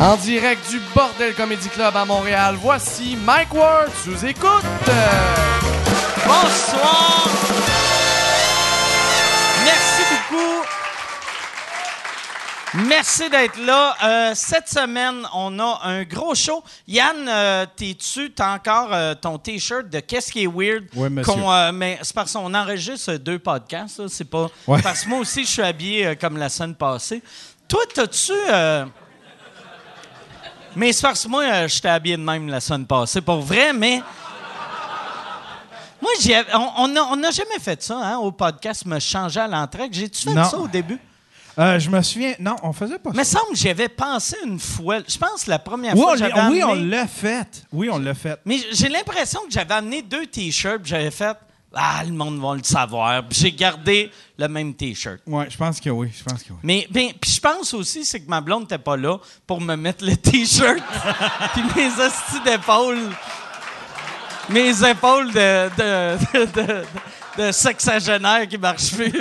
[0.00, 4.62] En direct du Bordel Comedy Club à Montréal, voici Mike Ward sous écoute.
[6.24, 7.26] Bonsoir.
[9.64, 10.62] Merci beaucoup.
[12.86, 13.96] Merci d'être là.
[14.04, 16.62] Euh, cette semaine, on a un gros show.
[16.86, 20.84] Yann, euh, t'es-tu, t'as encore euh, ton T-shirt de Qu'est-ce qui est weird?
[20.94, 21.32] Oui, monsieur.
[21.32, 23.98] qu'on, euh, mais c'est parce qu'on enregistre deux podcasts.
[23.98, 24.04] là.
[24.08, 24.80] C'est pas Ouais.
[24.80, 27.20] parce que moi aussi, je suis habillé euh, comme la semaine passée.
[27.66, 28.32] Toi, t'as-tu...
[30.78, 33.72] mais c'est parce que moi, euh, j'étais habillé de même la semaine passée, pour vrai,
[33.72, 34.00] mais...
[36.00, 36.12] Moi,
[36.78, 39.88] on n'a on jamais fait ça hein, au podcast, me changer à l'entrée.
[39.90, 40.44] J'ai-tu fait Non.
[40.44, 40.98] ça au début?
[41.58, 42.34] Euh, je me souviens.
[42.38, 43.40] Non, on faisait pas Mais ça.
[43.40, 44.98] semble que j'y avais pensé une fois.
[45.08, 47.64] Je pense que la première Oui, fois que j'avais oui, on l'a fait.
[47.72, 48.38] Oui, on l'a fait.
[48.44, 51.36] Mais j'ai l'impression que j'avais amené deux T-shirts, j'avais fait
[51.74, 55.20] «Ah, le monde va le savoir.» j'ai gardé le même T-shirt.
[55.26, 56.10] Oui, je pense que oui.
[56.16, 56.58] Je pense que oui.
[56.62, 59.76] Mais ben, puis je pense aussi c'est que ma blonde n'était pas là pour me
[59.76, 60.82] mettre le t-shirt
[61.52, 63.10] puis mes hosties d'épaules
[64.48, 66.84] mes épaules de de, de, de,
[67.38, 69.12] de sexagénaire qui marchent plus.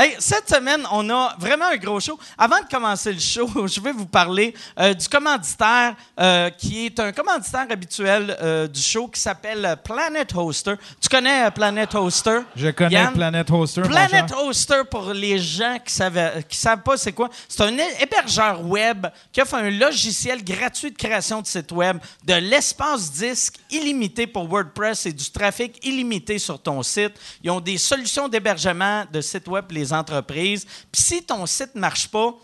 [0.00, 2.16] Hey, cette semaine, on a vraiment un gros show.
[2.38, 7.00] Avant de commencer le show, je vais vous parler euh, du commanditaire euh, qui est
[7.00, 10.74] un commanditaire habituel euh, du show qui s'appelle Planet Hoster.
[11.00, 12.42] Tu connais Planet Hoster?
[12.54, 13.12] Je connais Yann?
[13.12, 13.82] Planet Hoster.
[13.82, 14.32] Planet.
[14.40, 18.64] Hoster, pour les gens qui savent, qui savent pas c'est quoi, c'est un hé- hébergeur
[18.64, 24.26] web qui offre un logiciel gratuit de création de site web, de l'espace disque illimité
[24.26, 27.12] pour WordPress et du trafic illimité sur ton site.
[27.42, 30.64] Ils ont des solutions d'hébergement de sites web pour les entreprises.
[30.92, 32.34] Puis si ton site marche pas,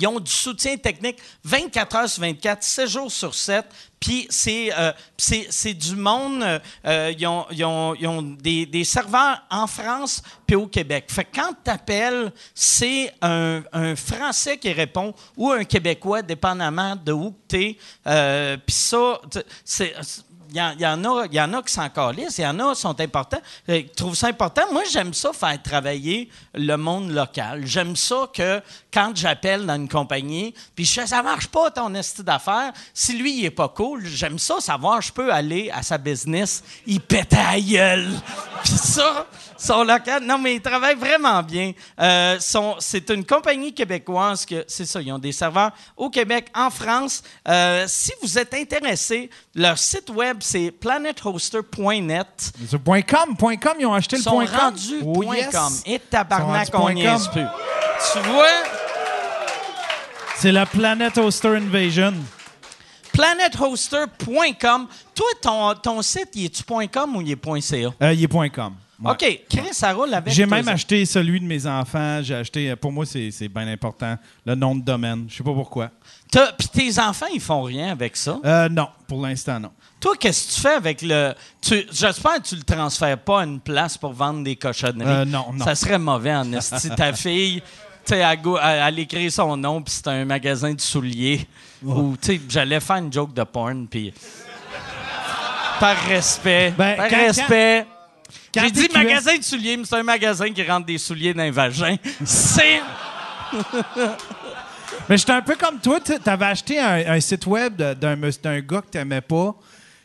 [0.00, 3.66] ils ont du soutien technique 24 heures sur 24, 7 jours sur 7.
[4.00, 6.42] Puis c'est, euh, c'est, du monde.
[6.42, 11.04] euh, euh, ils ont, ils ont- ils ont des, serveurs en France puis au Québec.
[11.10, 16.96] Fait que quand tu appelles, c'est un, un Français qui répond ou un Québécois, dépendamment
[16.96, 18.58] de où tu es.
[18.66, 19.20] puis ça,
[19.62, 19.94] c'est.
[20.52, 23.00] Y, en- y en a, y en a qui il y en a qui sont
[23.00, 23.40] importants.
[23.68, 24.62] Euh, Ils trouvent ça important.
[24.72, 27.62] Moi, j'aime ça faire travailler le monde local.
[27.66, 28.60] J'aime ça que
[28.92, 33.16] quand j'appelle dans une compagnie, puis je fais, ça marche pas ton esti d'affaires, si
[33.16, 37.00] lui, il est pas cool, j'aime ça savoir, je peux aller à sa business, il
[37.00, 38.08] pète à la gueule.
[38.62, 39.26] Puis ça,
[39.58, 41.72] son local, non, mais il travaille vraiment bien.
[42.00, 42.36] Euh,
[42.78, 47.22] c'est une compagnie québécoise que, c'est ça, ils ont des serveurs au Québec, en France.
[47.48, 52.52] Euh, si vous êtes intéressé, leur site web, c'est planethoster.net.
[52.84, 54.58] Point .com, point .com, ils ont acheté le sont point .com.
[54.58, 55.50] rendus Oh, point yes.
[55.54, 55.72] .com.
[55.86, 57.46] Et tabarnak, on n'y plus.
[58.12, 58.46] Tu vois?
[60.36, 62.14] C'est la Planet Hoster Invasion.
[63.12, 64.88] planethoster.com.
[65.14, 67.90] Toi, ton, ton site, il est-tu .com ou il est .ca?
[68.02, 68.74] Euh, il est point .com.
[69.02, 69.10] Ouais.
[69.12, 72.20] OK, Chris, ça roule avec J'ai même acheté celui de mes enfants.
[72.22, 74.16] J'ai acheté, pour moi, c'est bien important,
[74.46, 75.26] le nom de domaine.
[75.28, 75.90] Je sais pas pourquoi.
[76.56, 78.38] Puis tes enfants, ils font rien avec ça?
[78.44, 79.70] Euh, non, pour l'instant, non.
[80.02, 81.32] Toi, qu'est-ce que tu fais avec le.
[81.92, 85.08] J'espère que tu le transfères pas à une place pour vendre des cochonneries.
[85.08, 85.64] Euh, non, non.
[85.64, 86.90] Ça serait mauvais en esti.
[86.90, 87.62] Ta fille,
[88.04, 91.46] tu sais, elle, écrit son nom, puis c'est un magasin de souliers.
[91.84, 94.12] Ou, tu sais, j'allais faire une joke de porn, puis.
[95.78, 96.74] Par respect.
[96.76, 97.86] Ben, par quand- respect.
[98.52, 101.42] quand J'ai dit magasin de souliers, mais c'est un magasin qui rentre des souliers dans
[101.44, 101.94] un vagin.
[102.24, 102.80] C'est.
[105.08, 105.98] Mais j'étais un peu comme toi.
[106.00, 109.54] Tu avais acheté un, un site web d'un gars que tu n'aimais pas.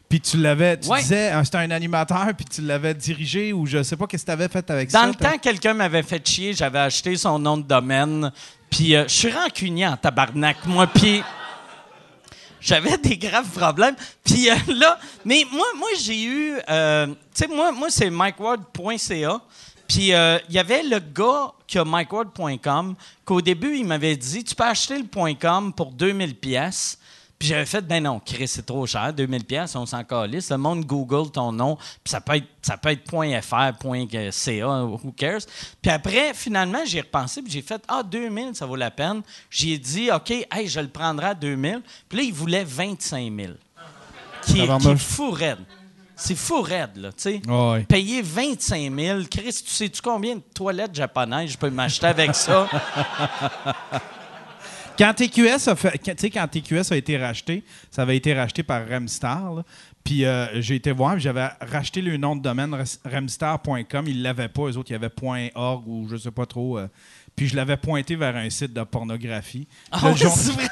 [0.10, 1.02] Puis tu l'avais, tu Ouais.
[1.02, 4.32] disais, c'était un animateur, puis tu l'avais dirigé, ou je sais pas qu'est-ce que tu
[4.32, 5.02] avais fait avec ça.
[5.02, 8.32] Dans le temps, quelqu'un m'avait fait chier, j'avais acheté son nom de domaine,
[8.70, 11.22] puis euh, je suis rancunier en tabarnak, moi, puis
[12.62, 13.96] j'avais des graves problèmes.
[14.24, 19.42] Puis euh, là, mais moi, moi j'ai eu, euh, tu sais, moi, moi c'est mikeward.ca,
[19.88, 22.96] puis euh, il y avait le gars qui a mikeward.com,
[23.26, 26.98] qu'au début, il m'avait dit, tu peux acheter le .com pour 2000 pièces.
[27.40, 30.50] Puis j'avais fait, ben non, Chris, c'est trop cher, 2000 pièces, on s'en calisse.
[30.50, 35.12] Le monde Google ton nom, puis ça peut être, ça peut être .fr, .ca, who
[35.16, 35.42] cares?
[35.82, 39.22] Puis après, finalement, j'ai repensé, puis j'ai fait, ah, 2000, ça vaut la peine.
[39.52, 41.82] J'ai dit, OK, hey, je le prendrai à 2000.
[42.10, 43.54] Puis là, il voulait 25 000.
[44.44, 45.60] Qui est, qui est fou raide.
[46.16, 47.42] C'est fou raide, là, tu sais.
[47.88, 49.20] Payer 25 000.
[49.30, 52.68] Chris, tu sais-tu combien de toilettes japonaises je peux m'acheter avec ça?
[54.98, 58.64] Quand TQS a fait, tu sais, quand TQS a été racheté, ça avait été racheté
[58.64, 59.54] par Remstar.
[59.54, 59.64] là.
[60.04, 62.74] Puis euh, j'ai été voir, j'avais racheté le nom de domaine
[63.06, 64.06] remstar.com.
[64.08, 65.12] Ils l'avaient pas, eux autres, il y avait
[65.56, 66.78] .org ou je sais pas trop.
[66.80, 66.88] euh.
[67.36, 69.68] puis je l'avais pointé vers un site de pornographie.
[69.92, 70.68] Ah le, jour- c'est vrai?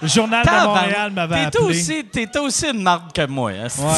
[0.00, 0.50] le journal de.
[0.66, 1.64] Montréal m'avait appelé.
[1.64, 3.50] aussi, t'étais aussi une marde que moi.
[3.50, 3.64] hein.
[3.78, 3.94] Ouais.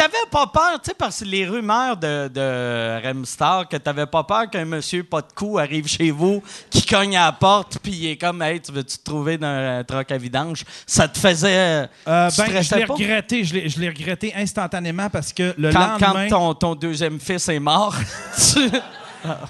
[0.00, 4.24] T'avais pas peur, tu sais, parce que les rumeurs de, de Remstar, que t'avais pas
[4.24, 7.92] peur qu'un monsieur pas de cou arrive chez vous, qui cogne à la porte, puis
[7.92, 10.64] il est comme, hey, tu veux-tu te trouver dans un troc à vidange?
[10.86, 11.86] Ça te faisait.
[12.08, 13.44] Euh, tu ben, je l'ai regretté.
[13.44, 16.28] Je l'ai, je l'ai regretté instantanément parce que le Quand, quand lendemain...
[16.28, 17.94] ton, ton deuxième fils est mort,
[18.36, 18.70] tu-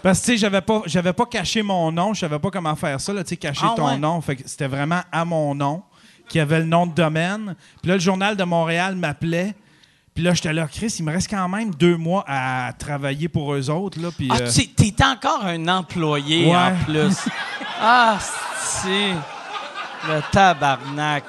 [0.03, 2.13] Parce que, tu sais, j'avais pas, j'avais pas caché mon nom.
[2.13, 3.99] Je savais pas comment faire ça, là, tu sais, cacher Ah, ton ouais.
[3.99, 4.21] nom.
[4.21, 5.85] Fait que c'était vraiment à mon nom
[6.29, 7.55] qui avait le nom de domaine.
[7.81, 9.55] Puis là, le Journal de Montréal m'appelait.
[10.21, 13.55] Puis là, j'étais là, Chris, il me reste quand même deux mois à travailler pour
[13.55, 14.11] eux autres, là.
[14.15, 16.55] Puis, Ah, euh, tu t'es encore un employé Ouais.
[16.57, 17.17] en plus.
[17.81, 18.19] ah,
[18.59, 19.15] c'est.
[20.07, 21.25] Le tabarnak.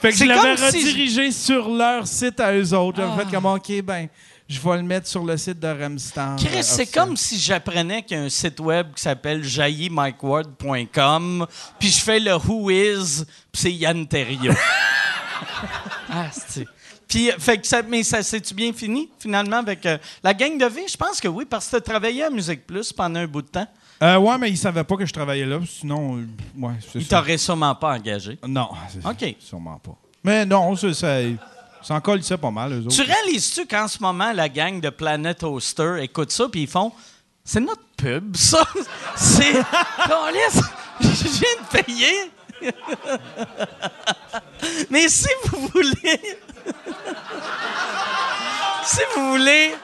[0.00, 2.96] fait que je l'avais si- redirigé sur leur site à eux autres.
[3.00, 3.20] J'avais Ah.
[3.24, 4.08] fait comme, OK, ben,
[4.48, 6.34] je vais le mettre sur le site de Remstar.
[6.34, 11.46] Chris, euh, c'est comme si j'apprenais qu'il y a un site web qui s'appelle jaillymikeward.com,
[11.78, 13.22] puis je fais le Who Is,
[13.52, 14.52] puis c'est Yann Terriot.
[16.10, 16.66] ah, c'est.
[17.08, 20.66] Puis, fait que ça, mais ça s'est-tu bien fini, finalement, avec euh, la gang de
[20.66, 20.88] vie?
[20.88, 23.42] Je pense que oui, parce que tu as travaillé à Musique Plus pendant un bout
[23.42, 23.66] de temps.
[24.02, 25.60] Euh, ouais, mais ils savaient pas que je travaillais là.
[25.66, 26.26] Sinon, euh,
[26.58, 27.18] ouais, c'est Ils ça.
[27.20, 28.38] t'auraient sûrement pas engagé.
[28.46, 29.36] Non, c'est OK.
[29.38, 29.96] sûrement pas.
[30.24, 31.18] Mais non, c'est ça.
[31.82, 32.94] Ça en colle, ça pas mal, eux autres.
[32.96, 36.92] Tu réalises-tu qu'en ce moment, la gang de Planet Hoster écoute ça, puis ils font
[37.44, 38.64] C'est notre pub, ça?
[39.16, 39.52] C'est.
[41.00, 42.30] Je viens de payer
[44.90, 46.20] Mais si vous voulez.
[48.84, 49.74] si vous voulez.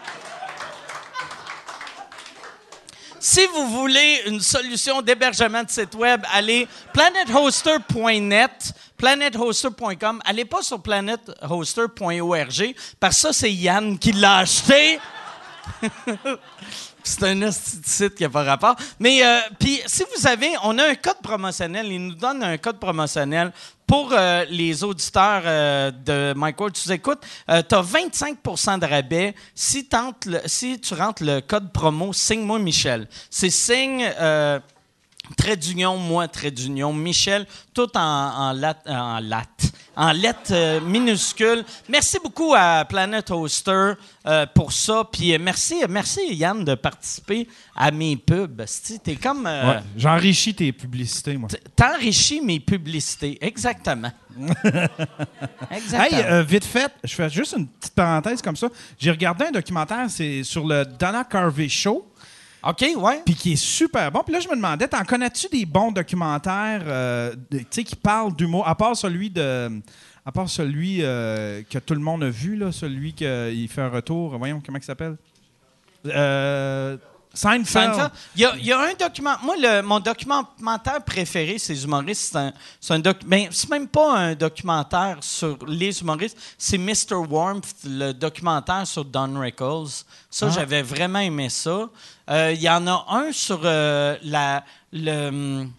[3.25, 10.21] Si vous voulez une solution d'hébergement de site web, allez planethoster.net, planethoster.com.
[10.25, 14.99] Allez pas sur planethoster.org parce que ça, c'est Yann qui l'a acheté.
[17.05, 18.77] C'est un site qui n'a pas rapport.
[19.01, 21.91] Mais, euh, puis, si vous avez, on a un code promotionnel.
[21.91, 23.53] Il nous donne un code promotionnel
[23.93, 26.73] pour euh, les auditeurs euh, de Mike Ward.
[26.73, 29.87] Tu écoutes, tu as 25% de rabais si,
[30.47, 33.07] si tu rentres le code promo Signe-moi Michel.
[33.29, 34.11] C'est signe.
[35.37, 39.21] Trait d'union, moi, trait d'union, Michel, tout en, en, lat, en,
[39.97, 41.65] en lettres euh, minuscules.
[41.89, 43.93] Merci beaucoup à Planet Hoster
[44.27, 45.05] euh, pour ça.
[45.11, 48.63] Puis euh, merci, merci Yann de participer à mes pubs.
[49.03, 49.47] T'es comme.
[49.47, 51.49] euh, Ouais, J'enrichis tes publicités, moi.
[51.77, 53.39] T'enrichis mes publicités.
[53.41, 54.13] Exactement.
[55.71, 56.19] Exactement.
[56.19, 58.69] Hey, vite fait, je fais juste une petite parenthèse comme ça.
[58.99, 62.07] J'ai regardé un documentaire, c'est sur le Donna Carvey Show,
[62.65, 63.23] OK, ouais.
[63.25, 64.23] puis qui est super bon.
[64.25, 67.35] Puis là, je me demandais, t'en connais-tu des bons documentaires, euh,
[67.71, 69.81] qui parlent d'humour, à part celui de,
[70.25, 73.25] à part celui euh, que tout le monde a vu là, celui qui
[73.69, 74.37] fait un retour.
[74.39, 75.17] Voyons comment il s'appelle?
[76.07, 76.97] Euh,
[77.35, 77.95] Seinfeld.
[77.95, 78.11] Seinfeld.
[78.37, 79.35] Il y, a, il y a un document.
[79.43, 82.31] Moi, le- mon documentaire préféré, c'est les humoristes.
[82.33, 86.37] C'est un, c'est un doc, ben, c'est même pas un documentaire sur les humoristes.
[86.59, 87.15] C'est Mr.
[87.29, 90.05] Warmth, le documentaire sur Don Rickles.
[90.31, 90.53] Ça, Ah.
[90.55, 91.89] j'avais vraiment aimé ça.
[92.31, 95.73] Euh, Il y en a un sur euh, la, le, hum,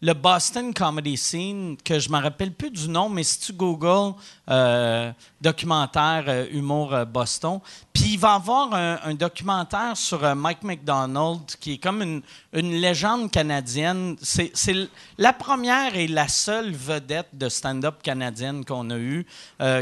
[0.00, 4.14] le Boston Comedy Scene, que je me rappelle plus du nom, mais si tu googles
[4.48, 5.10] euh,
[5.40, 7.58] documentaire euh, humour euh, Boston,
[7.92, 12.02] puis il va y avoir un, un documentaire sur euh, Mike McDonald, qui est comme
[12.02, 12.22] une,
[12.52, 14.16] une légende canadienne.
[14.22, 14.52] C'est
[15.18, 19.26] la première et la seule vedette de stand-up canadienne qu'on a eue,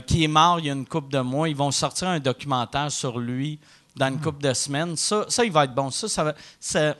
[0.06, 1.48] qui est mort il y a une couple de mois.
[1.48, 3.58] Ils vont sortir un documentaire sur lui
[3.96, 4.96] dans une couple de semaines.
[4.96, 5.90] Ça, ça, il va être bon.
[5.90, 6.34] Ça, ça va...
[6.58, 6.94] ça-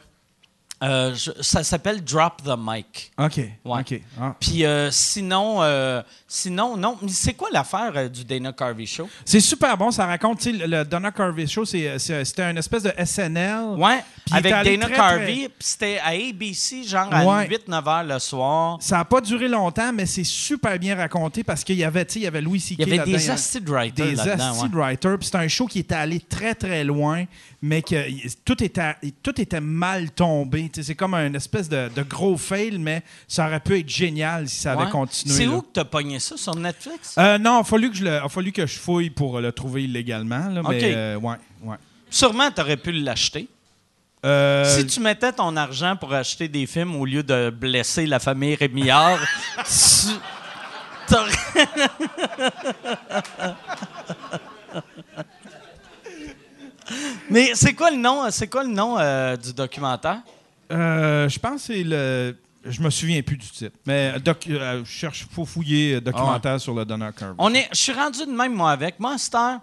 [0.83, 3.11] euh, je- ça s'appelle Drop the Mic.
[3.19, 3.41] OK.
[3.65, 4.03] Ouais.
[4.21, 4.35] Ah.
[4.39, 6.99] Puis euh, sinon, euh, sinon, non.
[7.09, 9.09] C'est quoi l'affaire euh, du Dana Carvey Show?
[9.25, 9.91] C'est super bon.
[9.91, 13.77] Ça raconte, le, Donna Carvey Show, c'est- c'est- c'était une espèce de SNL.
[13.79, 15.25] Ouais, avec Dana très, Carvey.
[15.25, 17.49] très- c'était à ABC, genre à Ouais.
[17.49, 18.77] 8-9 heures le soir.
[18.81, 22.15] Ça n'a pas duré longtemps, mais c'est super bien raconté parce qu'il y avait, tu
[22.15, 22.81] sais, il y avait Louis C.K.
[22.81, 25.17] Il y avait des asti de writers des de writers.
[25.19, 27.25] Puis c'était un show qui était allé très, très loin,
[27.63, 27.97] mais que
[28.45, 30.69] tout était, tout était mal tombé.
[30.73, 34.49] Tu C'est comme un espèce de, de gros fail, mais ça aurait pu être génial
[34.49, 35.35] si ça avait continué.
[35.35, 36.37] C'est où que t'as pogné ça?
[36.37, 37.15] Sur Netflix?
[37.19, 39.53] Euh, non, il a fallu que je le, a fallu que je fouille pour le
[39.53, 40.49] trouver illégalement.
[40.49, 40.83] Là, mais OK.
[40.83, 41.77] euh, ouais, ouais.
[42.11, 43.49] Sûrement, t'aurais pu l'acheter.
[44.25, 48.19] Euh, Si tu mettais ton argent pour acheter des films au lieu de blesser la
[48.19, 49.19] famille Rémillard,
[49.65, 50.13] tu...
[57.31, 60.21] Mais c'est quoi le nom, c'est quoi le nom euh, du documentaire?
[60.73, 62.37] euh, je pense que c'est le.
[62.69, 63.77] Je me souviens plus du titre.
[63.87, 67.37] Mais euh, doc- euh, je cherche, faut fouiller euh, documentaire sur le Donna Carvey.
[67.39, 68.97] On est, je suis rendu de même, moi, avec.
[69.01, 69.61] Heure,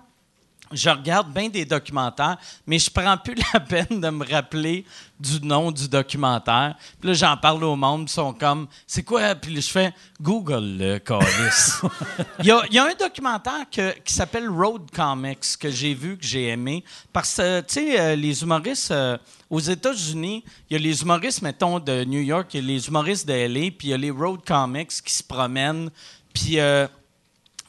[0.74, 4.86] je regarde bien des documentaires, mais je prends plus la peine de me rappeler
[5.20, 6.76] du nom du documentaire.
[7.00, 9.36] Puis là, j'en parle au monde, ils sont comme, c'est quoi?
[9.36, 11.00] Puis je fais, Google le
[12.40, 16.84] il, y a, un documentaire qui s'appelle Road Comics que j'ai vu, que j'ai aimé.
[17.12, 19.18] Parce que, tu sais, euh, les humoristes euh,
[19.50, 22.88] aux États-Unis, il y a les humoristes, mettons, de New York, il y a les
[22.88, 25.90] humoristes de LA, puis il y a les Road Comics qui se promènent.
[26.34, 26.60] Puis.
[26.60, 26.88] euh,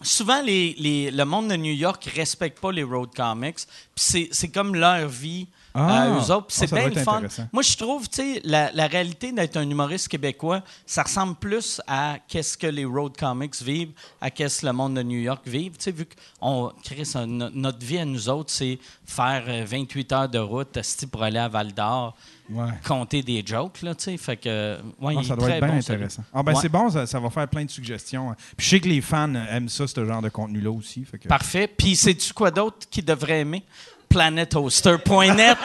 [0.04, 3.56] souvent, les, les- le monde de New York ne respecte pas les road comics.
[3.94, 5.46] Puis c'est, comme leur vie
[5.76, 6.02] Ah.
[6.02, 6.46] à eux autres.
[6.50, 7.22] Ah, c'est bien le fun.
[7.52, 11.80] Moi, je trouve, tu sais, la, la réalité d'être un humoriste québécois, ça ressemble plus
[11.88, 15.42] à qu'est-ce que les road comics vivent, à qu'est-ce que le monde de New York
[15.46, 15.72] vive.
[15.72, 19.44] Tu sais, vu que on, Chris, on- no- notre vie à nous autres, c'est faire
[19.48, 20.78] euh, 28 heures de route
[21.10, 22.14] pour aller à Val-d'Or,
[22.50, 22.70] Ouais.
[22.86, 23.94] compter des jokes, là.
[24.18, 26.24] Fait que, ouais, Ah, ça doit être bien bon, intéressant.
[26.32, 26.58] Ah, ben Ouais.
[26.60, 28.30] c'est bon, ça, ça va faire plein de suggestions.
[28.30, 28.36] hein.
[28.56, 31.04] Puis je sais que les fans aiment ça, ce genre de contenu-là aussi.
[31.04, 31.26] Fait que...
[31.28, 31.66] Parfait.
[31.68, 33.62] Puis, sais-tu quoi d'autre qui devrait aimer?
[34.10, 35.58] PlanetHoster.net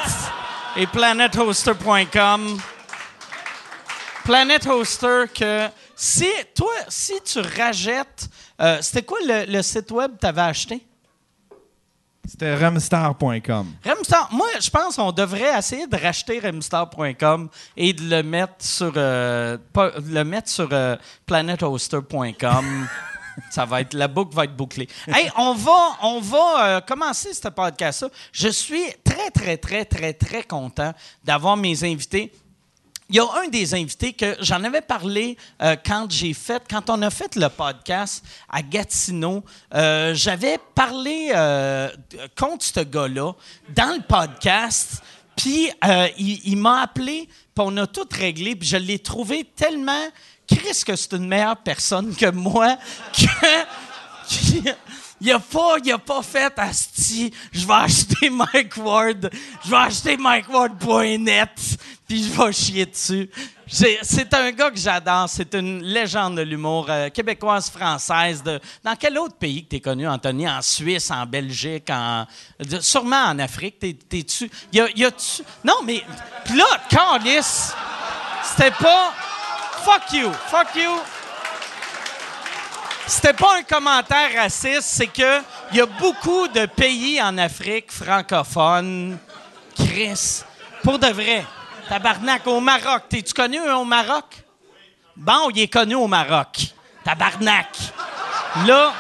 [0.78, 2.58] et PlanetHoster.com.
[4.24, 8.30] Planet Hoster, que si, toi, si tu rajettes.
[8.62, 10.86] euh, C'était quoi le, le site web que tu avais acheté?
[12.28, 13.74] C'était remstar.com.
[13.84, 18.94] Remstar, moi, je pense qu'on devrait essayer de racheter remstar.com et de le mettre sur,
[18.96, 20.96] euh, le mettre sur euh,
[21.26, 22.88] planethoster.com.
[23.50, 24.88] Ça va être, la boucle va être bouclée.
[25.08, 28.10] Hey, on va, on va euh, commencer ce podcast-là.
[28.32, 32.34] Je suis très, très, très, très, très content d'avoir mes invités.
[33.12, 36.92] Il y a un des invités que j'en avais parlé euh, quand j'ai fait, quand
[36.92, 39.44] on a fait le podcast à Gatineau.
[39.74, 41.90] Euh, J'avais parlé euh,
[42.38, 43.34] contre ce gars-là
[43.76, 45.02] dans le podcast.
[45.36, 45.72] Puis
[46.20, 48.56] il, m'a appelé, puis on a tout réglé.
[48.56, 50.06] Puis je l'ai trouvé tellement.
[50.48, 52.78] Chris, que c'est une meilleure personne que moi.
[54.32, 54.70] Que,
[55.22, 59.30] il a pas, a pas fait Asti, je vais acheter Mike Ward,
[59.66, 61.78] je vais acheter MikeWard.net,
[62.10, 63.30] puis je vais chier dessus.
[63.68, 68.42] C'est un gars que j'adore, c'est une légende de l'humour euh, québécoise, française.
[68.42, 70.50] De, dans quel autre pays que tu es connu, Anthony?
[70.50, 72.26] En Suisse, en Belgique, en,
[72.82, 73.78] sûrement en Afrique.
[73.78, 74.50] T'es- T'es-tu?
[74.74, 76.04] Y a-tu- non, mais.
[76.56, 77.44] Là, Carlis,
[78.44, 79.14] c'était pas.
[79.86, 80.98] Fuck you, fuck you.
[83.06, 87.92] C'était pas un commentaire raciste, c'est que il y a beaucoup de pays en Afrique
[87.92, 89.18] francophones,
[89.76, 90.42] Chris,
[90.84, 91.46] pour de vrai.
[91.90, 93.04] Tabarnak, au Maroc.
[93.10, 94.26] T'es-tu connu hein, au Maroc?
[95.18, 96.68] Bon, il est connu au Maroc.
[97.04, 97.68] Tabarnak.
[98.68, 98.94] Là,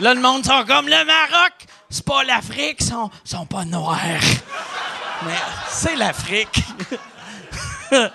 [0.00, 1.52] là, le monde sont comme le Maroc.
[1.88, 2.86] C'est pas l'Afrique, ils
[3.24, 3.98] sont, pas noirs.
[5.24, 5.36] Mais
[5.68, 6.64] c'est l'Afrique.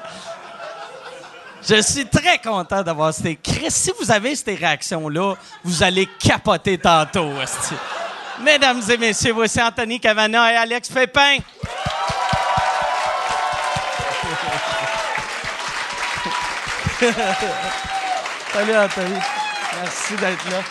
[1.69, 3.37] Je suis très content d'avoir ces.
[3.37, 7.31] Chris, si vous avez ces réactions-là, vous allez capoter tantôt.
[8.41, 11.37] Mesdames et messieurs, voici Anthony Cavana et Alex Pépin.
[18.53, 19.15] Salut Anthony.
[19.81, 20.61] Merci d'être là.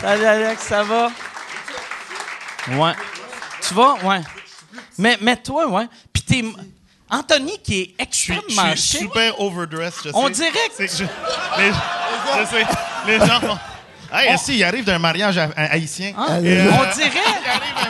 [0.00, 1.10] Salut Alex, ça va?
[2.68, 2.92] Ouais.
[3.66, 3.94] Tu vas?
[4.04, 4.20] Ouais.
[4.98, 5.86] Mais, mais toi, ouais.
[6.12, 6.44] Puis t'es.
[7.10, 9.00] Anthony qui est Je suis, je extrêmement suis chic.
[9.02, 10.14] super overdressed, je sais.
[10.14, 12.66] On dirait que- je, les, je sais.
[13.06, 13.40] Les gens
[14.12, 16.08] Hey, si, il arrive d'un mariage ha- haïtien?
[16.10, 16.12] Et,
[16.60, 17.10] euh, On dirait.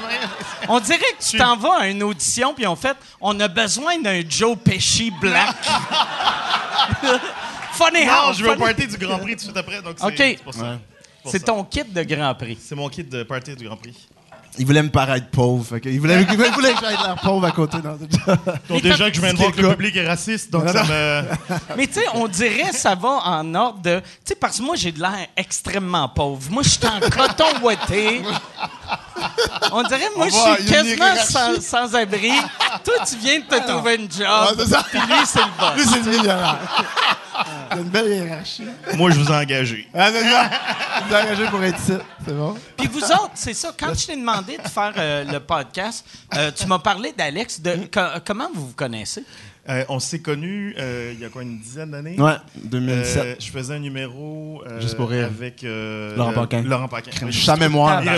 [0.00, 0.28] mariage.
[0.68, 3.99] On dirait que tu t'en vas à une audition puis en fait, on a besoin
[4.00, 5.54] d'un Joe Pesci black.
[7.73, 9.82] funny Non, how, je vais au funny- party du Grand Prix tout de suite après.
[9.82, 10.14] Donc c'est OK.
[10.16, 10.78] c'est pour ça.
[11.26, 12.58] C'est ton kit de Grand Prix.
[12.61, 13.94] C'est mon kit de party du Grand Prix.
[14.58, 15.64] Il voulait me paraître pauvre.
[15.66, 17.78] Fait que il, voulait, il voulait que j'aille l'air pauvre à côté.
[17.78, 17.96] Dans
[18.68, 20.82] Donc déjà que je viens de voir que le public est raciste, donc Non, ça
[20.82, 20.88] non.
[20.88, 21.22] me...
[21.76, 24.00] Mais tu sais, on dirait ça va en ordre de.
[24.00, 26.50] Tu sais, parce que moi, j'ai de l'air extrêmement pauvre.
[26.50, 28.22] Moi, je suis en coton ouetté.
[29.73, 32.33] On dirait, moi, On je suis quasiment sans, sans abri.
[32.85, 34.57] Toi, tu viens de te trouver une job.
[34.59, 34.83] Ouais, ça.
[34.88, 35.75] Puis lui, c'est le boss.
[35.76, 36.59] Lui, c'est le millionnaire.
[37.71, 38.64] Il y a une belle hiérarchie.
[38.95, 39.87] Moi, je vous ai engagé.
[39.95, 40.09] Ah.
[40.11, 41.93] Il est engagé pour être ici.
[42.25, 42.57] C'est bon?
[42.78, 46.50] Puis vous autres, c'est ça, quand je t'ai demandé de faire euh, le podcast, euh,
[46.57, 47.61] tu m'as parlé d'Alex.
[47.61, 49.23] De, co- comment vous vous connaissez?
[49.68, 52.18] Euh, on s'est connus euh, il y a quoi, une dizaine d'années?
[52.20, 53.25] Ouais, 2007.
[53.25, 55.25] Euh, je faisais un numéro euh, Juste pour rire.
[55.26, 56.62] avec euh, Laurent euh, Paquin.
[56.62, 57.11] Laurent Paquin.
[57.28, 58.02] Je suis à mémoire.
[58.02, 58.16] Je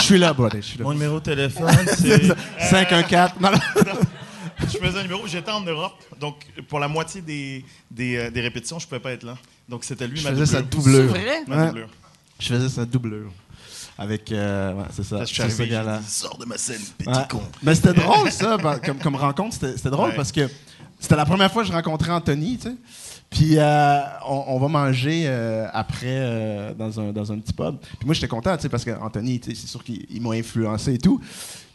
[0.00, 0.84] suis là, suis là.
[0.84, 2.28] Mon numéro de téléphone, c'est.
[2.60, 3.32] 514.
[3.40, 3.58] Non, non.
[4.60, 6.36] je faisais un numéro, j'étais en Europe, donc
[6.68, 9.36] pour la moitié des, des, des répétitions, je pouvais pas être là.
[9.68, 11.04] Donc c'était lui Je ma faisais sa doublure.
[11.06, 11.12] doublure.
[11.16, 11.38] C'est vrai?
[11.46, 11.66] Ma Ouais.
[11.66, 11.88] doublure.
[12.40, 13.30] Je faisais sa doublure.
[13.98, 14.30] Avec.
[14.32, 15.24] euh, ouais, c'est ça.
[15.24, 16.00] Je ce gars-là.
[16.06, 17.14] sors de ma scène, petit Ouais.
[17.28, 17.42] con.
[17.62, 19.56] Mais c'était drôle, ça, comme, comme rencontre.
[19.60, 20.16] C'était drôle Ouais.
[20.16, 20.48] parce que
[21.00, 22.76] c'était la première fois que je rencontrais Anthony, tu sais.
[23.30, 27.76] Puis euh, on, on va manger euh, après euh, dans, un, dans un petit pub.
[27.78, 30.98] Puis moi, j'étais content, tu sais, parce qu'Anthony, c'est sûr qu'il il m'a influencé et
[30.98, 31.20] tout.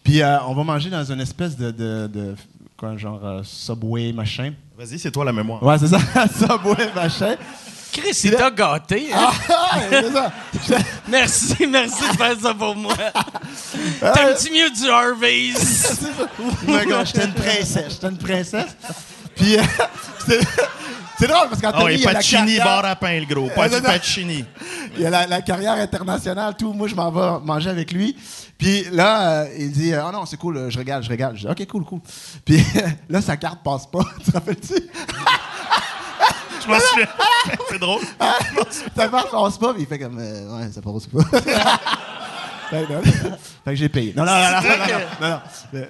[0.03, 2.35] Puis on va manger dans une espèce de, de, de-
[2.75, 4.53] quoi, genre Subway, machin.
[4.77, 5.61] Vas-y, c'est toi la mémoire.
[5.61, 7.35] Ouais, c'est ça, Subway, machin.
[7.93, 9.09] Chris, il t'a gâté.
[9.13, 9.29] hein?
[9.50, 10.31] Ah, c'est ça.
[11.07, 12.95] Merci, merci de faire ça pour moi.
[12.95, 16.00] T'aimes-tu mieux du Harvey's?
[17.05, 18.75] J'étais une princesse, j'étais une princesse.
[19.35, 19.62] Puis euh,
[21.19, 23.25] c'est drôle parce Ah qu'Anthony, oui, il a la Pacini, carrière- bar à pain, le
[23.25, 23.50] gros.
[23.55, 23.81] Pas du.
[23.81, 24.45] Pacini.
[24.97, 26.71] Il a la, la carrière internationale, tout.
[26.73, 28.15] Moi, je m'en vais manger avec lui.
[28.57, 31.35] Puis là, euh, il dit Ah non, c'est cool, euh, je régale, je régale.
[31.35, 32.00] Je dis Ok, cool, cool.
[32.45, 32.63] Puis
[33.09, 34.03] là, sa carte passe pas.
[34.23, 34.75] Tu te rappelles-tu?
[36.63, 37.08] Je m'en souviens.
[37.70, 38.01] C'est drôle.
[38.96, 39.74] Sa carte passe pas.
[39.74, 41.39] Puis il fait comme euh, Ouais, ça passe pas.
[42.70, 43.01] fait que, non.
[43.65, 44.13] Fait que j'ai payé.
[44.15, 44.77] Non, non, non, non, non,
[45.22, 45.86] non, non, non.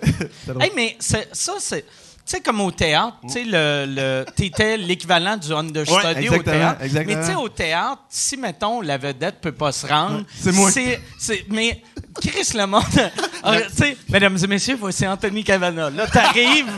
[0.48, 0.63] Drôle.
[0.63, 1.20] Hey, mais ça,
[1.60, 1.86] c'est.
[2.25, 6.42] Tu sais, comme au théâtre, tu sais, le, le, t'étais l'équivalent du understudy Ouais, au
[6.42, 6.82] théâtre.
[6.82, 7.18] exactement.
[7.20, 10.20] Mais tu sais, au théâtre, si, mettons, la vedette peut pas se rendre...
[10.20, 10.72] Ouais, c'est moi.
[10.72, 11.82] c'est- mais
[12.22, 12.84] Chris le monde...
[12.94, 15.89] Tu sais, mesdames et messieurs, voici Anthony Cavana.
[15.89, 16.72] Là, t'arrives,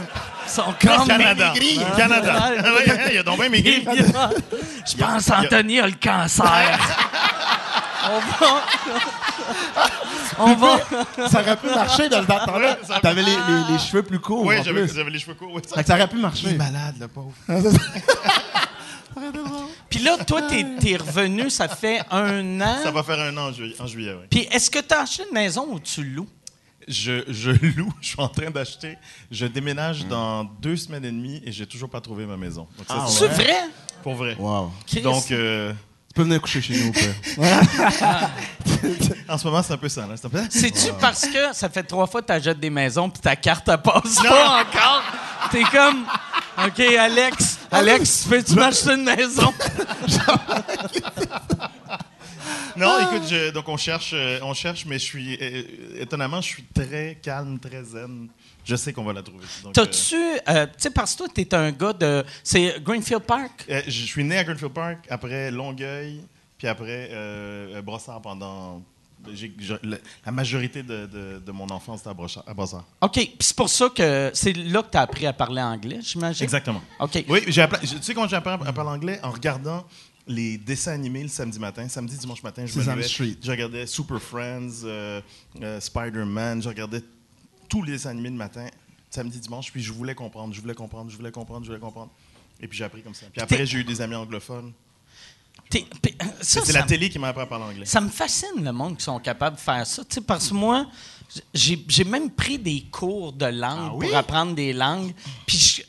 [0.48, 1.08] ils sont comme...
[1.08, 1.54] Canada.
[1.54, 1.80] maigri.
[1.96, 2.34] Canada.
[2.40, 2.52] Ah,
[3.10, 3.86] Il y a donc bien maigri.
[4.88, 6.80] Je pense qu'Anthony a le cancer.
[8.08, 8.66] On va...
[10.38, 10.80] On va...
[11.30, 12.78] Ça aurait pu marcher dans le temps-là.
[13.02, 14.46] T'avais les, les, les cheveux plus courts.
[14.46, 15.52] Oui, j'avais les cheveux courts.
[15.54, 16.54] oui, ça- aurait pu marcher.
[16.56, 17.32] malade, le pauvre.
[19.90, 22.78] Puis là, toi, t'es, t'es revenu, ça fait un an.
[22.84, 24.26] Ça va faire un an en juillet, en juillet oui.
[24.30, 26.28] Puis est-ce que t'as acheté une maison ou tu loues?
[26.88, 28.98] Je, je loue, je suis en train d'acheter.
[29.32, 32.68] Je déménage dans deux semaines et demie et j'ai toujours pas trouvé ma maison.
[32.90, 33.56] Ah c'est vrai?
[34.04, 34.36] pour vrai.
[34.38, 34.72] Wow.
[35.02, 35.72] Donc, euh,
[36.16, 37.14] peux venir coucher chez nous, père.
[39.30, 40.02] en ce moment, c'est un peu ça.
[40.08, 40.16] Là.
[40.16, 43.22] C'est un peu- C'est-tu parce que ça fait trois fois que t'achètes des maisons puis
[43.22, 45.04] ta carte, elle passe pas encore?
[45.52, 46.06] T'es comme,
[46.66, 49.54] OK, Alex, Alex, peux-tu m'acheter une maison?
[52.78, 55.64] Non, écoute, je- donc on cherche, euh, on cherche, mais je suis euh,
[56.02, 58.28] étonnamment, je suis très calme, très zen.
[58.66, 59.46] Je sais qu'on va la trouver.
[59.64, 62.24] Donc, T'as-tu, euh, tu sais, parce que toi, t'es un gars de.
[62.44, 63.66] C'est Greenfield Park?
[63.70, 66.22] euh, euh, je suis né à Greenfield Park, après Longueuil,
[66.58, 68.82] puis après euh, Brossard pendant.
[69.84, 72.44] la, la majorité de, de- de mon enfance était à Brossard.
[72.48, 72.86] à Brossard.
[73.02, 76.44] OK, puis c'est pour ça que c'est là que t'as appris à parler anglais, j'imagine?
[76.44, 76.82] Exactement.
[77.00, 77.24] OK.
[77.30, 79.20] Oui, j'ai tu sais quand j'ai appris à parler anglais?
[79.24, 79.86] En regardant
[80.28, 84.20] les dessins animés le samedi matin, samedi dimanche matin, je me levais, je regardais Super
[84.20, 85.22] Friends, euh,
[85.62, 87.02] euh, Spider-Man, je regardais
[87.68, 88.68] tous les animés le matin,
[89.10, 92.10] samedi dimanche, puis je voulais comprendre, je voulais comprendre, je voulais comprendre, je voulais comprendre.
[92.62, 93.26] Et puis j'ai appris comme ça.
[93.32, 94.72] Puis après j'ai eu des amis anglophones.
[96.42, 97.86] C'est la télé qui m'a appris à parler anglais.
[97.86, 100.04] Ça me fascine le monde qui sont capables de faire ça.
[100.26, 100.86] Parce que moi,
[101.54, 104.08] j'ai j'ai même pris des cours de langue Ah oui?
[104.08, 105.14] pour apprendre des langues.
[105.46, 105.88] Puis, je- tu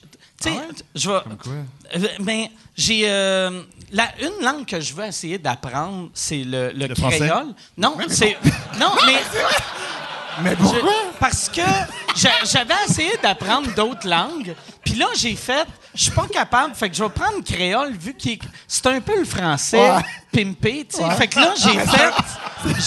[0.50, 1.20] sais, Ah je vais.
[1.42, 1.52] quoi?
[1.94, 3.08] Euh, ben, j'ai.
[3.08, 3.62] euh,
[3.92, 7.18] la, une langue que je veux essayer d'apprendre, c'est le, le Le français?
[7.28, 7.54] créole.
[7.76, 8.36] Non, c'est.
[8.78, 9.18] Non, mais.
[10.42, 10.92] Mais Je- pourquoi?
[11.20, 11.62] Parce que
[12.14, 16.88] j'a- j'avais essayé d'apprendre d'autres langues, puis là j'ai fait, je suis pas capable, fait
[16.90, 20.02] que je vais prendre le créole vu est- c'est un peu le français Ouais.
[20.32, 21.10] pimpé, tu sais.
[21.16, 22.12] Fait que là j'ai fait,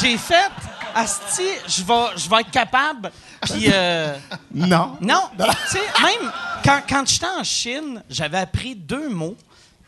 [0.02, 0.50] j'ai fait,
[0.96, 3.12] asti, je vais, je vais être capable,
[3.42, 4.16] puis euh,
[4.54, 4.98] Non.
[5.02, 6.32] non, tu sais, même
[6.64, 9.38] quand, quand j'étais en Chine, j'avais appris deux mots,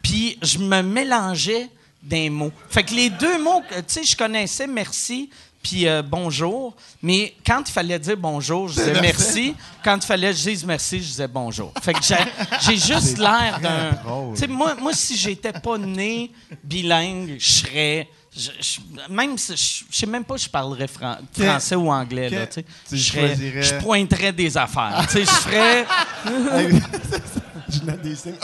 [0.01, 1.69] puis je me mélangeais
[2.01, 2.51] des mots.
[2.69, 5.29] Fait que les deux mots, que, tu sais, je connaissais merci
[5.63, 9.55] puis euh, bonjour, mais quand il fallait dire bonjour, je disais merci.
[9.83, 11.71] Quand il fallait que je dise merci, je disais bonjour.
[11.81, 13.91] Fait que j'ai, juste l'air d'un...
[14.33, 16.31] Tu sais, moi, moi, si j'étais pas né
[16.63, 18.07] bilingue, je serais...
[18.35, 21.91] je- je- même si je, je sais même pas si je parlerais fran- français ou
[21.91, 22.65] anglais, là, tu sais.
[22.91, 25.05] Je choisirais- je pointerais des affaires.
[25.09, 25.85] tu sais, je ferais...
[27.71, 28.35] Je donne des signes.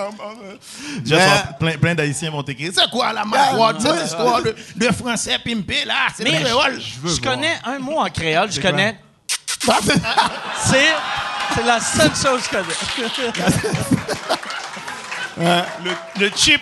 [0.99, 2.71] Déjà, Mais- ça, plein, plein d'Haïtiens vont t'écrire.
[2.73, 6.07] C'est quoi la marquoise, cette histoire de, de français pimpé, là?
[6.15, 6.79] C'est Mais le créole.
[7.05, 8.99] je, je connais un mot en créole, je connais.
[10.63, 10.87] C'est
[11.55, 13.47] c'est la seule chose que je connais.
[15.83, 16.61] Le, le chip.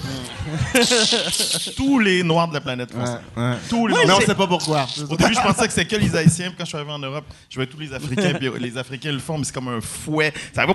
[1.76, 3.20] Tous les noirs de la planète font ça.
[3.36, 3.56] Ouais, ouais.
[3.68, 4.22] Tous les Mais on noirs.
[4.22, 4.86] sait pas pourquoi.
[5.08, 6.48] Au début, je pensais que c'était que les Haïtiens.
[6.48, 8.34] Puis quand je suis arrivé en Europe, je voyais tous les Africains.
[8.34, 10.32] Puis les Africains le font, mais c'est comme un fouet.
[10.54, 10.74] Ça va.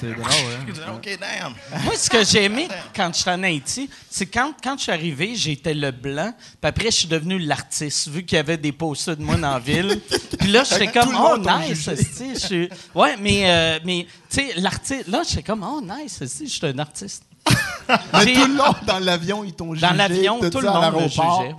[0.00, 0.92] C'est drôle, hein?
[0.94, 1.82] OK, damn.
[1.82, 5.34] Moi, ce que j'ai aimé quand j'étais en Haïti, c'est quand, quand je suis arrivé,
[5.34, 9.16] j'étais le blanc, puis après, je suis devenu l'artiste, vu qu'il y avait des posters
[9.16, 10.00] de moi dans la ville.
[10.38, 12.68] Puis là, j'étais comme, oh, nice, je suis.
[12.94, 16.78] Ouais, mais, euh, mais tu sais, l'artiste, là, j'étais comme, oh, nice, je suis un
[16.78, 17.24] artiste.
[18.12, 19.86] Mais tout le long, dans l'avion, ils t'ont jugé.
[19.86, 21.56] Dans l'avion, tout le monde me jugeait.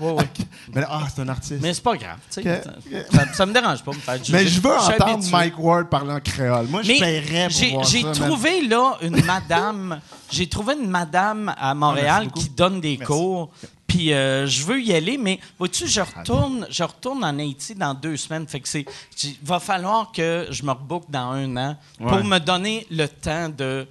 [0.73, 1.59] Mais ah, c'est un artiste.
[1.61, 2.17] Mais c'est pas grave.
[2.31, 2.61] tu sais.
[2.85, 3.05] Ok.
[3.11, 4.33] Ça, ça me dérange pas de me faire juger.
[4.33, 5.31] Mais je veux entendre habitué.
[5.31, 6.67] Mike Ward parler en créole.
[6.67, 9.99] Moi, je paierais pour j'ai, voir j'ai ça, trouvé là une madame.
[10.31, 12.39] j'ai trouvé une madame à Montréal beaucoup.
[12.39, 13.49] qui donne des cours.
[13.87, 17.95] Puis euh, je veux y aller, mais vois-tu, je retourne, je retourne en Haïti dans
[17.95, 18.47] deux semaines.
[18.47, 18.85] Fait que c'est,
[19.23, 22.23] il va falloir que je me rebook dans un an pour Ouais.
[22.23, 23.87] me donner le temps de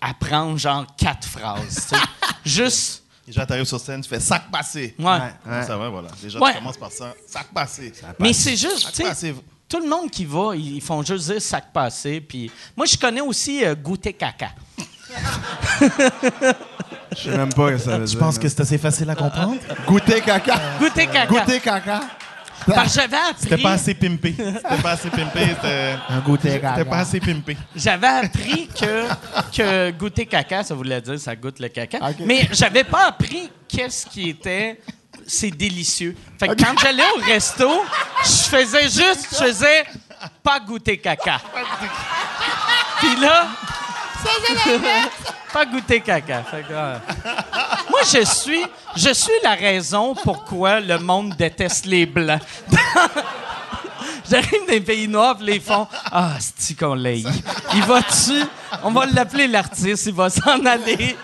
[0.00, 1.90] apprendre genre quatre phrases.
[2.44, 4.94] Juste, Déjà, t'arrives sur scène, tu fais sac passé.
[4.98, 5.04] ouais.
[5.04, 5.62] Ouais.
[5.66, 6.08] Ça va, voilà.
[6.22, 6.52] Déjà, Ouais.
[6.52, 7.12] tu commences par ça.
[7.26, 7.92] Sac passé.
[8.20, 9.34] Mais c'est juste, tu sais,
[9.68, 12.20] tout le monde qui va, ils ils font juste dire sac passé.
[12.20, 14.50] Puis moi, je connais aussi euh, goûter caca.
[17.16, 18.14] Je sais même pas ce que ça veut dire.
[18.14, 19.56] Je pense que c'est assez facile à comprendre?
[19.86, 20.60] Goûter caca.
[20.78, 21.26] Goûter caca.
[21.26, 22.00] Goûter caca.
[22.74, 23.42] Parce que j'avais appris.
[23.42, 24.34] C'était pas assez pimpé.
[24.36, 25.40] C'était pas assez pimpé.
[25.54, 26.74] C'était Un goûter caca.
[26.76, 27.56] c'était pas assez pimpé.
[27.74, 29.06] J'avais appris que,
[29.56, 31.98] que goûter caca, ça voulait dire ça goûte le caca.
[32.24, 34.80] Mais j'avais pas appris qu'est-ce qui était.
[35.26, 36.14] C'est délicieux.
[36.38, 37.68] Fait que quand j'allais au resto,
[38.22, 39.84] je faisais juste, je faisais
[40.42, 41.40] pas goûter caca.
[42.98, 43.46] Puis là.
[45.52, 46.42] pas goûter caca.
[46.42, 46.98] Fait que, euh,
[47.90, 48.64] moi, je suis,
[48.96, 52.42] je suis la raison pourquoi le monde déteste les blancs.
[54.28, 57.24] J'arrive dans les pays noirs, puis les font Ah, c'est qu'on l'a eu.
[57.74, 58.42] Il va dessus,
[58.82, 61.16] on va l'appeler l'artiste, il va s'en aller.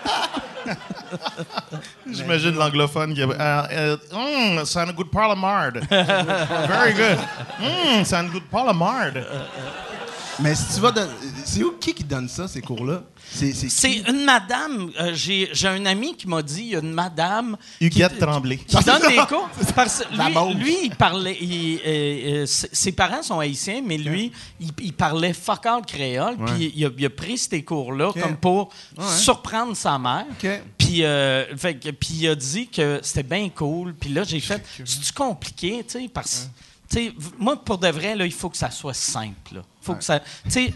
[2.09, 3.27] J'imagine l'anglophone qui a.
[3.27, 5.73] Uh, uh, mm, sound good parlamard.
[5.89, 7.19] Very good.
[7.59, 9.13] Mm, sound good parlamard.
[10.39, 11.07] Mais si tu vas dans...
[11.45, 13.03] C'est où qui qui donne ça, ces cours-là?
[13.35, 16.91] C'est une madame, euh, j'ai j'ai un ami qui m'a dit il y a une
[16.91, 18.57] madame Huguette qui- Tremblay.
[18.57, 19.49] qui donne des cours.
[19.75, 21.37] Parce La lui, lui, il parlait.
[21.41, 26.35] il, euh, euh, ses parents sont haïtiens, mais lui, il, il parlait fuck all créole.
[26.45, 28.69] Puis il, a, il a pris ces cours-là comme pour
[29.17, 30.25] surprendre sa mère.
[30.31, 30.47] OK.
[30.77, 33.93] Puis, euh, fait que- puis il a dit que c'était bien cool.
[33.95, 34.63] Puis là, j'ai fait.
[34.83, 36.49] C'est compliqué, tu sais, parce
[37.37, 39.55] moi, pour de vrai, là, il faut que ça soit simple.
[39.55, 39.61] là.
[39.81, 40.19] Faut que ça.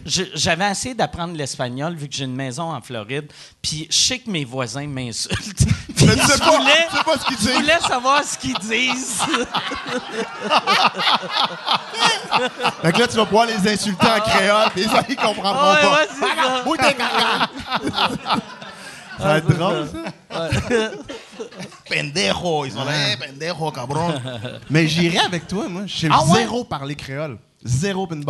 [0.06, 3.32] Je- j'avais essayé d'apprendre l'espagnol vu que j'ai une maison en Floride.
[3.62, 5.66] Puis je sais que mes voisins m'insultent.
[5.98, 6.14] Je pas,
[6.58, 7.54] voulais- pas ce qu'ils je disent.
[7.56, 9.22] voulais savoir ce qu'ils disent.
[12.82, 15.92] Fait que là, tu vas pouvoir les insulter en créole, puis ils comprendront ouais, pas.
[15.94, 16.28] ouais, c'est ça.
[19.18, 19.90] Ça va être drôle,
[20.30, 20.50] ça.
[21.90, 22.66] Pendejo.
[22.66, 22.92] Ils sont là.
[23.14, 24.14] Eh, pendejo, cabron.
[24.70, 25.84] Mais j'irai avec toi, moi.
[25.86, 26.40] Je sais Ah ouais?
[26.42, 27.38] zéro parler créole.
[27.64, 28.22] Zéro pin.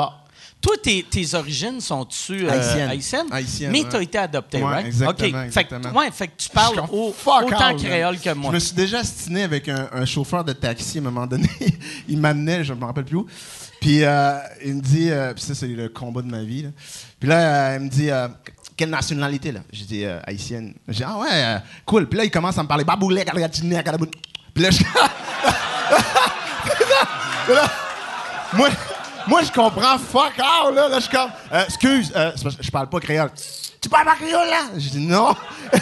[0.60, 2.90] Toi, tes, tes origines sont-tu euh, Haïtiennes.
[2.90, 3.28] haïtiennes?
[3.30, 3.90] Haïtiennes, Mais ouais.
[3.90, 4.88] tu as été adopté, Ouais, right?
[4.88, 5.18] exactement.
[5.30, 5.92] Fait que- exactement.
[6.00, 8.50] ouais, fait que tu parles au- autant créole que moi.
[8.50, 11.48] Je me suis déjà astiné avec un, un chauffeur de taxi à un moment donné.
[12.10, 13.28] il m'amenait, je me rappelle plus où.
[13.80, 16.64] Puis euh, il me dit, euh, puis ça c'est le combat de ma vie.
[16.64, 16.70] là.
[17.20, 17.36] Puis là,
[17.74, 18.28] euh, il me dit, euh,
[18.78, 19.60] quelle nationalité là?
[19.72, 20.74] J'ai dit euh, haïtienne.
[20.88, 22.08] J'ai dit ah ouais, euh, cool.
[22.08, 24.10] Puis là il commence à me parler baboulé, galagatiné, galabou-
[24.54, 24.84] Puis là je
[28.54, 28.70] moi,
[29.28, 30.88] moi je comprends fuck all là.
[30.90, 33.32] Là je comme, euh, excuse, euh, je parle pas créole.
[33.82, 34.62] Tu parles pas créole là?
[34.78, 35.36] J'ai dit non.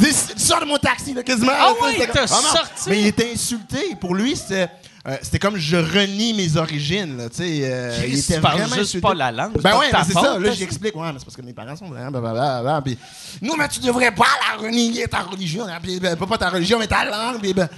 [0.00, 1.50] Il dit, sors de mon taxi, là, quasiment.
[1.58, 2.88] Ah il t'a sorti.
[2.88, 3.96] Mais il était insulté.
[4.00, 4.68] Pour lui, c'était.
[5.08, 7.60] Euh, c'était comme je renie mes origines, là, tu sais.
[7.64, 9.00] euh, il était vraiment juste insulté.
[9.00, 10.38] pas la langue, c'est Ben ouais, c'est ça.
[10.38, 10.52] Là, ça.
[10.54, 10.94] j'explique.
[10.94, 11.92] Ouais, mais c'est parce que mes parents sont.
[11.94, 12.98] hein, blablabla, Puis,
[13.42, 15.64] non, mais tu devrais pas la renier ta religion.
[15.66, 17.40] hein, Puis, ben, pas, pas ta religion, mais ta langue.
[17.40, 17.68] Puis, ben,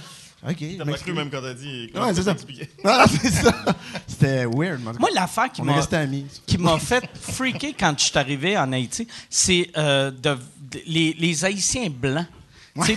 [0.49, 0.57] OK.
[0.77, 1.89] T'as pas cru même quand t'as dit.
[1.93, 2.31] quand Ouais, tu c'est ça.
[2.31, 2.69] expliqué.
[2.83, 3.53] Ah, c'est ça.
[4.07, 5.79] C'était weird, Moi, l'affaire qui m'a
[6.47, 11.15] qui m'a fait freaker quand je suis arrivé en Haïti, c'est euh, de, de- les,
[11.19, 12.25] les Haïtiens blancs.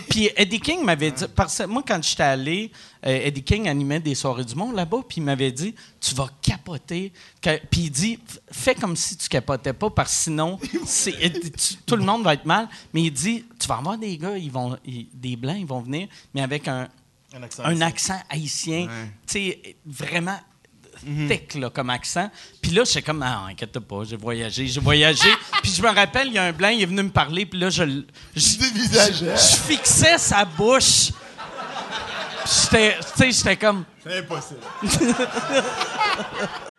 [0.09, 2.71] Puis Eddie King m'avait dit, parce que moi, quand j'étais allé,
[3.07, 6.29] euh, Eddie King animait des soirées du monde là-bas, puis il m'avait dit, tu vas
[6.41, 7.13] capoter.
[7.43, 8.19] Puis il dit,
[8.53, 10.59] fais comme si tu capotais pas, parce que sinon,
[11.57, 12.69] tu- tout le monde va être mal.
[12.93, 15.81] Mais il dit, tu vas avoir des gars, ils vont, ils- des blancs, ils vont
[15.81, 16.89] venir, mais avec un,
[17.33, 17.65] Un accent.
[17.65, 18.87] un accent haïtien,
[19.27, 20.39] tu sais, vraiment.
[21.29, 22.31] Thick là, comme accent.
[22.63, 25.29] Puis là, j'étais comme, ah, inquiète pas, j'ai voyagé, j'ai voyagé.
[25.63, 27.59] puis je me rappelle, il y a un blanc, il est venu me parler, puis
[27.61, 27.85] là, je,
[28.35, 29.37] je, dévisageais.
[29.37, 31.11] je- je fixais sa bouche.
[32.45, 34.61] Puis j'étais, tu sais, j'étais comme, C'est impossible.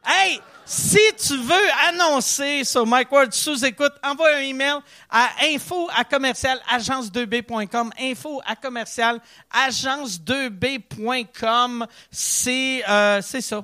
[0.08, 4.76] Hey, si tu veux annoncer sur Mike Ward sous écoute, envoie un email
[5.10, 7.90] à info à commercial agence2b.com.
[8.00, 9.20] Info à commercial
[9.52, 11.88] agence2b.com.
[12.12, 13.64] C'est euh, c'est ça,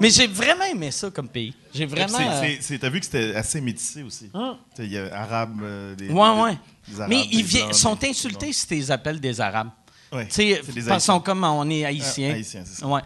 [0.00, 1.54] Mais j'ai vraiment aimé ça comme pays.
[1.74, 2.18] J'ai vraiment.
[2.60, 4.30] C'est- euh, T'as vu que c'était assez métissé aussi.
[4.76, 6.58] Sais, Il y a arabes, euh, des, Ouais, ouais.
[6.96, 9.70] Arabes, Mais ils vi- sont insultés si tu les appelles des Arabes.
[10.12, 11.20] Ouais, Tu sais, c'est des parce qu'on Haïtiens.
[11.24, 12.30] comme on est haïtiens.
[12.32, 12.86] Ah, haïtiens, c'est ça.
[12.86, 13.02] Ouais.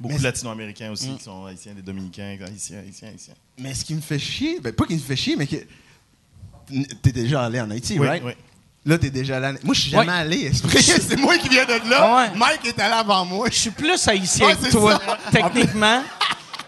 [0.00, 1.16] Beaucoup de latino-américains aussi Mm.
[1.18, 3.34] qui sont haïtiens, des dominicains, haïtiens, haïtiens, haïtiens.
[3.58, 5.56] Mais ce qui me fait chier, ben, pas qui me fait chier, mais que.
[7.02, 8.22] T'es déjà allé en Haïti, Oui, right?
[8.24, 8.32] oui.
[8.84, 10.12] Là, t'es déjà allé en Moi, je suis jamais Ouais.
[10.18, 10.52] allé.
[10.52, 12.16] C'est moi qui viens de là?
[12.16, 12.36] Ouais.
[12.38, 13.48] Mike est allé avant moi.
[13.50, 15.18] Je suis plus haïtien Ouais, que c'est toi, ça.
[15.32, 16.02] techniquement.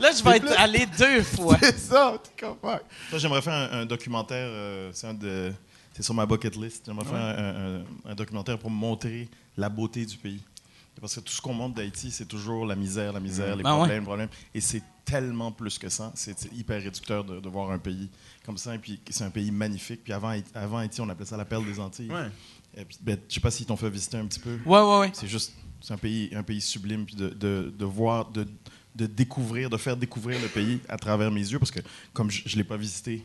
[0.00, 1.56] Là, je vais être plus- allé deux fois.
[1.62, 2.78] C'est ça, tu comprends?
[3.10, 5.52] Toi, j'aimerais faire un, un documentaire, euh, c'est un de,
[5.92, 6.84] c'est sur ma bucket list.
[6.86, 10.40] J'aimerais faire un, un- un documentaire pour montrer la beauté du pays.
[11.00, 13.72] Parce que tout ce qu'on montre d'Haïti, c'est toujours la misère, la misère, les Ah
[13.74, 13.78] ouais.
[13.78, 14.28] problèmes, les problèmes.
[14.52, 16.10] Et c'est tellement plus que ça.
[16.16, 18.08] C'est hyper réducteur de, de voir un pays
[18.44, 18.74] comme ça.
[18.74, 20.02] Et puis, c'est un pays magnifique.
[20.02, 22.10] Puis avant, Haïti- avant Haïti, on appelait ça la perle des Antilles.
[22.76, 24.58] Et puis, ben, je sais pas s'ils t'ont fait visiter un petit peu.
[24.66, 25.10] Ouais, ouais, ouais.
[25.12, 28.44] C'est juste, c'est un pays, un pays sublime, puis de, de, de voir, de,
[28.98, 31.80] de découvrir, de faire découvrir le pays à travers mes yeux, parce que
[32.12, 33.24] comme je ne l'ai pas visité,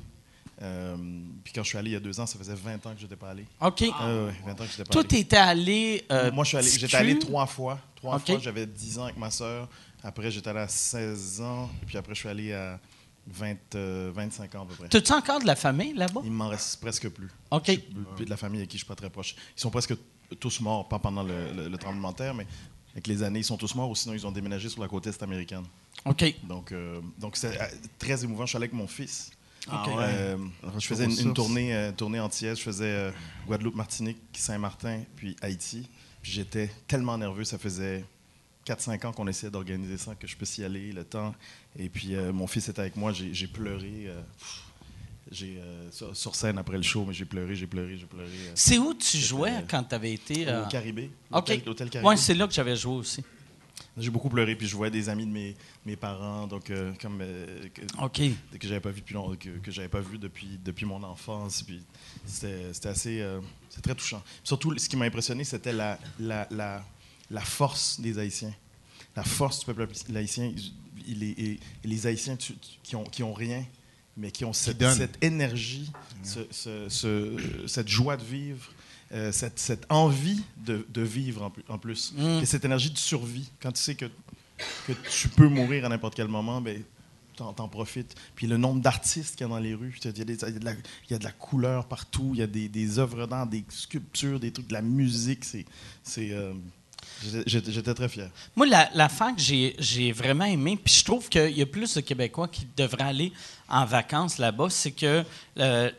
[0.62, 0.96] euh,
[1.44, 3.00] puis quand je suis allé il y a deux ans, ça faisait 20 ans que
[3.00, 3.46] je n'étais pas allé.
[3.60, 3.84] OK.
[3.98, 5.08] Ah ouais, 20 ans que je n'étais pas Toi, allé.
[5.08, 6.06] t'étais allé.
[6.12, 7.80] euh, Moi, je suis allé, j'étais tu- allé trois fois.
[7.96, 9.68] Trois fois, j'avais 10 ans avec ma sœur.
[10.04, 12.80] Après, j'étais allé à 16 ans, puis après, je suis allé à
[13.26, 14.90] 20, euh, 25 ans à peu près.
[14.90, 16.22] T'as-tu encore de la famille là-bas?
[16.24, 17.30] Il m'en reste presque plus.
[17.52, 17.72] OK.
[18.16, 19.36] Puis de la famille avec qui je suis pas très proche.
[19.58, 19.96] Ils sont presque
[20.40, 22.46] tous morts, pas pendant le, le- le tremblement de terre, mais
[22.94, 25.08] avec les années, ils sont tous morts ou sinon ils ont déménagé sur la côte
[25.08, 25.64] est américaine.
[26.06, 26.36] OK.
[26.44, 27.66] Donc, euh, donc c'est euh,
[27.98, 28.46] très émouvant.
[28.46, 29.32] Je suis allé avec mon fils.
[29.70, 29.96] Ah ouais.
[30.00, 30.38] Euh,
[30.78, 32.56] je faisais une, tournée, tournée entière.
[32.56, 33.12] Je faisais
[33.48, 35.88] Guadeloupe, Martinique, Saint-Martin, puis Haïti.
[36.22, 37.46] Puis j'étais tellement nerveux.
[37.46, 38.06] Ça faisait
[38.68, 41.34] 4-5 ans qu'on essayait d'organiser ça, que je puisse y aller, le temps.
[41.80, 43.14] Et puis mon fils était avec moi.
[43.14, 44.12] J'ai pleuré.
[44.38, 44.64] pff,
[45.32, 48.28] j'ai, euh, sur, sur scène après le show, mais j'ai pleuré, j'ai pleuré, j'ai pleuré.
[48.30, 50.48] euh, C'est où tu jouais euh, quand t'avais été.
[50.48, 51.10] euh, Au Caribé.
[51.32, 51.62] OK.
[51.66, 52.08] L'hôtel- Caribé.
[52.10, 53.24] Ouais, c'est là que j'avais joué aussi.
[53.98, 55.56] J'ai beaucoup pleuré, puis je voyais des amis de mes,
[55.86, 57.20] mes parents, donc comme
[57.74, 58.22] que, OK.
[58.60, 61.62] que j'avais pas vu depuis long- que, que j'avais pas vu depuis depuis mon enfance,
[61.64, 61.82] puis
[62.26, 63.28] c'était c'était assez
[63.70, 64.24] c'est très touchant.
[64.44, 66.84] Surtout, ce qui m'a impressionné, c'était la, la, la,
[67.30, 68.54] la force des Haïtiens,
[69.16, 70.52] la force du peuple haïtien.
[71.08, 73.64] Et les Haïtiens tu- tu- qui ont qui ont rien,
[74.18, 74.78] mais qui ont cette,
[75.22, 75.92] énergie,
[76.24, 78.72] ce- ce- ce- cette joie de vivre.
[79.12, 82.14] euh, cette, cette envie de, de vivre en, plus- en plus.
[82.18, 82.40] Mm.
[82.42, 83.48] Et cette énergie de survie.
[83.62, 84.06] Quand tu sais que,
[84.88, 86.82] que tu peux mourir à n'importe quel moment, ben,
[87.36, 88.16] t'en, t'en profites.
[88.36, 90.66] Puis le nombre d'artistes qu'il y a dans les rues, il y y a de,
[90.66, 93.46] la, il y a de la couleur partout, il y a des, des œuvres d'art,
[93.46, 95.46] des sculptures, des trucs, de la musique.
[95.46, 95.66] C'est,
[96.02, 96.54] c'est, euh,
[97.46, 98.30] j'étais, très fier.
[98.56, 101.94] Moi, la, l'affaire que j'ai, j'ai vraiment aimé, puis je trouve qu'il y a plus
[101.94, 103.34] de Québécois qui devraient aller
[103.74, 105.24] en vacances là-bas, c'est que
[105.60, 105.90] euh,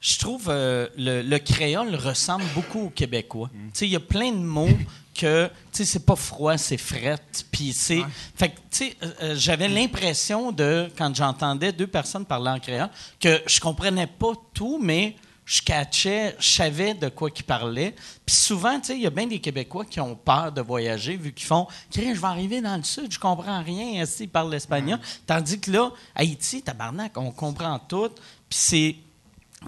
[0.00, 3.50] je trouve euh, le, le créole ressemble beaucoup au québécois.
[3.72, 4.68] Sais, il y a plein de mots
[5.14, 7.18] que, tu sais, c'est pas froid, c'est fret,
[7.50, 8.02] puis c'est...
[8.36, 13.58] Fait euh, euh, j'avais l'impression de, quand j'entendais deux personnes parler en créole, que je
[13.58, 17.94] comprenais pas tout, mais je catchais, je savais de quoi qu'ils parlaient.
[18.26, 21.16] Puis souvent, tu sais, il y a bien des Québécois qui ont peur de voyager
[21.16, 24.50] vu qu'ils font je vais arriver dans le sud, je comprends rien, si ils parlent
[24.50, 24.98] l'espagnol.
[25.26, 28.10] Tandis que là, Haïti, tabarnak, on comprend tout.
[28.48, 28.96] Puis c'est.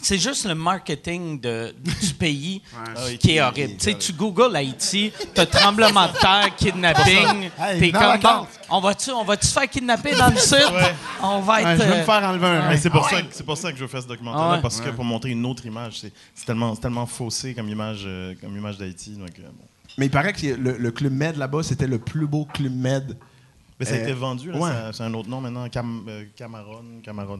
[0.00, 2.62] C'est juste le marketing de, du pays
[3.20, 3.74] qui est horrible.
[3.78, 8.20] Tu sais, tu googles Haïti, t'as tremblement de terre, kidnapping, Hey, t'es dans la comme,
[8.22, 8.48] carte.
[8.68, 10.58] bon, on va-tu on va faire kidnapper dans le sud?
[11.22, 11.82] On va Ouais, être...
[11.82, 12.68] je vais euh, me faire enlever un.
[12.68, 13.22] Mais c'est pour, Ah ça ouais.
[13.22, 14.62] que- c'est pour ça que je veux faire ce documentaire Ah ouais.
[14.62, 18.34] parce que pour montrer une autre image, c'est, tellement, c'est tellement faussé comme image, euh,
[18.40, 19.10] comme image d'Haïti.
[19.12, 19.64] Donc, euh, bon.
[19.96, 23.16] Mais il paraît que le, le club Med là-bas, c'était le plus beau club Med.
[23.78, 24.70] Mais ça a Euh, été vendu, là, ouais.
[24.70, 27.38] ça- c'est un autre nom maintenant, Cam, euh, Cameron, Cameron.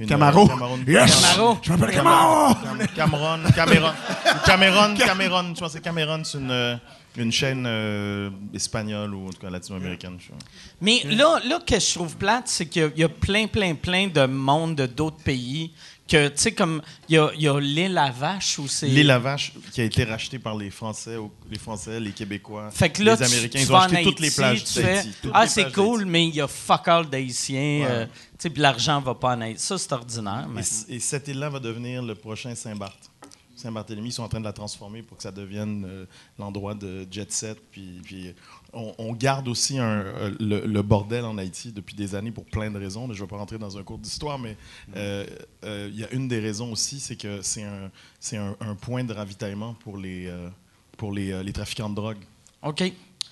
[0.00, 0.44] Une, Camaro.
[0.44, 0.78] euh, Cameron.
[0.86, 1.20] Yes!
[1.20, 1.58] Camaro.
[1.62, 2.54] Je m'appelle Camaro!
[2.54, 3.92] Cam- Cameron, Cameron,
[4.46, 6.76] Cameron, Cameron, je pense que c'est Cameron, c'est une, euh,
[7.16, 10.16] une chaîne euh, espagnole ou en tout cas latino-américaine.
[10.18, 10.38] je sais pas.
[10.80, 13.46] Mais là, là, que je trouve plate, c'est qu'il y a- il y a plein,
[13.46, 15.72] plein, plein de monde de d'autres pays
[16.10, 18.88] que, tu sais, comme, il y a, y a l'île à vache où c'est...
[18.88, 21.16] L'île à vache qui a été rachetée par les Français,
[21.50, 24.20] les Français, les Québécois, Fait que là, les tu- Américains, tu ils ont acheté toutes
[24.20, 25.12] les Haïti, plages d'Haïti.
[25.32, 27.60] Ah, c'est cool, mais il y a fuck all d'Haïtiens.
[27.80, 27.86] Ouais.
[27.88, 29.62] euh, tu sais, puis l'argent va pas en Haïti.
[29.62, 30.46] Ça, c'est ordinaire.
[30.50, 30.60] Mais...
[30.60, 33.10] Et, c- et cette île-là va devenir le prochain Saint-Barth.
[33.54, 36.06] Saint-Barthélemy, ils sont en train de la transformer pour que ça devienne euh,
[36.38, 37.58] l'endroit de jet set.
[37.70, 38.34] Puis, puis
[38.72, 42.44] on, on garde aussi un, euh, le, le bordel en Haïti depuis des années pour
[42.44, 43.06] plein de raisons.
[43.12, 44.56] Je ne vais pas rentrer dans un cours d'histoire, mais
[44.96, 45.26] euh,
[45.64, 48.74] euh, il y a une des raisons aussi, c'est que c'est un, c'est un, un
[48.74, 50.48] point de ravitaillement pour les, euh,
[50.96, 52.18] pour les, les trafiquants de drogue.
[52.62, 52.80] OK.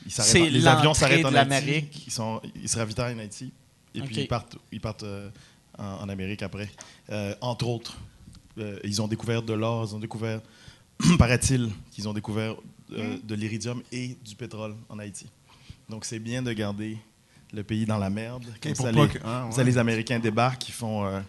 [0.07, 2.07] Ils les avions s'arrêtent en l'Amérique.
[2.07, 3.53] Ils, sont, ils se ravitaillent en Haïti.
[3.94, 5.05] Et puis ils partent, ils partent
[5.79, 6.70] en, en Amérique après.
[7.40, 7.96] Entre autres,
[8.85, 10.40] ils ont découvert de l'or, ils ont découvert,
[11.18, 12.55] paraît-il, qu'ils ont découvert
[12.92, 15.27] euh, de l'iridium et du pétrole en Haïti.
[15.88, 16.98] Donc c'est bien de garder
[17.53, 18.44] le pays dans la merde.
[18.62, 19.53] Comme ça, les, que- ouais.
[19.53, 21.20] ça, les Américains débarquent, ils font euh,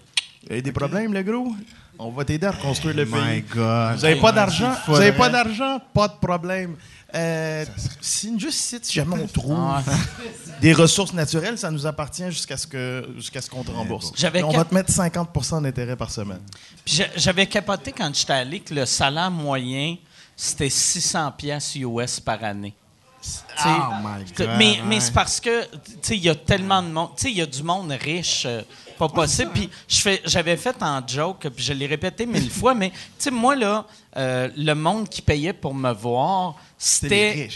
[0.50, 1.54] Il y a des problèmes, le gros?
[2.02, 3.42] On va t'aider à reconstruire le My pays.
[3.56, 3.96] God.
[3.98, 4.74] Vous n'avez pas d'argent?
[4.88, 5.80] Vous n'avez pas d'argent?
[5.94, 6.76] Pas de problème.
[7.14, 7.66] Euh,
[8.00, 9.84] si juste si jamais on trouve Ah.
[10.62, 14.12] des ressources naturelles, ça nous appartient jusqu'à ce que jusqu'à ce qu'on te rembourse.
[14.12, 16.40] On cap- va te mettre 50% d'intérêt par semaine.
[16.86, 19.96] J'avais capoté quand j'étais allé que le salaire moyen,
[20.42, 22.74] c'était 600 pièces US par année.
[23.66, 23.70] Oh
[24.02, 25.66] my T'sais, God, mais c'est parce que
[26.12, 28.62] il y a tellement de monde, il y a du monde riche, euh,
[28.98, 29.52] pas possible.
[29.54, 32.94] Puis je fais, j'avais fait en joke, puis je l'ai répété mille fois, mais
[33.30, 37.50] moi là, euh, le monde qui payait pour me voir, c'était,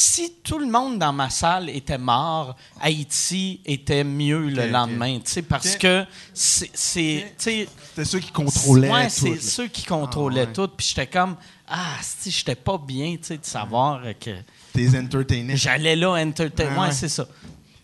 [0.00, 5.30] si tout le monde dans ma salle était mort, Haïti était mieux le lendemain, tu
[5.30, 9.12] sais, parce que c'est, c'est tu sais, C'était ceux qui contrôlaient Ouais, tout.
[9.14, 10.52] c'est ceux qui contrôlaient Ah, ouais.
[10.54, 10.68] tout.
[10.68, 11.36] Puis j'étais comme,
[11.68, 14.30] ah, si j'étais pas bien, tu sais, de savoir que
[14.72, 15.56] T'es entertainés.
[15.56, 16.72] j'allais là entertain.
[16.72, 17.26] Ouais, Ouais, c'est ça.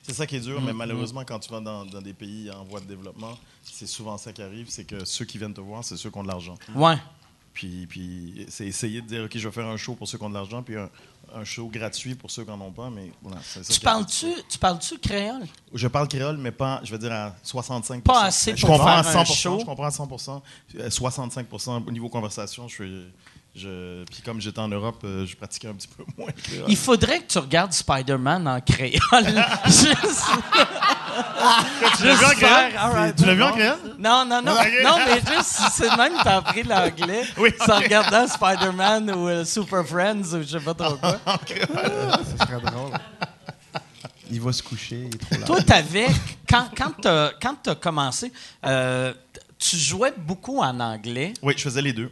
[0.02, 2.64] C'est ça qui est dur, mais malheureusement, quand tu vas dans, dans des pays en
[2.64, 5.84] voie de développement, c'est souvent ça qui arrive, c'est que ceux qui viennent te voir,
[5.84, 6.54] c'est ceux qui ont de l'argent.
[6.74, 6.96] Ouais.
[7.52, 10.24] Puis, puis c'est essayer de dire, OK, je vais faire un show pour ceux qui
[10.24, 10.88] ont de l'argent, puis un,
[11.34, 13.38] un show gratuit pour ceux qui n'en ont pas, mais voilà.
[13.42, 15.46] c'est ça Tu parles-tu, tu parles-tu créole?
[15.74, 19.02] Je parle créole, mais pas, je veux dire, à 65 Pas assez Je pour comprends
[19.02, 19.58] faire à un 100 show.
[19.60, 20.08] Je comprends à 100
[20.76, 23.06] euh, 65% au niveau conversation, je suis...
[23.56, 26.66] Je, puis comme j'étais en Europe, euh, je pratiquais un petit peu moins créole.
[26.68, 29.00] Il faudrait que tu regardes Spider-Man en créole.
[29.64, 30.26] Juste-
[31.96, 32.72] Tu l'as vu en créole?
[32.92, 33.78] right, Tu l'as vu en créole?
[33.98, 34.54] Non, non, non.
[34.84, 39.28] Non, mais juste si c'est même que t'as appris l'anglais Oui, en regardant Spider-Man ou
[39.28, 41.18] euh, Super Friends ou je sais pas trop quoi.
[41.26, 42.92] Ça serait drôle.
[44.30, 45.46] Il va se coucher, il est trop là.
[45.46, 46.08] Toi, t'avais,
[46.48, 48.32] quand, quand t'as, quand t'as commencé,
[48.66, 49.14] euh,
[49.58, 51.32] tu jouais beaucoup en anglais.
[51.42, 52.10] Oui, je faisais les deux.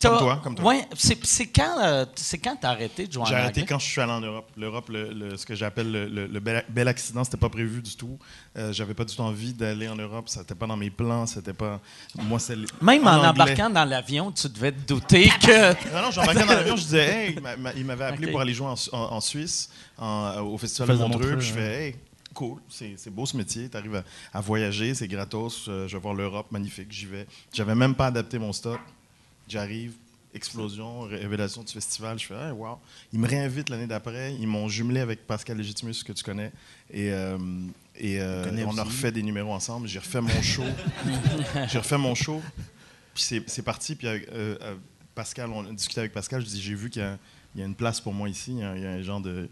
[0.00, 0.64] Puis Comme t'as- toi, comme toi.
[0.66, 3.42] Ouais, c'est, c'est quand, euh, c'est quand t'as arrêté de jouer en J'ai anglais?
[3.44, 4.48] arrêté quand je suis allé en Europe.
[4.56, 7.82] L'Europe, le, le- ce que j'appelle le, le- le bel, bel accident, c'était pas prévu
[7.82, 8.16] du tout.
[8.56, 10.28] Euh, J'avais pas du tout envie d'aller en Europe.
[10.28, 11.26] Ça n'était pas dans mes plans.
[11.26, 11.80] C'était pas.
[12.16, 12.56] Moi, c'est.
[12.80, 15.72] Même en, embarquant dans l'avion, tu devais te douter que.
[15.92, 18.40] Non, non, j'embarquais dans l'avion, je disais, hey, il m'a- m'a- il m'avait appelé pour
[18.40, 21.20] aller jouer en, Su- en- en Suisse, en- au Festival de de Montreux.
[21.22, 21.96] Montreux, Puis je fais, hey,
[22.34, 25.96] cool, c'est c'est beau ce métier, tu arrives à, à voyager, c'est gratos, euh, je
[25.96, 27.26] vais voir l'Europe, magnifique, j'y vais.
[27.52, 28.78] J'avais même pas adapté mon stock.
[29.48, 29.92] J'arrive,
[30.34, 32.78] explosion, révélation du festival, je fais, hey, wow.
[33.12, 36.52] Ils me réinvitent l'année d'après, ils m'ont jumelé avec Pascal Légitimus, que tu connais,
[36.90, 37.10] et.
[37.12, 37.38] euh,
[38.00, 39.88] et euh, on a refait des numéros ensemble.
[39.88, 40.62] J'ai refait mon show.
[41.68, 42.40] J'ai refait mon show.
[43.12, 43.96] Puis c'est- parti.
[43.96, 44.76] Puis euh, euh,
[45.16, 46.42] Pascal, on a discuté avec Pascal.
[46.42, 47.18] Je dis j'ai vu qu'il y, a-
[47.56, 48.52] il y a une place pour moi ici.
[48.52, 49.48] Il y a, il y a un genre de.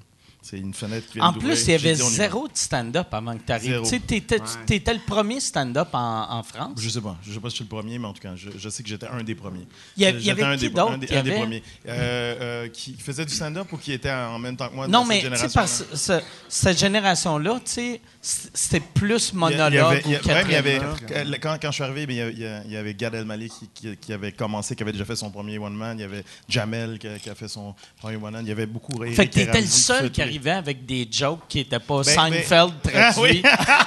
[0.49, 3.37] C'est une fenêtre qui vient En plus, il y avait dit, zéro de stand-up avant
[3.37, 3.81] que tu arrives.
[3.83, 6.79] Tu sais, t'étais, t'étais le premier stand-up en, en France?
[6.79, 7.17] Je sais pas.
[7.27, 8.85] Je sais pas si je suis le premier, mais en tout cas, je, je sais
[8.85, 9.67] que j'étais un des premiers.
[9.97, 11.31] Il y a- il y J'étais avait un qui des, un des, y un des
[11.31, 11.41] avait?
[11.41, 11.63] premiers.
[11.89, 15.01] Euh, euh, qui faisait du stand-up ou qui était en même temps que moi non,
[15.01, 18.81] dans mais cette tu sais, génération parce que ce- cette génération-là, tu sais, c- c'était
[18.81, 22.05] plus monologue il y avait- ou mais il y avait- quand, quand je suis arrivé,
[22.09, 25.31] il y avait Gad Elmaleh qui, qui- qui avait commencé, qui avait déjà fait son
[25.31, 25.99] premier one man.
[25.99, 28.45] Il y avait Jamel qui, a- qui a fait son premier one man.
[28.45, 28.93] Il y avait beaucoup.
[29.13, 30.27] Fait que t'étais le seul qui ça.
[30.37, 33.43] Arrivait avec des jokes qui n'étaient pas Ben, Seinfeld ben- traduits.
[33.45, 33.87] Ah,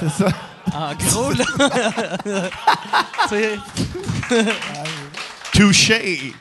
[0.00, 0.32] C'est ça.
[0.72, 1.44] En gros, là.
[3.28, 3.60] tu
[5.52, 6.32] Touché!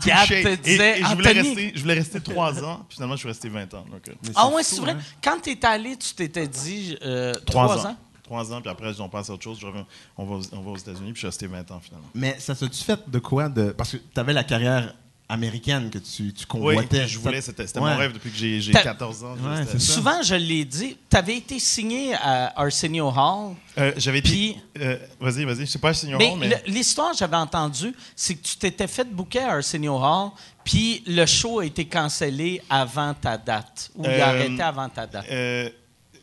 [0.00, 1.48] Te disait, et je, voulais Anthony.
[1.48, 3.84] rester, je voulais rester trois ans, puis finalement, je suis resté 20 ans.
[3.90, 4.92] Donc, euh, Ah ouais, c'est vrai.
[4.92, 4.98] hein.
[5.22, 7.90] Quand t'es allé, tu t'étais dit euh, trois, trois ans.
[7.90, 7.96] ans?
[8.22, 9.58] Trois ans, puis après, on passe à autre chose.
[9.60, 11.80] Je reviens- on, va aux, on va aux États-Unis, puis je suis resté 20 ans
[11.82, 12.08] finalement.
[12.14, 13.70] Mais ça s'est-tu fait de quoi de...
[13.70, 14.94] Parce que tu avais la carrière
[15.28, 17.08] américaine que tu, tu Oui, convoitais.
[17.08, 17.90] je voulais, c'était c'était Ouais.
[17.90, 19.34] mon rêve depuis que j'ai j'ai T'as- 14 ans.
[19.36, 19.78] Ouais.
[19.78, 23.56] Souvent, je l'ai dit, t'avais été signé à Arsenio Hall.
[23.78, 24.56] Euh, J'avais dit.
[24.78, 26.62] euh, vas-y, vas-y, je sais pas si Mais mais.
[26.66, 30.30] l'histoire, j'avais entendu, c'est que tu t'étais fait booker à Arsenio Hall,
[30.62, 34.88] puis le show a été cancellé avant ta date, ou il a Euh, arrêté avant
[34.88, 35.26] ta date.
[35.30, 35.68] Euh,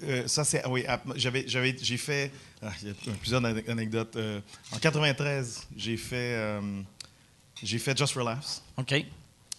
[0.03, 0.61] euh, ça, c'est.
[0.63, 0.85] ah Oui,
[1.17, 2.31] j'avais, j'avais, j'ai fait.
[2.61, 4.15] ah, il y a plusieurs ane- anecdotes.
[4.15, 4.39] Euh,
[4.73, 6.59] en 93, j'ai fait.
[7.63, 8.61] J'ai fait Just for Laughs.
[8.77, 8.93] OK.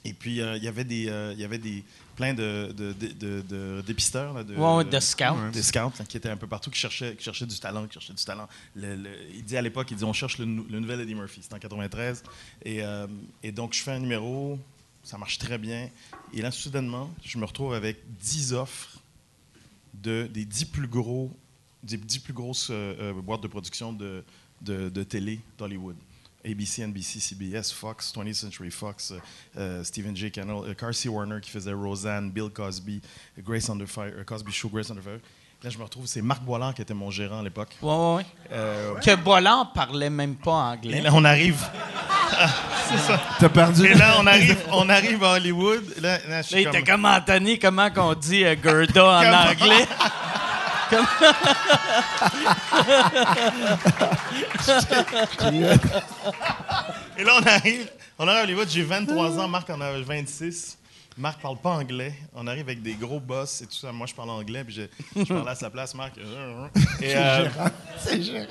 [0.06, 1.08] Et puis, euh, il y avait des.
[1.08, 1.82] euh, il y avait des.
[2.14, 4.34] plein de, de, de, dépisteurs.
[4.34, 5.50] Là, de, Ouais, ouais, de scouts.
[5.52, 7.94] Des scouts là, qui étaient un peu partout, qui cherchaient, qui cherchaient du talent, qui
[7.94, 8.46] cherchaient du talent.
[8.76, 11.14] Le- le- il dit à l'époque, il dit on cherche le, nou- le nouvel Eddie
[11.14, 11.40] Murphy.
[11.42, 12.22] C'était en 93.
[12.64, 13.06] Et, euh,
[13.42, 14.58] et donc, je fais un numéro,
[15.02, 15.88] ça marche très bien.
[16.34, 18.98] Et là, soudainement, je me retrouve avec 10 offres
[19.94, 21.30] de, des 10 plus gros,
[21.82, 22.70] des 10 plus grosses
[23.24, 24.22] boîtes de production de,
[24.60, 25.96] de, de télé d'Hollywood.
[26.44, 29.18] ABC, NBC, CBS, Fox, 20th Century Fox, euh,
[29.56, 30.30] euh, Stephen J.
[30.30, 33.00] Cannell, euh, Carsey Warner qui faisait Roseanne, Bill Cosby,
[33.38, 35.20] Grace Under Fire, euh, Cosby Show, Grace Under Fire.
[35.62, 37.70] Là, je me retrouve, c'est Marc Boilard qui était mon gérant à l'époque.
[37.80, 38.26] Ouais, ouais, ouais.
[38.52, 40.98] Euh, Que Bollard parlait même pas anglais.
[40.98, 41.58] et là, on arrive.
[43.40, 43.86] T'as perdu.
[43.86, 45.82] Et là, on arrive, on arrive à Hollywood.
[46.02, 49.04] Là, là, je suis Là, il comme- était comme Anthony, comment qu'on dit euh, Gerda
[49.04, 49.86] en anglais?
[57.18, 57.88] Et là, on arrive,
[58.18, 58.68] on arrive à Hollywood.
[58.68, 60.78] J'ai 23 ans, Marc en a 26.
[61.16, 62.12] Marc parle pas anglais.
[62.34, 63.92] On arrive avec des gros boss et tout ça.
[63.92, 64.82] Moi, je parle anglais, puis je,
[65.16, 66.16] je parlais à sa place, Marc.
[67.00, 67.48] Et, euh,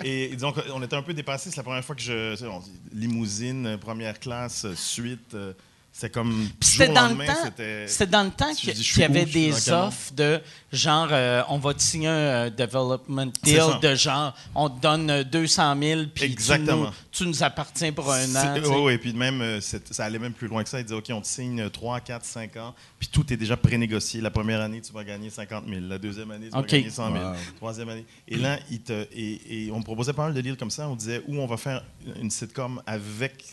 [0.04, 1.50] et disons qu'on était un peu dépassé.
[1.50, 2.42] C'est la première fois que je.
[2.46, 2.62] on
[2.94, 5.34] limousine, première classe, suite.
[5.34, 5.52] euh,
[5.96, 6.50] C'était comme.
[6.60, 7.34] C'était dans le temps.
[7.46, 10.42] c'était- C'était dans le temps qu'il y avait des offres de
[10.72, 14.82] genre, euh, on va te signer un euh, development C'est deal de genre, on te
[14.82, 16.92] donne euh, 200 000 puis tu nous, Exactement.
[17.12, 18.56] tu nous appartiens pour un an.
[18.56, 18.68] C'est-.
[18.68, 20.80] Oui, oui, puis même, euh, c'est- ça allait même plus loin que ça.
[20.80, 24.20] Ils disaient, OK, on te signe 3, 4, 5 ans, puis tout est déjà prénégocié.
[24.20, 25.80] La première année, tu vas gagner 50 000.
[25.88, 27.24] La deuxième année, tu vas gagner 100 000.
[27.24, 27.36] Wow.
[27.58, 28.06] Troisième année.
[28.28, 30.90] Et là, ils te- et, et on me proposait pas mal de deals comme ça.
[30.90, 31.86] On disait, ou on va faire
[32.20, 33.44] une sitcom avec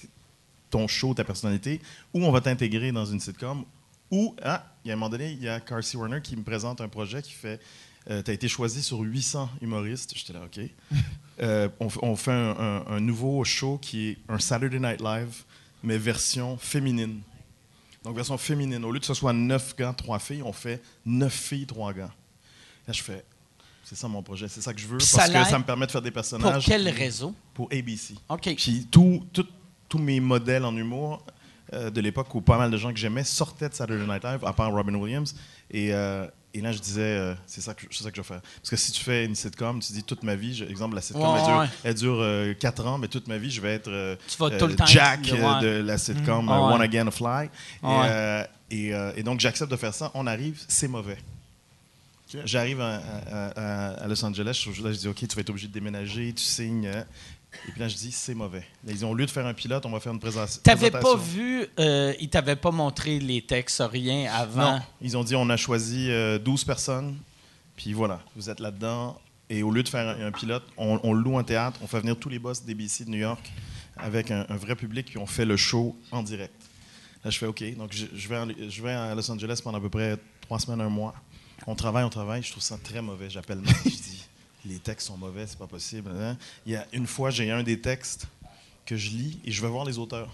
[0.71, 1.81] ton show, ta personnalité,
[2.15, 3.65] ou on va t'intégrer dans une sitcom,
[4.11, 6.43] ou, ah, il y a un moment donné, il y a Carsey Warner qui me
[6.43, 7.61] présente un projet qui fait,
[8.07, 10.13] tu as été choisi sur 800 humoristes.
[10.17, 10.61] J'étais là, OK.
[11.43, 15.45] Euh, on, fait un, un- un nouveau show qui est un Saturday Night Live,
[15.83, 17.21] mais version féminine.
[18.05, 18.85] Donc, version féminine.
[18.85, 22.11] Au lieu que ce soit 9 gars, 3 filles, on fait 9 filles, 3 gars.
[22.87, 23.25] Là, je fais,
[23.85, 25.87] c'est ça mon projet, c'est ça que je veux, parce ça que ça me permet
[25.87, 26.67] de faire des Pour personnages.
[26.67, 27.35] quel réseau?
[27.55, 28.17] Pour ABC.
[28.29, 28.55] OK.
[28.57, 29.47] Puis tout- tout-
[29.91, 31.23] tous mes modèles en humour
[31.75, 34.45] euh, de l'époque où pas mal de gens que j'aimais sortaient de Saturday Night Live,
[34.45, 35.35] à part Robin Williams.
[35.71, 38.41] Et, euh, et là, je disais, euh, c'est ça, que- ça que je vais faire.
[38.41, 41.01] Parce que si tu fais une sitcom, tu dis toute ma vie, je- exemple, la
[41.01, 41.39] sitcom, Ouais,
[41.85, 42.25] elle dure, ouais.
[42.45, 44.75] elle dure 4 ans, mais toute ma vie, je vais être Tu vas tout le
[44.75, 46.75] temps Jack de la sitcom euh, Ouais.
[46.75, 47.49] One Again a Fly.
[47.83, 48.47] Et, Ouais.
[48.73, 50.11] et, et donc, j'accepte de faire ça.
[50.15, 51.19] On arrive, c'est mauvais.
[52.45, 55.51] J'arrive à, à- à- à Los Angeles, je, là, je dis OK, tu vas être
[55.51, 56.89] obligé de déménager, tu signes.
[57.69, 58.61] Et puis là, je dis c'est mauvais.
[58.61, 60.61] Là, ils disent au lieu de faire un pilote, on va faire une présentation.
[60.63, 64.75] T'avais pas vu, euh, ils t'avaient pas montré les textes, rien avant?
[64.77, 64.81] Non.
[65.01, 67.17] Ils ont dit on a choisi euh, 12 personnes,
[67.77, 69.21] puis voilà, vous êtes là-dedans.
[69.53, 71.99] Et au lieu de faire un, un pilote, on, on loue un théâtre, on fait
[72.01, 73.51] venir tous les boss d'ABC de New York
[73.97, 76.55] avec un, un vrai public, puis on fait le show en direct.
[77.25, 77.63] Là, je fais OK.
[77.77, 80.61] Donc, je, je vais, en- je vais à Los Angeles pendant à peu près trois
[80.61, 81.15] semaines, un mois.
[81.67, 82.43] On travaille, on travaille.
[82.45, 83.29] Je trouve ça très mauvais.
[83.29, 84.25] J'appelle Marc, je dis
[84.65, 86.11] les textes sont mauvais, c'est pas possible.
[86.15, 86.37] hein.
[86.67, 88.27] Il y a une fois, j'ai un des textes
[88.87, 90.29] que je lis et je vais voir les auteurs.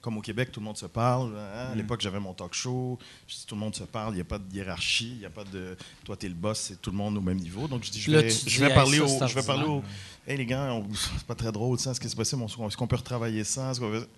[0.00, 1.36] Comme au Québec, tout le monde se parle.
[1.36, 1.70] hein.
[1.72, 2.98] À l'époque, j'avais mon talk show.
[3.26, 4.12] Je dis, tout le monde se parle.
[4.12, 5.10] Il n'y a pas de hiérarchie.
[5.10, 5.76] Il n'y a pas de.
[6.04, 7.66] Toi, tu es le boss, c'est tout le monde au même niveau.
[7.66, 9.26] Donc, je dis, je vais, tu je dis, vais Hey, parler ça, au.
[9.26, 9.82] Je vais parler au.
[10.26, 11.90] Hey, les gars, on- c'est pas très drôle, ça.
[11.90, 12.42] Est-ce que c'est possible?
[12.44, 13.72] Est-ce qu'on peut retravailler ça?
[13.78, 14.08] Peut-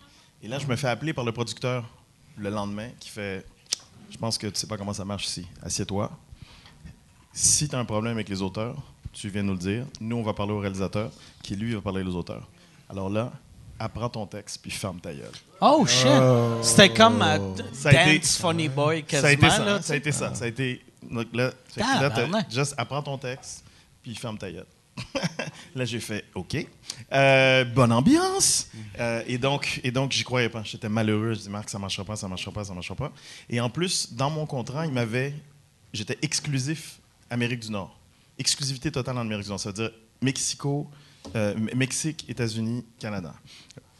[0.42, 1.88] Et là, je me fais appeler par le producteur
[2.36, 3.44] le lendemain qui fait
[4.10, 5.46] Je pense que tu sais pas comment ça marche ici.
[5.62, 6.10] Assieds-toi.
[7.32, 8.76] Si tu as un problème avec les auteurs,
[9.12, 9.84] tu viens nous le dire.
[10.00, 11.10] Nous, on va parler au réalisateur,
[11.42, 12.48] qui lui va parler aux auteurs.
[12.88, 13.32] Alors là,
[13.78, 15.32] apprends ton texte puis ferme ta gueule.
[15.60, 16.08] Oh shit!
[16.62, 17.38] C'était comme euh,
[17.72, 19.22] Ça a été- Dance Funny Boy quasiment.
[19.22, 19.64] ça a été ça.
[19.64, 20.34] là, ça a été ça.
[20.34, 20.82] Ça a été.
[21.10, 21.50] Donc là,
[22.50, 23.64] juste apprends ton texte
[24.02, 24.66] puis ferme ta gueule.
[25.74, 26.66] là, j'ai fait OK.
[27.12, 28.68] Euh, bonne ambiance.
[28.98, 30.62] Euh, et donc, et donc j'y croyais pas.
[30.62, 31.32] J'étais malheureux.
[31.34, 33.12] Je dis Marc, ça marchera pas, ça marchera pas, ça marchera pas.
[33.48, 35.34] Et en plus, dans mon contrat, il m'avait.
[35.92, 36.98] J'étais exclusif
[37.30, 37.96] Amérique du Nord.
[38.40, 39.60] Exclusivité totale en Amérique du Nord.
[39.60, 39.90] Ça veut dire
[40.22, 40.90] Mexico,
[41.36, 43.34] euh, Mexique, États-Unis, Canada.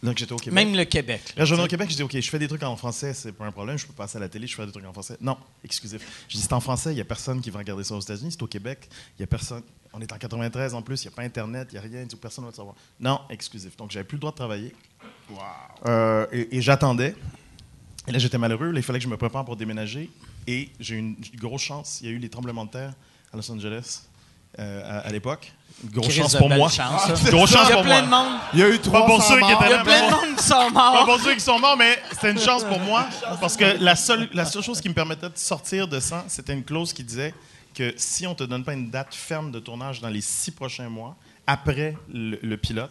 [0.02, 0.54] Donc j'étais au Québec.
[0.54, 1.34] Même le Québec.
[1.36, 3.32] Là, je reviens au Québec, je dis, OK, je fais des trucs en français, c'est
[3.32, 5.18] pas un problème, je peux passer à la télé, je fais des trucs en français.
[5.20, 6.24] Non, exclusif.
[6.26, 8.32] Je dis, c'est en français, il n'y a personne qui va regarder ça aux États-Unis,
[8.32, 8.88] c'est au Québec,
[9.18, 9.62] il n'y a personne.
[9.92, 12.06] On est en 93 en plus, il n'y a pas Internet, il n'y a rien,
[12.06, 12.76] tout, personne ne va te savoir.
[12.98, 13.76] Non, exclusif.
[13.76, 14.74] Donc, j'avais plus le droit de travailler.
[15.86, 17.14] Euh, et et j'attendais.
[18.08, 18.70] Et là, j'étais malheureux.
[18.70, 20.10] Là, il fallait que je me prépare pour déménager.
[20.46, 22.00] Et j'ai eu une grosse chance.
[22.00, 22.94] Il y a eu les tremblements de terre
[23.32, 24.02] à Los Angeles
[24.58, 25.52] euh, à, à l'époque.
[25.84, 26.68] Grosse Chris chance de pour belle moi.
[26.68, 27.14] chance, ça.
[27.30, 28.22] Une grosse chance Il y a pour plein moi.
[28.22, 28.40] de monde.
[28.52, 29.64] Il y a eu Pas 300 pour ceux qui étaient.
[29.64, 31.04] Il y a plein de monde qui sont Pas morts.
[31.06, 33.06] pour ceux qui sont morts, mais c'était une chance pour moi.
[33.40, 36.52] Parce que la seule, la seule chose qui me permettait de sortir de ça, c'était
[36.52, 37.32] une clause qui disait
[37.74, 40.50] que si on ne te donne pas une date ferme de tournage dans les six
[40.50, 42.90] prochains mois, après le, le pilote,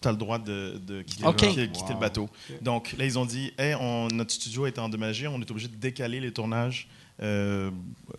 [0.00, 1.40] tu as le droit de, de quitter, OK.
[1.42, 2.28] le, quitter- quitter le bateau.
[2.60, 5.68] Donc là, ils ont dit hey, on, notre studio a été endommagé, on est obligé
[5.68, 6.86] de décaler les tournages.
[7.20, 7.70] Euh,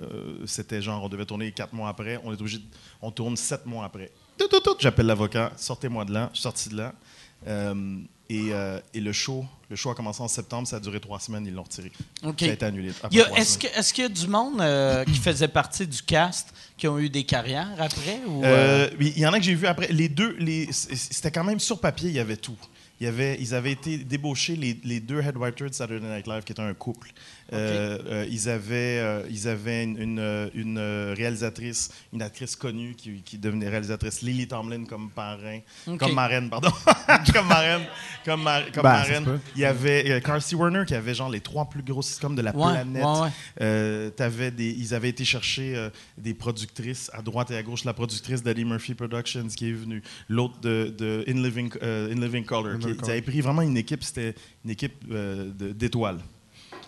[0.01, 2.63] euh, C'était genre, on devait tourner quatre mois après, on est obligé de-
[3.01, 4.11] on tourne sept mois après.
[4.37, 4.75] Tout, tout, tout.
[4.79, 6.29] J'appelle l'avocat, sortez-moi de là.
[6.33, 6.93] Je suis sorti de là.
[7.47, 7.97] Euh,
[8.29, 8.51] et,
[8.93, 11.53] et le show, le show a commencé en septembre, ça a duré trois semaines, ils
[11.53, 11.91] l'ont retiré.
[12.23, 12.39] OK.
[12.39, 12.91] Ça a été annulé.
[13.35, 14.63] Est-ce qu'il y a du monde
[15.13, 18.19] qui faisait partie du cast qui ont eu des carrières après?
[18.99, 19.87] Il y en a que j'ai vu après.
[19.91, 22.57] Les deux, les, c'était quand même sur papier, il y avait tout.
[22.99, 26.25] il y avait, ils avaient été débauchés, les, les deux head writers de Saturday Night
[26.25, 27.11] Live, qui étaient un couple.
[27.53, 30.79] Euh, euh, ils avaient, euh, ils avaient une, une, une,
[31.15, 35.59] réalisatrice, une actrice connue qui, qui devenait réalisatrice, Lily Tomlin comme parrain,
[35.99, 36.71] comme marraine, pardon,
[37.33, 37.83] comme marraine,
[38.25, 39.39] comme, mar- comme Ben, marraine.
[39.55, 42.41] Il y avait euh, Carsey Werner qui avait genre les trois plus gros sitcoms de
[42.41, 43.03] la Ouais, planète.
[43.03, 43.29] ouais.
[43.61, 44.09] Euh,
[44.51, 47.83] des, ils avaient été chercher euh, des productrices à droite et à gauche.
[47.85, 52.45] La productrice d'Eddie Murphy Productions qui est venue, l'autre de, de In, Living, In Living
[52.45, 52.79] Color.
[52.79, 54.33] qui- ils avaient pris vraiment une équipe, c'était
[54.65, 56.19] une équipe euh, d'étoiles.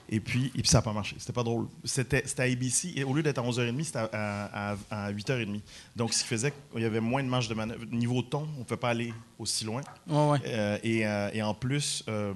[0.09, 1.15] Et puis, et puis ça n'a pas marché.
[1.19, 1.67] C'était pas drôle.
[1.83, 2.93] C'était à ABC.
[2.95, 4.77] Et au lieu d'être à 11h30, c'était à, à-
[5.07, 5.61] à 8h30.
[5.95, 7.85] Donc, ce qui faisait qu'il y avait moins de marge de manœuvre.
[7.91, 9.81] Niveau ton, on ne peut pas aller aussi loin.
[10.07, 10.39] Ouais, ouais.
[10.45, 12.33] Euh, et, euh, et en plus, euh,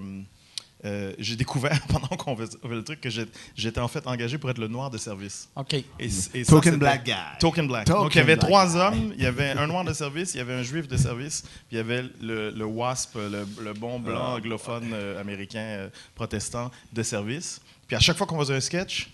[0.85, 3.25] euh, j'ai découvert pendant qu'on faisait le truc que j'ai-
[3.55, 5.49] j'étais en fait engagé pour être le noir de service.
[5.55, 5.73] OK.
[5.73, 7.13] Et, et ça, Token black guy.
[7.39, 7.85] Token black.
[7.85, 8.77] Token Donc, il y avait trois guy.
[8.77, 9.13] hommes.
[9.17, 11.51] Il y avait un noir de service, il y avait un juif de service, puis
[11.73, 16.71] il y avait le, le WASP, le, le bon blanc anglophone euh, américain euh, protestant
[16.93, 17.59] de service.
[17.87, 19.09] Puis à chaque fois qu'on faisait un sketch,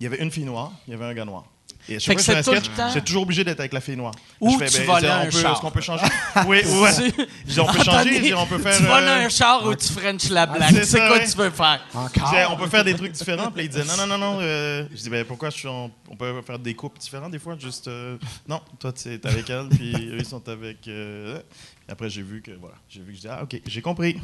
[0.00, 1.44] il y avait une fille noire, il y avait un gars noir.
[1.90, 3.80] Et à Fait chaque que fois que je c'est tout toujours obligé d'être avec la
[3.80, 4.12] fille noire.
[4.40, 5.52] Ou Je fais, tu ben, volais on un peut- char.
[5.52, 6.04] Est-ce qu'on peut changer?
[6.46, 6.90] oui, ouais.
[7.46, 8.76] Je dis, on peut changer, dis, on peut faire...
[8.76, 10.74] Tu voles euh, un char ou tu French la blague.
[10.74, 11.26] c'est C'est quoi ouais.
[11.26, 11.80] tu veux faire?
[12.14, 13.50] Je disais, on peut faire des trucs différents.
[13.50, 14.38] Puis là, il disait, non, non, non, non.
[14.42, 17.38] euh, je dis, ben pourquoi je suis en- on peut faire des coupes différents des
[17.38, 17.56] fois?
[17.58, 18.16] Juste, euh,
[18.46, 20.86] non, toi, tu es avec elle, puis eux, ils sont avec.
[20.88, 21.38] euh,
[21.92, 24.18] après, j'ai vu que, voilà, j'ai vu que je dis, ah, OK, j'ai compris.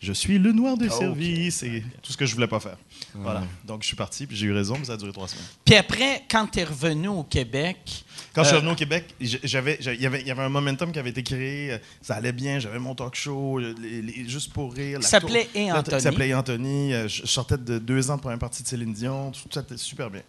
[0.00, 2.76] Je suis le noir de service et tout ce que je voulais pas faire.
[3.14, 3.42] Voilà.
[3.64, 5.44] Donc, je suis parti, puis j'ai eu raison, mais ça a duré trois semaines.
[5.64, 8.04] Puis après, quand tu es revenu au Québec,
[8.34, 10.48] Quand je suis Euh, revenu au Québec, j'avais, il y avait, il y avait un
[10.48, 11.72] momentum qui avait été créé.
[11.72, 12.58] euh, Ça allait bien.
[12.60, 15.00] J'avais mon talk show, euh, les- les- juste pour rire.
[15.00, 15.96] La s'appelait Et Anthony.
[15.98, 16.92] Qui s'appelait Et Anthony.
[17.08, 19.32] Je sortais de deux ans de première partie de Céline Dion.
[19.32, 20.22] Tout ça était super bien.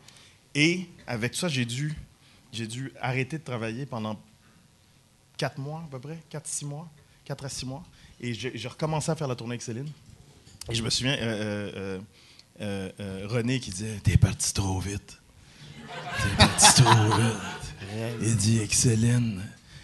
[0.54, 1.96] Et avec ça, j'ai dû,
[2.52, 4.20] j'ai dû arrêter de travailler pendant
[5.38, 6.90] quatre mois à peu près, quatre, six mois,
[7.26, 7.84] quatre à six mois.
[8.20, 9.90] Et j'ai recommencé à faire la tournée avec Céline.
[10.70, 12.00] Et je me souviens, euh,
[12.62, 15.20] euh, euh, René qui disait T'es parti trop vite.
[15.88, 18.22] T'es parti trop vite.
[18.22, 19.42] Il dit avec Céline,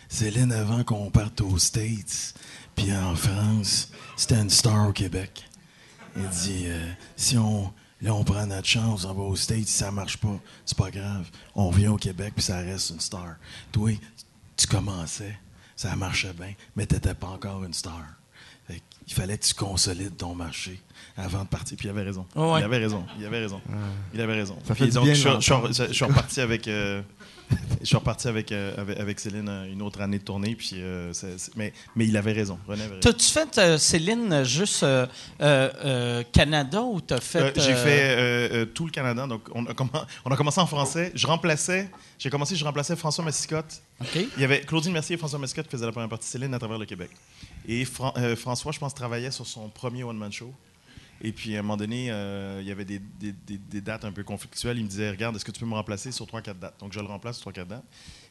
[0.07, 2.33] Céline, avant qu'on parte aux States,
[2.75, 5.45] puis en France, c'était une star au Québec.
[6.15, 6.67] Il dit
[7.15, 7.73] si on.
[8.01, 10.89] Là, on prend notre chance, on va aux States, si ça marche pas, c'est pas
[10.89, 11.29] grave.
[11.53, 13.35] On vient au Québec, puis ça reste une star.
[13.73, 13.91] Toi,
[14.60, 15.38] tu commençais,
[15.76, 18.01] ça marchait bien, mais t'étais pas encore une star.
[18.68, 20.80] Fait il fallait que tu consolides ton marché
[21.18, 21.76] avant de partir.
[21.78, 22.26] Puis il avait raison.
[22.36, 22.60] Ouais.
[22.60, 23.05] Il avait raison.
[23.18, 23.62] Il avait raison.
[24.14, 24.57] Il avait raison.
[24.66, 26.68] Ça fait Puis du donc, je suis reparti avec.
[26.68, 27.01] euh,
[27.81, 30.55] je suis reparti avec, euh, avec, avec Céline euh, une autre année de tournée.
[30.55, 31.11] Puis, euh,
[31.55, 32.59] mais, mais il avait raison.
[32.99, 34.85] T'as-tu fait, euh, Céline, juste
[36.31, 37.59] Canada ou t'as fait.
[37.59, 39.25] J'ai fait tout le Canada.
[39.27, 41.11] Donc, on a, commen- on a commencé en français.
[41.15, 41.89] Je remplaçais.
[42.17, 43.81] J'ai commencé, je remplaçais François Massicotte.
[44.35, 46.53] Il y avait Claudine Mercier et François Massicotte qui faisaient la première partie de Céline
[46.53, 47.09] à travers le Québec.
[47.67, 50.53] Et Fran- François, je pense, travaillait sur son premier one-man show.
[51.22, 54.05] Et puis, à un moment donné, euh, il y avait des, des- des- des dates
[54.05, 54.78] un peu conflictuelles.
[54.78, 56.80] Il me disait Regarde, est-ce que tu peux me remplacer sur 3-4 dates?
[56.80, 57.84] Donc, je le remplace sur 3-4 dates.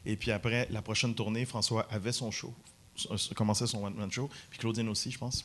[0.05, 2.53] Et puis, après, la prochaine tournée, François avait son show,
[3.35, 4.29] commençait son one-man show.
[4.49, 5.43] Puis, Claudine aussi, je pense.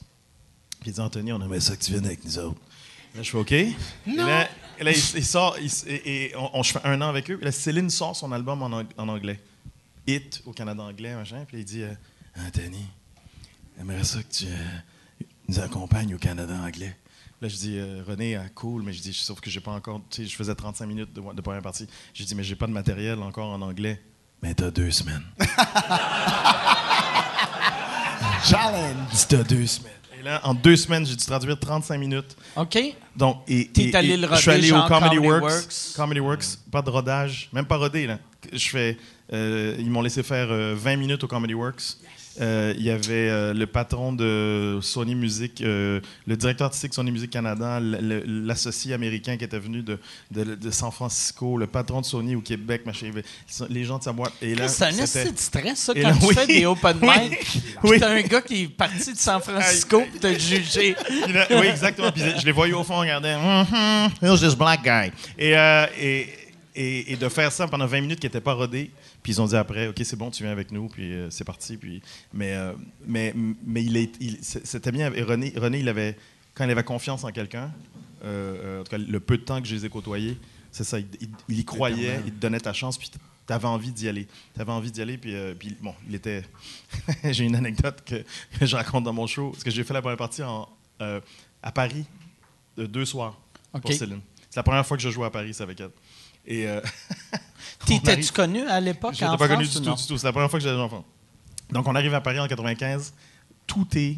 [0.81, 2.61] Puis, il dit Anthony, on aimerait ça que tu viennes avec nous autres.
[3.15, 3.53] Là, je fais OK.
[3.53, 3.75] Et
[4.07, 7.09] là, et là, il, il sort, il et, et on, on- je fais un an
[7.09, 7.39] avec eux.
[7.43, 9.39] Là, Céline sort son album en anglais.
[10.07, 11.45] Hit au Canada anglais, machin.
[11.47, 11.95] Puis il dit euh,
[12.39, 12.85] Anthony,
[13.79, 16.97] j'aimerais ça que tu euh, nous accompagnes au Canada anglais.
[17.41, 20.01] Là, je dis euh, René, ah, cool, mais je dis, sauf que j'ai pas encore.
[20.11, 21.87] Tu sais, je faisais 35 minutes de, de première partie.
[22.15, 24.01] J'ai dit, mais j'ai pas de matériel encore en anglais.
[24.43, 25.23] Mais t'as deux semaines.
[28.45, 28.97] Challenge.
[29.13, 29.93] Dis, t'as deux semaines.
[30.19, 32.37] Et là, en deux semaines, j'ai dû traduire 35 minutes.
[32.57, 32.79] OK.
[33.17, 35.93] Donc, et, T'es et- allé et le je suis allé au Comedy, Comedy Works, Works.
[35.97, 38.19] Comedy Works, pas de rodage, même pas rodé là.
[38.53, 38.99] Je fais,
[39.33, 41.97] euh, ils m'ont laissé faire euh, 20 minutes au Comedy Works.
[42.41, 46.95] Euh, Il y avait euh, le patron de Sony Music, euh, le directeur artistique de
[46.95, 49.99] Sony Music Canada, l'associé américain qui était venu de,
[50.31, 53.11] de- de San Francisco, le patron de Sony au Québec, machin,
[53.71, 54.33] les gens de sa boîte.
[54.43, 56.35] Et là, C'est un assez de stress, ça, quand là, tu oui.
[56.35, 57.59] fais des open mic.
[57.83, 57.99] Oui.
[58.01, 60.97] t'as un gars qui est parti de San Francisco pour te juger.
[61.51, 62.11] Oui, exactement.
[62.13, 63.35] Puis je les voyais au fond, regarder.
[63.35, 65.13] Mm Here's this black guy.
[65.39, 66.29] Et, euh, et,
[66.75, 68.91] et, et de faire ça pendant 20 minutes qui n'était pas rodé.
[69.25, 70.87] Puis ils ont dit après, OK, c'est bon, tu viens avec nous.
[70.89, 71.77] Puis euh, c'est parti.
[71.79, 72.01] Puis,
[72.33, 72.75] mais, euh,
[73.07, 73.35] mais,
[73.67, 75.13] mais il est, il- c'était bien.
[75.15, 76.17] Et René, René, il avait,
[76.55, 77.73] quand il avait confiance en quelqu'un,
[78.23, 80.39] euh, euh, en tout cas, le peu de temps que je les ai côtoyés,
[80.71, 81.01] c'est ça.
[81.01, 82.99] Il, il- il y croyait, il te donnait ta chance.
[82.99, 83.11] Puis
[83.47, 84.29] tu avais envie d'y aller.
[84.55, 85.17] Tu avais envie d'y aller.
[85.19, 86.45] Puis, puis bon, il était.
[87.25, 88.23] j'ai une anecdote que,
[88.61, 89.51] que je raconte dans mon show.
[89.51, 90.69] Parce que j'ai fait la première partie en,
[91.63, 92.05] à Paris,
[92.77, 93.41] de deux soirs,
[93.81, 93.91] pour.
[93.95, 94.21] Céline.
[94.51, 95.91] C'est la première fois que je joue à Paris, c'est avec elle.
[96.47, 96.67] Et.
[96.67, 96.81] euh,
[97.87, 100.19] T'étais-tu connu à l'époque je en pas connu du ou tout, du tout.
[100.19, 101.05] C'est la première fois que j'avais des enfants.
[101.71, 103.13] Donc, on arrive à Paris en 95.
[103.67, 104.17] Tout est.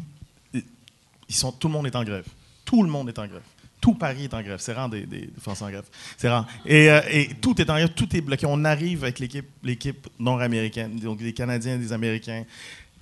[0.53, 2.25] ils sont, tout le monde est en grève.
[2.65, 3.41] Tout le monde est en grève.
[3.79, 4.59] Tout Paris est en grève.
[4.59, 5.85] C'est rare des, des, Français en grève.
[6.17, 6.47] C'est rare.
[6.65, 8.45] Et, euh, et tout est en grève, tout est bloqué.
[8.47, 12.43] On arrive avec l'équipe, l'équipe nord-américaine, donc des Canadiens, des Américains,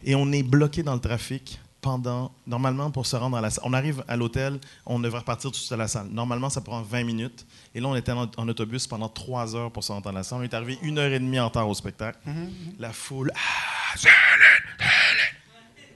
[0.03, 3.63] et on est bloqué dans le trafic pendant, normalement, pour se rendre à la salle.
[3.67, 6.07] On arrive à l'hôtel, on devrait repartir tout de suite à la salle.
[6.07, 7.45] Normalement, ça prend 20 minutes.
[7.75, 10.23] Et là, on était en, en autobus pendant 3 heures pour se rendre à la
[10.23, 10.39] salle.
[10.39, 12.17] On est arrivé une heure et demie en retard au spectacle.
[12.79, 13.31] La foule.
[13.35, 13.99] Ah.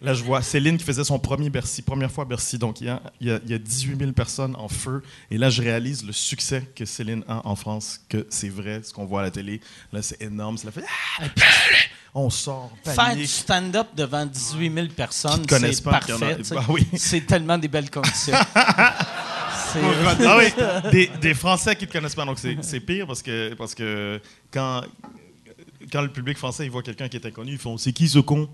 [0.02, 2.58] Là, je vois Céline qui faisait son premier Bercy, première fois à Bercy.
[2.58, 5.04] Donc, il y, a, il, y a, il y a 18 000 personnes en feu.
[5.30, 8.94] Et là, je réalise le succès que Céline a en France, que c'est vrai, ce
[8.94, 9.60] qu'on voit à la télé.
[9.92, 10.58] Là, c'est énorme.
[10.58, 10.84] C'est la fait.
[11.20, 11.26] Ah,
[12.16, 13.20] on sort, Faire panique.
[13.20, 16.38] du stand-up devant 18 000 personnes, Qui te connaissent c'est a- parfait.
[16.52, 16.88] Bah oui.
[16.96, 18.34] C'est tellement des belles conditions.
[19.74, 19.80] C'est-
[20.26, 22.26] Ah oui, des, des Français qui ne te connaissent pas.
[22.26, 24.20] Donc, c'est c'est pire parce que, parce que
[24.52, 24.82] quand,
[25.92, 28.18] quand le public français il voit quelqu'un qui est inconnu, ils font C'est qui ce
[28.20, 28.50] con?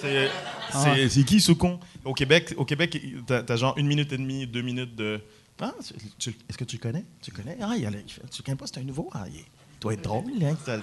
[0.00, 0.28] C'est
[0.72, 1.80] c'est- c'est qui ce con?
[2.04, 5.20] Au Québec, au Québec t'as as genre une minute et demie, deux minutes de.
[5.60, 7.04] Ah, est-ce que tu le connais?
[7.22, 7.56] Tu connais?
[7.60, 9.10] Ah, il y a le- tu le connais pas, c'est un nouveau.
[9.12, 9.44] Ah, il, est-
[9.80, 10.24] doit être drôle.
[10.42, 10.76] Hein, ça-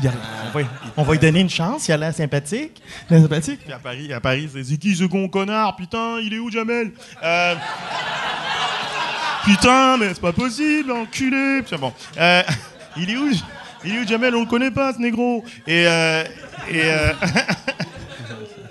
[0.00, 0.12] il a-
[0.46, 0.66] on, va,
[0.96, 2.80] on va lui donner une chance, il a l'air sympathique.
[3.10, 3.60] Il a sympathique.
[3.64, 5.76] Puis à Paris, à Paris c'est qui ce con connard?
[5.76, 6.92] Putain, il est où Jamel?
[7.22, 7.54] Euh,
[9.44, 11.62] Putain, mais c'est pas possible, enculé.
[11.62, 12.42] Puis bon, euh,
[12.96, 13.30] il est où
[13.84, 14.34] Il est où Jamel?
[14.34, 15.44] On le connaît pas, ce négro.
[15.66, 16.24] Et euh,
[16.70, 17.12] et euh,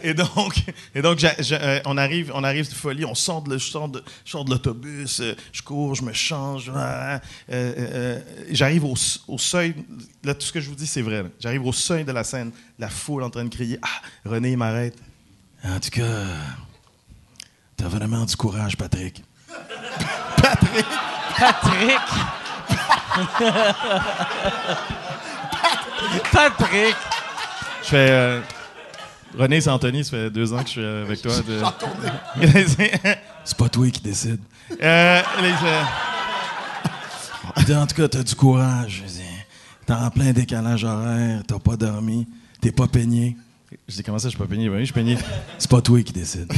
[0.05, 0.55] et donc
[0.95, 3.99] et donc euh, on arrive on arrive de folie, on sort de je sors de
[3.99, 6.71] de l'autobus, euh, je cours, je me change.
[6.75, 7.17] euh,
[7.51, 8.19] euh, euh,
[8.51, 8.95] J'arrive au,
[9.27, 9.75] au seuil.
[10.23, 11.25] Là, tout ce que je vous dis, c'est vrai.
[11.39, 13.79] J'arrive au seuil de la scène, la foule en train de crier.
[13.81, 14.97] Ah, René il m'arrête.
[15.63, 16.03] En tout cas,
[17.77, 19.23] t'as vraiment du courage, Patrick.
[20.37, 20.85] Patrick!
[26.31, 26.95] Patrick!
[27.83, 28.41] Je fais.
[29.37, 31.31] Euh, René, c'est Anthony, ça fait deux ans que je suis avec toi.
[31.47, 31.63] de-
[33.43, 34.39] c'est pas toi qui décide.
[34.81, 35.55] Euh, il
[37.65, 39.03] fait, en tout cas, t'as du courage.
[39.85, 42.27] T'es en plein décalage horaire, t'as pas dormi,
[42.59, 43.37] t'es pas peigné.
[43.87, 44.67] Je dis, comment ça, je suis pas peigné?
[44.67, 45.15] Ben oui, je suis peigné.
[45.59, 46.51] C'est pas toi qui décide.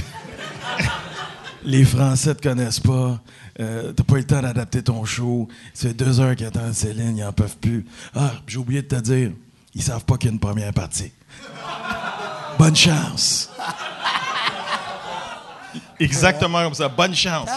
[1.66, 3.20] Les Français te connaissent pas.
[3.60, 5.50] Euh, t'as pas eu le temps d'adapter ton show.
[5.74, 7.86] Ça fait deux heures qu'ils attendent Céline, ils en peuvent plus.
[8.16, 9.32] Ah, j'ai oublié de te dire,
[9.74, 11.12] ils savent pas qu'il y a une première partie.
[12.58, 13.50] Bonne chance.
[16.00, 16.88] Exactement comme ça.
[16.88, 17.50] Bonne chance.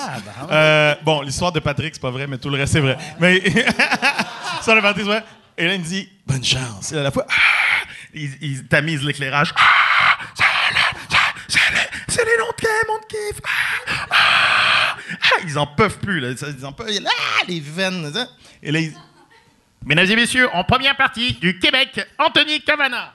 [0.51, 2.96] Euh, bon, l'histoire de Patrick, c'est pas vrai, mais tout le reste, c'est vrai.
[3.18, 5.24] Mais l'histoire de Patrick, c'est vrai.
[5.59, 6.92] Et là, il me dit Bonne chance.
[6.92, 9.53] Et à la fois, ah, il, il tamise l'éclairage.
[9.57, 10.18] Ah,
[11.48, 11.78] Céline,
[12.09, 13.40] Céline, on te kiffe, on te kiffe.
[13.44, 15.40] Ah, ah, ah.
[15.44, 16.20] ils en peuvent plus.
[16.20, 16.30] Là.
[16.30, 16.88] Ils en peuvent.
[17.07, 18.11] Ah, les veines.
[18.12, 18.26] ça.
[18.62, 18.94] Et là, il-
[19.84, 23.14] Mesdames et messieurs, en première partie du Québec, Anthony Cavana.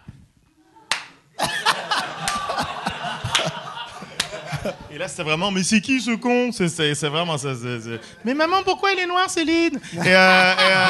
[4.92, 6.52] Et là, c'était vraiment, mais c'est qui ce con?
[6.52, 7.50] C'est, vraiment ça.
[8.24, 9.80] Mais maman, pourquoi il est noir, Céline?
[9.94, 10.86] Et, euh, et, euh,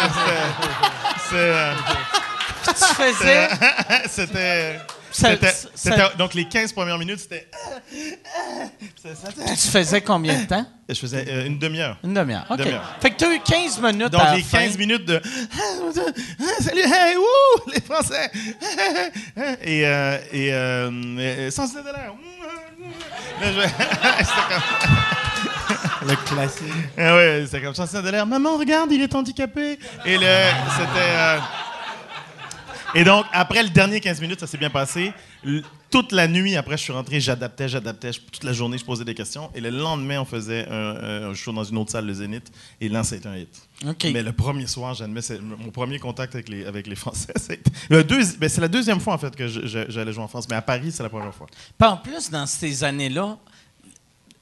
[1.30, 1.74] c'est- euh,
[2.66, 3.48] Tu faisais?
[4.10, 4.80] c'était.
[5.76, 7.48] Ça- donc, les 15 premières minutes, c'était.
[9.02, 10.66] Tu faisais combien de temps?
[10.90, 11.98] Je faisais euh, une demi-heure.
[12.04, 12.46] Une demi-heure.
[12.50, 12.62] OK.
[13.02, 14.60] Fait que tu as eu 15 minutes Donc, à les fin.
[14.60, 15.22] 15 minutes de.
[15.98, 18.30] Ah, Salut, hey, wouh, les Français!
[19.64, 22.14] Et, euh, et euh, sans de l'air.
[24.50, 26.08] Comme.
[26.08, 26.74] Le classique.
[26.98, 28.26] Ah ouais, c'était comme ça, de l'air.
[28.28, 29.80] Maman, regarde, il est handicapé.
[30.06, 30.22] Et le,
[30.78, 31.00] c'était.
[31.00, 31.40] euh,
[32.94, 35.12] Et donc, après le dernier 15 minutes, ça s'est bien passé.
[35.96, 38.12] Toute la nuit, après, je suis rentré, j'adaptais, j'adaptais.
[38.12, 39.50] Toute la journée, je posais des questions.
[39.56, 42.52] Et le lendemain, on faisait un, un show dans une autre salle, le Zénith.
[42.82, 43.62] Et là, c'était un hit.
[44.12, 47.32] Mais le premier soir, j'admets, c'est mon premier contact avec les, avec les Français.
[47.40, 50.24] C'est le deuxi- ben, c'est la deuxième fois, en fait, que je- je- j'allais jouer
[50.24, 50.48] en France.
[50.50, 51.48] Mais à Paris, c'est la première fois.
[51.78, 53.38] Puis en plus, dans ces années-là,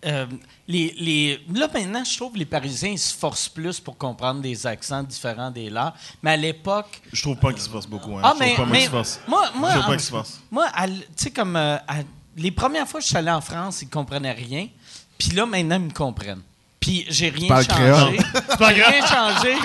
[0.05, 0.25] euh,
[0.67, 4.41] les, les, là, maintenant, je trouve que les Parisiens ils se forcent plus pour comprendre
[4.41, 5.93] des accents différents des leurs.
[6.21, 7.01] Mais à l'époque.
[7.11, 8.17] Je trouve pas qu'ils se forcent beaucoup.
[8.17, 8.21] Hein.
[8.23, 9.19] Ah, je mais, trouve pas mais qu'ils se forcent.
[9.27, 10.39] moi, moi, Je trouve pas en- qu'ils se forcent.
[10.51, 12.03] moi, à l- tu sais, comme euh, à-
[12.37, 14.67] les premières fois que je suis allé en France, ils comprenaient rien.
[15.17, 16.41] Puis là, maintenant, ils me comprennent.
[16.79, 18.17] Puis j'ai rien changé.
[18.59, 19.55] J'ai rien changé.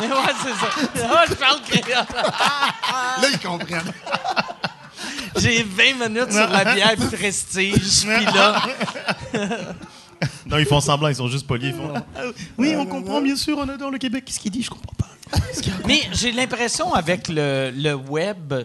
[0.00, 1.06] Mais ouais, c'est ça.
[1.06, 2.04] Ouais, je parle créole.
[2.12, 3.92] Là, ils comprennent.
[5.38, 8.04] J'ai 20 minutes sur la bière prestige.
[8.06, 8.62] Puis là,
[10.46, 11.68] Non, ils font semblant, ils sont juste polis.
[11.70, 12.22] Ils font, Ah,
[12.56, 14.24] oui, on comprend, bien sûr, on adore le Québec.
[14.24, 14.62] Qu'est-ce qu'il dit?
[14.62, 15.06] Je comprends pas.
[15.86, 18.62] Mais j'ai l'impression avec le, le web, euh,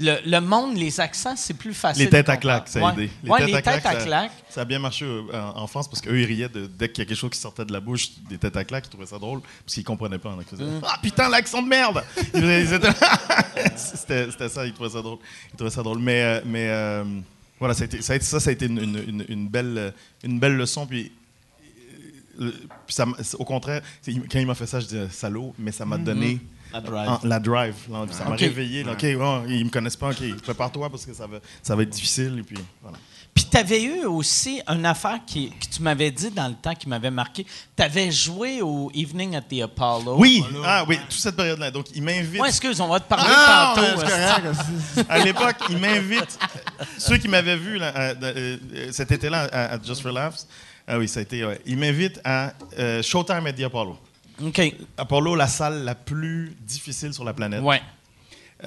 [0.00, 2.04] le, le monde, les accents, c'est plus facile.
[2.04, 3.10] Les têtes à claques, ça a aidé.
[3.24, 4.32] Ouais, les têtes à ça- claques.
[4.48, 7.04] Ça, a bien marché euh, en, en France parce qu'eux, ils riaient de, dès qu'il
[7.04, 9.06] y a quelque chose qui sortait de la bouche, des têtes à claques, ils trouvaient
[9.06, 10.36] ça drôle parce qu'ils comprenaient pas.
[10.52, 10.80] Ils Mm.
[10.84, 12.02] Ah putain, l'accent de merde!
[13.76, 15.18] C'était, ça, ils trouvaient ça drôle.
[15.52, 15.98] Ils trouvaient ça drôle.
[16.00, 17.04] Mais, euh, mais, euh,
[17.58, 19.48] Voilà, ça, a été, ça, a été- ça, ça a été une, une- une- une
[19.48, 19.92] belle,
[20.24, 20.86] une belle leçon.
[20.86, 21.12] Puis,
[22.88, 23.04] ça,
[23.38, 26.40] au contraire, quand il m'a fait ça, je disais salaud, mais ça m'a donné
[26.72, 27.08] La drive.
[27.08, 27.74] en- la drive.
[27.90, 28.06] là.
[28.10, 28.40] ça m'a Ok.
[28.40, 28.84] réveillé.
[28.84, 28.92] là.
[28.92, 30.10] OK, bon, ils me connaissent pas.
[30.10, 32.36] OK, prépare-toi parce que ça va, ça va être difficile.
[32.38, 32.96] Et puis, voilà.
[33.32, 36.74] Puis tu avais eu aussi une affaire qui, que tu m'avais dit dans le temps
[36.74, 37.46] qui m'avait marqué.
[37.76, 40.16] Tu avais joué au Evening at the Apollo.
[40.18, 41.70] Oui, ah oui, toute cette période-là.
[41.70, 42.40] Donc, il m'invite.
[42.40, 44.00] Ouais, excuse, on va te parler Ah, tantôt.
[44.00, 44.12] correct.
[44.94, 46.38] c'est- à l'époque, il m'invite.
[46.98, 48.56] Ceux qui m'avaient vu là, à- euh,
[48.90, 50.46] cet été-là à, à Just for Laughs,
[50.88, 51.44] ah oui, ça a été.
[51.44, 51.60] ouais.
[51.66, 53.96] Il m'invite à euh, Showtime at the Apollo.
[54.42, 54.74] OK.
[54.96, 57.62] Apollo, la salle la plus difficile sur la planète.
[57.62, 57.80] Ouais.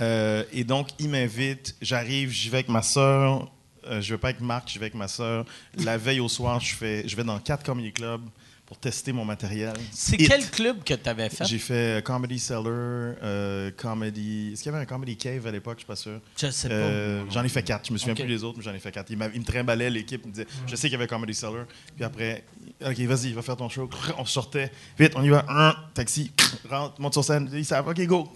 [0.01, 1.75] Euh, et donc, il m'invite.
[1.81, 3.51] J'arrive, j'y vais avec ma sœur.
[3.85, 5.45] Euh, je vais pas avec Marc, je vais avec ma sœur.
[5.77, 8.23] La veille au soir, je, fais, je vais dans quatre comedy clubs
[8.65, 9.73] pour tester mon matériel.
[9.91, 11.45] C'est quel club que tu avais fait?
[11.45, 14.51] J'ai fait euh, Comedy Cellar, euh, Comedy.
[14.53, 15.75] Est-ce qu'il y avait un Comedy Cave à l'époque?
[15.75, 16.19] Je suis pas sûr.
[16.37, 16.75] Je sais pas.
[16.75, 17.87] Euh, j'en ai fait quatre.
[17.87, 19.09] Je me souviens plus des autres, mais j'en ai fait quatre.
[19.09, 21.65] Il, il me trimballait, l'équipe il me disait Je sais qu'il y avait Comedy Cellar.
[21.95, 22.45] Puis après,
[22.85, 23.89] OK, vas-y, va faire ton show.
[24.17, 24.71] On sortait.
[24.97, 25.45] Vite, on y va.
[25.49, 26.31] Un, taxi,
[26.69, 27.49] rentre, monte sur scène.
[27.53, 28.31] Ils savent OK, go.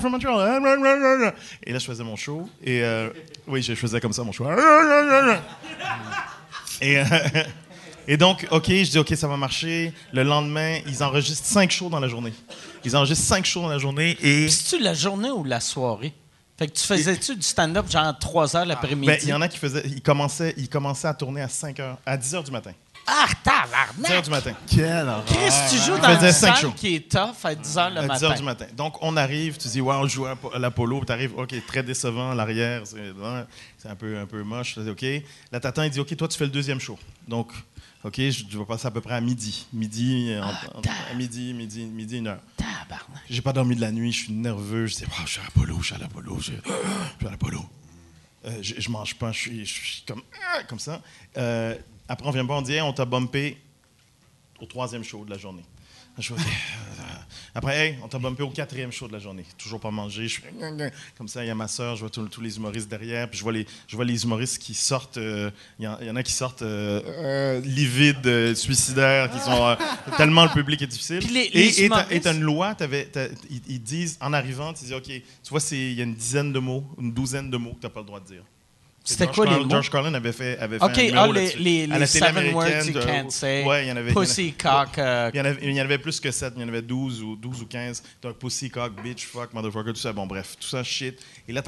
[0.00, 1.34] From Montreal.
[1.62, 2.48] Et là, je faisais mon show.
[2.64, 3.10] Et euh,
[3.46, 4.46] oui, je faisais comme ça mon show.
[6.82, 6.98] Et,
[8.06, 9.92] et donc, OK, je dis OK, ça va marcher.
[10.12, 12.32] Le lendemain, ils enregistrent cinq shows dans la journée.
[12.84, 14.48] Ils enregistrent cinq shows dans la journée et.
[14.48, 16.12] C'est-tu la journée ou la soirée?
[16.58, 19.06] Fait que tu faisais-tu du stand-up genre 3 heures l'après-midi?
[19.06, 19.82] Ben, il y en a qui faisaient.
[19.86, 22.72] Ils commençaient, ils commençaient à tourner à 5 heures, à 10 heures du matin.
[23.06, 23.64] Ah, 10 heures
[24.02, 24.24] tabarnak!
[24.24, 24.52] du matin.
[24.66, 25.24] Quel horreur.
[25.26, 25.36] Chris,
[25.70, 26.72] tu joues Je dans une salle shows.
[26.72, 28.26] qui est tough à 10 heures le à 10 matin.
[28.26, 28.66] heures du matin.
[28.74, 32.32] Donc, on arrive, tu dis, ouais, on joue à l'Apollo, tu arrives, OK, très décevant,
[32.34, 34.78] l'arrière, c'est un peu, un peu moche.
[34.78, 35.04] OK.
[35.52, 36.98] Là, t'attends, il dit, OK, toi, tu fais le deuxième show.
[37.28, 37.52] Donc,
[38.06, 39.66] OK, je, je vais passer à peu près à midi.
[39.72, 40.48] Midi, euh, en-
[40.78, 42.40] en- à midi, midi, midi, une heure.
[43.28, 44.86] J'ai pas dormi de la nuit, je suis nerveux.
[44.86, 47.26] Je dis, oh, je suis à l'Apollo, je suis à l'Apollo, je suis je suis
[47.26, 47.64] à l'Apollo.
[48.44, 50.22] Euh, je, je mange pas, je suis, je suis comme,
[50.54, 51.02] ah, comme ça.
[51.36, 51.74] Euh,
[52.08, 53.56] après, on vient me voir, on dit, Hey, on t'a bumpé
[54.60, 55.64] au troisième show de la journée.
[56.18, 57.02] Euh,
[57.54, 59.44] Après, hey, on t'a bumpé au quatrième show de la journée.
[59.56, 60.28] Toujours pas mangé.
[60.28, 60.40] Je
[61.16, 63.42] comme ça, il y a ma soeur, je vois tous les humoristes derrière, puis je
[63.42, 65.16] vois les, je vois les humoristes qui sortent.
[65.18, 69.38] euh, Il y, en- il y en a qui sortent euh, euh, livides, suicidaires, qui
[69.40, 69.76] sont
[70.16, 71.20] tellement le public est difficile.
[71.20, 73.08] Puis les- et les et t'as- humoristes- et t'as une loi, t'avais-
[73.50, 76.52] ils, ils disent en arrivant, tu dis OK, tu vois, il y a une dizaine
[76.52, 78.42] de mots, une douzaine de mots que t'as pas le droit de dire.
[79.08, 79.70] C'était quoi les Carlin- mots?
[79.70, 81.58] George Carlin avait fait, avait fait OK, un ah, numéro les, là-dessus.
[81.58, 83.64] les, les seven words you can't say.
[83.64, 84.12] Ouais, il y en avait.
[84.12, 84.98] Pussy, cock.
[84.98, 86.68] euh, il y, en avait, il y en avait plus que 7, il y en
[86.68, 88.02] avait 12 ou, 12 ou 15.
[88.20, 90.12] Donc, pussy, cock, bitch, fuck, motherfucker, tout ça.
[90.12, 91.18] Bon, bref, tout ça, shit.
[91.48, 91.62] Et là,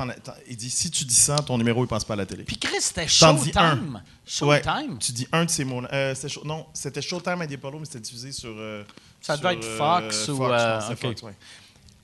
[0.49, 2.43] il dit si tu dis ça, ton numéro, il passe pas à la télé.
[2.45, 4.03] Puis Chris, c'était Showtime.
[4.43, 4.99] Ouais, Showtime.
[4.99, 5.89] tu dis un de ces mots-là.
[5.93, 8.51] Euh, Show- non, c'était Showtime à des Apollo, mais c'était diffusé sur.
[8.57, 8.83] euh,
[9.21, 10.99] Ça sur, doit être Fox ou, euh, c'est ok.
[11.01, 11.33] Fox, ouais.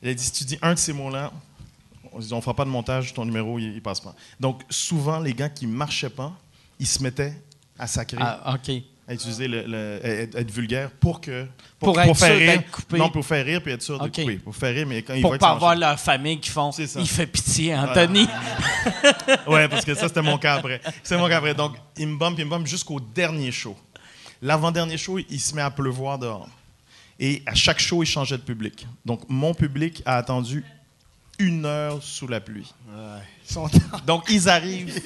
[0.03, 1.33] Il a dit si tu dis un de ces mots-là,
[2.15, 4.15] on on fera pas de montage, ton numéro, il, il passe pas.
[4.41, 6.33] Donc, souvent, les gars qui marchaient pas,
[6.79, 7.35] ils se mettaient
[7.79, 8.19] à sacrer.
[8.21, 8.71] Ah, OK.
[9.07, 11.47] à utiliser le, le- à être, être vulgaire pour que
[11.79, 12.97] Pour être sûr faire rire d'être coupé.
[12.99, 14.13] non pour faire rire puis être sûr de Ok.
[14.19, 16.71] couper pour faire rire mais quand ils Pour pas avoir leur famille qui font.
[16.71, 18.27] Il fait pitié, Anthony.
[19.47, 22.17] ouais parce que ça c'était mon cas après c'est mon cas après donc il me
[22.17, 23.77] bump il me bump jusqu'au dernier show
[24.43, 26.49] l'avant dernier show il se met à pleuvoir dehors
[27.19, 30.65] et à chaque show il changeait de public donc mon public a attendu
[31.39, 32.73] une heure sous la pluie
[34.07, 35.01] Donc, ils arrivent.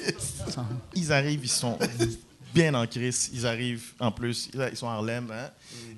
[0.95, 1.77] ils arrivent, ils sont
[2.53, 3.29] bien en crise.
[3.33, 5.29] Ils arrivent, en plus, ils sont en Harlem.
[5.31, 5.49] hein.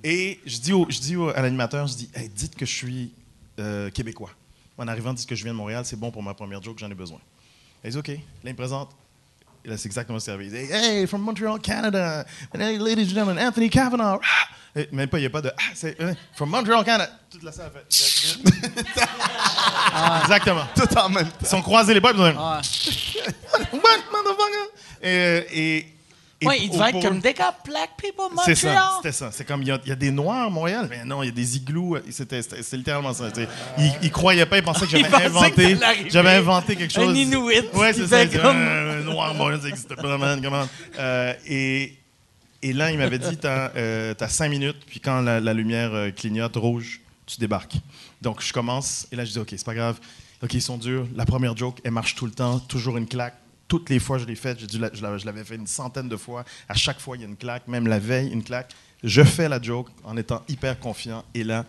[0.03, 2.73] Et je dis, au- je dis au- à l'animateur, je dis, Hey, dites que je
[2.73, 3.11] suis
[3.59, 4.32] euh, québécois.
[4.77, 6.89] En arrivant, dites que je viens de Montréal, c'est bon pour ma première joke, j'en
[6.89, 7.19] ai besoin.
[7.84, 8.07] Il dit, OK.
[8.07, 8.15] Là,
[8.45, 8.89] il me présente.
[9.63, 10.47] Et là, c'est exactement ce qu'il avait.
[10.49, 12.25] Dit, Hey, from Montreal, Canada.
[12.55, 14.19] And hey, ladies and gentlemen, Anthony Kavanaugh.
[14.23, 14.47] Ah!
[14.76, 15.51] Et même pas, il n'y a pas de.
[15.57, 15.99] Ah, c'est.
[15.99, 17.11] euh, from Montreal, Canada.
[17.30, 17.86] Toute la salle a fait.
[20.24, 20.63] Exactement.
[20.76, 21.32] tout en même temps.
[21.41, 22.61] Ils sont croisés les bras, ils ont dit, Ah.
[23.74, 23.80] What,
[24.11, 24.69] motherfucker?
[25.03, 25.78] Et, et,
[26.41, 28.89] et Ouais, il devait être comme They got black people, C'est ça, Montreal.
[28.97, 29.30] c'était ça.
[29.32, 30.88] C'est comme, il y, a, il y a des Noirs à Montréal.
[30.89, 31.97] Mais non, il y a des igloos.
[32.09, 33.26] C'était c'était- littéralement ça.
[33.78, 35.78] Ils, ils croyaient pas, ils pensaient que j'avais inventé,
[36.09, 37.09] j'avais inventé quelque chose.
[37.09, 38.26] Un Inuit Ouais, c'est ça.
[38.26, 40.67] comme- Euh, Noir à Montréal, ça n'existe pas, man, comment?
[40.97, 41.97] Euh, et,
[42.64, 46.55] et là, il m'avait dit, t'as euh, cinq minutes, puis quand la, lumière euh, clignote
[46.55, 47.78] rouge, tu débarques.
[48.22, 49.99] Donc, je commence, et là, je dis, OK, c'est pas grave.
[50.43, 51.07] OK, ils sont durs.
[51.16, 53.36] La première joke, elle marche tout le temps, toujours une claque.
[53.68, 54.59] Toutes les fois, je l'ai faite.
[54.59, 56.43] Je l'avais fait une centaine de fois.
[56.68, 57.68] À chaque fois, il y a une claque.
[57.68, 58.74] Même la veille, une claque.
[59.03, 61.24] Je fais la joke en étant hyper confiant.
[61.34, 61.66] Et là,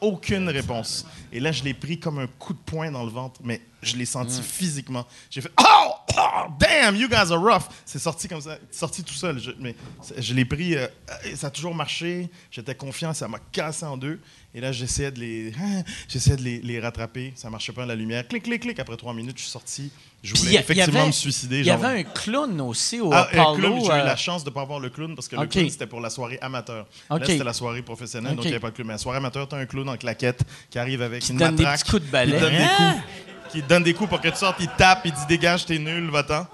[0.00, 1.06] aucune réponse.
[1.32, 3.96] Et là, je l'ai pris comme un coup de poing dans le ventre, mais je
[3.96, 5.06] l'ai senti physiquement.
[5.30, 5.90] J'ai fait Oh!
[6.16, 6.48] Oh!
[6.58, 7.64] damn, you guys are rough.
[7.84, 9.38] C'est sorti comme ça, sorti tout seul.
[9.38, 9.74] Je, mais
[10.18, 10.86] je l'ai pris, euh,
[11.34, 12.28] ça a toujours marché.
[12.50, 14.20] J'étais confiant, ça m'a cassé en deux.
[14.54, 15.52] Et là, j'essayais de les,
[16.08, 17.32] j'essayais de les, les rattraper.
[17.36, 18.26] Ça marchait pas à la lumière.
[18.28, 18.78] Clic, clic, clic.
[18.78, 19.90] Après trois minutes, je suis sorti.
[20.22, 21.60] Je voulais effectivement avait- me suicider.
[21.60, 23.56] Il y avait un clown aussi au ah, Apollo.
[23.56, 25.46] clown, j'ai eu euh, la chance de ne pas avoir le clown parce que le
[25.46, 26.86] clown, c'était pour la soirée amateur.
[27.10, 28.86] Là, c'était la soirée professionnelle, donc il n'y avait pas de clown.
[28.86, 31.38] Mais la soirée amateur, tu as un clown en claquette qui arrive avec Qui une
[31.38, 32.34] donne des petits coups de balai.
[32.34, 32.92] Qui donne des Hein?
[33.02, 33.31] coups.
[33.52, 36.08] Qui donne des coups pour que tu sortes, il tape, il dit dégage, t'es nul,
[36.10, 36.46] va-t'en.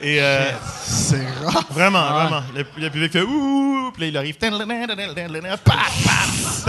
[0.00, 0.50] Et euh,
[0.84, 1.64] C'est rare.
[1.70, 2.12] vraiment, Ah.
[2.26, 2.42] vraiment.
[2.56, 4.36] Le, le public fait ouh, puis là, il arrive.
[5.58, 6.64] Paf, paf,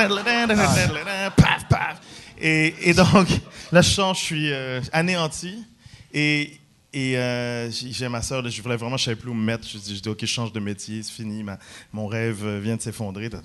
[1.35, 1.97] paf, paf.
[2.39, 3.27] Et, et donc,
[3.71, 5.63] là, je sens, je suis euh, anéanti.
[6.13, 6.59] Et,
[6.93, 9.67] et euh, j'ai ma soeur, je voulais vraiment, je savais plus où me mettre.
[9.67, 11.57] Je dis, je dis, OK, je change de métier, c'est fini, ma-
[11.93, 13.29] mon rêve euh, vient de s'effondrer.
[13.29, 13.39] Puis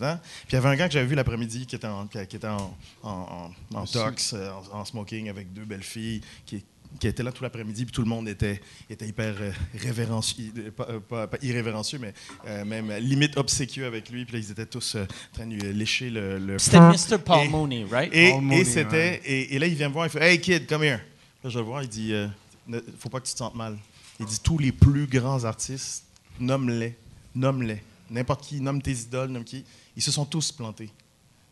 [0.50, 2.76] il y avait un gars que j'avais vu l'après-midi qui était en, qui était en,
[3.02, 6.64] en, en, en tox, euh, en, en smoking avec deux belles filles, qui,
[6.98, 10.86] qui était là tout l'après-midi, puis tout le monde était, était hyper euh, révérencieux, pas,
[11.08, 12.14] pas- pas irrévérencieux, mais
[12.46, 14.24] euh, même limite obséquieux avec lui.
[14.24, 16.38] Puis là, ils étaient tous en train de lui lécher le.
[16.38, 17.18] le C'était Mr.
[17.24, 18.10] Paul Et- Mooney, right?
[18.12, 20.40] et, Paul et Mooney, c'était et, et là il vient me voir il fait Hey
[20.40, 21.00] kid come here
[21.44, 22.26] là je le vois il dit euh,
[22.68, 23.76] ne- faut pas que tu te sentes mal.
[24.20, 26.04] Il dit tous les plus grands artistes
[26.40, 26.96] nomme-les
[27.34, 27.82] nomme-les.
[28.10, 29.64] N'importe qui nomme tes idoles nomme qui.
[29.96, 30.90] Ils se sont tous plantés.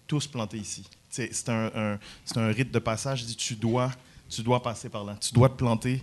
[0.06, 0.84] Tous plantés ici.
[1.10, 1.98] C'est un,
[2.36, 3.22] un- rite de passage.
[3.22, 3.90] Il dit tu dois
[4.28, 5.16] tu dois passer par là.
[5.20, 6.02] Tu dois te planter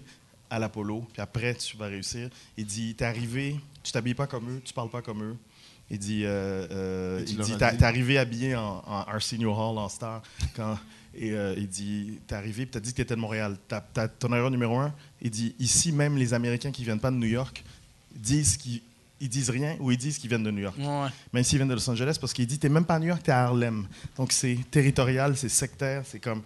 [0.49, 2.29] à l'Apollo puis après tu vas réussir.
[2.57, 5.37] Il dit t'es arrivé tu t'habilles pas comme eux tu parles pas comme eux.
[5.93, 7.57] Il dit, euh, euh, il t'es dit.
[7.57, 10.21] t'es arrivé habillé en, en Arsenio Hall, en star,
[10.55, 10.79] quand,
[11.15, 13.57] et euh, il dit, t'es arrivé, puis t'as dit que t'étais de Montréal.
[13.67, 17.17] T'as- ton erreur numéro un, il dit, ici même les Américains qui viennent pas de
[17.17, 17.63] New York
[18.15, 18.81] disent qu'ils
[19.23, 20.75] ils disent rien ou ils disent qu'ils viennent de New York.
[20.79, 21.07] Ouais.
[21.31, 23.21] Même s'ils viennent de Los Angeles, parce qu'il dit, t'es même pas à New York,
[23.21, 23.87] t'es à Harlem.
[24.17, 26.41] Donc c'est territorial, c'est sectaire, c'est comme,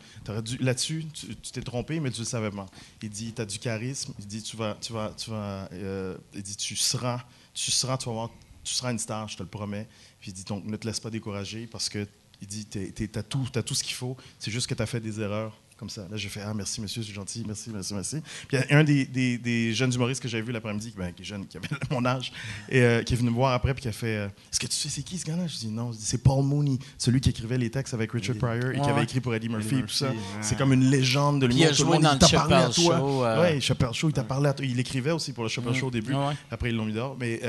[0.59, 2.65] là-dessus, tu t'es trompé, mais tu le savais pas.
[3.01, 6.43] Il dit, t'as du charisme, il dit, tu vas, tu vas, tu vas, euh, il
[6.43, 7.21] dit, tu seras,
[7.53, 8.29] tu seras, tu vas
[8.65, 9.87] tu seras une star, je te le promets.
[10.19, 12.05] Puis il dit, donc ne te laisse pas décourager, parce que,
[12.41, 15.19] il dit, t'es- t'as tout, tout ce qu'il faut, c'est juste que t'as fait des
[15.21, 15.57] erreurs.
[15.77, 16.03] Comme ça.
[16.09, 18.21] Là, j'ai fait Ah, merci, monsieur, c'est gentil, merci, merci, merci.
[18.47, 21.11] Puis il y a un des, des- des jeunes humoristes que j'avais vu l'après-midi, ben,
[21.11, 22.31] qui est jeune, qui avait mon âge,
[22.69, 24.67] et euh, qui est venu me voir après, puis qui a fait euh, Est-ce que
[24.67, 25.47] tu sais c'est qui ce gars-là?
[25.47, 28.79] Je dis Non, c'est Paul Mooney, celui qui écrivait les textes avec Richard Pryor et
[28.79, 30.11] qui avait écrit pour Eddie Murphy et tout ça.
[30.11, 30.15] Ouais.
[30.39, 31.93] C'est comme une légende de Puis il a l'humour.
[31.95, 32.97] Joué dans le t'a parlé à Chappelle toi.
[32.97, 33.41] Show, euh.
[33.41, 34.65] Ouais, Chappelle Show, il t'a parlé à toi.
[34.65, 36.13] Il écrivait aussi pour le Chappelle Show au début.
[36.13, 36.35] Ouais.
[36.51, 37.17] Après, ils l'ont mis dehors.
[37.19, 37.41] Mais,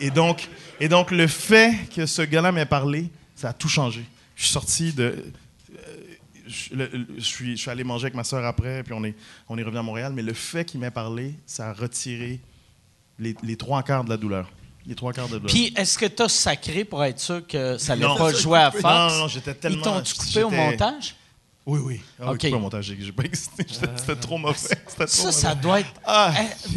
[0.00, 0.48] et, donc,
[0.80, 4.04] et donc, le fait que ce gars-là m'ait parlé, ça a tout changé.
[4.34, 5.04] Je suis sorti de.
[5.04, 5.96] euh,
[6.48, 9.02] Je, le- le- je suis, je suis allé manger avec ma soeur après, puis on
[9.04, 9.14] est,
[9.48, 10.12] on est revenu à Montréal.
[10.14, 12.40] Mais le fait qu'il m'ait parlé, ça a retiré
[13.18, 14.50] les, les trois quarts de la douleur.
[14.86, 15.52] Les trois quarts de la douleur.
[15.52, 18.70] Puis, est-ce que tu as sacré pour être sûr que ça n'allait pas jouer à
[18.70, 18.84] Fox?
[18.84, 19.82] Non, non, j'étais Ils tellement.
[19.82, 21.16] t'ont-tu coupé au montage?
[21.66, 22.00] Oui, oui.
[22.20, 22.40] Ah, oui, Ok.
[22.42, 22.94] coupé au montage.
[22.96, 23.64] J'ai pas existé.
[23.68, 24.54] J'étais- C'était trop mauvais.
[24.56, 25.32] Trop Ça, mauvais.
[25.32, 25.92] ça doit être.
[26.04, 26.32] Ah.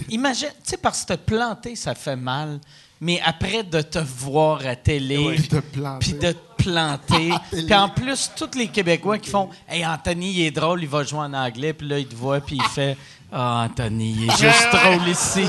[0.09, 2.59] Eh, imagine, tu sais, parce que te planter, ça fait mal.
[3.01, 5.99] Mais après de te voir à télé, Puis de planter.
[6.11, 6.35] puis de
[6.69, 10.81] te planter, puis en plus, tous les Québécois qui font Hey, Anthony, il est drôle,
[10.83, 12.97] il va jouer en anglais, puis là, il te voit, puis il fait
[13.31, 15.45] Ah, Anthony, il est juste drôle ici.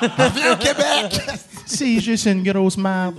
[0.34, 1.20] Viens au Québec!
[1.66, 3.16] C'est juste une grosse merde.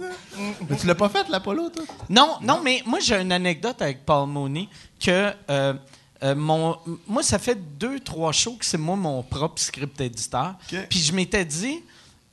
[0.69, 1.83] Mais tu l'as pas fait, l'Apollo, toi?
[2.09, 4.67] Non, non, mais moi, j'ai une anecdote avec Paul Mooney
[4.99, 5.33] que.
[5.49, 5.73] euh,
[6.21, 6.75] euh, mon,
[7.07, 10.55] moi, ça fait deux, trois shows que c'est moi mon propre script éditeur.
[10.89, 11.81] Puis je m'étais dit,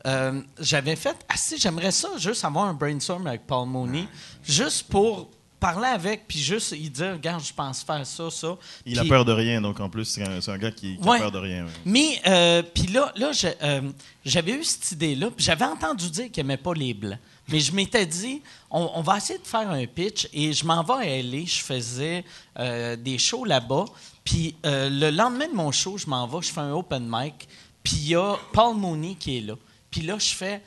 [0.06, 4.06] euh, j'avais fait, ah si, j'aimerais ça, juste avoir un brainstorm avec Paul Mooney,
[4.44, 5.28] juste pour
[5.58, 8.56] parler avec, puis juste lui dire, regarde, je pense faire ça, ça.
[8.84, 11.16] Il a peur de rien, donc en plus, c'est un, un gars qui, qui Ouais.
[11.16, 11.64] a peur de rien.
[11.64, 11.70] ouais.
[11.84, 13.30] mais, euh, puis là, là
[13.62, 13.80] euh,
[14.24, 17.18] j'avais eu cette idée-là, puis j'avais entendu dire qu'il n'aimait pas les Blancs.
[17.48, 20.82] Mais je m'étais dit, on, on va essayer de faire un pitch, et je m'en
[20.82, 22.24] vais à LA, je faisais
[22.58, 23.86] euh, des shows là-bas,
[24.24, 27.48] puis euh, le lendemain de mon show, je m'en vais, je fais un open mic,
[27.82, 29.54] puis il y a Paul Mooney qui est là.
[29.96, 30.60] Puis là, je fais,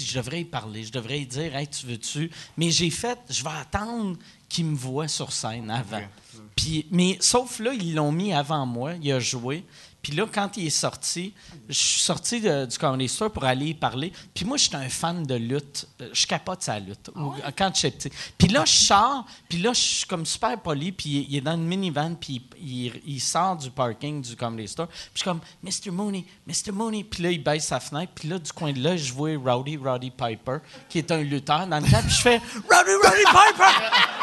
[0.00, 2.28] je devrais y parler, je devrais y dire, hey, tu veux-tu?
[2.56, 4.18] Mais j'ai fait, je vais attendre
[4.48, 6.02] qu'il me voit sur scène avant.
[6.56, 9.62] Puis, mais sauf là, ils l'ont mis avant moi, il a joué.
[10.04, 11.32] Puis là, quand il est sorti,
[11.66, 14.12] je suis sorti de- du Comedy Store pour aller y parler.
[14.34, 15.88] Puis moi, j'étais un fan de lutte.
[16.02, 17.10] Euh, Je capote sa lutte.
[17.16, 18.16] Ou- Quand j'étais petit.
[18.36, 21.36] Puis là, je sors, puis là, je suis comme super poli, puis il est- il
[21.38, 24.88] est dans une minivan, puis il, il- il sort du parking du Comedy Store.
[24.88, 25.90] Puis je suis comme, Mr.
[25.90, 26.70] Mooney, Mr.
[26.72, 27.02] Mooney.
[27.02, 29.78] Puis là, il baisse sa fenêtre, puis là, du coin de là, je vois Rowdy
[29.78, 30.58] Roddy Piper,
[30.90, 33.72] qui est un lutteur dans le temps, puis je fais, Rowdy Roddy Piper!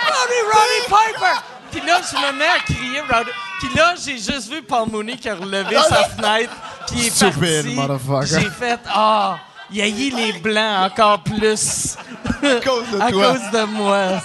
[0.05, 1.41] Rowdy Roddy Piper!
[1.71, 3.31] Puis là, je me mets à crier Rowdy.
[3.59, 6.53] Puis là, j'ai juste vu Paul Mooney qui a relevé sa fenêtre,
[6.87, 7.75] puis il est Stupid parti.
[7.75, 8.39] motherfucker.
[8.41, 9.39] J'ai fait, ah,
[9.71, 11.97] il a eu les blancs encore plus.
[12.25, 13.31] À cause de à toi.
[13.33, 14.21] cause de moi.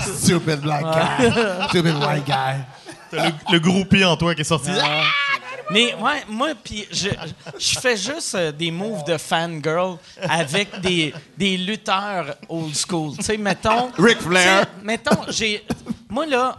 [0.00, 1.68] c'est- Stupid black guy.
[1.68, 2.64] Stupid white guy.
[3.10, 4.70] T'as le, le groupie en toi qui est sorti.
[4.80, 5.02] Ah.
[5.70, 7.08] Mais ouais, moi, puis je,
[7.58, 9.96] je fais juste euh, des moves de fangirl
[10.28, 13.16] avec des, des lutteurs old school.
[13.16, 13.90] Tu sais, mettons.
[13.98, 14.66] Ric Flair.
[14.82, 15.64] Mettons, j'ai.
[16.08, 16.56] Moi, là.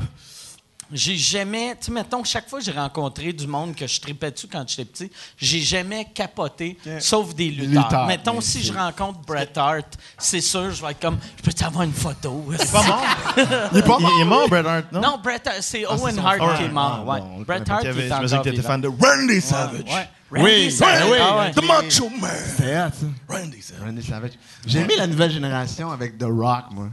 [0.91, 4.31] J'ai jamais, tu sais, mettons, chaque fois que j'ai rencontré du monde que je tripais
[4.31, 7.83] dessus quand j'étais petit, j'ai jamais capoté, sauf des lutteurs.
[7.83, 11.63] lutteurs, mettons, si je rencontre Bret Hart, c'est sûr, je vais être comme, je peux-tu
[11.63, 12.45] avoir une photo?
[12.71, 13.03] Pas mort.
[13.37, 15.01] il, est pas il est mort, Bret Hart, non?
[15.01, 17.03] Non, Bret Hart, c'est Owen son Hart qui est mort.
[17.05, 17.19] Ah, ouais.
[17.19, 19.83] bon, Bret Hart Il est J'imagine que t'étais fan de Randy Savage.
[19.83, 20.09] Ouais.
[20.31, 21.51] Randy Savage, oui, ah ouais.
[21.51, 22.31] The Macho Man.
[22.57, 22.91] Ça.
[23.27, 23.85] Randy Savage.
[23.85, 24.31] Randy Savage.
[24.65, 26.87] J'ai aimé la nouvelle génération avec The Rock, moi.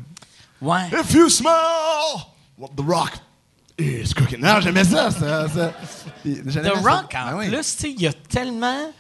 [0.61, 0.89] Ouais.
[0.93, 1.53] If you smell
[2.57, 3.13] What The Rock
[4.17, 4.41] cooking.
[4.41, 5.11] Non, j'aimais ça.
[5.11, 5.73] ça, ça.
[6.25, 6.61] The ça.
[6.71, 7.49] Rock, en Ben oui.
[7.49, 8.91] plus, tu sais, il a tellement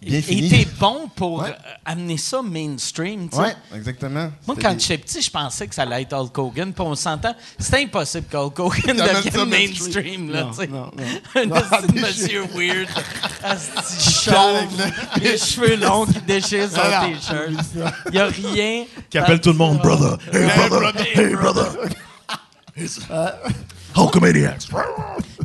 [0.00, 1.48] Bien été bon pour Ouais.
[1.50, 3.28] euh, amener ça mainstream.
[3.32, 4.30] Ouais, exactement.
[4.46, 6.72] Moi, quand j'étais petit, je pensais que ça allait être Hulk Hogan.
[6.72, 10.30] Puis on s'entend, c'était impossible qu'Hulk Hogan devienne mainstream.
[10.30, 10.66] Là, Non, tu sais.
[10.68, 11.56] non, non.
[11.64, 12.88] Un monsieur weird,
[13.42, 14.68] asti chauve,
[15.20, 17.50] les cheveux longs qui déchirent son t-shirt.
[18.06, 18.84] Il n'y a rien.
[19.10, 20.16] Qui appelle tout le monde brother.
[20.32, 20.92] Hey brother.
[21.16, 21.72] Hey brother.
[23.96, 24.68] Hulkamaniacs.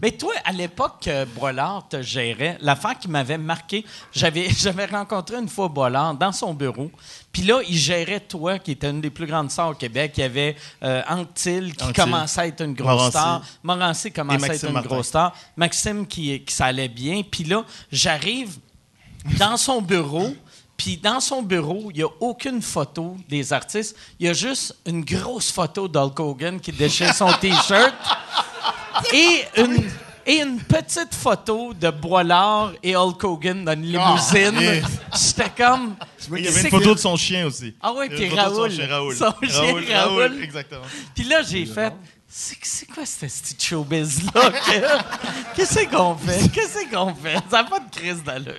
[0.02, 3.84] Mais toi, à l'époque que Boilard te gérait, l'affaire qui m'avait marqué,
[4.14, 6.92] j'avais, j'avais rencontré une fois Boilard dans son bureau.
[7.32, 10.14] Puis là, il gérait toi, qui était une des plus grandes stars au Québec.
[10.18, 13.10] Il y avait euh, Anctil, qui commençait à être une grosse Morancy.
[13.12, 13.42] star.
[13.64, 14.90] Morancy commençait à être Maxime une Martin.
[14.90, 15.36] grosse star.
[15.56, 17.24] Maxime, qui, qui ça allait bien.
[17.30, 18.58] Puis là, j'arrive
[19.40, 20.34] dans son bureau.
[20.78, 23.96] Puis dans son bureau, il n'y a aucune photo des artistes.
[24.20, 27.94] Il y a juste une grosse photo d'Hulk Hogan qui déchire son T-shirt
[29.12, 29.90] et une,
[30.26, 34.60] et une petite photo de Boilard et Hulk Hogan dans une limousine.
[34.60, 34.82] yeah.
[35.16, 35.96] J'étais comme.
[36.36, 37.74] Il y avait une photo de son chien aussi.
[37.82, 38.72] Ah photo de Raoul.
[38.72, 39.16] Son chien Raoul.
[39.16, 40.44] Son chien Raoul.
[40.44, 40.82] Exactement.
[41.16, 41.94] Puis là, j'ai fait.
[42.30, 44.32] C'est c'est quoi ce petit showbiz-là?
[44.52, 46.50] que- Qu'est-ce qu'on fait?
[46.50, 47.36] Qu'est-ce qu'on fait?
[47.50, 48.54] Ça n'a pas de crise d'allure.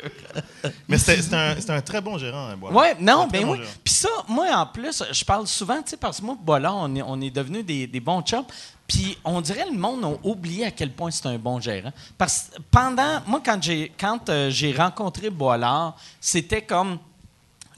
[0.89, 2.73] Mais c'était un, très bon gérant, hein, Bois.
[2.73, 3.61] Ouais, non, ben bon oui.
[3.85, 6.95] Puis ça, moi, en plus, je parle souvent, tu sais, parce que moi, Bola, on
[6.97, 8.47] est, on est devenus des, des bons chums.
[8.87, 11.93] Puis on dirait le monde a oublié à quel point c'est un bon gérant.
[12.16, 16.99] Parce que pendant, moi, quand j'ai quand euh, j'ai rencontré Boilard, c'était comme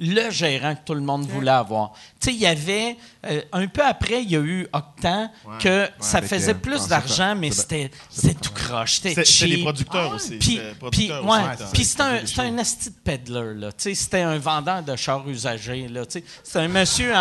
[0.02, 1.92] le gérant que tout le monde voulait avoir.
[2.20, 2.96] Tu sais, il y avait,
[3.26, 5.30] euh, un peu après, il y a eu Octan,
[5.60, 7.90] que ça faisait euh, plus d'argent, mais c'était
[8.34, 9.56] tout croche, c'était cheap.
[9.56, 10.36] des producteurs aussi.
[10.38, 11.84] Puis, C'était puis, ouais, aussi, puis ouais,
[12.24, 13.72] c'était un, un asti de peddler, là.
[13.72, 16.06] Tu sais, c'était un vendeur de chars usagés, là.
[16.06, 17.18] Tu sais, c'était un monsieur en,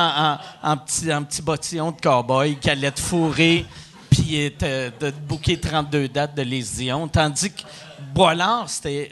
[0.63, 3.65] en- en petit, en petit bottillon de cow-boy qui allait te fourrer
[4.09, 7.07] puis était- de te booker 32 dates de Les Dion.
[7.09, 7.61] Tandis que
[8.13, 9.11] Boilard, c'était...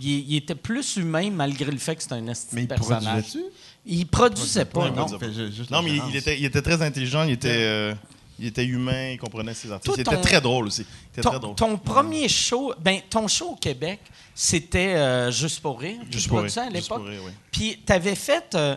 [0.00, 3.02] Il, il était plus humain malgré le fait que c'était un asti Mais il personnage.
[3.02, 3.44] produisait-tu?
[3.86, 5.06] Il produisait pas, non.
[5.70, 7.94] Non, mais il, était, il était très intelligent, il était, euh,
[8.38, 9.86] il était humain, il comprenait ses artistes.
[9.86, 10.82] Toi, il ton- était très drôle aussi.
[10.82, 11.54] Il était Ton, très drôle.
[11.56, 14.00] ton premier show, ben ton show au Québec,
[14.34, 15.98] c'était euh, Juste pour rire.
[16.10, 16.98] Tu Juste pour rire, à Juste l'époque?
[16.98, 17.32] pour rire, oui.
[17.50, 18.54] Puis t'avais fait.
[18.54, 18.76] euh,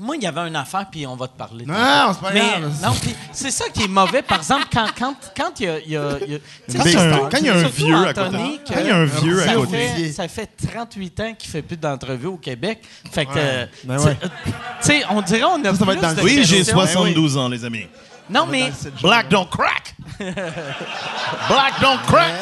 [0.00, 1.64] moi, il y avait une affaire, puis on va te parler.
[1.66, 1.74] Non,
[2.12, 2.72] c'est pas Mais, grave.
[2.82, 4.22] Non, puis c'est ça qui est mauvais.
[4.22, 6.84] Par exemple, quand quand quand il y a, y a- y a- tu sais, Quand
[6.84, 8.60] il y a un- surtout- quand il y a un surtout vieux à côté.
[8.66, 9.88] Quand il y a un vieux à ça côté.
[9.88, 12.82] Fait, ça fait 38 ans qu'il fait plus d'entrevues au Québec.
[13.12, 13.40] Fait que, Ouais.
[13.40, 14.16] euh, Ben tu sais, ouais.
[14.24, 14.52] euh, tu
[14.86, 16.56] sais, on dirait on a Ça, ça va plus être dans de le- Oui, j'ai
[16.58, 16.74] questions.
[16.76, 17.86] 72 ans, les amis.
[18.28, 18.72] Non, mais
[19.02, 19.94] Black don't crack.
[20.18, 22.32] Black don't crack.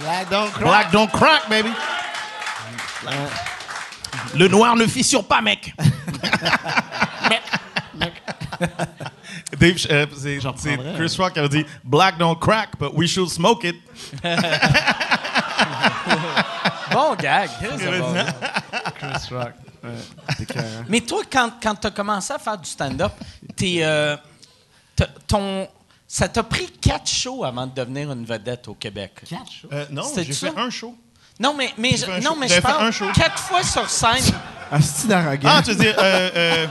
[0.00, 0.64] Black don't cry.
[0.64, 1.70] Black don't crack, baby.
[4.34, 5.74] Le noir ne fissure pas, mec.
[9.58, 13.28] Dave, euh, c'est c'est Chris Rock qui avait dit Black don't crack, but we should
[13.28, 13.76] smoke it.
[16.92, 17.50] bon gag.
[18.98, 19.52] Chris Rock.
[19.84, 20.66] Ouais, carré.
[20.88, 23.12] Mais toi, quand, quand tu as commencé à faire du stand-up,
[23.56, 24.16] t'es, euh,
[25.26, 25.66] ton,
[26.06, 29.12] ça t'a pris quatre shows avant de devenir une vedette au Québec?
[29.72, 30.52] Euh, non, C'était j'ai ça?
[30.52, 30.96] fait un show.
[31.40, 32.36] Non, mais, mais, je, non, show.
[32.38, 33.06] mais je parle un show.
[33.14, 34.22] quatre fois sur scène.
[34.70, 35.48] Asti d'arrogant.
[35.50, 36.66] Ah, tu veux dire, euh, euh,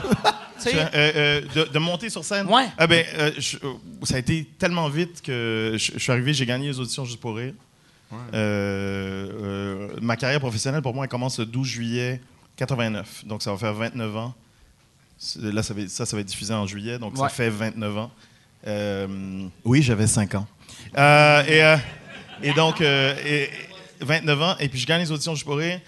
[0.56, 2.46] Tu sais, tu- euh, euh, de, de monter sur scène?
[2.48, 2.66] Ouais.
[2.78, 3.72] Ah ben, euh, je- euh,
[4.04, 7.20] ça a été tellement vite que je, je suis arrivé, j'ai gagné les auditions juste
[7.20, 7.54] pour rire.
[8.34, 12.20] Euh, euh, ma carrière professionnelle, pour moi, elle commence le 12 juillet
[12.56, 13.24] 89.
[13.26, 14.34] Donc, ça va faire 29 ans.
[15.40, 17.20] Là, ça va, ça, ça va être diffusé en juillet, donc Ouais.
[17.20, 18.10] ça fait 29 ans.
[18.66, 20.46] Euh, oui, j'avais 5 ans.
[20.98, 21.76] Euh, et, euh,
[22.42, 23.50] et donc, euh, et-
[24.04, 25.80] 29 ans, et puis je gagne les auditions juste pour rire.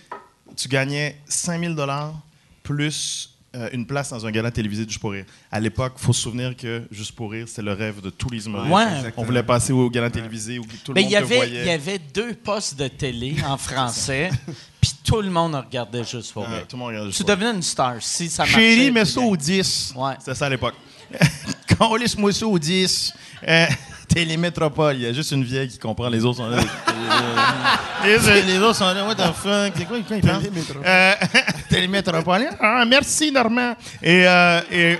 [0.56, 2.14] Tu gagnais 5000 dollars
[2.62, 5.24] plus euh, une place dans un gala télévisé de Juste pour rire.
[5.52, 8.28] À l'époque, il faut se souvenir que Juste pour rire, c'était le rêve de tous
[8.30, 8.72] les humoristes.
[8.74, 9.12] Ouais.
[9.16, 11.36] On voulait passer au gala télévisé où tout le ben, monde il y te avait,
[11.36, 11.60] voyait.
[11.60, 14.30] il y avait deux postes de télé en français,
[14.80, 16.66] puis tout le monde regardait juste pour rire.
[16.68, 17.38] tout le monde regardait Juste Tu pour rire.
[17.38, 18.58] devenais une star si ça marchait.
[18.74, 19.94] Chérie, mets ça au 10.
[19.96, 20.14] Ouais.
[20.18, 20.74] C'était ça à l'époque.
[21.78, 23.12] Quand on laisse moi ça au 10.
[23.46, 23.66] Euh,
[24.14, 24.94] Télémétropole.
[24.94, 26.08] Il y a juste une vieille qui comprend.
[26.08, 26.58] Les autres sont là.
[28.04, 29.04] les, les autres sont là.
[29.04, 29.72] What the fuck?
[29.76, 30.42] C'est quoi, quoi ils parlent?
[30.42, 30.82] Télémétropole.
[30.86, 31.12] Euh,
[31.68, 32.48] Télémétropole.
[32.60, 33.74] Ah, merci, Normand.
[34.02, 34.98] Et, euh, et,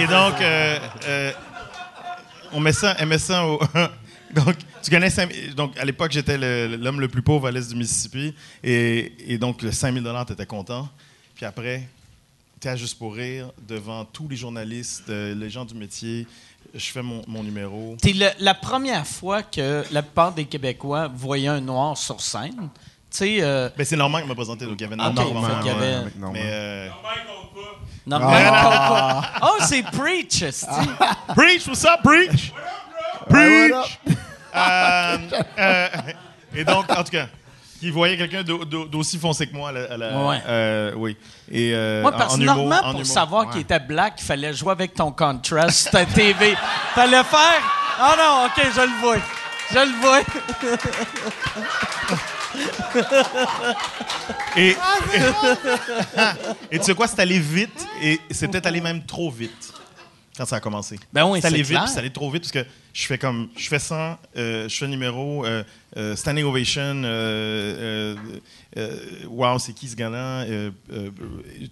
[0.00, 1.32] et donc, euh, euh,
[2.52, 3.60] on met ça, elle met ça au.
[4.34, 6.36] donc, tu connais Saint- Donc, à l'époque, j'étais
[6.76, 8.34] l'homme le plus pauvre à l'est du Mississippi.
[8.64, 10.88] Et, et donc, le 5000 tu étais content.
[11.36, 11.88] Puis après,
[12.60, 16.26] tu à Juste pour rire devant tous les journalistes, les gens du métier.
[16.74, 17.96] Je fais mon, mon numéro.
[18.02, 22.68] C'est la première fois que la plupart des Québécois voyaient un noir sur scène.
[23.22, 24.66] Euh, Ben, c'est Normand qui m'a présenté.
[24.66, 25.22] Donc, il y avait Ah, Normand.
[25.22, 25.82] ok, avant fait qu'il y moi.
[25.84, 26.32] avait- avec Normand.
[26.34, 26.88] Mais euh,
[28.06, 29.22] Norman Coca.
[29.42, 30.44] Oh, c'est Preach.
[31.36, 32.52] Preach, what's up, Preach?
[33.28, 33.72] Preach!
[34.56, 35.18] Euh,
[35.58, 35.88] euh,
[36.54, 37.28] et donc, en tout cas,
[37.84, 39.68] il voyait quelqu'un d'au- d'au- d'aussi foncé que moi.
[39.68, 40.42] à la- à la- Ouais.
[40.46, 41.16] euh, oui.
[41.50, 43.06] Et, euh, Moi, parce que en pour humour.
[43.06, 46.56] savoir qu'il était black, il fallait jouer avec ton contrast ta TV.
[46.94, 47.62] Fallait faire.
[47.98, 49.16] Ah non, OK, je le vois.
[49.72, 50.20] Je le vois.
[54.56, 54.70] Et,
[56.70, 59.72] et tu sais quoi, c'est allé vite et c'est peut-être allé même trop vite
[60.36, 60.98] quand ça a commencé.
[61.12, 63.48] Ben oui, allé c'est vite, puis c'est allé trop vite parce que je fais comme,
[63.56, 65.62] je fais 100, euh, je fais numéro, euh,
[65.96, 68.16] euh, standing ovation, euh,
[68.76, 68.96] euh,
[69.28, 70.44] wow, c'est qui ce gars-là?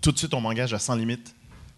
[0.00, 1.34] Tout de suite, on m'engage à 100 limites.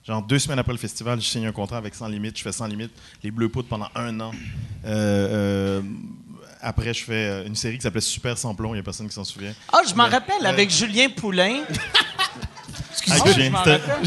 [0.07, 2.53] Genre deux semaines après le festival, je signe un contrat avec 100 limites, je fais
[2.53, 4.33] 100 limites, les Bleus Poudres pendant un an.
[6.61, 9.25] Après, je fais une série qui s'appelait Super Samplon, il n'y a personne qui s'en
[9.25, 9.53] souvient.
[9.73, 11.63] Ah, je m'en rappelle, avec Julien Poulain.
[13.11, 13.45] Ah, Julien.
[13.47, 14.07] je m'en C'était- rappelle.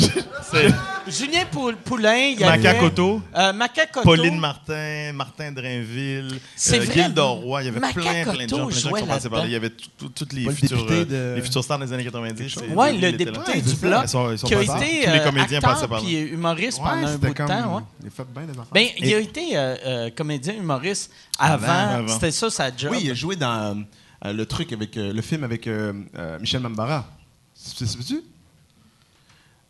[0.52, 0.74] c'est-
[1.08, 2.58] Julien Pou- Poulain, il y avait...
[2.58, 3.22] Macacoto.
[3.34, 4.04] Euh, Macacoto.
[4.04, 8.36] Pauline Martin, Martin Drainville, euh, Gilles Roy, il y avait plein, plein de gens, Macacoto
[8.36, 9.46] plein de gens qui jouait sont passés par là.
[9.46, 12.04] Il y avait tout- tout- toutes les futurs, euh, de- les futurs stars des années
[12.04, 12.54] 90.
[12.54, 13.76] c'est- Ouais, lui, le député Ouais, du.
[13.76, 14.72] Bloc, Ils sont- ils sont qui a passés.
[14.72, 16.00] été Tous les euh, acteur par là.
[16.04, 17.76] puis humoriste Ouais, pendant un c'était bout de temps.
[17.78, 17.82] Ouais.
[18.02, 18.66] Il a fait bien des affaires.
[18.74, 21.68] Ben, il a Et- été euh, euh, comédien humoriste avant.
[21.68, 22.08] Avant.
[22.10, 22.92] C'était ça sa job.
[22.92, 23.86] Oui, il a joué dans
[24.26, 27.06] euh, le truc avec euh, le film avec euh, euh, Michel Mambara.
[27.54, 28.22] C'est c'est tu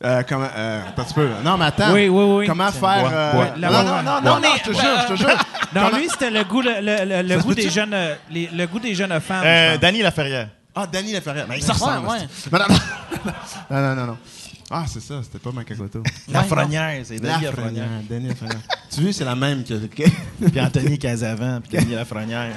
[0.03, 1.29] euh, comment euh, attends un petit peu.
[1.43, 1.93] Non, mais attends.
[1.93, 2.47] Oui, oui, oui.
[2.47, 3.47] Comment faire Bois, euh, bois.
[3.57, 3.83] La Non, bois.
[3.83, 5.29] non, non, non, non, je te jure, je te jure.
[5.75, 7.73] Non, Comment- lui, c'était le goût, le, le- le Ça se goût des peut-tu?
[7.73, 9.43] jeunes, euh, les- le goût des jeunes femmes.
[9.45, 9.77] Euh.
[9.77, 10.47] Danny Laferrière.
[10.73, 11.45] Ah, Danny Laferrière.
[11.49, 12.07] Mais il Ouais, s'en ressemble.
[12.07, 12.17] ouais.
[12.33, 13.31] c'est- Non, non, non.
[13.69, 14.17] non, non, non, non.
[14.71, 16.01] Ah, c'est ça, c'était pas Macacoto.
[16.29, 17.85] Lafrenière, c'est Danny Lafrenière.
[18.09, 18.57] Danny Lafrenière.
[18.93, 20.03] tu vois, c'est la même que, que,
[20.49, 22.51] Puis Anthony Casavant, puis Danny Lafrenière.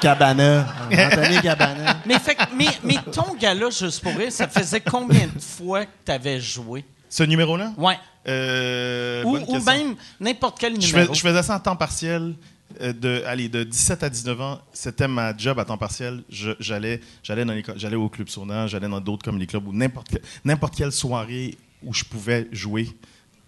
[0.00, 0.66] Cabana.
[0.90, 1.96] Anthony Cabana.
[2.06, 5.84] Mais, fait, que- mais, mais ton gars-là, juste pour rire, ça faisait combien de fois
[5.84, 6.84] que tu avais joué?
[7.08, 7.72] Ce numéro-là?
[7.76, 7.98] Ouais.
[8.26, 11.12] Euh, Ou, même n'importe quel Je, numéro.
[11.12, 12.34] fais- je faisais ça en temps partiel.
[12.82, 16.22] euh, de, allez, de 17 à 19 ans, c'était ma job à temps partiel.
[16.28, 19.66] Je- J'allais, j'allais, dans les co- j'allais au club Sauna, j'allais dans d'autres comedy clubs
[19.66, 22.88] ou n'importe quelle soirée où je pouvais jouer,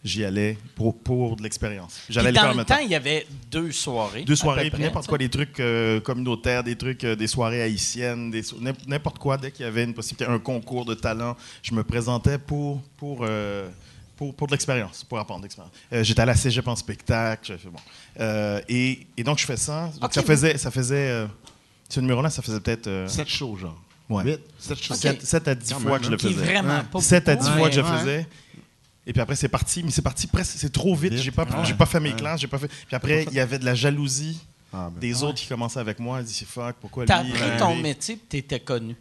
[0.05, 2.01] j'y allais pour, pour de l'expérience.
[2.09, 2.83] J'allais les dans faire en le même temps, temps.
[2.83, 4.23] il y avait deux soirées.
[4.23, 7.63] Deux à soirées, puis n'importe quoi, des trucs euh, communautaires, des trucs, euh, des soirées
[7.63, 9.37] haïtiennes, des so- n'importe quoi.
[9.37, 13.21] Dès qu'il y avait une possibilité, un concours de talent, je me présentais pour, pour,
[13.29, 13.69] euh,
[14.17, 15.73] pour, pour de l'expérience, pour apprendre de l'expérience.
[15.93, 17.43] Euh, J'étais à la cégep en spectacle.
[17.53, 17.79] j'ai fait- bon.
[18.21, 19.91] Euh, et, et donc, je fais ça.
[20.01, 21.27] Donc, ça faisait, ça faisait euh,
[21.89, 23.79] ce numéro-là, ça faisait peut-être euh, 7 shows, genre.
[24.09, 24.25] Ouais.
[24.25, 24.95] 8, 7 shows.
[24.95, 25.17] Ok.
[25.23, 26.35] 7, à 10 Quand fois que je le faisais.
[26.35, 27.47] vraiment pas 7 à beaucoup.
[27.51, 28.27] 10 fois que je le faisais.
[29.11, 29.83] Et puis après, c'est parti.
[29.83, 30.53] Mais c'est parti presque.
[30.57, 31.13] C'est trop vite.
[31.15, 31.23] Vite.
[31.25, 32.17] J'ai pas, j'ai pas fait mes Ouais.
[32.17, 32.41] classes.
[32.41, 32.69] J'ai pas fait.
[32.69, 34.39] Puis après, il y avait de la jalousie
[34.73, 35.01] Ah, ben.
[35.01, 36.21] des autres qui commençaient avec moi.
[36.21, 37.33] Ils disaient fuck, pourquoi T'as lui.
[37.33, 38.95] appris euh, ton métier et t'étais connu.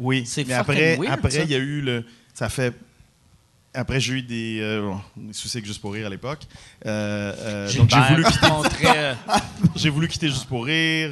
[0.00, 0.24] Oui.
[0.26, 2.04] C'est mais après, il y a eu le.
[2.34, 2.74] Ça fait.
[3.74, 6.40] Après, j'ai eu des, euh, des soucis avec Juste pour rire à l'époque.
[6.84, 9.12] Euh, euh, donc, j'ai voulu, quitter,
[9.76, 11.08] j'ai voulu quitter Juste pour rire.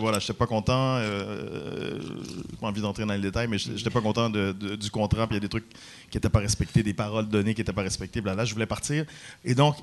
[0.00, 0.98] Voilà, j'étais pas content.
[1.02, 4.90] J'ai pas envie d'entrer dans les détails, mais j'étais j'étais pas content de- de- du
[4.90, 5.26] contrat.
[5.26, 5.68] Puis il y a des trucs
[6.10, 8.22] qui n'étaient pas respectés, des paroles données qui n'étaient pas respectées.
[8.22, 9.04] Là, je voulais partir.
[9.44, 9.76] Et donc,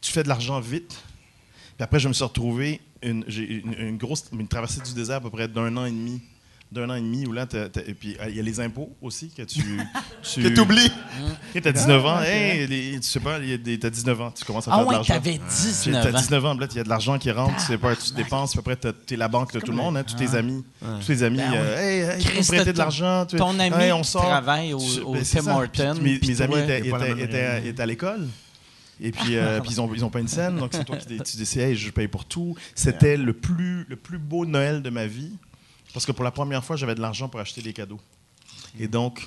[0.00, 0.96] tu fais de l'argent vite.
[1.76, 5.30] Puis après, je me suis retrouvé une, une grosse une traversée du désert à peu
[5.30, 6.22] près d'un an et demi.
[6.72, 8.58] D'un an et demi où là, t'as- t'as- et puis euh, il y a les
[8.58, 9.60] impôts aussi que tu.
[10.34, 10.90] tu Que t'oublies.
[11.52, 14.20] Tu as 19 ans, hey, les- tu sais pas, il y a des- t'as 19
[14.20, 15.14] ans, tu commences à Ah faire de ouais, l'argent.
[15.14, 15.38] t'avais J'ai-
[15.90, 16.20] 19 T'as ans.
[16.20, 18.50] 19 ans, là, il y a de l'argent qui rentre, tu sais pas, tu dépenses,
[18.50, 20.64] puis après, t'as- t'es la banque de tout le monde, hein, tous tes amis.
[21.00, 21.56] Tous tes amis, Ben ouais.
[21.56, 23.26] euh, hey, hey, tu peux Christ, prêter de ton- l'argent.
[23.26, 24.22] tu- ton ami hey, on sort.
[24.24, 25.54] travaille au- Tu- au ben, c'est Tim ça.
[25.56, 28.26] Hortons, Puis Mes, puis mes amis étaient, étaient- à l'école.
[29.00, 31.06] Et puis, euh, puis ils n'ont ils ont pas une scène, donc c'est toi qui
[31.06, 32.56] dé- tu décides, hey, je paye pour tout.
[32.74, 35.32] C'était le plus, le plus beau Noël de ma vie,
[35.96, 37.98] parce que pour la première fois, j'avais de l'argent pour acheter des cadeaux.
[38.78, 39.26] Et donc,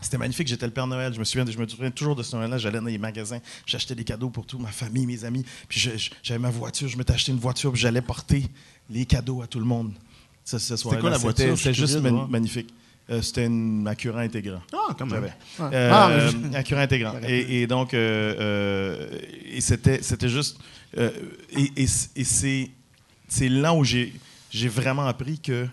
[0.00, 0.48] c'était magnifique.
[0.48, 1.14] J'étais le Père Noël.
[1.14, 2.58] Je me souviens, je me souviens toujours de ce Noël-là.
[2.58, 5.44] J'allais dans les magasins, j'achetais des cadeaux pour tout, ma famille, mes amis.
[5.68, 8.44] Puis je- je- j'avais ma voiture, je m'étais acheté une voiture, puis j'allais porter
[8.90, 9.92] les cadeaux à tout le monde.
[10.44, 11.54] Ce, ce soir-là, quoi la c'était- voiture?
[11.54, 12.74] Je C'était juste magnifique.
[13.10, 14.62] Euh, C'était une Acura intégrant.
[14.72, 15.28] Ah, comme J'avais.
[15.60, 15.68] Ouais.
[15.74, 16.10] Euh, Ah,
[16.50, 17.14] mais- Acura intégrant.
[17.28, 20.58] Et, et donc, euh, et c'était, c'était juste.
[20.96, 24.12] et c'est, là où j'ai,
[24.50, 25.66] j'ai vraiment appris que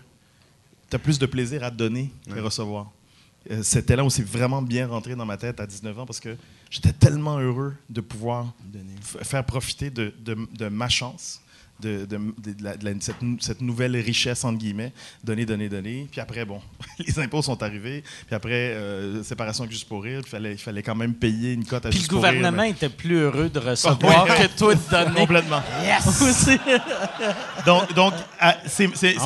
[0.96, 2.90] as plus de plaisir à donner que recevoir.
[3.50, 6.20] Euh, C'était là où c'est vraiment bien rentré dans ma tête à 19 ans parce
[6.20, 6.36] que
[6.70, 8.52] j'étais tellement heureux de pouvoir
[9.22, 11.40] faire profiter de, de- de ma chance,
[11.80, 14.92] de, de- de- de la- de la- cette, nou- cette nouvelle richesse, entre guillemets,
[15.24, 16.06] donner, donner, donner.
[16.10, 16.60] Puis après, bon,
[16.98, 18.04] les impôts sont arrivés.
[18.26, 20.20] Puis après, euh, séparation avec juste pour rire.
[20.24, 22.34] Il fallait, il fallait quand même payer une cote à Puis le juste pour rire,
[22.34, 25.14] gouvernement mais- était plus heureux de recevoir que toi de donner.
[25.20, 25.62] Complètement.
[26.06, 26.58] Aussi.
[27.66, 28.56] Donc, donc ça a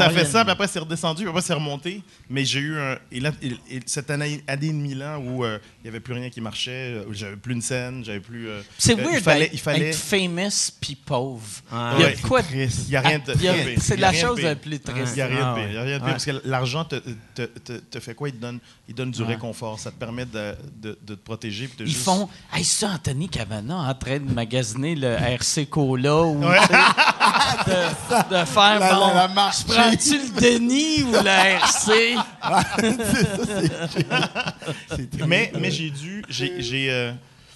[0.00, 2.02] Ah, fait ça, puis après c'est redescendu, puis après c'est remonté.
[2.30, 2.96] Mais j'ai eu un.
[3.12, 6.00] Et là, et- et cette année, année et demie là où euh, il n'y avait
[6.00, 8.48] plus rien qui marchait, euh, où j'avais plus une scène, j'avais plus.
[8.48, 9.40] euh, C'est euh, weird Il fallait.
[9.40, 11.42] d'être- Il fallait être famous puis pauvre.
[11.70, 13.32] Ah, il y a ouais, de quoi Il n'y a rien de.
[13.34, 13.78] Il y a- rien de pire.
[13.82, 15.12] C'est la chose la plus triste.
[15.12, 15.64] Il n'y a rien Ah, de pire.
[15.64, 15.70] ouais.
[15.70, 16.12] Il y a rien de pire Ouais.
[16.12, 16.96] parce que l'argent te,
[17.34, 18.28] te, te- te fait quoi?
[18.28, 18.58] Il te donne,
[18.88, 19.28] il donne du Ouais.
[19.28, 19.78] réconfort.
[19.78, 21.68] Ça te permet de, de- de te protéger.
[21.80, 26.40] Ils juste- font Hey, c'est Anthony Cavana en train de magasiner le RC Cola ou
[26.40, 26.46] tu sais,
[27.66, 32.16] de, de faire La- bon, la- la prends-tu le Denis ou le RC?
[34.96, 36.62] C'est très- Mais, mais j'ai dû, j'ai,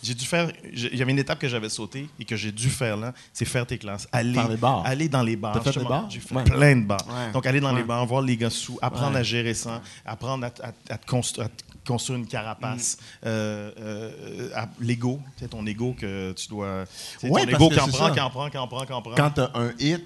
[0.02, 0.50] j'ai, dû faire.
[0.72, 3.44] Il y avait une étape que j'avais sautée et que j'ai dû faire là, c'est
[3.44, 4.08] faire tes classes.
[4.12, 4.82] Aller, Faire les bars.
[4.86, 5.52] aller dans les bars.
[5.62, 6.06] T'as fait des bars?
[6.10, 6.44] J'ai fait Ouais.
[6.44, 7.04] plein de bars.
[7.08, 7.32] Ouais.
[7.32, 9.20] Donc aller dans les bars, voir les gars sous, apprendre Ouais.
[9.20, 10.50] à gérer ça, apprendre à,
[10.98, 11.46] te construire.
[11.46, 13.26] à te construire une carapace, Mm.
[13.26, 16.84] euh, euh, l'ego, tu sais, ton ego que tu dois.
[17.22, 18.10] Ouais, ton parce ego que qui en c'est prend, ça.
[18.14, 19.14] qui en prend, qui en prend, qui en prend.
[19.14, 20.04] Quand t'as un hit,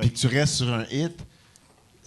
[0.00, 1.16] puis que tu restes sur un hit,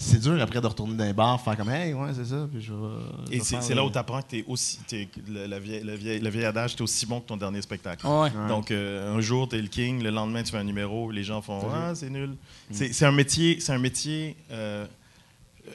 [0.01, 2.47] c'est dur après de retourner dans les bars, faire comme Hey, ouais, c'est ça.
[2.51, 2.79] Puis je vais,
[3.27, 4.79] je Et c'est là où tu apprends que t'es aussi.
[4.87, 7.37] t'es- le, la vieille, le, vieil, le vieil adage, tu es aussi bon que ton
[7.37, 8.07] dernier spectacle.
[8.07, 8.31] Ouais.
[8.47, 11.23] Donc, euh, un jour, tu es le king, le lendemain, tu fais un numéro, les
[11.23, 12.35] gens font Ah, c'est nul.
[12.71, 13.59] C'est c'est un métier.
[13.59, 14.35] C'est un métier.
[14.51, 14.85] euh,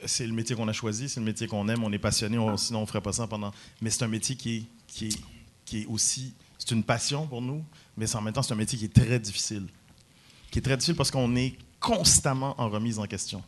[0.06, 2.56] c'est le métier qu'on a choisi, c'est le métier qu'on aime, on est passionné, on-
[2.56, 3.52] sinon on ferait pas ça pendant.
[3.80, 5.18] Mais c'est un métier qui est, qui est,
[5.64, 6.34] qui est aussi.
[6.58, 7.62] C'est une passion pour nous,
[7.96, 9.66] mais c'est en même temps, c'est un métier qui est très difficile.
[10.50, 13.42] Qui est très difficile parce qu'on est constamment en remise en question.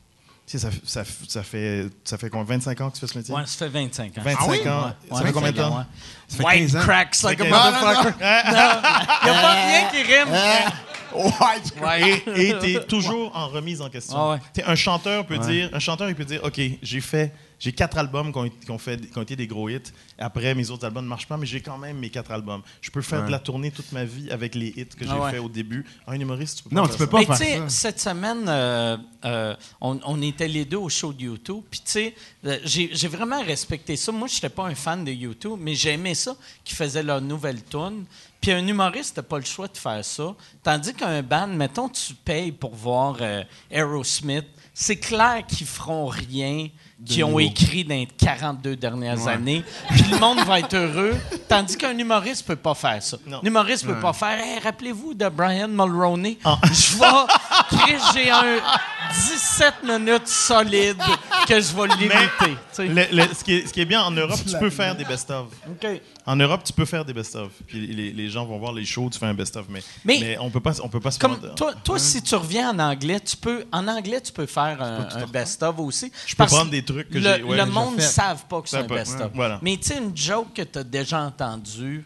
[0.47, 3.19] Tu sais, ça, ça, ça fait, ça fait combien, 25 ans que tu fais ce
[3.19, 3.35] métier?
[3.35, 4.23] Ouais, ça fait 25 ans.
[4.23, 4.69] 25 Ah oui?
[4.69, 4.85] ans.
[4.87, 5.85] Ouais, Ça fait combien de temps?
[6.29, 6.81] Ça fait White 15 ans.
[6.87, 7.87] cracks like a Ça fait 15 ans.
[7.87, 8.15] motherfucker.
[8.21, 10.29] Il n'y a pas rien qui rime.
[11.15, 12.23] Ouais, tu- Ouais.
[12.41, 14.17] Et tu es toujours en remise en question.
[14.17, 14.65] Ah ouais.
[14.67, 18.33] Un chanteur peut dire, un chanteur il peut dire, ok, j'ai fait, j'ai quatre albums
[18.33, 19.81] qui ont, qui ont fait, qui ont été des gros hits.
[20.19, 22.61] Après, mes autres albums ne marchent pas, mais j'ai quand même mes quatre albums.
[22.83, 23.27] Je peux faire Ouais.
[23.27, 25.31] de la tournée toute ma vie avec les hits que j'ai Ah ouais.
[25.31, 25.87] fait au début.
[26.07, 27.11] Un humoriste, tu peux pas Non, faire tu peux ça.
[27.11, 27.69] pas Mais faire tu sais, ça.
[27.69, 31.63] cette semaine, euh, euh, on, on était les deux au show de YouTube.
[31.71, 32.15] Puis tu sais,
[32.45, 34.13] euh, j'ai j'ai vraiment respecté ça.
[34.13, 37.63] Moi, je n'étais pas un fan de YouTube, mais j'aimais ça qu'ils faisaient leur nouvelle
[37.65, 38.05] tune.
[38.39, 40.35] Puis un humoriste n'a pas le choix de faire ça.
[40.63, 46.69] Tandis qu'un band, mettons, tu payes pour voir euh, Aerosmith, c'est clair qu'ils feront rien
[47.05, 49.33] qu'ils ont écrit dans les 42 dernières Ouais.
[49.33, 49.65] années.
[49.91, 51.15] Puis le monde va être heureux.
[51.49, 53.19] Tandis qu'un humoriste peut pas faire ça.
[53.27, 53.41] Non.
[53.43, 56.39] Un humoriste peut pas faire Hey, rappelez-vous de Brian Mulroney?
[56.45, 56.59] Ah.
[56.65, 57.99] Je vais.
[58.15, 58.59] J'ai un
[59.15, 60.97] 17 minutes solides
[61.47, 62.57] que je vais limiter.
[62.79, 65.05] Le- le- ce, qui est, ce qui est bien en Europe, tu peux faire des
[65.05, 65.47] best-of.
[66.27, 67.51] En Europe, tu peux faire des best-of.
[67.67, 69.67] Puis les, les gens vont voir les shows, tu fais un best-of.
[69.69, 72.35] Mais, Mais- mais, on peut pas, on peut pas se Comme toi, toi si tu
[72.35, 76.11] reviens en anglais, tu peux en anglais tu peux faire un, un best-of aussi.
[76.27, 78.63] Je peux prendre des trucs que le, j'ai- ouais, le j'ai monde ne savent pas
[78.63, 79.31] que c'est un best-of.
[79.35, 79.59] voilà.
[79.63, 82.05] Mais tu sais une joke que tu as déjà entendue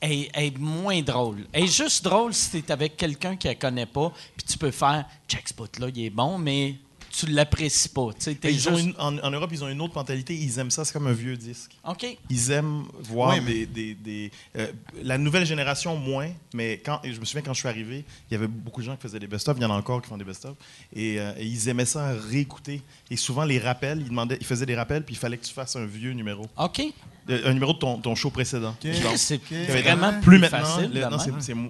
[0.00, 1.44] elle est moins drôle.
[1.52, 4.56] Elle est juste drôle si tu es avec quelqu'un qui la connaît pas, puis tu
[4.56, 6.76] peux faire check ce là, il est bon mais
[7.16, 9.68] tu l'apprécies pas, tu sais, t'es Ils ont juste- une- en, en Europe, ils ont
[9.68, 10.34] une autre mentalité.
[10.34, 11.70] Ils aiment ça, c'est comme un vieux disque.
[11.88, 12.06] OK.
[12.30, 13.66] Ils aiment voir mais- des.
[13.66, 14.66] des- des, euh,
[15.02, 18.36] la nouvelle génération, moins, mais quand, je me souviens quand je suis arrivé, il y
[18.36, 19.56] avait beaucoup de gens qui faisaient des best-of.
[19.58, 20.56] Il y en a encore qui font des best-of.
[20.94, 22.82] Et, euh, et ils aimaient ça réécouter.
[23.10, 25.52] Et souvent, les rappels, ils, demandaient, ils faisaient des rappels, puis il fallait que tu
[25.54, 26.46] fasses un vieux numéro.
[26.58, 26.82] OK.
[27.28, 28.74] Un numéro de ton, ton show précédent.
[28.80, 30.58] Chris, C'est Il y avait- vraiment plus plus maintenant.
[30.60, 30.90] facile.
[30.92, 31.18] le- de non,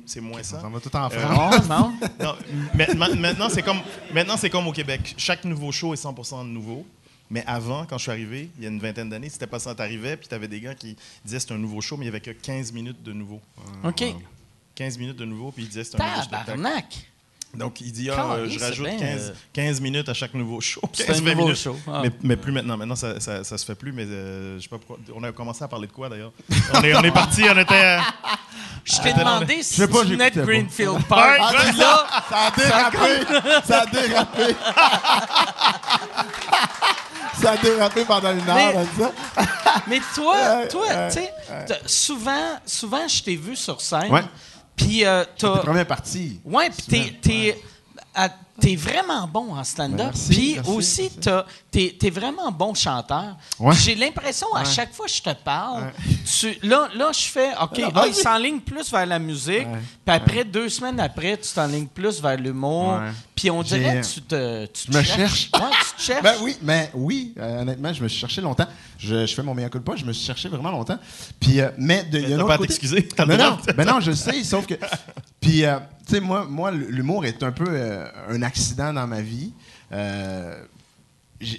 [0.05, 0.61] c'est- moins ça.
[0.61, 1.69] Ça va tout en Euh, France.
[1.69, 1.93] Non.
[2.21, 2.35] Non,
[2.75, 3.81] maintenant, maintenant, c'est comme,
[4.13, 5.15] maintenant, c'est comme au Québec.
[5.17, 6.85] Chaque nouveau show est 100% nouveau.
[7.31, 9.75] Mais avant, quand je suis arrivé, il y a une vingtaine d'années, c'était pas ça.
[9.75, 10.95] T'arrivais, puis t'avais des gars qui
[11.25, 13.41] disaient c'est un nouveau show, mais il y avait que 15 minutes de nouveau.
[13.83, 14.05] OK.
[14.75, 16.61] 15 minutes de nouveau, puis il disait c'est un nouveau spectacle.
[17.57, 20.61] Donc, il dit, ah, euh, je rajoute bien, 15, euh, 15 minutes à chaque nouveau
[20.61, 20.81] show.
[20.93, 21.59] C'est 15, un 20 nouveau minutes.
[21.61, 21.77] show.
[21.87, 22.01] Ah.
[22.03, 22.77] Mais, mais plus maintenant.
[22.77, 24.99] Maintenant, ça, ça, ça se fait plus, mais euh, je sais pas pourquoi.
[25.15, 26.33] On a commencé à parler de quoi, d'ailleurs?
[26.75, 27.75] on est, on est parti, on était...
[27.75, 27.99] euh,
[28.85, 30.43] Je t'ai demandé si tu venais de.
[30.43, 31.41] Greenfield Park.
[31.41, 33.25] Ah, là, Ça a dérapé!
[33.67, 34.55] Ça a dérapé!
[37.41, 39.13] ça a dérapé pendant une heure, Mais- comme ça.
[39.87, 40.37] mais toi,
[40.71, 41.33] toi, tu sais,
[41.87, 44.11] souvent, souvent, je t'ai vu sur scène.
[44.13, 44.23] Ouais.
[44.77, 45.59] Puis euh, Ta t'as.
[45.59, 46.41] première partie.
[46.45, 47.59] Ouais, puis t'es,
[48.61, 50.13] t'es, vraiment bon en stand-up.
[50.15, 51.11] Merci, Puis aussi,
[51.71, 53.37] t'es es vraiment bon chanteur.
[53.59, 53.75] Ouais.
[53.75, 54.65] J'ai l'impression, à Ouais.
[54.65, 55.93] chaque fois que je te parle,
[56.39, 58.11] tu- là, là, je fais, OK, Non, ah, vas-y.
[58.11, 59.67] il s'enligne plus vers la musique.
[60.05, 62.99] Puis après, deux semaines après, tu t'enlignes plus vers l'humour.
[63.35, 65.51] Puis on dirait que tu te, tu te me cherches.
[65.51, 65.61] tu
[65.97, 66.23] te cherches.
[66.23, 68.67] Ben oui, mais oui, euh, honnêtement, je me suis cherché longtemps.
[68.97, 70.99] Je, je fais mon meilleur coup de pas, je me suis cherché vraiment longtemps.
[71.41, 73.85] Puis, euh, mais de, il y a T'as un autre pas à t'excuser, non, ben
[73.85, 74.75] non, je sais, sauf que.
[75.45, 79.21] Puis, euh, tu sais, moi, moi, l'humour est un peu euh, un accident dans ma
[79.21, 79.53] vie.
[79.93, 80.65] Euh,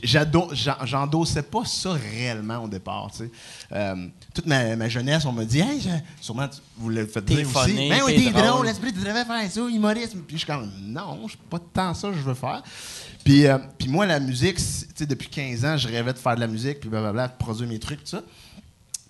[0.03, 3.11] J'endossais pas ça réellement au départ.
[3.11, 3.31] tu sais.
[3.71, 5.81] Euh, toute ma, ma jeunesse, on m'a dit, hey,
[6.19, 6.47] sûrement
[6.77, 7.71] vous le faites T'es dire aussi.
[7.71, 8.65] funny, Ben oui, t'es drôle.
[8.65, 10.21] l'esprit, tu devrais faire ça, humorisme.
[10.25, 12.63] Puis je suis comme, non, je pas tant ça que je veux faire.
[13.23, 13.45] Puis,
[13.77, 16.39] puis moi, la musique, c'est- tu sais, depuis 15 ans, je rêvais de faire de
[16.41, 18.23] la musique, puis blablabla, de produire mes trucs, tout ça.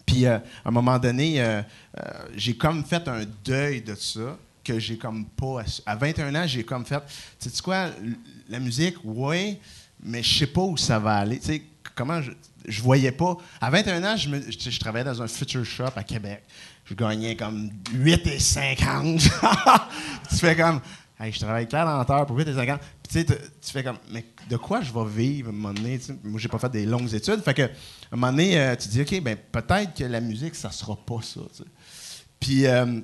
[0.05, 1.61] Puis euh, à un moment donné, euh,
[1.99, 2.01] euh,
[2.35, 5.63] j'ai comme fait un deuil de ça que j'ai comme pas.
[5.85, 7.01] À 21 ans, j'ai comme fait.
[7.39, 7.89] Tu sais quoi,
[8.49, 9.59] la musique, oui,
[10.03, 11.39] mais je sais pas où ça va aller.
[11.39, 11.61] Tu sais,
[11.95, 12.31] comment je.
[12.67, 13.37] Je voyais pas.
[13.61, 16.43] À 21 ans, je, me, je, travaillais dans un future shop à Québec.
[16.85, 19.19] Je gagnais comme 8 et 50.
[20.29, 20.81] tu fais comme.
[21.19, 22.79] Hey, je travaille Claire Lenteur pour 8 et 50.
[22.79, 23.99] Puis tu sais, tu fais comme.
[24.09, 25.99] Mais de quoi je vais vivre à un moment donné?
[25.99, 26.15] tu sais?
[26.23, 27.39] Moi, j'ai pas fait des longues études.
[27.43, 27.65] Fait que, à
[28.11, 31.21] un moment donné, euh, tu dis, OK, ben peut-être que la musique, ça sera pas
[31.21, 31.41] ça.
[32.39, 32.99] Puis, euh,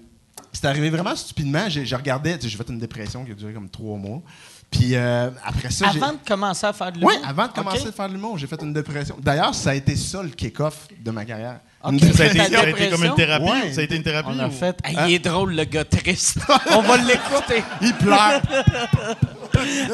[0.54, 1.70] c'est arrivé vraiment stupidement.
[1.70, 4.22] J'ai sais, j'ai fait une dépression qui a duré comme trois mois.
[4.70, 6.02] Puis, euh, après ça, j'ai.
[6.02, 7.12] Avant de commencer à faire de l'humour?
[7.14, 9.18] Oui, avant de commencer à faire de l'humour, j'ai fait une dépression.
[9.22, 11.60] D'ailleurs, ça a été ça le kick-off de ma carrière.
[11.84, 11.90] Ça
[12.24, 12.98] a été, Ta ça a été dépression?
[12.98, 13.44] comme une thérapie.
[13.44, 13.74] Ouais.
[13.74, 14.30] Ça a été une thérapie.
[14.32, 14.78] On a ou- fait.
[14.86, 15.06] Hey, Hein?
[15.10, 16.38] Il est drôle, le gars triste.
[16.72, 17.64] On va l'écouter.
[17.82, 18.42] Il pleure.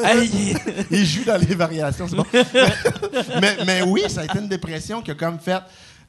[0.04, 0.56] Hey, il
[0.90, 2.26] Il joue dans les variations, c'est bon.
[3.40, 5.60] mais, mais oui, ça a été une dépression qui a comme fait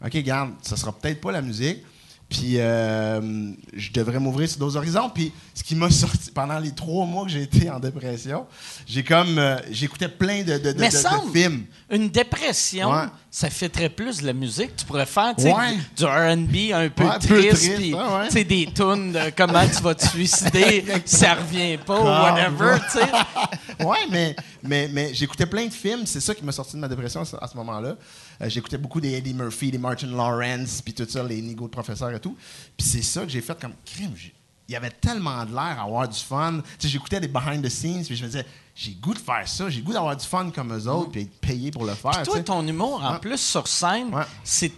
[0.06, 1.84] OK, garde, ça sera peut-être pas la musique.
[2.30, 5.10] Puis euh, je devrais m'ouvrir sur d'autres horizons.
[5.10, 8.46] Puis ce qui m'a sorti pendant les trois mois que j'ai été en dépression,
[8.86, 11.66] j'ai comme euh, j'écoutais plein de, de, de- Mais de- semble- films.
[11.90, 13.06] Une dépression, Ouais.
[13.32, 14.76] ça fait très plus de la musique.
[14.76, 15.76] Tu pourrais faire Ouais.
[15.76, 19.96] du, du R&B un peu Ouais, un peu triste, des tunes de comment tu vas
[19.96, 22.78] te suicider, ça revient pas, ou whatever,
[23.86, 23.98] ouais.
[24.12, 26.06] mais, mais, mais j'écoutais plein de films.
[26.06, 27.96] C'est ça qui m'a sorti de ma dépression à ce moment-là.
[28.42, 31.72] Euh, j'écoutais beaucoup des Eddie Murphy, des Martin Lawrence, puis tout ça, les Nigo de
[31.72, 32.38] professeurs et tout.
[32.78, 34.14] Puis c'est ça que j'ai fait comme crime.
[34.68, 36.62] Il y avait tellement de l'air à avoir du fun.
[36.80, 38.46] J'écoutais des behind the scenes, puis je me disais,
[38.76, 41.40] j'ai goût de faire ça, j'ai goût d'avoir du fun comme eux autres, puis être
[41.42, 42.12] payé pour le faire.
[42.12, 43.20] Puis toi, ton humour, en Ouais.
[43.20, 44.24] plus sur scène, Ouais.
[44.44, 44.72] c'est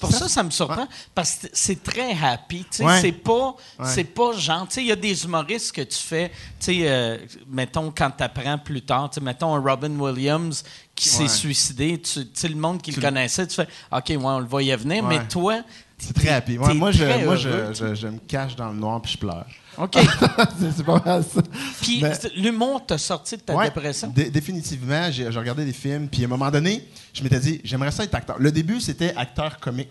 [0.00, 2.64] pour ça que ça me surprend, parce que c'est très happy.
[2.70, 3.54] C'est pas,
[3.84, 7.92] c'est pas genre, il y a des humoristes que tu fais, tu sais, euh, mettons,
[7.96, 10.64] quand tu apprends plus tard, mettons un Robin Williams
[10.94, 11.28] qui s'est Ouais.
[11.28, 14.46] suicidé, tu sais, le monde qui Tu le connaissait, tu fais, OK, ouais, on le
[14.46, 15.18] voyait venir, Ouais.
[15.18, 15.62] mais toi,
[15.98, 16.28] C'est très.
[16.34, 19.12] Ouais, t'es moi, je, moi heureux, je, je- je me cache dans le noir, puis
[19.12, 19.46] je pleure.
[19.78, 19.96] OK.
[20.76, 21.40] c'est pas mal ça.
[21.82, 24.08] Puis Mais- l'humour t'a sorti de ta dépression?
[24.08, 27.60] dé- définitivement, j'ai j'ai regardé des films, puis à un moment donné, je m'étais dit,
[27.64, 28.36] j'aimerais ça être acteur.
[28.38, 29.88] Le début, c'était acteur comique,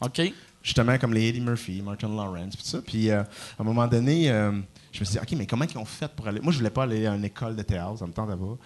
[0.00, 0.20] OK.
[0.62, 2.78] justement comme les Eddie Murphy, Martin Lawrence, puis tout ça.
[2.86, 3.26] Puis euh, à
[3.60, 4.52] un moment donné, euh,
[4.92, 6.40] je me suis dit, OK, mais comment ils ont fait pour aller?
[6.40, 8.56] Moi, je voulais pas aller à une école de théâtre, ça me tentait pas.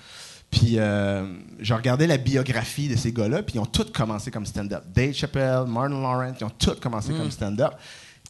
[0.51, 1.25] Puis euh,
[1.61, 4.83] je regardais la biographie de ces gars-là, puis ils ont tous commencé comme stand-up.
[4.93, 7.75] Dave Chappelle, Martin Lawrence, ils ont tous commencé comme stand-up.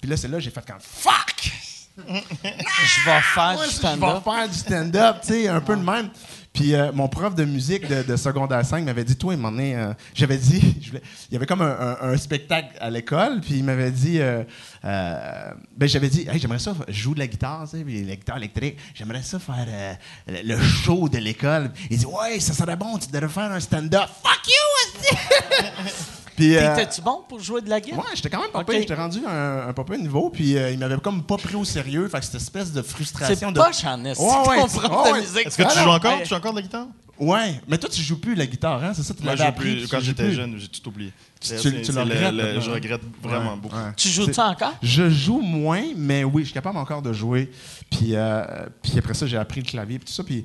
[0.01, 1.53] Puis là, c'est là que j'ai fait comme fuck!
[1.97, 4.25] Je vais faire du je stand-up.
[4.25, 6.11] vais faire du stand-up, tu sais, un peu de même.
[6.53, 9.57] Puis euh, mon prof de musique de, de secondaire 5 m'avait dit, toi, il m'en
[9.59, 9.77] est.
[10.15, 10.61] J'avais dit,
[11.31, 14.43] il y avait comme un, spectacle à l'école, puis il m'avait dit, euh,
[14.85, 18.17] euh, ben j'avais dit, hey, j'aimerais ça, je joue de la guitare, tu sais, la
[18.17, 19.97] guitare électrique, j'aimerais ça faire
[20.27, 21.71] le show de l'école.
[21.89, 24.09] Il dit, ouais, ça serait bon, tu devrais faire un stand-up.
[24.23, 26.17] Fuck you!
[26.37, 27.99] Puis, euh, T'étais-tu bon pour jouer de la guitare?
[27.99, 28.71] Ouais, j'étais quand même pas Ok.
[28.71, 28.81] pire.
[28.81, 31.65] J'étais rendu à un, un pire niveau, puis euh, il m'avait comme pas pris au
[31.65, 32.09] sérieux.
[32.09, 33.59] Fait que cette espèce de frustration C'est de.
[33.61, 35.47] poche en esti, Ouais, ouais, de ouais, musique.
[35.47, 36.19] Est-ce que tu Ah joues encore?
[36.23, 36.87] Tu joues encore de la guitare?
[37.19, 38.93] Ouais, mais toi, tu joues plus la guitare, hein?
[38.95, 39.73] C'est ça, tu m'avais je joue appris.
[39.75, 39.83] plus.
[39.83, 40.33] tu Quand j'étais plus.
[40.33, 41.13] jeune, j'ai tout oublié.
[41.39, 42.73] Tu- tu- tu le regrettes, le- Je hein?
[42.75, 43.77] regrette vraiment Ouais, beaucoup.
[43.77, 43.93] ouais.
[43.95, 44.73] Tu joues ça encore?
[44.83, 47.51] Je joue moins, mais oui, je suis capable encore de jouer.
[47.91, 48.43] Puis, euh,
[48.83, 50.25] puis après ça, j'ai appris le clavier et tout ça.
[50.25, 50.45] Puis,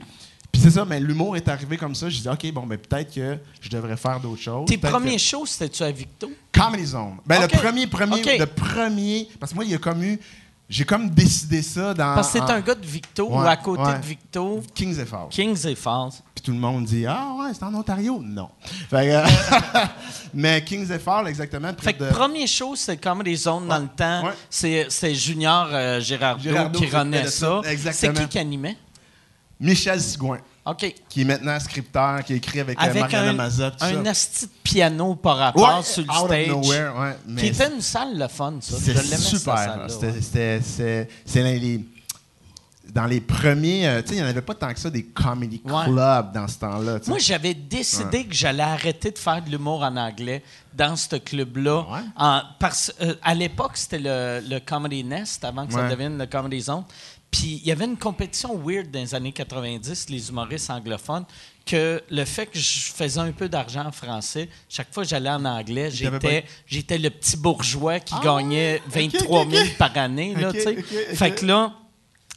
[0.56, 2.10] puis c'est ça, mais l'humour est arrivé comme ça.
[2.10, 4.66] Je dis, OK, bon, ben peut-être que je devrais faire d'autres choses.
[4.68, 6.32] Tes premiers que- shows, c'était-tu à Victo?
[6.54, 7.18] Comedy Zone.
[7.26, 9.28] Ben, le premier, premier, le premier.
[9.40, 10.20] Parce que moi, il y a comme eu.
[10.68, 12.16] J'ai comme décidé ça dans.
[12.16, 14.00] Parce que c'est en- un gars de Victo ou à côté ouais.
[14.00, 15.28] de Victo, Kings et Falls.
[15.30, 16.10] Kings et Falls.
[16.34, 18.20] Puis tout le monde dit Ah ouais, c'est en Ontario.
[18.24, 18.50] Non.
[18.90, 19.80] Fait que,
[20.34, 21.72] mais Kings et Falls, exactement.
[21.80, 24.24] Fait que de- premier show, c'est Comedy Zone dans le temps.
[24.50, 27.62] C'est Junior euh, Gérardo, qui qui renaît ça.
[27.66, 28.14] Exactement.
[28.16, 28.78] C'est qui qui animait?
[29.60, 30.94] Michel Sigouin, OK.
[31.08, 33.72] qui est maintenant scripteur, qui écrit avec, euh, Avec Mariana un, Mazza.
[34.10, 36.48] asti de piano par rapport Ouais, sur le stage.
[36.50, 38.76] nowhere, ouais, mais Qui était une salle le fun, ça.
[38.86, 39.88] Je l'aimais, super.
[39.90, 40.60] C'était
[41.26, 41.86] c'est- les,
[42.94, 45.04] dans les premiers, euh, tu sais, il n'y en avait pas tant que ça des
[45.04, 45.86] comedy Ouais.
[45.86, 47.00] clubs dans ce temps-là.
[47.08, 51.80] Moi, j'avais décidé que j'allais arrêter de faire de l'humour en anglais dans ce club-là.
[51.90, 52.42] Ouais.
[52.60, 56.62] Parce, euh, à l'époque, c'était le, le Comedy Nest, avant que ça devienne le Comedy
[56.62, 56.84] Zone.
[57.38, 61.26] Puis il y avait une compétition weird dans les années 90, les humoristes anglophones,
[61.66, 65.30] que le fait que je faisais un peu d'argent en français, chaque fois que j'allais
[65.30, 69.78] en anglais, j'étais, j'étais le petit bourgeois qui Ah, gagnait ok, 23 ok, 000 ok.
[69.78, 70.34] par année.
[70.36, 70.54] Là.
[70.54, 71.74] Fait que là,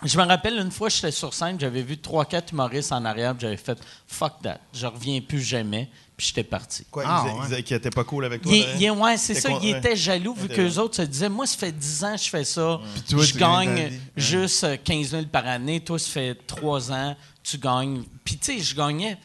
[0.05, 3.35] je me rappelle une fois, j'étais sur scène, j'avais vu trois, quatre humoristes en arrière,
[3.39, 5.89] j'avais fait fuck that, je reviens plus jamais,
[6.19, 6.85] puis j'étais parti.
[6.90, 7.61] Quoi, Ah, ils, ouais.
[7.66, 8.53] ils- étaient pas cool avec toi?
[8.53, 9.49] Il, il- ouais, c'est ça.
[9.49, 9.78] con- Il ouais.
[9.78, 12.45] était jaloux vu qu'eux autres se disaient Moi, ça fait 10 ans que je fais
[12.45, 12.81] ça.
[12.93, 15.81] Puis toi, je tu gagnes ta gagne juste euh, 15 000 par année.
[15.81, 18.03] Toi, ça fait 3 ans, tu gagnes.
[18.24, 19.16] Puis, tu sais, je gagnais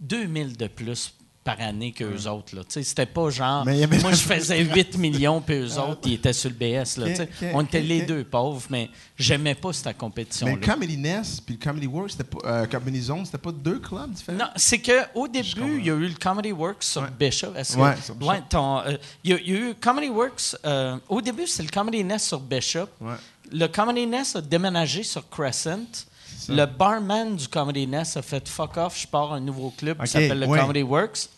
[0.00, 1.12] 2 000 de plus
[1.46, 2.56] par année qu'eux autres.
[2.56, 2.62] Là.
[2.68, 3.64] C'était pas genre.
[3.64, 6.96] Mais Moi, je faisais 8 millions, puis eux autres, ils étaient sur le BS.
[6.98, 7.24] Là,
[7.54, 10.54] On était les deux pauvres, mais j'aimais pas cette Mais compétition-là.
[10.54, 13.78] le Comedy Nest puis le Comedy Works, c'était pas, euh, Comedy Zone, c'était pas deux
[13.78, 14.38] clubs différents?
[14.38, 17.08] Non, c'est qu'au début, il y a eu le Comedy Works sur Ouais.
[17.16, 17.52] Bishop.
[17.52, 20.56] Ouais, ouais, euh, il, y y a eu Comedy Works.
[20.64, 22.88] euh, au début, c'est le Comedy Nest sur Bishop.
[23.52, 26.06] Le Comedy Nest a déménagé sur Crescent.
[26.48, 30.00] Le barman du Comedy Nest a fait fuck off, je pars à un nouveau club
[30.02, 30.46] qui s'appelle le.
[30.46, 31.28] Comedy Works.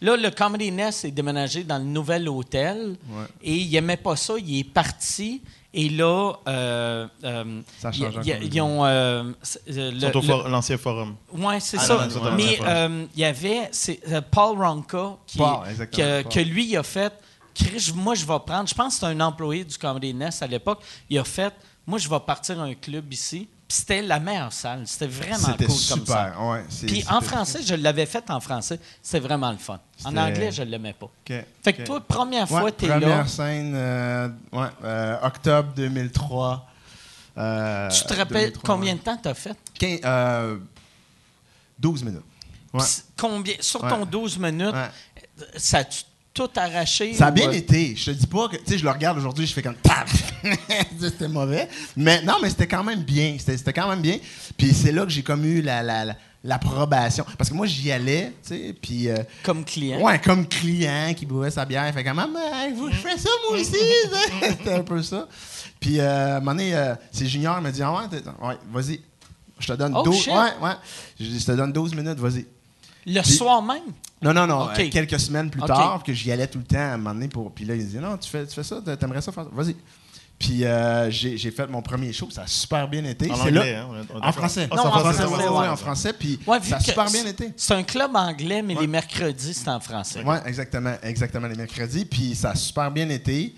[0.00, 3.24] Là, le Comedy Nest est déménagé dans le nouvel hôtel Ouais.
[3.42, 4.34] et il n'aimait pas ça.
[4.38, 5.42] Il est parti.
[5.74, 8.84] Et là, euh, euh, Ça il- encore ils ont.
[8.86, 9.60] euh, c'est-
[10.22, 11.14] for- l'ancien forum.
[11.32, 11.94] oui, c'est Ah, ça.
[12.08, 14.00] non, non, non, Mais euh, il y avait c'est,
[14.30, 15.58] Paul Ronca qui, Paul,
[15.92, 16.32] que, Paul.
[16.32, 17.12] que lui, il a fait
[17.54, 18.66] Chris, moi, je vais prendre.
[18.68, 20.80] Je pense que c'était un employé du Comedy Nest à l'époque.
[21.10, 21.52] Il a fait
[21.86, 23.48] Moi, je vais partir à un club ici.
[23.70, 24.86] C'était la meilleure salle.
[24.86, 25.94] C'était vraiment cool comme ça.
[25.94, 26.64] super, ouais.
[26.86, 28.80] Puis en français, je l'avais fait en français.
[29.02, 29.78] C'était vraiment le fun.
[30.04, 31.10] En anglais, je ne l'aimais pas.
[31.62, 33.26] Fait que toi, première fois, Ouais, tu es première là.
[33.26, 36.66] scène, euh, ouais, euh, octobre 2003.
[37.36, 39.56] euh, Tu te rappelles 2003, combien de temps tu as fait?
[39.78, 40.56] Quin- euh,
[41.78, 42.22] 12 minutes.
[43.18, 44.74] Combien, sur ton 12 minutes,
[45.56, 46.04] ça a-tu
[46.38, 47.14] tout arraché?
[47.14, 47.94] Ça a bien été.
[47.96, 49.74] Je te dis pas que, tu sais, je le regarde aujourd'hui, je fais comme,
[51.00, 51.68] c'était mauvais.
[51.96, 53.36] Mais non, mais c'était quand même bien.
[53.38, 54.18] C'était quand même bien.
[54.56, 57.24] Puis c'est là que j'ai comme eu la, la- la- l'approbation.
[57.36, 59.08] Parce que moi, j'y allais, tu sais, puis...
[59.08, 60.00] euh, Comme client.
[60.00, 61.92] Ouais, comme client qui buvait sa bière.
[61.92, 62.38] Fait comme, maman,
[62.90, 63.74] je fais ça moi aussi.
[64.42, 65.26] C'était un peu ça.
[65.80, 69.00] Puis, euh, à un moment donné, euh, c'est Junior m'a dit, ah ouais, ouais, vas-y.
[69.58, 70.16] Je te donne Oh, 12.
[70.16, 70.32] shit.
[70.32, 70.72] Ouais, ouais.
[71.18, 72.46] Je te donne 12 minutes, vas-y.
[73.08, 73.82] Le Puis- soir même?
[74.22, 74.68] Non, non, non.
[74.70, 77.28] Euh, quelques semaines plus tard, que j'y allais tout le temps à un moment donné.
[77.28, 77.52] Pour...
[77.52, 79.50] Puis là, il dit, non, tu fais, tu fais ça, t'aimerais ça faire ça?
[79.52, 79.76] Vas-y.
[80.38, 83.28] Puis euh, j'ai j'ai fait mon premier show, ça a super bien été.
[83.28, 84.68] En C'est anglais, là- hein, on En français.
[84.70, 85.68] Ah, Non, en français, ouais, ouais, ouais, ouais.
[85.68, 86.12] en français.
[86.12, 87.52] Puis ça a super bien c'est- été.
[87.56, 88.82] C'est un club anglais, mais Ouais.
[88.82, 90.22] les mercredis, c'est en français.
[90.24, 92.04] Oui, exactement, exactement, les mercredis.
[92.04, 93.52] Puis ça a super bien été,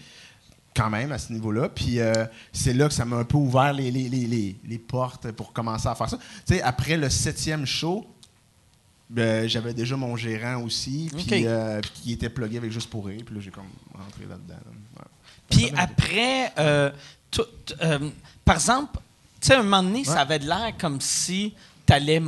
[0.75, 1.69] quand même, à ce niveau-là.
[1.69, 4.79] Puis euh, c'est là que ça m'a un peu ouvert les, les, les, les, les
[4.79, 6.17] portes pour commencer à faire ça.
[6.47, 8.07] Tu sais, après le septième show,
[9.11, 13.07] ben, j'avais déjà mon gérant aussi, puis euh, puis qui était plugué avec Juste pour
[13.07, 13.23] rire.
[13.27, 14.55] Puis là, j'ai comme rentré là-dedans.
[14.97, 15.03] là.
[15.51, 16.91] Puis après, euh,
[17.31, 17.43] tout-
[17.83, 17.99] euh,
[18.45, 18.99] par exemple,
[19.41, 21.53] tu sais, un moment donné, ça avait de l'air comme si
[21.87, 22.23] tu allais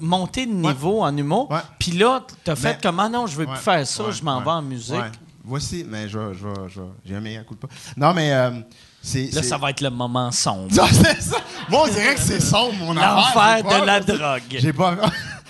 [0.00, 1.48] monter de niveau en humour.
[1.78, 4.40] Puis là, tu as fait comme, ah non, je veux plus faire ça, je m'en
[4.40, 4.94] vais en musique.
[5.44, 7.68] Voici, mais je, vais- je, j'ai un meilleur coup de pas.
[7.96, 8.50] Non, mais euh.
[9.30, 10.72] Là, ça va être le moment sombre.
[10.74, 11.36] Ça, c'est ça.
[11.68, 13.62] Moi, on dirait que c'est sombre, mon affaire.
[13.62, 14.42] L'enfer de la drogue.
[14.58, 14.96] J'ai pas.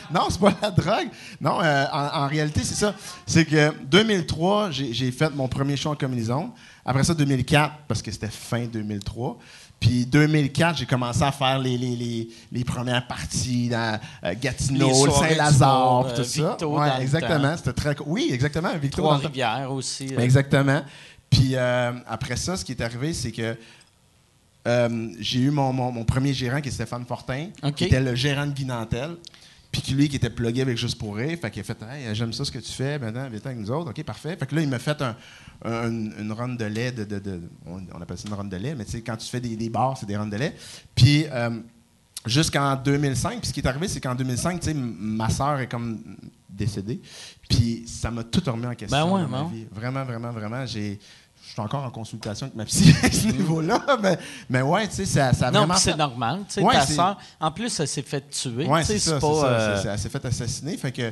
[0.15, 1.09] non, c'est pas la drogue.
[1.41, 2.95] Non, euh, en, en réalité, c'est ça.
[3.27, 6.53] C'est que 2003, j'ai j'ai fait mon premier show en combinaison.
[6.85, 9.39] Après ça, 2004, parce que c'était fin 2003.
[9.79, 14.91] Puis 2004, j'ai commencé à faire les, les, les, les premières parties dans euh, Gatineau,
[15.11, 16.67] Saint-Lazare, tout euh, ça.
[16.67, 17.55] Ouais, exactement.
[17.57, 18.71] C'était très Oui, exactement.
[18.81, 19.29] Victo dans le temps.
[19.29, 20.09] Trois-Rivières aussi.
[20.19, 20.83] Exactement.
[21.29, 23.55] Puis euh, après ça, ce qui est arrivé, c'est que
[24.67, 28.15] euh, j'ai eu mon, mon- mon premier gérant qui est Stéphane Fortin, qui était le
[28.15, 29.17] gérant de Guinantel.
[29.77, 31.37] Puis qui, lui, qui était plugué avec Juste pour rire.
[31.39, 33.71] Fait qu'il a fait Hey, j'aime ça ce que tu fais, maintenant, viens avec nous
[33.71, 33.91] autres.
[33.91, 34.35] OK, parfait.
[34.37, 35.15] Fait que là, il m'a fait un-
[35.65, 36.93] un- une ronde de lait.
[36.93, 39.29] De, de- de- on, appelle ça une ronde de lait, mais tu sais, quand tu
[39.29, 40.57] fais des, des bars, c'est des rondes de lait.
[40.95, 41.51] Puis euh,
[42.25, 45.69] jusqu'en 2005, puis ce qui est arrivé, c'est qu'en 2005, tu sais, ma sœur est
[45.69, 46.17] comme
[46.49, 47.03] décédée.
[47.51, 49.67] Puis ça m'a tout remis en question Ben ouais, ma vie.
[49.71, 50.65] Vraiment, vraiment, vraiment.
[50.65, 50.99] J'ai.
[51.57, 54.19] Je suis encore en consultation avec ma psy à ce niveau-là, mais,
[54.51, 56.41] mais ouais, tu sais, ça, ça a Non, vraiment c'est normal.
[56.47, 58.67] Tu sais, Ouais, ta sœur, en plus, elle s'est fait tuer.
[58.67, 59.93] Ouais, c'est ça, pas, euh, ça.
[59.95, 61.11] Elle s'est fait assassiner, fait que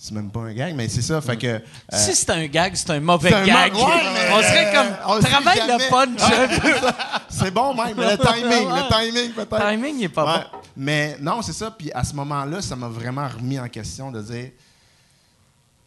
[0.00, 1.46] c'est même pas un gag, mais c'est ça, fait que.
[1.46, 1.58] euh,
[1.92, 3.74] Si c'est un gag, c'est un mauvais un gag.
[3.74, 7.12] mo- ouais, mais- on serait comme, on sait travaille le punch.
[7.28, 9.68] C'est bon même, mais le timing, le timing Le peut-être.
[9.68, 10.44] timing n'est pas Ouais.
[10.52, 10.58] bon.
[10.74, 11.70] Mais non, c'est ça.
[11.70, 14.52] Puis à ce moment-là, ça m'a vraiment remis en question de dire.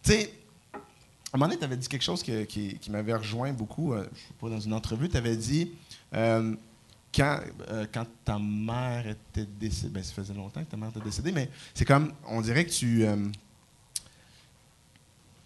[0.03, 0.33] Tu sais,
[1.35, 3.93] un moment donné, tu avais dit quelque chose que- qui, qui m'avait rejoint beaucoup.
[3.93, 5.71] euh, je sais pas, dans une entrevue, tu avais dit
[6.13, 6.55] euh,
[7.13, 7.39] quand,
[7.69, 11.31] euh, quand ta mère était décédée, ben, ça faisait longtemps que ta mère était décédée,
[11.31, 13.15] mais c'est comme, on dirait que tu, euh,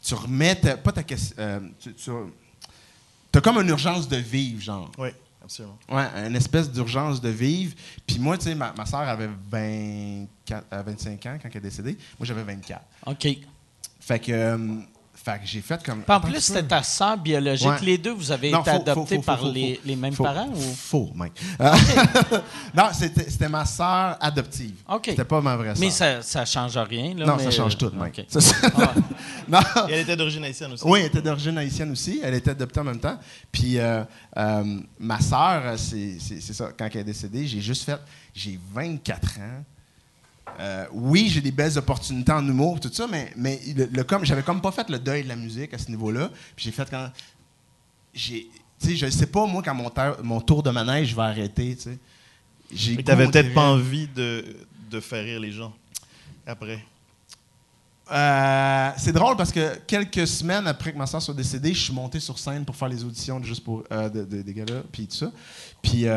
[0.02, 4.92] tu remets, ta- pas ta question, euh, tu, as comme une urgence de vivre, genre.
[4.98, 5.10] Oui,
[5.44, 5.78] absolument.
[5.90, 7.76] Ouais, une espèce d'urgence de vivre.
[8.08, 11.62] Puis moi, tu sais, ma, ma soeur avait 24, euh, 25 ans quand elle est
[11.62, 11.98] décédée.
[12.18, 12.82] Moi, j'avais 24.
[13.08, 13.28] OK.
[14.00, 14.80] Fait que, euh,
[15.24, 16.02] fait que j'ai fait comme.
[16.02, 17.68] Puis en plus, c'était ta sœur biologique.
[17.68, 17.80] Ouais.
[17.82, 19.82] Les deux, vous avez Non, été adoptés par faux, les, faux.
[19.86, 20.24] les mêmes Faux.
[20.24, 20.60] parents ou?
[20.76, 21.34] Faux, Mike.
[21.60, 21.74] Euh,
[22.76, 24.76] non, c'était c'était ma sœur adoptive.
[24.90, 25.04] OK.
[25.08, 25.80] C'était pas ma vraie sœur.
[25.80, 27.14] Mais ça, ça change rien.
[27.16, 27.92] Là, non, mais- ça change tout.
[28.28, 28.86] Ça, ça- Ah ouais.
[29.50, 29.60] non.
[29.90, 30.84] Et elle était d'origine haïtienne aussi.
[30.86, 32.20] Oui, elle était d'origine haïtienne aussi.
[32.24, 33.18] Elle était adoptée en même temps.
[33.52, 34.04] Puis euh,
[34.38, 38.00] euh, ma sœur, c'est c'est- c'est ça, quand elle est décédée, j'ai juste fait.
[38.34, 39.64] J'ai 24 ans.
[40.60, 44.26] Euh, oui, j'ai des belles opportunités en humour, tout ça, mais, mais le, le comme,
[44.26, 46.30] j'avais comme pas fait le deuil de la musique à ce niveau-là.
[46.56, 47.10] Puis j'ai fait quand.
[48.14, 48.48] J'ai.
[48.82, 49.76] Tu sais, je sais pas, moi, quand
[50.24, 51.98] mon, tour de manège va arrêter, tu sais.
[52.72, 54.46] J'ai Mais t'avais peut-être pas envie de,
[54.90, 55.74] de faire rire les gens
[56.46, 56.84] après.
[58.12, 61.94] Euh, c'est drôle parce que quelques semaines après que ma soeur soit décédée, je suis
[61.94, 64.82] monté sur scène pour faire les auditions de juste pour euh, de, de- des gars-là,
[64.92, 65.32] puis tout ça.
[65.82, 66.08] Puis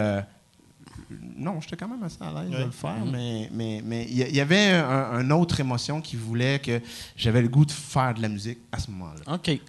[1.37, 2.65] non, j'étais quand même assez à l'aise de Ouais.
[2.65, 6.01] le faire, mais mais mais il y, a- il y avait un, une autre émotion
[6.01, 6.81] qui voulait que
[7.17, 9.35] j'avais le goût de faire de la musique à ce moment-là.
[9.35, 9.47] OK.
[9.49, 9.61] Ouais.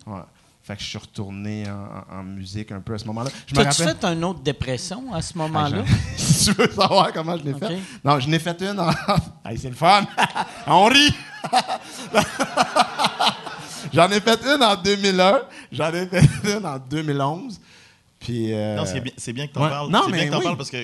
[0.65, 3.29] Fait que je suis retourné en, en- musique un peu à ce moment-là.
[3.47, 3.97] Je T'as-tu rappelle.
[3.99, 5.83] fait une autre dépression à ce Ah, moment-là?
[6.15, 7.77] si tu veux savoir comment je l'ai fait.
[8.03, 8.89] Non, je n'ai fait une en.
[9.45, 10.05] Hey, c'est le fun!
[10.67, 11.13] On rit!
[13.93, 15.41] J'en ai fait une en 2001,
[15.71, 17.59] j'en ai fait une en 2011.
[18.23, 18.53] Puis.
[18.53, 19.69] euh, Non, c'est bien, bien que t'en ouais.
[19.69, 19.91] parles.
[19.91, 20.43] Non, c'est bien que t'en oui.
[20.43, 20.77] parles parce que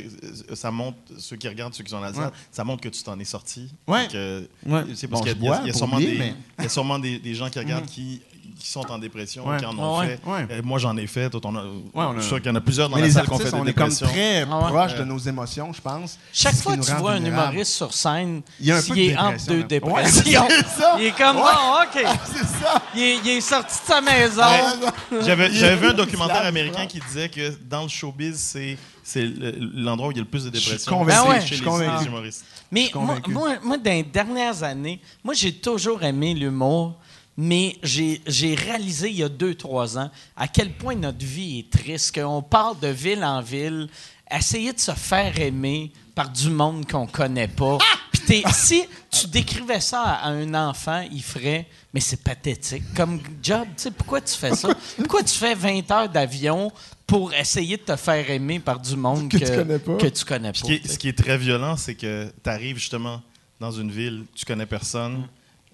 [0.53, 2.31] ça montre, ceux qui regardent, ceux qui sont dans la salle, Ouais.
[2.51, 3.73] ça montre que tu t'en es sorti.
[3.87, 4.07] Ouais.
[4.09, 7.17] C'est parce Bon, qu'il y y a sûrement, des, mais- il y a sûrement des,
[7.19, 8.21] des gens qui regardent qui,
[8.59, 9.57] qui sont en dépression, Ouais.
[9.57, 10.07] qui en ont Ouais.
[10.07, 10.19] fait.
[10.29, 10.45] Ouais.
[10.51, 11.33] Euh, moi, j'en ai fait.
[11.33, 13.13] as- on a- Je suis sûr qu'il y en a plusieurs dans Mais la les
[13.13, 14.07] salle qui ont fait on des est comme dépressions.
[14.07, 14.67] très Ah ouais.
[14.69, 16.19] proche de nos émotions, je pense.
[16.33, 18.95] Chaque fois que tu vois un humoriste sur scène, Il y a un peu s'il
[18.95, 19.65] de est entre dépression, deux là.
[19.67, 20.95] dépressions, Ouais, c'est ça.
[20.99, 21.43] il est comme Ouais.
[21.43, 22.17] bon, OK.
[22.33, 22.81] C'est ça!
[22.95, 24.41] Il est, il est sorti de sa maison.
[24.41, 25.21] Ouais.
[25.25, 29.55] J'avais j'avais vu un documentaire américain qui disait que dans le showbiz, c'est c'est le-
[29.73, 30.91] l'endroit où il y a le plus de suis dépression.
[30.99, 31.35] convaincu, Ben ouais.
[31.41, 31.99] chez je suis les- convaincu.
[32.01, 32.45] les humoristes.
[32.71, 36.95] Mais suis moi, moi, moi, dans les dernières années, moi, j'ai toujours aimé l'humour,
[37.41, 38.19] mais j'ai
[38.55, 42.41] réalisé il y a deux, trois ans à quel point notre vie est triste, qu'on
[42.41, 43.87] part de ville en ville,
[44.29, 47.77] essayer de se faire aimer par du monde qu'on connaît pas.
[48.11, 52.83] Puis t'es- si tu décrivais ça à un enfant, il ferait «Mais c'est pathétique.
[52.93, 54.69] Comme job, tu sais, pourquoi tu fais ça?
[54.97, 56.69] Pourquoi tu fais 20 heures d'avion
[57.07, 59.95] pour essayer de te faire aimer par du monde Que tu connais pas.
[59.95, 60.67] que tu connais Puis pas?
[60.67, 60.93] Ce qui, est, tu sais?
[60.93, 63.21] ce qui est très violent, c'est que tu arrives justement
[63.61, 65.25] dans une ville, tu connais personne.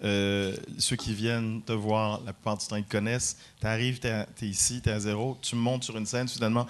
[0.04, 3.38] Euh, ceux qui viennent te voir, la plupart du temps, ils te connaissent.
[3.62, 5.38] Tu arrives, tu es, ici, tu es à zéro.
[5.42, 6.68] Tu montes sur une scène, soudainement,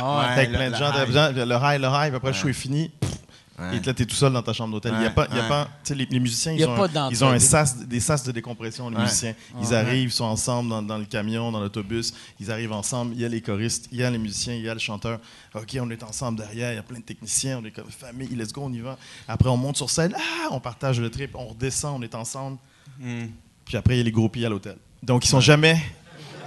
[0.00, 0.18] Ah ouais.
[0.18, 1.06] Ouais, avec le- plein de gens, t'as high.
[1.06, 2.88] besoin- le high, le high, après le show est fini.
[3.00, 3.10] pff,
[3.58, 3.76] Ouais.
[3.76, 4.94] Et là, tu es tout seul dans ta chambre d'hôtel.
[4.96, 5.48] Il y a Ouais, pas, il y a ouais.
[5.48, 6.76] pas, tu sais, les, les musiciens, ils ont, un,
[7.10, 7.40] ils ont un d'entrevue.
[7.40, 9.02] sas, des sas de décompression, les Ouais.
[9.02, 9.34] musiciens.
[9.60, 12.14] Ils arrivent, ils sont ensemble dans, dans le camion, dans l'autobus.
[12.40, 13.12] Ils arrivent ensemble.
[13.14, 15.20] Il y a les choristes, il y a les musiciens, il y a le chanteur.
[15.54, 16.72] OK, on est ensemble derrière.
[16.72, 17.60] Il y a plein de techniciens.
[17.62, 18.28] On est comme famille.
[18.34, 18.96] Let's go, on y va.
[19.28, 20.14] Après, on monte sur scène.
[20.16, 21.32] Ah, on partage le trip.
[21.34, 22.56] On redescend, on est ensemble.
[22.98, 23.26] Hmm.
[23.66, 24.76] Puis après, il y a les groupies à l'hôtel.
[25.02, 25.78] Donc, ils sont jamais.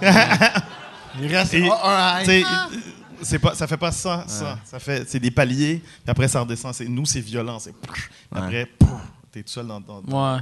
[1.20, 2.42] Il reste Et- un Tu sais,
[3.22, 4.58] c'est pas, ça fait pas ça, ça.
[4.64, 5.78] Ça fait, c'est des paliers.
[5.82, 6.72] Puis après, ça redescend.
[6.74, 7.58] C'est, nous, c'est violent.
[7.58, 7.72] C'est.
[7.72, 8.02] Puis
[8.32, 8.70] Après,
[9.32, 9.80] t'es tout seul dans.
[9.80, 10.40] dans- Ouais.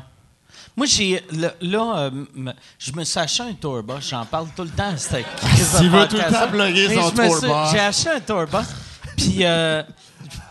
[0.76, 1.22] Moi, j'ai.
[1.32, 2.24] Là, là, euh,
[2.78, 4.08] je me suis acheté un tour bus.
[4.08, 4.96] J'en parle tout le temps.
[4.96, 5.24] C'était
[5.80, 7.50] Il veut tout le temps plugger son tour bus.
[7.72, 8.66] J'ai acheté un tour bus.
[9.16, 9.82] Puis, euh,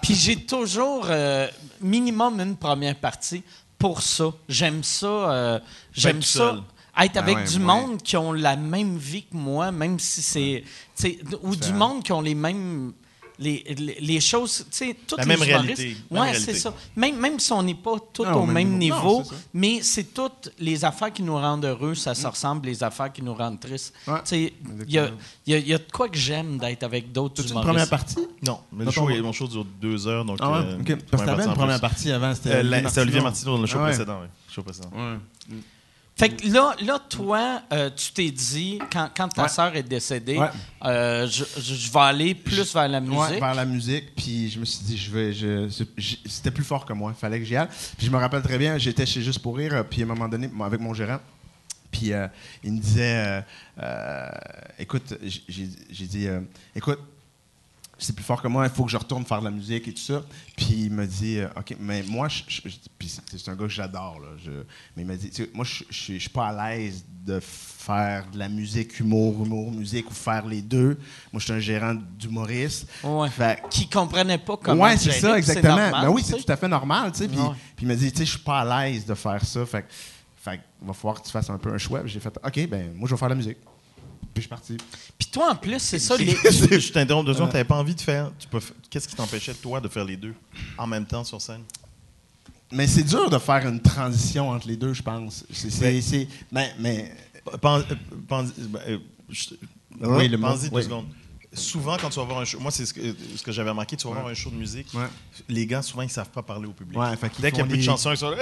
[0.01, 1.47] puis j'ai toujours euh,
[1.81, 3.43] minimum une première partie
[3.77, 4.25] pour ça.
[4.47, 5.05] J'aime ça.
[5.07, 5.59] euh,
[5.93, 6.39] J'aime ça.
[6.39, 6.61] seul.
[7.01, 7.63] Être avec ouais, du ouais.
[7.63, 10.63] monde qui ont la même vie que moi, même si c'est.
[11.41, 12.93] Ou du monde qui ont les mêmes.
[13.39, 16.39] Les, les, les choses, tu sais, toutes La les même humoristes- réalité, réalité.
[16.53, 16.73] c'est ça.
[16.95, 19.21] Même, même si on n'est pas tous au même même niveau.
[19.21, 19.25] Non,
[19.55, 23.23] mais c'est toutes les affaires qui nous rendent heureux, ça se ressemble, les affaires qui
[23.23, 23.91] nous rendent tristes.
[24.07, 24.53] Ouais, Tu sais,
[24.87, 25.09] Il y a,
[25.47, 27.69] il y a- y a de quoi que j'aime d'être avec d'autres C'est une humoristes.
[27.71, 28.27] première partie?
[28.45, 30.23] Non, mais le show, mon show dure deux heures.
[30.25, 30.57] Donc, Ah ouais?
[30.67, 30.83] euh, OK.
[30.85, 33.55] première Parce que t'avais une première partie avant, c'était Euh, C'était Olivier Martineau.
[33.55, 34.19] Dans le show Ah précédent.
[34.21, 34.27] Oui.
[34.53, 34.91] Show précédent.
[36.15, 39.49] Fait que là, là toi, euh, tu t'es dit, quand, quand ta Ouais.
[39.49, 40.49] sœur est décédée, Ouais.
[40.85, 43.17] euh, je, je- je vais aller plus vers la musique.
[43.19, 44.13] Ouais, vers la musique.
[44.15, 45.67] Puis je me suis dit, je vais, je,
[46.27, 47.13] c'était plus fort que moi.
[47.17, 47.67] Il fallait que j'y aille.
[47.97, 49.83] Puis je me rappelle très bien, j'étais chez Juste pour rire.
[49.89, 51.19] Puis à un moment donné, avec mon gérant,
[51.91, 52.27] puis euh,
[52.63, 53.43] il me disait,
[53.81, 54.29] euh,
[54.77, 56.41] écoute, j'ai j'ai dit, euh,
[56.75, 56.99] écoute,
[58.05, 59.93] c'est plus fort que moi, il faut que je retourne faire de la musique et
[59.93, 60.21] tout ça.
[60.55, 64.19] Puis il me dit, euh, OK, mais moi, c'est un gars que j'adore,
[64.95, 68.37] mais il m'a dit, tu sais, moi, je suis pas à l'aise de faire de
[68.37, 70.97] la musique, humour, humour, musique, ou faire les deux.
[71.31, 72.87] Moi, je suis un gérant d'humoriste.
[73.03, 73.29] Ouais.
[73.29, 75.75] Fait Qui comprenait pas comment ouais, c'est ça, exactement.
[75.75, 77.27] normal, ben oui, c'est tout à fait normal, tu sais.
[77.27, 79.65] Puis, puis il m'a dit, tu sais, je suis pas à l'aise de faire ça.
[79.65, 79.85] Fait,
[80.37, 82.01] fait va falloir que tu fasses un peu un choix.
[82.05, 83.57] J'ai fait, OK, ben moi, je vais faire de la musique.
[84.33, 84.77] Puis je suis parti.
[85.17, 86.25] Puis toi, en plus, c'est ça, les...
[86.43, 87.51] je je t'interromps deux secondes.
[87.51, 88.31] T'avais pas envie de faire.
[88.39, 90.33] tu peux f- Qu'est-ce qui t'empêchait, toi, de faire les deux
[90.77, 91.61] en même temps sur scène?
[92.71, 95.45] Mais c'est dur de faire une transition entre les deux, je pense.
[95.51, 97.13] C'est, c'est, c'est- mais, mais
[97.61, 97.83] Pen-
[98.27, 98.51] pen-
[99.29, 99.49] je-
[100.01, 100.83] Oui, le pense-y mot, deux oui.
[100.83, 101.05] secondes.
[101.55, 103.01] Souvent, quand tu vas voir un show, moi, c'est ce que,
[103.35, 105.05] ce que j'avais remarqué, tu vas voir un show de musique, Ouais.
[105.47, 106.97] les gars, souvent, ils savent pas parler au public.
[106.97, 108.37] Ouais, fait qu'ils Dès qu'il y a plus de chansons, ils sont là.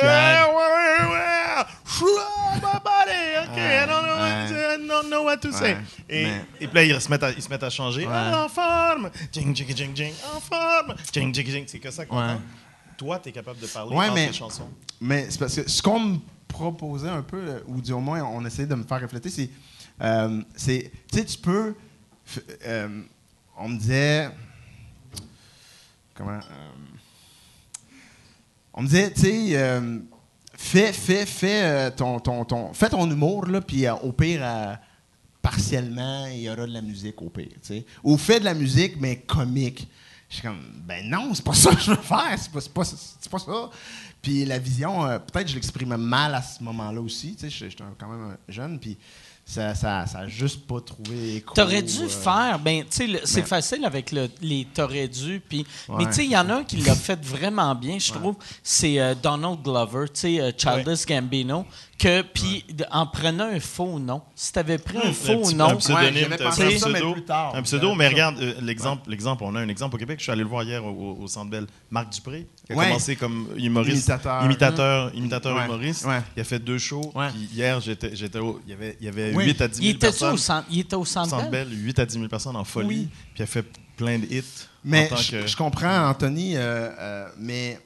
[0.98, 1.08] Gags.
[1.08, 4.76] Ouais, ouais, ouais, slow, my body, ok, I don't know, what to- Ouais.
[4.76, 5.74] I don't know what to say.
[6.10, 8.08] Ouais, Et, puis là, ils se mettent à, ils se mettent à changer.
[8.10, 11.64] Ah, en forme, jing, jing, jing, jing, en forme, jing, jing, jing.
[11.68, 12.42] C'est que ça qu'on entend.
[12.98, 14.70] Toi, tu es capable de parler entre mais- chansons.
[15.00, 18.68] Mais c'est parce que ce qu'on me proposait un peu, ou du moins on essayait
[18.68, 19.50] de me faire refléter, c'est.
[20.02, 21.76] euh, c'est tu sais, tu peux.
[22.66, 23.02] euh,
[23.58, 24.30] on me disait.
[26.14, 26.34] Comment.
[26.34, 26.40] euh,
[28.74, 29.58] on me disait, tu sais,
[30.62, 34.42] fais, fais, fais, euh, ton, ton, ton, fais ton humour, là, puis euh, au pire,
[34.44, 34.76] euh,
[35.42, 37.50] partiellement, il y aura de la musique au pire.
[38.04, 39.88] Ou fais de la musique, mais comique.
[40.30, 42.84] Je suis comme, ben non, c'est pas ça que je veux faire, c'est pas, pas,
[43.32, 43.70] pas ça.
[44.22, 45.02] Puis la vision,
[45.32, 48.98] peut-être je l'exprimais mal à ce moment-là aussi, j'étais quand même jeune, puis
[49.46, 51.54] ça, ça, ça a juste pas trouvé écho.
[51.54, 55.66] T'aurais dû euh, faire, ben, tu sais, c'est facile avec le- les t'aurais dû, puis,
[55.90, 58.36] mais tu sais, il y en a un qui l'a fait vraiment bien, je trouve,
[58.64, 61.66] c'est euh, Donald Glover, tu sais, euh, Childish Gambino,
[62.02, 65.66] que, puis de- en prenant un faux nom, si t'avais pris un faux petit- nom,
[65.70, 67.56] un pseudonyme, j'avais t'as pensé un à ça, mais pseudo, plus tard.
[67.56, 69.44] un pseudo, mais regarde euh, l'exemple, l'exemple.
[69.46, 70.18] On a un exemple au Québec.
[70.20, 71.68] Je suis allé le voir hier au, au- Centre Bell.
[71.92, 72.88] Marc Dupré, qui a Ouais.
[72.88, 74.44] commencé comme humoriste, Imitateur.
[74.46, 75.66] imitateur, imitateur Ouais.
[75.66, 76.06] humoriste.
[76.06, 76.22] Ouais.
[76.36, 77.12] Il a fait deux shows.
[77.14, 77.30] Ouais.
[77.30, 79.46] Puis hier, j'étais, j'étais au- il y avait, il y avait Oui.
[79.46, 81.50] 8 à 10 il 000 était personnes au centre, il était au au centre, Centre
[81.52, 81.68] Bell?
[81.70, 82.88] Bell, 8 à 10 000 personnes en folie.
[82.88, 83.08] Oui.
[83.34, 83.66] Puis il a fait
[83.96, 84.44] plein de hits.
[84.84, 87.80] Mais en tant je, que- je comprends, Anthony, euh, euh, mais.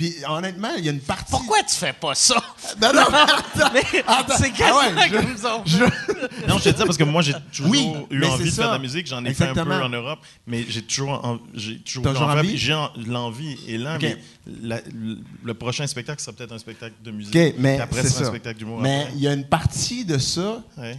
[0.00, 1.30] Puis honnêtement, il y a une partie.
[1.30, 2.36] Pourquoi tu fais pas ça?
[2.80, 3.70] Non, non, attends.
[3.74, 4.34] Mais Attends.
[4.38, 5.62] c'est Ah ouais, quasiment je- comme ça.
[5.66, 8.50] je- Non, je te dis ça parce que moi, j'ai toujours Oui, eu envie de
[8.50, 9.06] faire de la musique.
[9.08, 12.56] J'en ai fait un peu en Europe, mais j'ai toujours, en- j'ai toujours, envie?
[12.56, 14.16] J'ai en- l'envie est là, mais
[14.62, 17.36] la- le, le prochain spectacle sera peut-être un spectacle de musique.
[17.36, 17.78] OK, mais.
[17.78, 18.80] Après, c'est un spectacle d'humour.
[18.80, 20.98] Mais il y a une partie de ça, Ouais.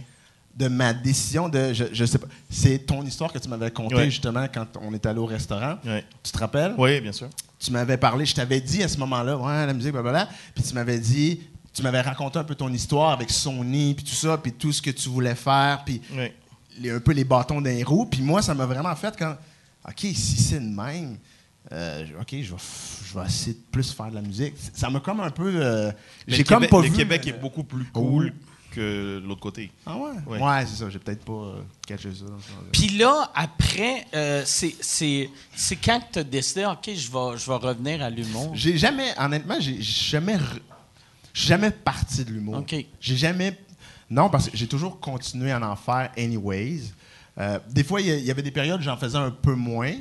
[0.56, 1.72] de ma décision de.
[1.72, 2.28] Je, je sais pas.
[2.50, 4.10] C'est ton histoire que tu m'avais contée Ouais.
[4.10, 5.78] justement quand on est allé au restaurant.
[5.84, 6.04] Ouais.
[6.22, 6.74] Tu te rappelles?
[6.78, 7.28] Oui, bien sûr.
[7.62, 10.28] Tu m'avais parlé, je t'avais dit à ce moment-là, ouais, la musique, blablabla.
[10.54, 11.40] Puis tu m'avais dit,
[11.72, 14.82] tu m'avais raconté un peu ton histoire avec Sony, puis tout ça, puis tout ce
[14.82, 16.26] que tu voulais faire, puis Oui.
[16.80, 18.06] les- un peu les bâtons d'un roues.
[18.06, 19.36] Puis moi, ça m'a vraiment fait quand,
[19.88, 21.16] OK, si c'est de même,
[21.70, 22.58] euh, OK, je vais,
[23.06, 24.54] je vais essayer de plus faire de la musique.
[24.74, 25.52] Ça m'a comme un peu.
[25.54, 25.90] euh,
[26.26, 26.96] J'ai le comme pas le vu.
[26.96, 28.32] Québec mais- est beaucoup plus cool
[28.72, 29.70] que l'autre côté.
[29.86, 30.10] Ah ouais?
[30.26, 30.38] Ouais.
[30.40, 30.90] Ouais, c'est ça.
[30.90, 32.24] J'ai peut-être pas euh, catché ça.
[32.72, 37.46] Puis là, après, euh, c'est- c'est c'est quand tu as décidé, OK, je vais, je
[37.46, 38.50] vais revenir à l'humour.
[38.54, 40.38] J'ai jamais, honnêtement, j'ai jamais,
[41.34, 42.56] jamais parti de l'humour.
[42.58, 42.74] OK.
[43.00, 43.58] J'ai jamais.
[44.10, 46.92] Non, parce que j'ai toujours continué à en faire anyways.
[47.38, 49.92] Euh, des fois, il y avait des périodes où j'en faisais un peu moins.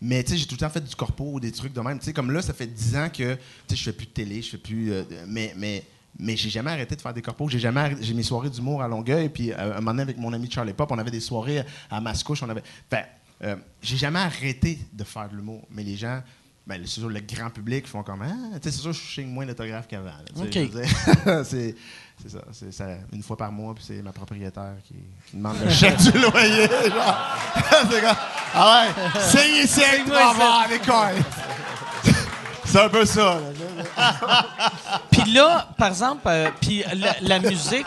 [0.00, 1.98] Mais tu sais, j'ai tout le temps fait du corpo ou des trucs de même.
[1.98, 3.40] Tu sais, comme là, ça fait 10 ans que tu
[3.70, 4.92] sais, je fais plus de télé, je fais plus.
[4.92, 5.84] euh, mais mais,
[6.18, 7.48] mais j'ai jamais arrêté de faire des corpos.
[7.48, 9.28] J'ai jamais J'ai mes soirées d'humour à Longueuil.
[9.28, 12.00] Puis euh, un moment donné, avec mon ami Charlie Pop, on avait des soirées à
[12.00, 12.42] Mascouche.
[12.42, 12.62] On avait.
[12.90, 13.06] Fait,
[13.44, 15.66] euh, j'ai jamais arrêté de faire de l'humour.
[15.70, 16.22] Mais les gens.
[16.66, 19.28] Ben, c'est sûr, le grand public font comme Ah, tu sais, c'est sûr, je signe
[19.28, 20.10] moins d'autographes qu'avant.
[20.36, 20.52] OK.
[21.44, 21.74] c'est
[22.22, 22.86] c'est ça, c'est ça.
[23.12, 24.94] Une fois par mois, puis c'est ma propriétaire qui,
[25.30, 26.66] qui demande le chèque du loyer.
[26.66, 27.38] Genre.
[27.90, 28.16] c'est comme,
[28.54, 31.12] ah ouais, signe ici avec des coins.
[32.70, 33.38] C'est un peu ça.
[35.10, 37.86] Puis là, par exemple, euh, puis la, la musique,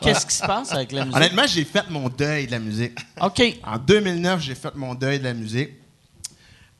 [0.00, 1.16] qu'est-ce qui se passe avec la musique?
[1.16, 2.98] Honnêtement, j'ai fait mon deuil de la musique.
[3.20, 3.42] OK.
[3.64, 5.70] En 2009, j'ai fait mon deuil de la musique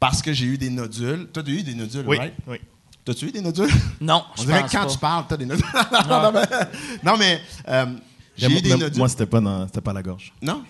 [0.01, 1.29] parce que j'ai eu des nodules.
[1.33, 2.35] Toi, tu as eu des nodules, Oui, right?
[2.47, 2.59] oui.
[3.05, 3.69] T'as-tu eu des nodules?
[4.01, 4.91] Non, On je dirait pense que quand pas.
[4.93, 5.65] tu parles, t'as des nodules.
[6.09, 6.43] non, non, mais,
[7.03, 7.87] non, mais, euh,
[8.37, 8.99] j'ai eu des moi- nodules.
[8.99, 10.33] Moi, c'était pas, dans- c'était pas à la gorge.
[10.41, 10.63] Non?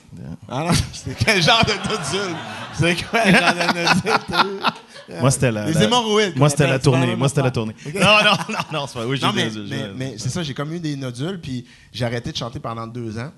[0.48, 2.36] Ah non, c'est quel genre de nodule?
[2.74, 4.20] C'est quoi le genre de nodule?
[4.28, 4.72] t'as eu?
[5.08, 5.66] Moi, c'était la.
[5.66, 6.36] Les la- hémorroïdes.
[6.36, 7.14] Moi, c'était la tournée.
[7.16, 7.74] Moi, c'était la tournée.
[7.94, 9.06] Non, non, non, non, c'est pas.
[9.06, 12.04] Oui, j'ai Non, mais, des- mais, c'est ça, j'ai comme eu des nodules, puis j'ai
[12.04, 13.30] arrêté de chanter pendant deux ans.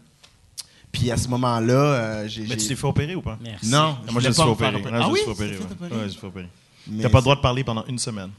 [0.92, 2.42] Puis à ce moment-là, euh, j'ai.
[2.42, 3.36] Mais tu t'es fait opérer ou pas?
[3.42, 3.68] Merci.
[3.68, 4.80] Non, Moi, je me suis pas fait opérer.
[4.92, 5.20] Ah je me oui?
[5.20, 5.58] suis fait opérer.
[6.02, 6.08] Ouais.
[6.08, 6.48] je fait opérer.
[6.86, 8.30] Mais T'as pas le droit de parler pendant une semaine.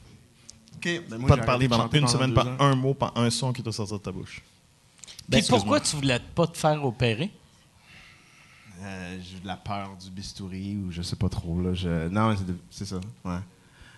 [0.78, 3.52] OK, ben moi, Pas de parler pendant une semaine, pas un mot, pas un son
[3.52, 4.42] qui doit sortir de ta bouche.
[5.30, 5.60] Puis excuse-moi.
[5.60, 7.32] pourquoi tu voulais pas te faire opérer?
[8.82, 11.62] Euh, j'ai de la peur du bistouri ou je sais pas trop.
[11.62, 11.74] Là.
[11.74, 12.36] Je- Non,
[12.70, 12.98] c'est ça.
[13.24, 13.38] Ouais.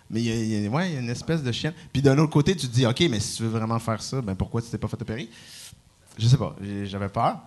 [0.10, 1.74] Mais il y, ouais, y a une espèce de chienne.
[1.92, 4.22] Puis d'un autre côté, tu te dis, OK, mais si tu veux vraiment faire ça,
[4.22, 5.30] ben pourquoi tu t'es pas fait opérer?
[6.18, 6.56] Je sais pas.
[6.86, 7.40] J'avais peur.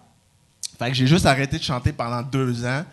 [0.79, 2.85] Fait que j'ai juste arrêté de chanter pendant deux ans.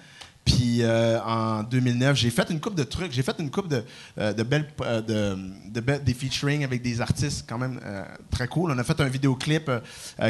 [0.47, 3.11] Puis euh, en 2009, j'ai fait une coupe de trucs.
[3.11, 3.83] J'ai fait une coupe de,
[4.17, 5.37] euh, de belles, euh, de,
[5.69, 8.71] de be- des featuring avec des artistes quand même euh, très cool.
[8.71, 9.69] On a fait un vidéoclip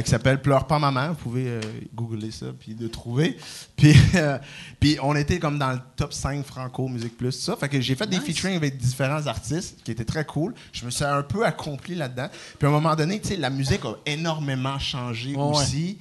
[0.04, 1.10] qui s'appelle Pleure pas maman.
[1.10, 1.60] Vous pouvez
[1.94, 3.38] googler ça puis le trouver.
[3.76, 3.94] Puis,
[4.80, 7.56] puis on était comme dans le top 5 franco musique plus tout ça.
[7.56, 10.56] Fait que j'ai fait des featuring avec différents artistes qui étaient très cool.
[10.74, 12.30] Je me suis un peu accompli là-dedans.
[12.58, 15.44] Puis à un moment donné, tu sais, la musique a énormément changé ouais.
[15.44, 16.00] aussi.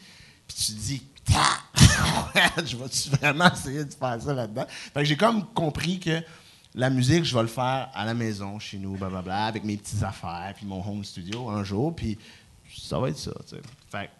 [0.48, 1.02] Puis tu te dis,
[2.64, 4.66] je vais vraiment essayer de faire ça là-dedans.
[4.68, 6.22] Fait que j'ai comme compris que
[6.74, 10.02] la musique, je vais le faire à la maison, chez nous, blablabla, avec mes petites
[10.02, 12.18] affaires, puis mon home studio un jour, puis
[12.86, 13.62] ça va être ça, tu sais.
[13.90, 14.10] Fait,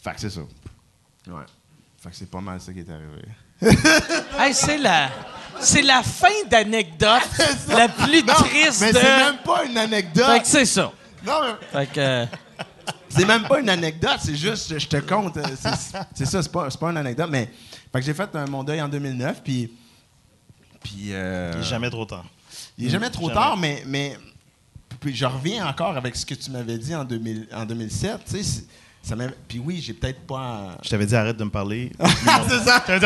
[0.00, 0.40] fait que c'est ça.
[1.26, 1.42] Ouais.
[2.00, 3.22] Fait que c'est pas mal ça qui est arrivé.
[4.38, 5.10] Hey, c'est la,
[5.58, 7.22] c'est la fin d'anecdote
[7.68, 8.98] la plus triste mais de.
[8.98, 10.24] c'est même pas une anecdote.
[10.26, 10.92] Fait que c'est ça.
[11.26, 11.98] Non, mais Fait que.
[12.00, 12.26] euh,
[13.08, 15.36] c'est même pas une anecdote, c'est juste, je- te compte.
[15.36, 15.42] euh,
[16.14, 17.50] C'est ça, c'est pas, pas une anecdote, mais.
[17.92, 19.72] Fait que j'ai fait euh, mon deuil en 2009, puis.
[20.82, 21.12] Puis.
[21.12, 22.24] euh, Il est jamais trop tard.
[22.76, 23.34] Il est jamais trop Jamais.
[23.40, 24.16] tard, mais, mais
[25.00, 28.20] puis je reviens encore avec ce que tu m'avais dit en, 2000 en 2007.
[28.26, 28.64] Tu sais,
[29.08, 30.76] ça m'a- puis oui, j'ai peut-être pas.
[30.82, 31.90] Je t'avais dit arrête de me parler.
[32.48, 32.84] c'est ça.
[32.86, 33.00] Arrête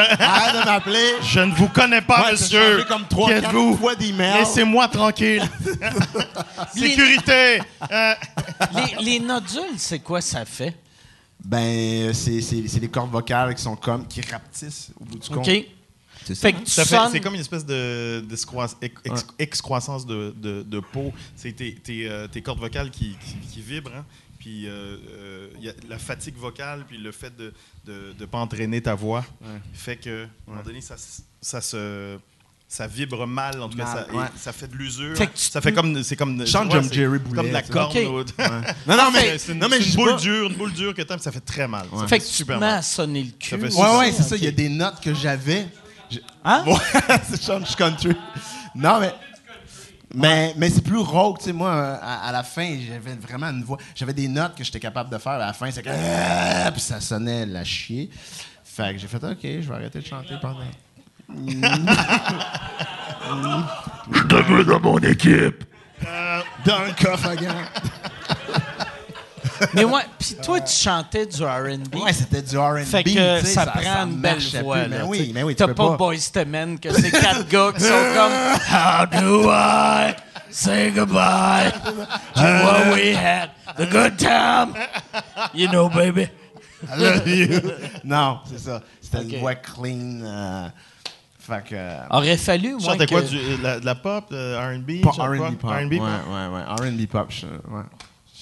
[0.61, 1.13] de m'appeler.
[1.23, 2.85] Je ne vous connais pas, Ouais, monsieur.
[2.89, 4.39] comme trois, quatre fois d'email.
[4.41, 5.43] Laissez-moi tranquille.
[6.75, 7.61] Sécurité.
[7.91, 8.15] Euh,
[8.99, 10.77] les, les nodules, c'est quoi ça fait?
[11.45, 15.29] Ben, c'est, c'est, c'est les cordes vocales qui sont comme qui rapetissent au bout du
[15.29, 15.49] compte.
[15.49, 15.67] OK.
[16.25, 16.41] C'est ça.
[16.43, 17.09] Fait que tu ça sonnes.
[17.11, 21.13] c'est comme une espèce de d'escroisse- ex- ex- excroissance de, de, de peau.
[21.35, 23.91] C'est tes, tes, euh, tes cordes vocales qui, qui, qui vibrent.
[23.97, 24.05] hein.
[24.43, 27.53] Puis euh, euh, y a la fatigue vocale, puis le fait de
[27.87, 29.25] ne de, pas entraîner ta voix,
[29.73, 30.97] fait que, à un moment donné, ça,
[31.41, 32.19] ça se.
[32.67, 34.25] Ça vibre mal, en tout cas, Mal, ça, et ouais.
[34.35, 35.15] ça fait de l'usure.
[35.15, 36.03] Fait que tu ça fait comme.
[36.03, 36.47] C'est comme.
[36.47, 37.95] Chante ouais, comme Jerry Comme Boulet, de la corne.
[37.95, 38.03] Ok.
[38.07, 38.25] au-
[38.89, 41.03] Non, non, mais, c'est une, non, mais une boule pas- dure, une boule dure que
[41.03, 41.87] t'aimes, ça fait très mal.
[41.95, 43.51] Ça Fait que tu à sonner le cul.
[43.51, 44.13] Ça fait Ouais, ouais, mal.
[44.15, 44.37] c'est ça.
[44.37, 45.67] Il y a des notes que j'avais.
[46.43, 46.65] Hein?
[46.67, 46.75] Ouais,
[47.31, 48.17] c'est Change Country.
[48.75, 49.13] Non, mais.
[50.15, 51.53] Mais, mais c'est plus rock, tu sais.
[51.53, 53.79] Moi, euh, à, à la fin, j'avais vraiment une voix.
[53.95, 55.33] J'avais des notes que j'étais capable de faire.
[55.33, 55.89] À la fin, c'est que.
[55.91, 58.11] Ah Puis ça sonnait la chier.
[58.65, 60.59] Fait que j'ai fait, OK, je vais arrêter de chanter pendant.
[64.13, 65.65] je te veux dans mon équipe.
[66.65, 67.65] Dans le coffre à gants.
[69.75, 71.95] Mais ouais, puis toi, tu chantais du R&B.
[72.03, 72.79] Ouais, c'était du R&B.
[72.85, 74.81] Fait que ça, prend une belle voix.
[74.83, 74.91] plus.
[74.91, 75.97] là, Mais oui, mais oui, tu T'as pas, pas.
[75.97, 78.33] Boyz II Men, que c'est quatre gars qui sont comme
[78.71, 80.15] How do I
[80.51, 81.73] say goodbye?
[82.35, 84.75] To what we had, the good time?
[85.55, 86.29] You know, baby.
[86.91, 87.61] I love you.
[88.05, 88.83] non, c'est ça.
[89.01, 90.21] C'était une voix clean.
[90.23, 90.69] euh,
[91.39, 91.75] fait que.
[91.75, 93.11] euh, Aurait fallu, Tu moi, chantais que...
[93.11, 93.23] quoi?
[93.23, 94.91] Du, la, de la pop, euh, R&B?
[94.91, 95.15] R&B pop.
[95.71, 96.09] R&B ouais, pop?
[96.29, 96.47] ouais,
[96.87, 96.91] ouais.
[96.91, 97.27] R&B pop.
[97.31, 97.83] je- ouais.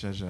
[0.02, 0.24] Je- je-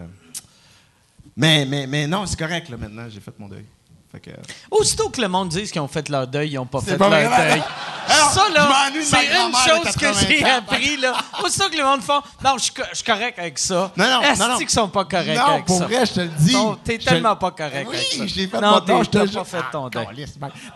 [1.40, 3.06] Mais, mais, mais non, c'est correct, là, maintenant.
[3.08, 3.64] J'ai fait mon deuil.
[4.12, 4.30] Fait que...
[4.70, 7.08] Aussitôt que le monde dise qu'ils ont fait leur deuil, ils n'ont pas fait pas
[7.08, 7.50] leur vrai.
[7.52, 7.62] deuil.
[8.08, 10.58] Alors, ça, là, c'est une chose que j'ai 80 ans.
[10.58, 11.14] appris, là.
[11.44, 12.12] Aussitôt que le monde fait
[12.44, 14.58] «Non, je suis correct avec ça.» Non, non, Est-ce non, non.
[14.58, 15.86] qu'ils sont pas corrects non, avec pour ça?
[15.86, 16.52] vrai, je te le dis.
[16.52, 18.26] Non, t'es tellement pas correct Oui, avec ça.
[18.26, 19.38] j'ai fait non, mon t'es- non, je jure.
[19.38, 20.26] pas fait ton Ah, deuil.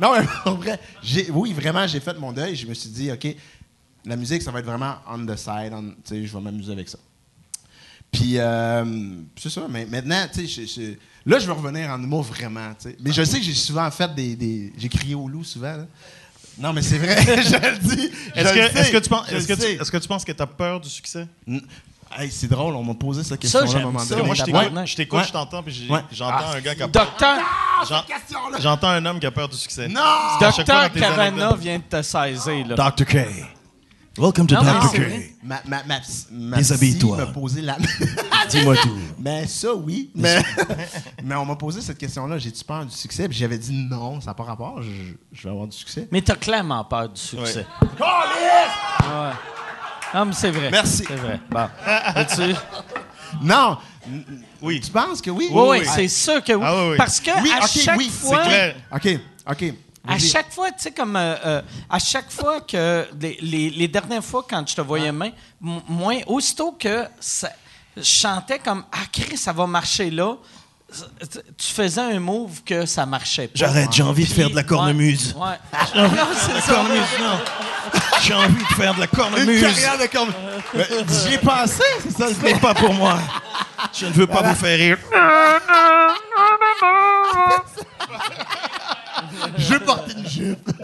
[0.01, 2.55] Non, mais pour vrai, j'ai- oui, vraiment, j'ai fait mon deuil.
[2.55, 3.27] Je me suis dit, OK,
[4.05, 5.73] la musique, ça va être vraiment on the side.
[5.73, 6.99] on- tu sais, je vais m'amuser avec ça.
[8.15, 8.85] Puis, euh,
[9.37, 9.63] c'est ça.
[9.69, 12.71] Mais maintenant, tu sais, là, je veux revenir en humour vraiment.
[12.81, 12.97] tu sais.
[13.01, 14.37] Mais je sais que j'ai souvent fait des.
[14.37, 15.77] des- j'ai crié au loup souvent.
[15.77, 15.87] là.
[16.57, 18.11] Non, mais c'est vrai, je le dis.
[18.37, 21.27] Est-ce que, tu penses, est-ce que tu, que penses que tu as peur du succès?
[22.17, 24.27] Hey, c'est drôle, on m'a posé cette question-là à un moment ça, donné.
[24.27, 25.25] Moi, je t'écoute, je t'écoute, Ouais.
[25.27, 27.05] je t'entends, puis j'entends Ah, un gars qui a peur.
[27.07, 27.39] Docteur,
[27.89, 29.89] J'en- J'entends un homme qui a peur du succès.
[29.89, 30.01] Non!
[30.41, 32.77] Docteur Cavana vient de te saisir, là.
[32.77, 33.05] Dr.
[33.05, 33.17] K.
[34.17, 34.93] Welcome to Non, Dr.
[34.93, 35.35] K.
[35.43, 36.01] Ma, ma, ma,
[36.31, 37.17] ma Déshabille-toi.
[37.17, 37.77] m'a posé la...
[38.51, 38.97] Dis-moi tout.
[39.19, 40.11] Mais ça, oui.
[40.15, 40.41] Mais,
[41.25, 42.39] mais on m'a posé cette question-là.
[42.39, 43.29] J'ai-tu peur du succès?
[43.29, 44.81] Puis j'avais dit non, ça n'a pas rapport.
[44.83, 44.89] Je,
[45.33, 46.07] je vais avoir du succès.
[46.13, 47.67] Mais t'as clairement peur du succès.
[48.01, 49.33] Ouais.
[50.15, 50.71] Non, mais c'est vrai.
[50.71, 51.05] Merci.
[51.09, 51.41] C'est vrai.
[51.51, 51.69] Bon.
[52.17, 52.55] Veux-tu-
[53.43, 53.79] Non!
[54.63, 54.81] Oui.
[54.81, 55.49] Tu penses que oui?
[55.51, 55.87] Oui, oui, oui.
[55.93, 56.63] c'est sûr que oui.
[56.65, 56.97] Ah oui, oui.
[56.97, 58.77] Parce que Oui, à ok, chaque oui, fois, c'est clair.
[58.95, 59.09] OK,
[59.51, 59.75] OK.
[60.07, 63.89] À chaque fois, tu sais, comme euh, euh, à chaque fois que les, les- les
[63.89, 65.31] dernières fois quand je te voyais main,
[65.65, 67.51] m- moi, aussitôt que ça-
[67.97, 70.35] je chantais comme ah Chris, ça va marcher là,
[71.59, 73.53] tu faisais un move que ça marchait pas.
[73.57, 75.35] J'arrête, j'ai envie de faire de la cornemuse.
[75.37, 75.49] Ouais.
[76.01, 76.09] ouais.
[76.09, 76.75] Non, c'est ça.
[76.75, 77.41] Cornemuse, non.
[78.23, 79.61] J'ai envie de faire de la Une cornemuse.
[79.61, 80.09] carrière de
[80.77, 80.87] Mais
[81.27, 83.19] J'y ai pensé, c'est ça Ce n'est pas pour moi.
[83.93, 84.99] Je ne veux pas vous faire rire.
[89.59, 90.71] je porter une jupe.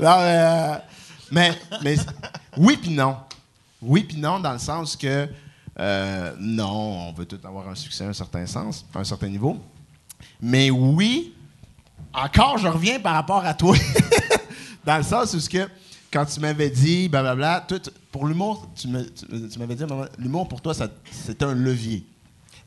[0.00, 0.74] Non, mais, euh,
[1.32, 1.50] mais,
[1.82, 1.96] mais
[2.56, 3.16] oui puis non.
[3.82, 5.28] Oui puis non, dans le sens que
[5.78, 9.28] euh, non, on veut tout avoir un succès à un certain sens, à un certain
[9.28, 9.56] niveau.
[10.40, 11.34] Mais oui,
[12.12, 13.76] encore, je reviens par rapport à toi.
[14.84, 15.68] dans le sens où que
[16.12, 19.84] quand tu m'avais dit, blablabla, toi, tu- pour l'humour, tu m'avais dit,
[20.18, 22.04] l'humour pour toi, c'est un levier.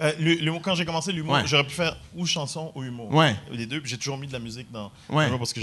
[0.02, 1.44] Euh, l'humour- quand j'ai commencé l'humour, Ouais.
[1.46, 3.14] j'aurais pu faire ou chanson ou humour.
[3.14, 3.36] Ouais.
[3.52, 3.82] Les deux.
[3.86, 4.92] J'ai toujours mis de la musique dans.
[5.10, 5.30] Ouais.
[5.38, 5.60] parce que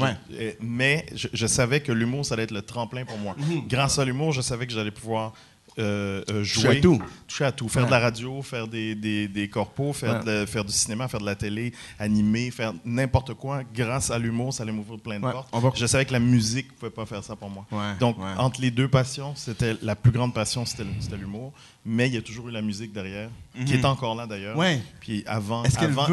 [0.60, 3.34] mais je, je savais que l'humour, ça allait être le tremplin pour moi.
[3.68, 5.32] Grâce à l'humour, je savais que j'allais pouvoir
[5.78, 6.76] euh, euh, Toucher jouer.
[6.78, 7.02] à tout.
[7.26, 7.68] Toucher à tout.
[7.68, 7.88] Faire Ouais.
[7.88, 10.24] de la radio, faire des, des, des corpos, faire, Ouais.
[10.24, 13.62] de la- faire du cinéma, faire de la télé, animer, faire n'importe quoi.
[13.74, 15.32] Grâce à l'humour, ça allait m'ouvrir plein de Ouais.
[15.32, 15.48] portes.
[15.52, 17.66] Va- Je savais que la musique ne pouvait pas faire ça pour moi.
[18.00, 20.84] Donc, entre les deux passions, c'était la plus grande passion, c'était
[21.18, 21.52] l'humour.
[21.90, 23.30] Mais il y a toujours eu la musique derrière,
[23.64, 24.58] qui est encore là d'ailleurs.
[24.58, 24.80] Mhm.
[25.00, 25.62] Puis avant,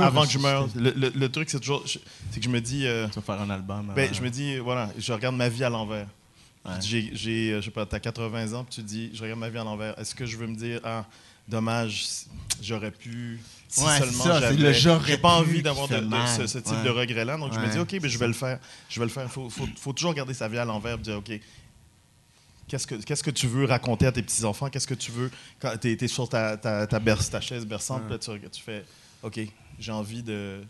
[0.02, 1.84] avant, que je meure, le, le- le truc, c'est toujours.
[1.86, 2.86] C'est que je me dis.
[2.86, 3.92] euh, Tu vas faire un album.
[3.96, 6.08] ben, euh, je me dis, voilà, je regarde ma vie à l'envers.
[6.82, 9.50] J'ai, j'ai, euh, je sais pas, t'as 80 ans, puis tu dis, je regarde ma
[9.50, 9.98] vie à l'envers.
[10.00, 11.06] Est-ce que je veux me dire, ah,
[11.48, 12.06] dommage,
[12.62, 13.40] j'aurais pu,
[13.70, 14.56] si Ouais, seulement c'est j'avais.
[14.58, 16.84] le j'aurais J'ai pas envie d'avoir de, de ce, ce type Ouais.
[16.84, 18.60] de regret-là, donc je me dis, ok, ben, je vais le faire.
[18.90, 19.30] Je vais le faire.
[19.32, 21.32] Faut, faut, faut toujours regarder sa vie à l'envers, et dire, ok.
[22.68, 24.70] Qu'est-ce que, qu'est-ce que tu veux raconter à tes petits-enfants?
[24.72, 25.30] Qu'est-ce que tu veux
[25.60, 28.10] quand tu es, sur ta, ta, ta, berce- ta chaise berçante?
[28.10, 28.84] là, tu, tu fais
[29.22, 29.40] OK,
[29.80, 30.62] j'ai envie de.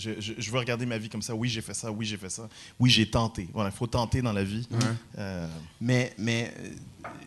[0.00, 1.34] Je, je- je veux regarder ma vie comme ça.
[1.34, 1.90] Oui, j'ai fait ça.
[1.90, 2.48] Oui, j'ai fait ça.
[2.78, 3.48] Oui, j'ai tenté.
[3.52, 4.66] Voilà, il faut tenter dans la vie.
[5.18, 5.46] Euh,
[5.80, 6.68] Mais, mais euh,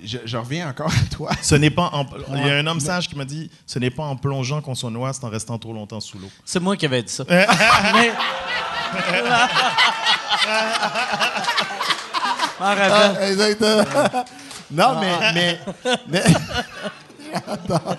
[0.04, 1.32] je, je reviens encore à toi.
[1.42, 2.06] ce n'est pas en-
[2.36, 4.76] Il y a un homme sage qui m'a dit ce n'est pas en plongeant qu'on
[4.76, 6.30] se noie, c'est en restant trop longtemps sous l'eau.
[6.46, 7.24] C'est moi qui avais dit ça.
[7.30, 8.12] Mais-
[12.60, 12.92] rappelle.
[12.92, 13.84] Ah, exactement.
[14.72, 15.60] non, mais, mais,
[16.08, 16.24] mais,
[17.34, 17.96] J'adore.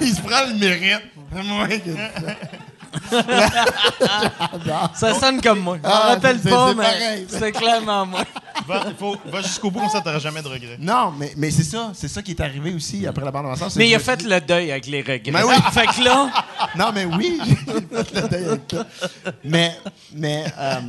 [0.00, 1.02] Il se prend le mérite.
[1.34, 2.34] C'est moi qui ai dit ça.
[4.94, 5.76] Ça sonne comme moi.
[5.82, 7.26] Je m'en Ah, rappelle c'est- pas, c'est mais pareil.
[7.28, 8.20] c'est clairement moi.
[8.66, 10.76] Va, il faut- va jusqu'au bout, comme ça, tu n'auras jamais de regrets.
[10.78, 11.90] Non, mais, mais c'est ça.
[11.94, 14.40] C'est ça qui est arrivé aussi après la bande en Mais il a fait le
[14.40, 15.30] deuil avec les regrets.
[15.32, 15.54] Mais oui.
[15.72, 16.30] Fait que là,
[16.76, 18.86] Non, mais oui, j'ai fait le deuil avec ça.
[19.44, 19.78] Mais,
[20.12, 20.80] mais euh,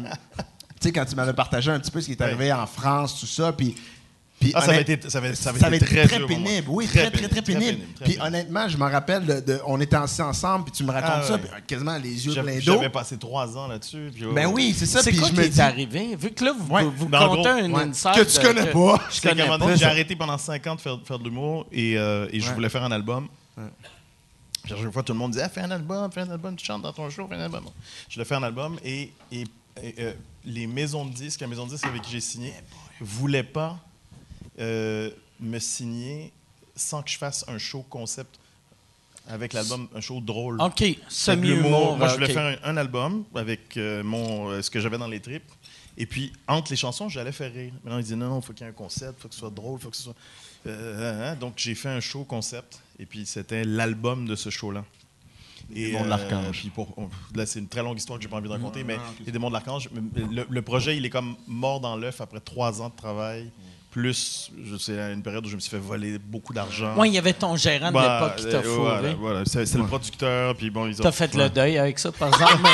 [0.80, 3.20] tu sais, quand tu m'avais partagé un petit peu ce qui est arrivé en France,
[3.20, 3.76] tout ça, puis.
[4.40, 6.68] Puis Ah, ça avait été, ça avait, ça avait ça avait été très, pénible.
[6.68, 7.80] Oui, très, très, très, pénible.
[8.04, 11.12] Puis honnêtement, je me rappelle, de, de- on était assis ensemble, puis tu me racontes
[11.16, 11.40] Ah, ça, ouais.
[11.40, 12.74] puis quasiment les yeux pleins d'eau.
[12.74, 14.12] j'avais passé trois ans là-dessus.
[14.14, 14.54] puis, Ben ouais.
[14.54, 15.02] oui, c'est ça.
[15.02, 16.16] c'est Puis quoi je qui me est dis, arrivé?
[16.16, 16.84] Vu que là, vous, Ouais.
[16.84, 17.84] vous Ben, en comptez gros, un ouais.
[17.84, 19.02] insight Que tu de- connais pas.
[19.12, 19.76] Je connais pas.
[19.76, 22.54] j'ai arrêté pendant 5 ans de faire, faire de l'humour et, euh, et je Ouais.
[22.56, 23.28] voulais faire un album.
[24.68, 26.82] Chaque fois, tout le monde disait ah, Fais un album, fais un album, tu chantes
[26.82, 27.66] dans ton show, fais un album.
[28.10, 29.12] Je voulais faire un album et,
[30.00, 30.14] euh,
[30.44, 32.54] les maisons de disques, la maison de disques avec qui j'ai signé,
[33.00, 33.78] ne voulaient pas
[34.60, 35.10] euh,
[35.40, 36.32] me signer
[36.76, 38.40] sans que je fasse un show concept
[39.28, 40.62] avec l'album, un show drôle.
[40.62, 41.98] OK, semi-humour.
[41.98, 45.08] Moi, je voulais faire un, un album avec euh, mon, euh, ce que j'avais dans
[45.08, 45.50] les tripes.
[45.98, 47.72] Et puis, entre les chansons, j'allais faire rire.
[47.84, 49.40] Maintenant, ils disaient non, il faut qu'il y ait un concept, il faut que ce
[49.40, 50.16] soit drôle, il faut que ce soit.
[50.68, 51.36] Euh, hein.
[51.38, 52.82] donc, j'ai fait un show concept.
[53.00, 54.84] Et puis, c'était l'album de ce show-là.
[55.74, 56.60] Et, Démons de l'Archange.
[56.60, 58.84] puis pour, on- là, c'est une très longue histoire que j'ai pas envie de raconter,
[58.84, 62.40] mais les démons de l'archange, le, le projet, il est comme mort dans l'œuf après
[62.40, 63.50] trois ans de travail,
[63.96, 66.96] plus, je sais, à une période où je me suis fait voler beaucoup d'argent.
[66.96, 69.00] Moi, il y avait ton gérant de Bah, l'époque qui t'a euh, fourré.
[69.00, 69.44] Voilà, voilà.
[69.46, 71.04] c'est c'est le producteur, puis bon, ils ont.
[71.04, 72.70] T'as fait le deuil avec ça, par exemple, mais...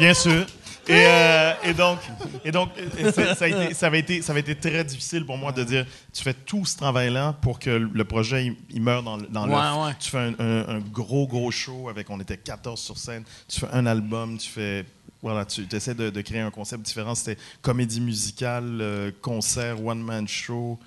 [0.00, 0.44] Bien sûr.
[0.88, 1.98] Et, euh, et donc,
[2.44, 5.36] et donc et ça, a été, ça, avait été, ça avait été très difficile pour
[5.38, 9.02] moi de dire tu fais tout ce travail-là pour que le projet il, il meure
[9.02, 9.86] dans, dans Ouais, l'œuf.
[9.86, 9.92] ouais.
[10.00, 13.24] Tu fais un, un- un gros, gros show avec, on était 14 sur scène.
[13.48, 14.84] Tu fais un album, tu fais.
[15.22, 17.14] Voilà, tu essaies de, de créer un concept différent.
[17.14, 20.78] C'était comédie musicale, euh, concert, one-man show.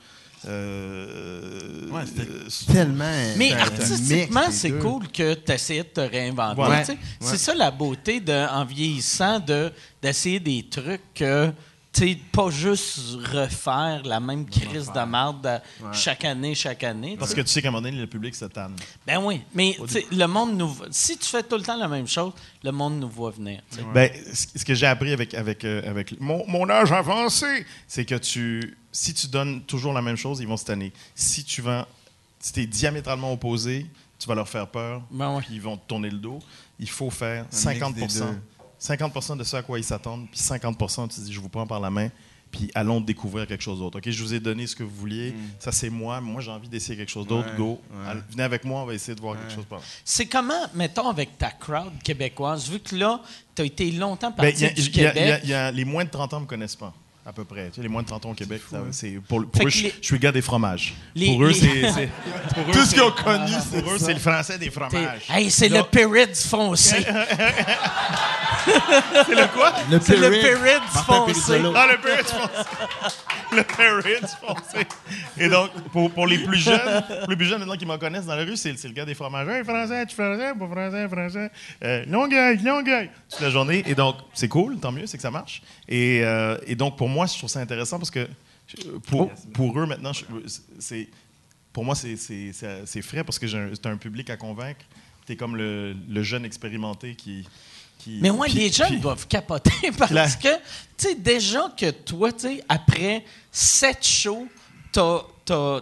[0.47, 3.05] Euh, Ouais, euh, tellement.
[3.37, 6.61] Mais artistiquement, c'est cool que tu essayes de te réinventer.
[6.61, 6.67] Ouais.
[6.89, 6.97] Ouais.
[7.21, 9.71] C'est ça la beauté de, en vieillissant de,
[10.01, 11.51] d'essayer des trucs que.
[11.93, 12.97] tu sais, pas juste
[13.31, 15.61] refaire la même crise de marde à-
[15.91, 17.15] chaque année, chaque année.
[17.19, 18.75] parce que tu sais qu'à un moment donné, le public se tanne.
[19.05, 19.77] Ben oui, mais
[20.11, 20.75] le monde nous.
[20.89, 22.33] Si tu fais tout le temps la même chose,
[22.63, 23.61] le monde nous voit venir.
[23.93, 28.05] Ben, ce ce que j'ai appris avec, avec, euh, avec mon, mon âge avancé, c'est
[28.05, 30.93] que tu, si tu donnes toujours la même chose, ils vont se tanner.
[31.15, 31.85] Si tu vas,
[32.39, 33.85] si es diamétralement opposé,
[34.19, 35.41] tu vas leur faire peur, Ben ouais.
[35.41, 36.39] puis ils vont te tourner le dos.
[36.79, 38.39] Il faut faire mix 50 des deux.
[38.79, 41.79] 50% de ce à quoi ils s'attendent, puis 50% tu dis, je vous prends par
[41.79, 42.09] la main,
[42.51, 43.97] puis allons découvrir quelque chose d'autre.
[43.99, 46.67] OK, je vous ai donné ce que vous vouliez, ça c'est moi, moi j'ai envie
[46.67, 47.51] d'essayer quelque chose d'autre, Mm.
[47.51, 47.81] Ouais, go.
[47.91, 48.07] ouais.
[48.09, 49.85] Allez, venez avec moi, on va essayer de voir quelque chose par là.
[50.03, 53.21] C'est comment, mettons, avec ta crowd québécoise, vu que là,
[53.55, 55.23] tu as été longtemps Ben, parti il y a- du il y a- Québec.
[55.23, 56.93] il y a- il y a- les moins de 30 ans ne me connaissent pas.
[57.25, 57.67] À peu près.
[57.69, 59.83] Tu sais, les moins de 30 ans au Québec, ça, c'est pour, pour eux, je,
[59.83, 60.93] les- je suis le gars des fromages.
[61.15, 62.09] Les- pour eux, les- c'est, c'est-
[62.53, 64.05] pour eux, Tout ce qu'ils ont connu, c'est Pour eux, ça.
[64.07, 65.21] c'est le français des T'es- fromages.
[65.29, 66.97] Hey, c'est le Pérez foncé.
[68.65, 69.73] C'est le quoi?
[69.91, 71.61] Le C'est le Martin foncé.
[71.75, 72.65] Ah, le Perritz foncé.
[73.51, 74.87] Le Perritz foncé.
[75.37, 78.35] Et donc, pour, pour les plus jeunes, les plus jeunes maintenant qui me connaissent dans
[78.35, 79.47] la rue, c'est c'est le gars des fromages.
[79.49, 81.51] Hey, français, tu français, pas français, français.
[81.83, 83.09] Euh, Longueuil, Longueuil.
[83.29, 83.83] Toute la journée.
[83.85, 85.61] Et donc, c'est cool, tant mieux, c'est que ça marche.
[85.89, 88.27] Et, euh, et donc, pour moi, je trouve ça intéressant parce que
[89.07, 90.11] pour, pour eux, maintenant,
[90.79, 91.07] c'est
[91.71, 92.15] pour moi, c'est-
[93.01, 94.81] frais parce que c'est un public à convaincre.
[95.25, 97.47] Tu es comme le, le jeune expérimenté qui.
[97.97, 100.53] qui Mais moi, les jeunes puis- doivent capoter parce La- que,
[100.97, 104.47] tu sais, déjà que toi, tu sais, après sept shows,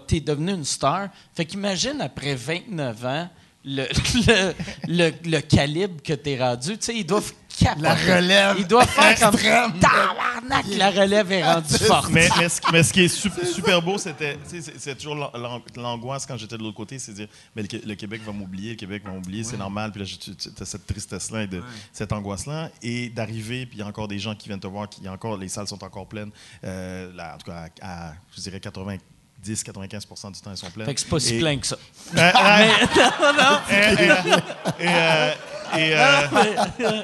[0.07, 1.09] t'es devenu une star.
[1.35, 3.29] Fait qu'imagine, après 29 ans,
[3.65, 3.85] le,
[4.27, 4.53] le,
[4.87, 7.33] le, le calibre que t'es rendu, tu sais, ils doivent
[7.65, 7.81] capoter.
[7.81, 9.39] La relève Ils doivent faire comme
[9.79, 12.09] tabarnak, la relève est rendue forte.
[12.11, 14.37] Mais, mais ce, mais ce qui est sup- super beau, c'était,
[14.77, 17.67] c'est, toujours l'an- l'an- l'angoisse quand j'étais de l'autre côté, c'est de dire, mais le,
[17.67, 19.91] Qué- le Québec va m'oublier, le Québec va m'oublier, c'est normal.
[19.91, 22.69] Puis là, tu as cette tristesse-là et de, cette angoisse-là.
[22.81, 25.05] Et d'arriver, puis il y a encore des gens qui viennent te voir, qui, il
[25.05, 26.31] y a encore, les salles sont encore pleines.
[26.63, 28.59] Euh, là, en tout cas, à, à, je dirais
[29.43, 30.85] 90-95 du temps, elles sont pleines.
[30.85, 31.77] Fait que c'est pas si Et- plein que ça.
[32.17, 32.67] Euh, euh,
[34.79, 35.33] et, et, euh,
[35.77, 37.01] et, euh,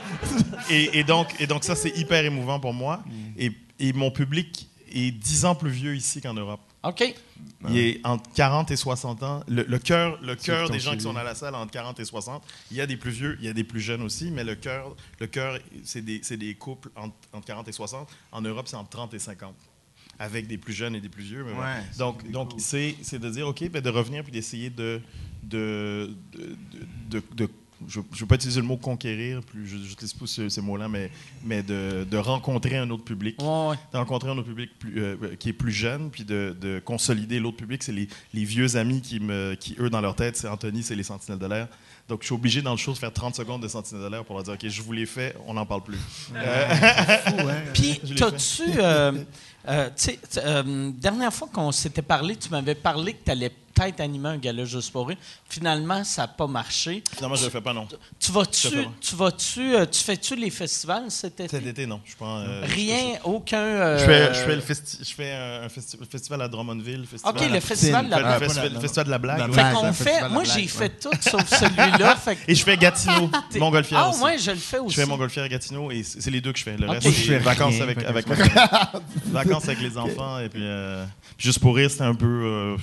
[0.93, 3.01] et- donc, et donc ça, c'est hyper émouvant pour moi.
[3.38, 6.59] Et, et mon public est 10 ans plus vieux ici qu'en Europe.
[6.84, 7.15] OK.
[7.69, 9.43] Il est entre 40 et 60 ans.
[9.47, 12.05] Le, le cœur, le cœur des gens qui sont à la salle entre 40 et
[12.05, 12.43] 60.
[12.72, 14.55] Il y a des plus vieux, il y a des plus jeunes aussi, mais le
[14.55, 18.07] cœur, le cœur, c'est des, des couples entre, entre 40 et 60.
[18.31, 19.55] En Europe, c'est entre 30 et 50.
[20.19, 21.44] Avec des plus jeunes et des plus vieux.
[21.44, 24.99] mais Ouais, donc, donc c'est, c'est de dire, OK, ben de revenir puis d'essayer de.
[25.44, 26.56] de, de,
[27.10, 27.49] de- de-
[27.88, 30.88] je ne veux pas utiliser le mot conquérir, plus, je n'utilise pas ce, ce mot-là,
[30.88, 31.11] mais,
[31.45, 33.76] mais de, de rencontrer un autre public ouais.
[33.94, 37.39] de rencontrer un autre public plus, euh, qui est plus jeune, puis de, de consolider
[37.39, 37.84] l'autre public.
[37.84, 40.95] C'est les, les vieux amis qui, me, qui, eux, dans leur tête, c'est Anthony, c'est
[40.95, 41.68] les Sentinelles de l'air.
[42.08, 44.24] Donc, je suis obligé dans le show de faire 30 secondes de Sentinelles de l'air
[44.24, 45.98] pour leur dire, OK, je vous l'ai fait, on n'en parle plus.
[47.74, 48.64] Puis, Je l'ai t'as-tu.
[48.80, 49.12] euh,
[49.68, 53.32] euh, tu sais, t- euh, dernière fois qu'on s'était parlé, tu m'avais parlé que tu
[53.32, 55.18] allais peut-être animer un gala juste pour rire.
[55.49, 57.04] Finalement, ça n'a pas marché.
[57.16, 57.88] Finalement, je ne le fais pas, non.
[58.20, 58.70] Tu vas-tu.
[59.02, 59.76] Tu vas-tu.
[59.76, 61.48] euh, tu fais-tu les festivals cet été?
[61.58, 62.02] Cet été, non.
[62.06, 63.58] Je pas, euh, Rien, aucun.
[63.60, 66.48] euh, Je fais, je fais, le, festi- je fais un, un festi- le festival à
[66.48, 67.02] Drummondville.
[67.02, 68.40] le Festival OK, à- le festival de la blague.
[68.40, 69.54] festival, le festival de la blague.
[69.54, 70.30] Fait qu'on fait.
[70.30, 72.16] Moi, j'ai fait tout sauf celui-là.
[72.28, 73.30] Fait que Et je fais Gatineau,
[73.60, 74.22] Montgolfière Ah, aussi.
[74.22, 74.95] ouais, je le fais aussi.
[74.95, 76.78] Je fais Montgolfière et Gatineau et c'est les deux que je fais.
[76.78, 78.26] Le reste, c'est fais vacances avec, avec
[79.26, 81.06] vacances avec les enfants et puis, euh,
[81.38, 82.76] puis juste pour rire, c'était un peu.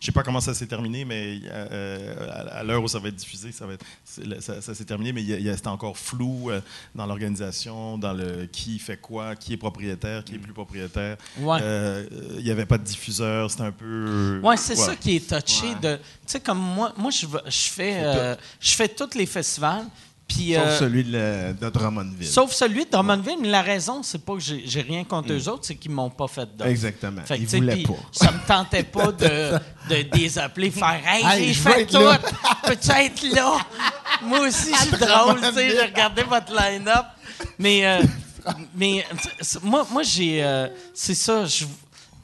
[0.00, 3.08] Je sais pas comment ça s'est terminé, mais euh, à, à l'heure où ça va
[3.08, 5.68] être diffusé, ça va être, c'est le- ça, ça s'est terminé, mais il il c'était
[5.68, 6.60] encore flou euh,
[6.94, 11.16] dans l'organisation, dans le qui fait quoi, qui est propriétaire, qui est plus propriétaire.
[11.38, 11.58] Ouais.
[11.62, 12.06] Euh,
[12.38, 14.40] Il n'y avait pas de diffuseur, c'était un peu.
[14.42, 14.84] Ouais, c'est Ouais.
[14.86, 15.96] ça qui est touché de.
[15.96, 19.86] Tu sais, comme moi, moi je, je fais, euh, je fais tous les festivals.
[20.28, 22.26] Puis, Sauf euh, celui de, le- de Drummondville.
[22.26, 25.64] Sauf celui de Drummondville, mais la raison, c'est pas que j'ai rien contre eux autres,
[25.64, 26.68] c'est qu'ils m'ont pas fait d'offre.
[26.70, 27.22] Exactement.
[27.24, 27.92] Fait que, Ils voulaient pas.
[28.10, 29.52] Ça me tentait pas de,
[29.88, 31.98] de, de les appeler, faire Hey, Hey, j'ai fait tout,
[32.66, 33.58] peux-tu être là?
[34.24, 37.06] Moi aussi, je suis drôle, tu sais, j'ai regardé votre line-up.
[37.58, 38.02] Mais, euh,
[38.74, 39.04] mais
[39.40, 40.42] c'est- moi, moi j'ai.
[40.42, 41.64] euh, c'est ça, je.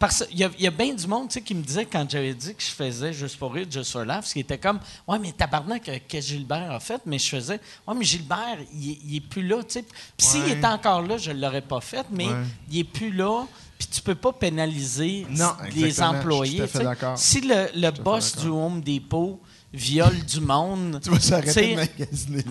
[0.03, 2.35] Parce qu'il y a, il y a bien du monde qui me disait quand j'avais
[2.35, 5.17] dit que je faisais juste pour rire, juste for laugh, ce qui était comme Ouais,
[5.21, 8.99] mais tabarnak, euh, que Gilbert a fait, mais je faisais Ouais, mais Gilbert, il, est-
[9.07, 9.83] il est plus là, tu sais.
[10.17, 12.35] Puis s'il était encore là, je ne l'aurais pas fait, mais Ouais.
[12.73, 13.47] il est plus là.
[13.79, 15.87] Puis tu peux pas pénaliser Non, les exactement.
[15.87, 16.57] Je suis employés.
[16.59, 16.85] tout à fait tu sais.
[16.85, 17.19] d'accord.
[17.19, 19.41] Si le, le boss du Home Depot
[19.75, 21.77] viole du monde, Tu vas s'arrêter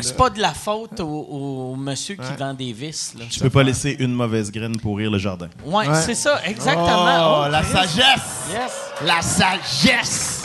[0.02, 3.14] c'est pas de la faute au, au monsieur qui vend des vis.
[3.18, 3.26] Là.
[3.30, 5.48] Tu peux pas laisser une mauvaise graine pourrir le jardin.
[5.64, 6.02] Ouais, Ouais.
[6.03, 7.41] c'est ça, exactement.
[7.41, 8.48] Oh, Oh, la sagesse!
[8.52, 8.72] Yes.
[9.06, 10.43] La sagesse!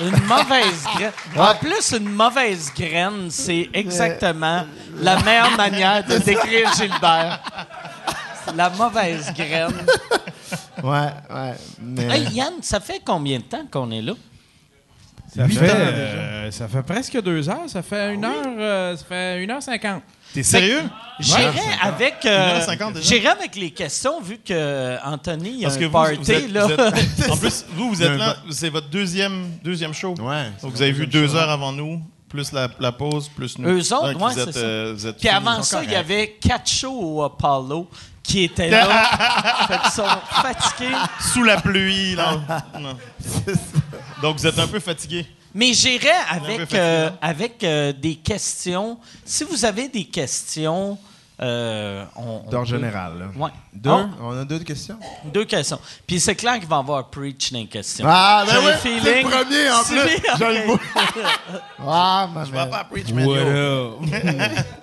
[0.00, 1.12] Une mauvaise graine.
[1.36, 4.64] En plus, une mauvaise graine, c'est exactement
[5.00, 7.42] la meilleure manière de décrire Gilbert.
[8.54, 9.74] La mauvaise graine.
[10.82, 11.54] Ouais, ouais.
[11.82, 12.04] Mais...
[12.20, 14.12] Hey, Yann, ça fait combien de temps qu'on est là?
[15.34, 17.68] Ça fait, euh, ça fait presque deux heures.
[17.68, 20.02] Ça fait une heure, euh, ça fait une heure cinquante.
[20.32, 20.82] T'es sérieux?
[21.20, 21.48] J'irai
[21.82, 23.00] avec, euh, 1h50 déjà?
[23.08, 26.16] j'irai avec les questions vu que Anthony il y a Parce un que vous, party
[26.18, 26.66] vous êtes, là.
[26.66, 30.14] vous êtes- en plus, vous, vous êtes là, c'est votre deuxième, deuxième show.
[30.20, 30.44] Ouais.
[30.62, 33.68] Donc, vous avez vu deux heures avant nous, plus la, la pause, plus nous.
[33.68, 34.58] Eux autres, ouais, êtes, c'est ça.
[34.66, 37.88] euh, Puis avant ça, il y avait quatre shows au Apollo
[38.22, 39.64] qui étaient là.
[39.68, 40.06] fait qu'ils sont
[40.42, 40.94] fatigués.
[41.32, 42.36] Sous la pluie, là.
[42.78, 42.96] Non.
[44.22, 45.26] Donc, vous êtes un peu fatigué.
[45.54, 48.98] Mais j'irai avec, euh, avec euh, des questions.
[49.24, 50.98] Si vous avez des questions
[51.40, 53.18] euh, on, on D'ordre peut- général.
[53.18, 53.26] Là.
[53.36, 53.50] Ouais.
[53.72, 53.90] Deux?
[53.90, 54.98] Oh, On a deux questions?
[55.32, 55.78] deux questions.
[56.06, 58.04] Puis c'est clair qu'il va y avoir preach dans les questions.
[58.08, 60.16] Ah, J'ai ben le ouais, c'est le premier en plus.
[60.38, 60.80] Je le vois.
[61.90, 63.44] Ah, ma Je vais pas à Preachman, What yo.
[63.46, 63.98] up?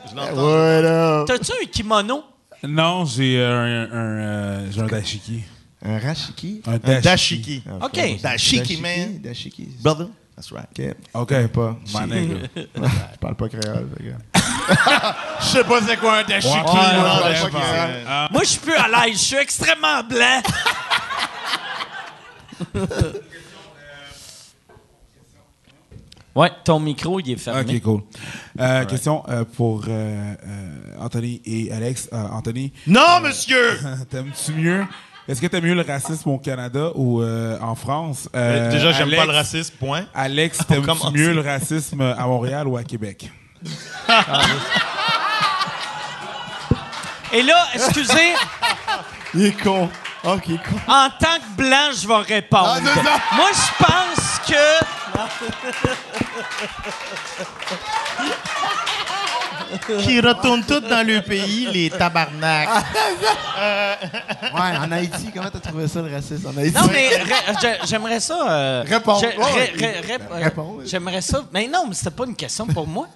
[0.09, 0.35] Je l'entends.
[0.35, 1.27] What up?
[1.27, 2.23] T'as-tu un kimono?
[2.63, 5.43] Non, j'ai euh, un, un, euh, un dashiki.
[5.83, 6.61] Un rashiki?
[6.65, 7.01] Un Un dashiki.
[7.03, 7.63] dashiki.
[7.69, 8.21] Ah, OK.
[8.21, 9.19] Dashiki, man.
[9.21, 9.67] Dashiki.
[9.83, 10.07] Brother.
[10.35, 10.95] That's right.
[11.13, 11.47] Ok.
[11.49, 11.77] Pas.
[11.93, 12.47] My nigga.
[12.55, 13.87] Je parle pas créole.
[15.41, 16.53] Je sais pas c'est quoi un dashiki.
[16.53, 17.27] Ouais, moi,
[18.33, 19.13] ouais, je suis plus à l'aise.
[19.13, 20.41] Je suis extrêmement blanc.
[26.35, 27.75] ouais, ton micro, il est fermé.
[27.77, 28.01] OK, cool.
[28.59, 30.33] Euh, Question euh, pour euh,
[30.99, 32.09] Anthony et Alex.
[32.11, 33.79] Euh, Anthony, Non, monsieur!
[34.09, 34.85] t'aimes-tu mieux...
[35.27, 38.29] Est-ce que t'aimes mieux le racisme au Canada ou euh, en France?
[38.35, 40.05] Euh, Déjà, j'aime Alex- pas le racisme, point.
[40.13, 43.31] Alex, t'aimes-tu mieux le racisme à Montréal ou à Québec?
[47.33, 48.33] Et là, excusez,
[49.33, 49.89] Il est con.
[50.23, 50.75] Oh, il est con.
[50.87, 52.77] en tant que blanc, je vais répondre.
[52.77, 53.35] Ah.
[53.35, 54.65] Moi, je pense que.
[60.03, 62.69] Qui retournent tous dans le pays, les tabarnak.
[64.53, 66.77] Ouais, en Haïti, comment t'as trouvé ça, le racisme en Haïti?
[66.77, 67.09] Non, mais
[67.85, 68.49] j'aimerais ça.
[68.49, 69.19] euh, Réponds.
[69.19, 69.73] j'ai- Ouais, ré- ouais.
[69.77, 70.77] ré- ré- euh, Réponds.
[70.85, 71.41] J'aimerais ça.
[71.51, 73.07] Mais non, mais c'était pas une question pour moi.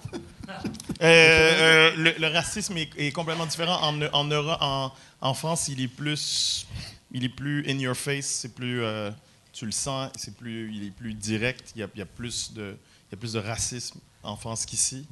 [1.02, 3.80] Euh, euh, le, racisme est, complètement différent.
[3.82, 6.68] En, en, en, France, il est plus,
[7.12, 8.26] il est plus in your face.
[8.26, 9.12] C'est plus, euh,
[9.54, 10.12] tu le sens.
[10.16, 11.72] C'est plus, il est plus direct.
[11.76, 12.76] Il y a, plus de,
[13.10, 15.08] il y a plus de racisme en France qu'ici.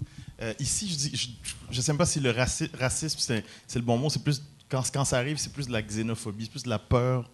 [0.59, 1.33] Ici,
[1.71, 4.09] je ne sais même pas si le raci- racisme c'est, c'est le bon mot.
[4.09, 6.79] C'est plus quand, quand ça arrive, c'est plus de la xénophobie, c'est plus de la
[6.79, 7.29] peur,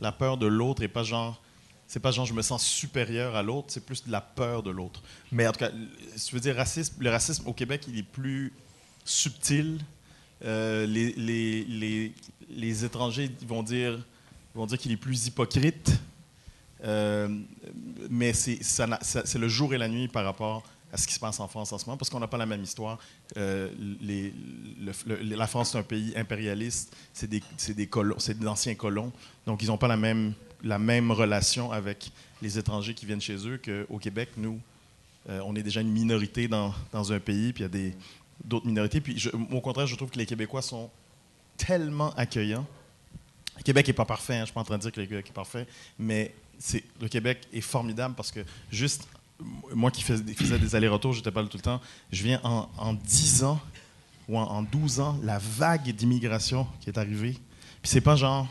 [0.00, 1.42] la peur de l'autre et pas genre.
[1.88, 4.70] C'est pas genre je me sens supérieur à l'autre, c'est plus de la peur de
[4.70, 5.02] l'autre.
[5.30, 5.70] Mais en tout cas,
[6.16, 8.52] si tu veux dire racisme, le racisme au Québec, il est plus
[9.04, 9.80] subtil.
[10.44, 12.12] Euh, les, les, les,
[12.50, 13.98] les étrangers vont dire,
[14.54, 15.92] vont dire qu'il est plus hypocrite.
[16.84, 17.28] Euh,
[18.10, 21.48] mais c'est le jour et la nuit par rapport à ce qui se passe en
[21.48, 22.98] France en ce moment, parce qu'on n'a pas la même histoire.
[23.36, 23.70] Euh,
[25.20, 27.42] la France, c'est un pays impérialiste, c'est des,
[27.74, 29.12] des, colons, c'est colons,
[29.46, 32.10] donc ils n'ont pas la même, la même relation avec
[32.42, 34.60] les étrangers qui viennent chez eux qu'au Québec, nous,
[35.28, 37.92] euh, on est déjà une minorité dans, dans un pays, puis il y a
[38.44, 39.00] d'autres minorités.
[39.00, 40.90] Puis au contraire, je trouve que les Québécois sont
[41.56, 42.66] tellement accueillants.
[43.56, 45.00] Le Québec n'est pas parfait, hein, je ne suis pas en train de dire que
[45.00, 45.66] le Québec est parfait,
[45.98, 49.08] mais c'est, le Québec est formidable parce que juste,
[49.74, 51.80] moi qui fais- faisais des allers-retours, j'étais pas là tout le temps,
[52.12, 53.60] je viens en, en 10 ans
[54.28, 57.32] ou en, en 12 ans, la vague d'immigration qui est arrivée.
[57.82, 58.46] Puis c'est pas genre,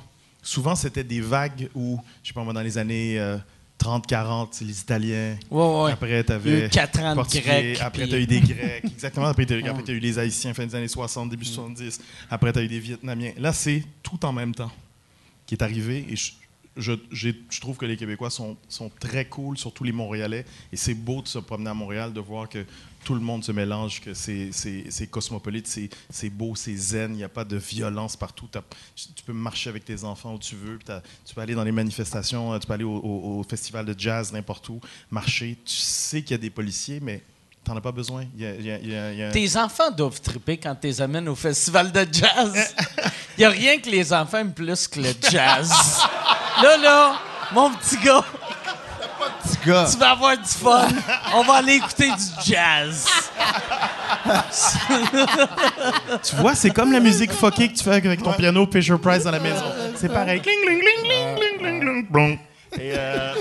[0.46, 3.38] souvent c'était des vagues où, je sais pas moi, dans les années euh,
[3.78, 5.38] 30, 40, c'est les Italiens.
[5.52, 5.92] Ouais, ouais.
[5.92, 8.84] Après, tu avais eu quatre ans de Grecs, Après, tu as eu des Grecs.
[8.86, 9.26] Exactement.
[9.26, 9.58] Après, tu as,
[9.92, 12.00] eu les Haïtiens fin des années 60, début 70.
[12.30, 13.34] Après, tu as eu des Vietnamiens.
[13.38, 14.72] Là, c'est tout en même temps
[15.46, 16.06] qui est arrivé.
[16.10, 16.32] Et je,
[16.78, 20.46] je, j'ai- je trouve que les Québécois sont, sont très cool, surtout les Montréalais.
[20.72, 22.66] Et c'est beau de se promener à Montréal, de voir que
[23.06, 24.50] tout le monde se mélange, que c'est,
[25.10, 25.68] cosmopolite,
[26.10, 28.50] c'est, beau, c'est zen, il n'y a pas de violence partout.
[29.16, 30.78] Tu peux marcher avec tes enfants où tu veux,
[31.26, 33.96] tu peux aller dans les manifestations, euh, tu peux aller au, au- au festival de
[33.98, 35.58] jazz, n'importe où, marcher.
[35.64, 37.22] Tu sais qu'il y a des policiers, mais
[37.64, 38.26] tu n'en as pas besoin.
[38.38, 41.36] Y a- y a- y a- Tes enfants doivent triper quand tu les amènes au
[41.36, 42.76] festival de jazz.
[43.38, 45.70] Il n'y a rien que les enfants aiment plus que le jazz.
[46.64, 47.20] Là, là,
[47.54, 48.24] mon petit gars,
[49.92, 50.88] Tu vas avoir du fun.
[51.34, 53.08] On va aller écouter du jazz.
[56.24, 59.24] Tu vois, c'est comme la musique fuckée que tu fais avec ton piano Fisher Price
[59.24, 59.64] dans la maison.
[59.96, 60.42] C'est pareil.
[60.42, 62.40] Cling, cling, cling, cling, cling, cling, cling, blong.
[62.80, 63.34] Et, euh,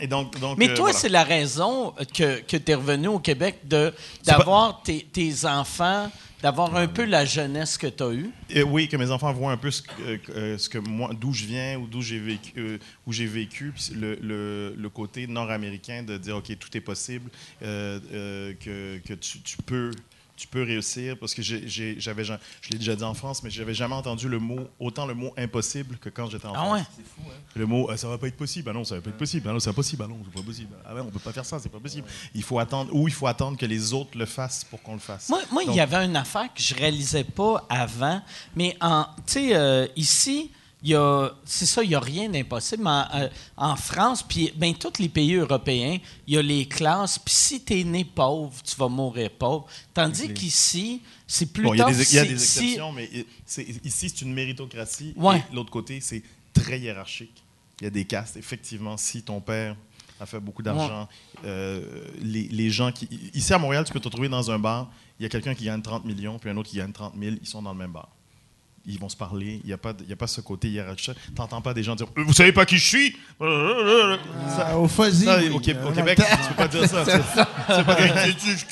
[0.00, 0.98] et donc, donc, Mais euh, toi, voilà.
[0.98, 3.92] c'est la raison que, que tu es revenu au Québec de,
[4.22, 6.10] C'est pas- d'avoir tes, tes enfants,
[6.44, 8.30] d'avoir un peu la jeunesse que tu as eue.
[8.66, 9.70] Oui, que mes enfants voient un peu
[10.02, 13.24] euh, euh, ce que moi, d'où je viens ou d'où j'ai vécu, euh, où j'ai
[13.24, 17.30] vécu, le, le- le côté nord-américain de dire ok tout est possible,
[17.62, 18.52] que,
[18.98, 19.90] que tu peux
[20.36, 23.50] tu peux réussir parce que j'ai- j'avais ja- je l'ai déjà dit en France, mais
[23.50, 26.80] j'avais jamais entendu le mot autant le mot impossible que quand j'étais en Ah France.
[26.80, 27.32] ouais?
[27.54, 29.46] Le mot Ah, ça va pas être possible, ah non ça va pas être possible,
[29.48, 31.32] ah non c'est pas possible, ah non c'est pas possible, ah ouais on peut pas
[31.32, 32.06] faire ça, c'est pas possible.
[32.34, 34.98] Il faut attendre ou il faut attendre que les autres le fassent pour qu'on le
[35.00, 35.28] fasse.
[35.28, 38.20] Moi, moi, il y avait une affaire que je réalisais pas avant,
[38.56, 40.50] mais en, tu sais, euh, ici,
[41.44, 42.86] c'est ça, il y a rien d'impossible.
[42.86, 47.18] En, euh, en France, puis ben tous les pays européens, il y a les classes.
[47.18, 49.66] Puis si t'es né pauvre, tu vas mourir pauvre.
[49.94, 53.08] Tandis qu'ici, c'est plus Bon, il y a des, y a si- exceptions, mais
[53.84, 55.14] ici, c'est une méritocratie.
[55.16, 55.38] Ouais.
[55.50, 57.42] Et l'autre côté, c'est très hiérarchique.
[57.80, 58.36] Il y a des castes.
[58.36, 59.76] Effectivement, si ton père
[60.20, 61.08] a fait beaucoup d'argent.
[61.44, 63.08] Euh, les, les gens qui.
[63.34, 65.64] Ici à Montréal, tu peux te retrouver dans un bar, il y a quelqu'un qui
[65.64, 67.92] gagne 30 millions, puis un autre qui gagne 30 000, ils sont dans le même
[67.92, 68.08] bar.
[68.86, 71.14] Ils vont se parler, il n'y a, pas y a pas ce côté hiérarchique.
[71.26, 73.16] Tu n'entends pas des gens dire Vous savez pas qui je suis?
[73.40, 75.24] Ça- Ah, au fuzzy.
[75.24, 75.48] ça, oui.
[75.48, 77.04] au, au Québec, temps- tu peux pas dire ça.
[77.04, 77.10] tu.
[77.10, 78.64] C'est pas que- tu tu- tu-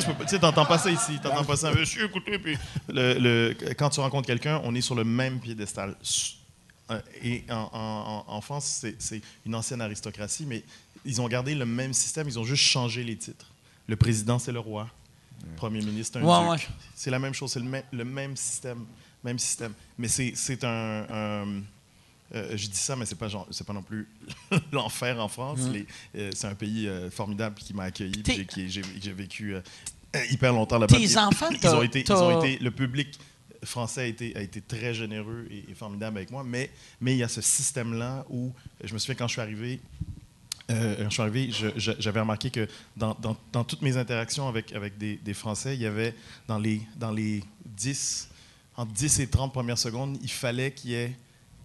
[0.00, 0.38] tu peux pas- tu
[0.78, 1.18] ça ici.
[1.22, 2.38] T'entends pas ça, monsieur, écoutez.
[2.38, 2.56] Puis
[2.88, 5.96] le, le- quand tu rencontres quelqu'un, on est sur le même piédestal.
[6.90, 8.96] Euh, Et en, en- en- en France, c'est-
[9.46, 10.62] une ancienne aristocratie, mais
[11.04, 13.46] ils ont gardé le même système, ils ont juste changé les titres.
[13.86, 14.88] Le président, c'est le roi.
[15.42, 16.66] Le premier ministre, un Ouais, duc.
[16.68, 16.74] ouais.
[16.94, 17.60] C'est la même chose, c'est
[17.92, 18.84] le même système.
[19.24, 19.72] Même système.
[19.98, 21.06] Mais c'est un.
[21.10, 21.62] un-
[22.32, 24.08] euh, je dis ça, mais c'est pas c'est pas non plus
[24.72, 25.58] l'enfer en France.
[25.72, 25.86] Les-
[26.16, 28.22] euh, c'est un pays euh, formidable qui m'a accueilli.
[28.22, 29.54] T'es- j'ai- vécu
[30.30, 30.96] hyper longtemps là-bas.
[30.96, 33.18] Tes enfants, ils ont été, ils ont été, le public
[33.64, 36.44] français a été, a été très généreux et, et formidable avec moi.
[36.44, 36.70] Mais
[37.00, 38.52] mais il y a ce système-là où
[38.84, 39.80] je me souviens quand je suis arrivé.
[40.68, 40.74] quand
[41.08, 45.16] je suis arrivé, j'avais remarqué que dans, dans- dans toutes mes interactions avec, avec des,
[45.16, 46.14] des Français, il y avait
[46.46, 48.28] dans les, dans les 10,
[48.80, 51.14] entre 10 et 30 premières secondes, il fallait qu'il y ait.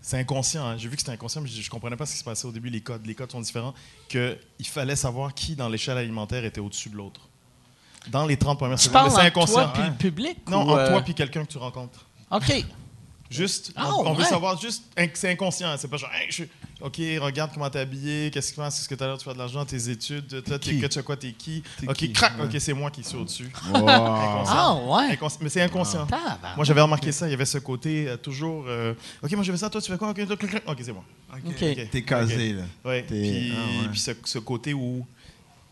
[0.02, 0.78] C'est inconscient, hein.
[0.78, 2.52] j'ai vu que c'était inconscient, mais je ne comprenais pas ce qui se passait au
[2.52, 3.06] début, les codes.
[3.08, 3.74] Les codes sont différents.
[4.10, 7.22] Qu'il fallait savoir qui dans l'échelle alimentaire était au-dessus de l'autre.
[8.10, 9.10] Dans les 30 premières Tu secondes.
[9.10, 9.64] C'est inconscient.
[9.64, 10.38] toi puis le public?
[10.50, 12.06] Non, ou, entre euh, toi puis quelqu'un que tu rencontres.
[12.30, 12.66] OK.
[13.30, 14.84] Juste, Ah, on, on veut savoir juste,
[15.15, 16.43] c'est inconscient, c'est pas genre, Hey, je-
[16.80, 19.34] ok, regarde comment t'es habillé, qu'est-ce que tu penses, est-ce que t'as l'air de faire
[19.34, 20.80] de l'argent, tes études, toi, t'es Qui?
[20.80, 22.14] que quoi, t'es qui, ok, qui?
[22.14, 22.45] crac, Ouais.
[22.45, 23.52] ok, c'est moi qui suis au-dessus.
[23.73, 23.85] Wow.
[24.47, 25.18] Ah, ouais.
[25.41, 26.06] Mais c'est inconscient.
[26.06, 26.56] Tabarnak.
[26.56, 28.93] Moi, j'avais remarqué ça, il y avait ce côté euh, toujours, euh,
[29.23, 30.18] ok, moi je fais ça, toi tu fais quoi, ok,
[30.84, 31.03] c'est moi.
[31.34, 31.89] OK.
[31.91, 32.64] T'es casé, là.
[32.85, 33.02] Ouais.
[33.03, 33.88] T'es- Puis, ah, ouais.
[33.89, 35.03] puis ce, ce côté où,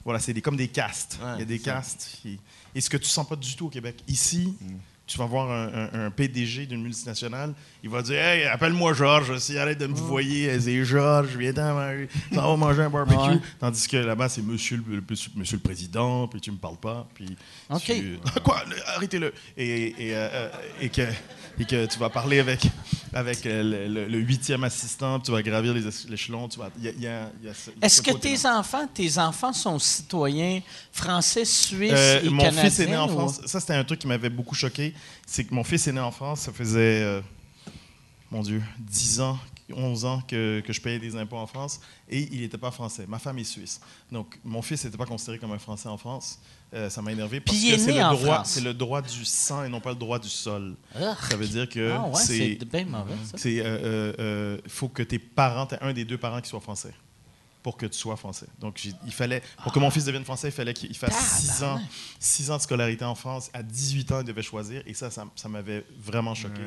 [0.04, 1.20] voilà, c'est des, comme des castes.
[1.24, 2.18] Ouais, il y a des castes.
[2.26, 2.40] Et,
[2.74, 3.98] et ce que tu sens pas du tout au Québec.
[4.08, 4.74] Ici, Mm.
[5.06, 7.54] Tu vas voir un, un- un PDG d'une multinationale,
[7.84, 11.52] il va dire Hey, appelle-moi Georges, si arrête de me voyez, c'est Georges, viens
[12.34, 13.18] t'en vas manger un barbecue.
[13.18, 13.40] Ouais.
[13.60, 15.04] Tandis que là-bas, c'est monsieur le, le-
[15.36, 17.36] monsieur le président, puis tu me parles pas, puis.
[17.70, 17.82] OK.
[17.84, 18.64] tu- Quoi?
[18.70, 19.34] Le- Arrêtez-le.
[19.58, 20.50] Et, et, euh, euh,
[20.80, 21.02] et que,
[21.60, 22.68] et que tu vas parler avec,
[23.14, 26.48] avec euh, le, le- le huitième assistant, tu vas gravir les es- l'échelon.
[26.48, 27.86] tu vas- il y a- il y a- il y a ce- il y a
[27.86, 30.62] Est-ce ce que tes enfants, tes enfants sont citoyens
[30.92, 33.42] français, suisses Euh, et mon fils est né en ou- France.
[33.46, 34.94] Ça, c'était un truc qui m'avait beaucoup choqué.
[35.28, 36.42] C'est que mon fils est né en France.
[36.42, 37.22] Ça faisait, euh,
[38.32, 39.38] mon Dieu, 10 ans,
[39.76, 41.80] 11 ans que, que je payais des impôts en France.
[42.10, 43.06] Et il n'était pas français.
[43.08, 43.80] Ma femme est suisse.
[44.12, 46.40] Donc, mon fils n'était pas considéré comme un Français en France.
[46.74, 48.50] Euh, ça m'a énervé parce Puis il que est c'est le, droit, France.
[48.50, 50.76] c'est le droit du sang et non pas le droit du sol.
[51.00, 51.16] Urgh.
[51.30, 54.88] Ça veut dire que Ah ouais, c'est c'est bien mauvais, c'est, euh, euh, euh, faut
[54.90, 56.94] que tes parents, t'aies un des deux parents qui soit français
[57.62, 58.48] pour que tu sois français.
[58.60, 61.64] Donc, j'ai- il fallait, pour que mon fils devienne français, il fallait qu'il fasse 6
[61.64, 61.80] ans,
[62.20, 63.50] six ans de scolarité en France.
[63.54, 64.82] À 18 ans, il devait choisir.
[64.86, 66.60] Et ça, ça, ça m'avait vraiment choqué.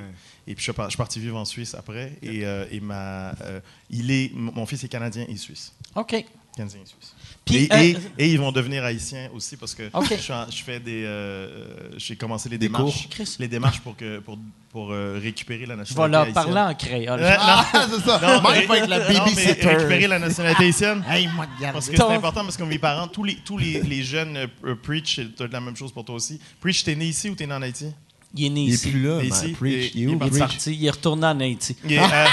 [0.47, 2.17] Et puis, je suis par- je suis parti vivre en Suisse après.
[2.23, 3.61] Et, euh, et ma, euh,
[3.91, 5.73] il est, mon fils est canadien et suisse.
[5.97, 6.25] OK.
[6.57, 7.15] Canadien et suisse.
[7.47, 10.17] Puis, et, euh, et- et ils vont devenir haïtiens aussi parce que je,
[10.51, 11.49] je fais des, euh,
[11.97, 13.25] j'ai commencé les Des démarches, cours.
[13.39, 14.37] Les démarches pour que pour,
[14.73, 16.55] pour euh, récupérer la Je nationalité vais leur haïtienne.
[16.55, 17.21] parler en créole.
[17.23, 18.21] Euh, Ah, c'est ça.
[18.21, 19.67] non, mais- être la non, mais babysitter.
[19.69, 21.05] récupérer la nationalité haïtienne.
[21.09, 21.75] Hey, moi, regarde.
[21.75, 24.49] Parce que Ton- c'est important parce que mes parents, tous les, tous les, les jeunes
[24.83, 26.41] Preach, c'est la même chose pour toi aussi.
[26.61, 27.87] Preach, t'es né ici ou t'es né en Haïti?
[28.35, 28.91] Il est né Il est ici.
[28.91, 29.93] plus là, ici, Preach.
[29.95, 30.39] Il est où, il est Il est Preach?
[30.41, 30.75] parti.
[30.75, 31.77] Il est retourné en Haïti.
[31.85, 32.27] Il est, euh,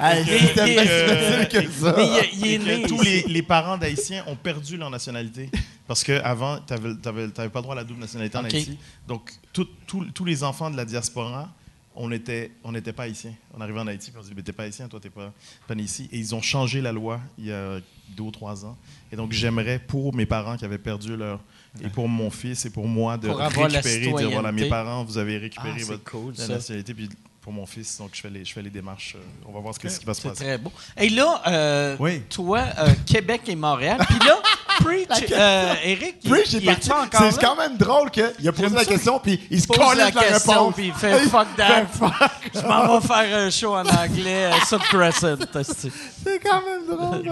[0.00, 1.94] Hey, c'était pas si euh, facile que ça.
[1.96, 4.76] Mais il, est- il est et que né tous les, les parents d'Haïtiens ont perdu
[4.76, 5.50] leur nationalité.
[5.86, 8.44] Parce qu'avant, tu n'avais pas le droit à la double nationalité en.
[8.44, 8.78] Haïti.
[9.06, 11.48] Donc, tout- tout- tous les enfants de la diaspora,
[11.94, 13.34] on n'était on n'était pas haïtiens.
[13.56, 15.32] On arrivait en Haïti, puis on se dit, mais t'es pas haïtien, toi, t'es pas,
[15.66, 16.08] pas né ici.
[16.12, 17.78] Et ils ont changé la loi il y a
[18.16, 18.76] deux ou trois ans.
[19.10, 21.40] Et donc, j'aimerais, pour mes parents qui avaient perdu leur...
[21.82, 25.16] Et pour mon fils et pour moi, de Pour récupérer, dire, voilà, mes parents, vous
[25.18, 26.92] avez récupéré Ah, votre cool, nationalité.
[26.94, 27.08] Puis
[27.48, 29.14] pour mon fils, donc je fais les, je fais les démarches.
[29.16, 30.44] euh, On va voir ce, que- ce qui va se C'est passer.
[30.44, 30.70] très beau.
[30.98, 32.20] Et là, euh, Oui.
[32.28, 33.96] toi, euh, Québec et Montréal.
[34.06, 34.36] Puis là,
[34.84, 36.90] Preach, euh, Eric, il, Preach il parti.
[36.90, 39.96] est encore C'est quand même drôle qu'il a posé la question, puis il se colle
[39.96, 40.74] la la question, réponse.
[40.74, 42.12] puis il fait «fuck that Fait fuck.».
[42.54, 45.36] Je m'en vais faire un show en anglais euh, sur Crescent.
[45.58, 45.90] esti.
[46.22, 47.22] C'est quand même drôle.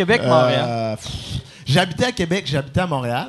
[0.00, 1.10] Euh, pff,
[1.66, 3.28] J'habitais à Québec, j'habitais à Montréal.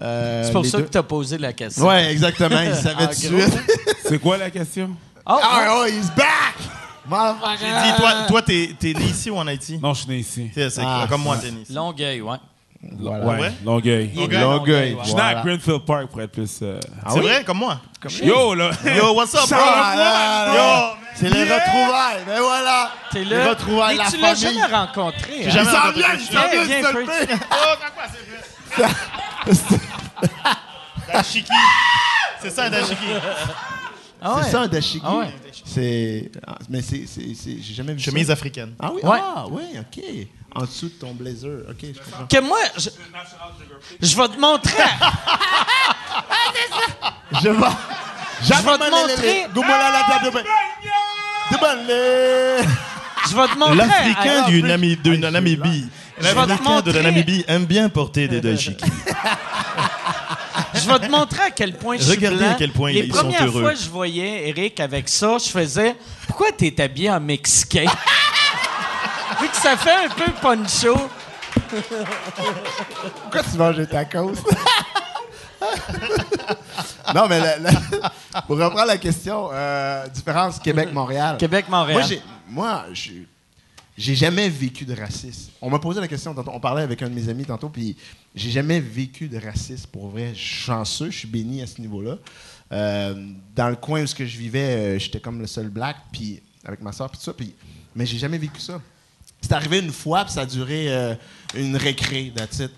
[0.00, 1.86] Euh, C'est pour ça deux- que tu as posé la question.
[1.86, 2.60] Ouais, exactement.
[2.60, 3.58] Il savait tout de suite.
[4.08, 4.90] C'est quoi la question?
[5.26, 6.54] Oh, Ah, oh, he's back!
[7.06, 7.58] Motherfucker!
[7.60, 9.78] J'ai dit, toi, toi t'es es né ici ou en Haïti?
[9.78, 10.50] Non, je suis né ici.
[10.54, 11.72] C'est c'est Ah, comme moi, t'es né ici.
[11.72, 12.36] Longueuil, ouais.
[12.98, 13.24] Voilà.
[13.40, 13.52] Ouais?
[13.64, 14.04] Longueuil.
[14.04, 14.40] Est né Longueuil.
[14.40, 14.94] Longueuil.
[14.94, 14.98] ouais.
[15.02, 15.42] Je suis né à Voilà.
[15.42, 16.58] Greenfield Park pour être plus.
[16.62, 17.80] euh, c'est vrai, comme moi.
[18.22, 18.70] Yo, là!
[18.96, 19.58] Yo, what's up, bro?
[19.60, 20.94] Ah, là, là, là.
[21.14, 21.54] C'est les Yeah!
[21.58, 22.90] retrouvailles, mais voilà!
[23.12, 23.48] T'es Les là.
[23.50, 24.58] retrouilles, Mais la tu l'as famille.
[24.60, 25.32] jamais rencontré.
[25.34, 25.42] hein?
[25.44, 27.06] Il jamais s'en rencontré vient, il s'en vient, Viens, il se Preach.
[27.06, 27.28] le fait.
[27.52, 28.90] Oh, t'as quoi, c'est vrai?
[31.12, 31.52] Dashiki.
[32.40, 32.96] C'est ça, un dashiki.
[34.24, 34.42] Ah ouais.
[34.44, 35.02] C'est ça un dashiki.
[35.04, 35.34] Ah ouais.
[35.64, 36.30] C'est.
[36.46, 37.06] ah, Mais c'est.
[37.06, 38.34] c'est- c'est- J'ai jamais vu Chemise ça.
[38.34, 38.72] africaine.
[38.78, 39.00] Ah oui?
[39.02, 39.18] Ouais.
[39.20, 40.04] Ah oui, OK.
[40.54, 41.64] En dessous de ton blazer.
[41.68, 42.26] OK, je comprends.
[42.26, 42.90] Que moi, je,
[44.00, 44.72] je vais te montrer.
[47.42, 47.66] Je vais.
[48.42, 49.46] Je vais te montrer.
[53.30, 53.76] Je vais te montrer.
[53.76, 55.88] L'Africain Alors, du Nami- de la Namibie.
[56.18, 56.92] vais te L'Africain de montrer.
[56.92, 58.84] la Namibie aime bien porter des dashiki.
[60.84, 62.50] Je vais te montrer à quel point je suis blanc.
[62.50, 63.62] à quel point Les ils sont premières heureux.
[63.62, 65.94] fois que je voyais Eric avec ça, je faisais
[66.26, 67.86] «Pourquoi t'es habillé en mexicain?»
[69.40, 70.96] Vu que ça fait un peu poncho.
[73.22, 74.32] Pourquoi tu manges des tacos?
[77.14, 77.70] non, mais la- la-
[78.46, 81.36] pour reprendre la question, euh, différence Québec-Montréal.
[81.38, 82.04] Québec-Montréal.
[82.48, 83.26] Moi, moi, j'ai-
[83.96, 85.50] j'ai jamais vécu de racisme.
[85.60, 86.50] On m'a posé la question tantôt.
[86.54, 87.96] On parlait avec un de mes amis tantôt, puis
[88.34, 89.88] j'ai jamais vécu de racisme.
[89.90, 92.18] Pour vrai, je suis chanceux, je suis béni à ce niveau-là.
[92.72, 96.80] Euh, dans le coin où je vivais, euh, j'étais comme le seul black, puis avec
[96.80, 97.34] ma soeur, puis tout ça.
[97.34, 97.54] Puis,
[97.94, 98.80] mais j'ai jamais vécu ça.
[99.42, 101.14] C'est arrivé une fois, puis ça a duré euh,
[101.54, 102.70] une récré, sais,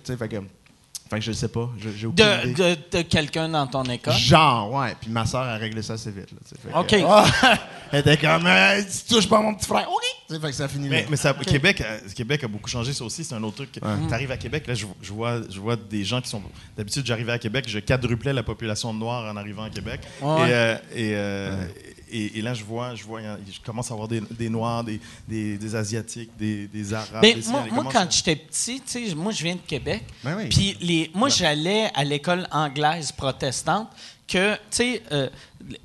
[1.11, 2.77] fait que, je le sais pas, j'ai j'ai aucune De, idée.
[2.77, 4.15] de, de quelqu'un dans ton école?
[4.15, 4.95] Genre, ouais.
[5.01, 6.31] Puis ma soeur a réglé ça assez vite.
[6.33, 7.05] Là, que- OK.
[7.93, 9.89] Elle était comme, euh, tu touches pas à mon petit frère.
[9.89, 10.03] OK.
[10.29, 11.07] Tu sais, fait que ça finit Mais, là.
[11.11, 13.73] mais ça, Québec, euh, Québec a beaucoup changé, ça aussi, c'est un autre truc.
[13.73, 16.43] Tu arrives à Québec, là, je, je vois, je vois des gens qui sont.
[16.77, 20.01] D'habitude, j'arrivais à Québec, je quadruplais la population de Noirs en arrivant à Québec.
[20.23, 20.49] Ouais.
[20.49, 24.07] Et, euh, et, euh, et- et là, je vois, je, vois, je commence à voir
[24.07, 27.23] des, des Noirs, des, des, des Asiatiques, des, des Arabes.
[27.23, 27.43] Ben,
[27.73, 30.05] moi, quand j'étais petit, tu sais, moi, je viens de Québec.
[30.23, 30.49] Ben oui.
[30.49, 33.89] Puis les, moi, j'allais à l'école anglaise protestante
[34.29, 35.29] que, tu sais, euh,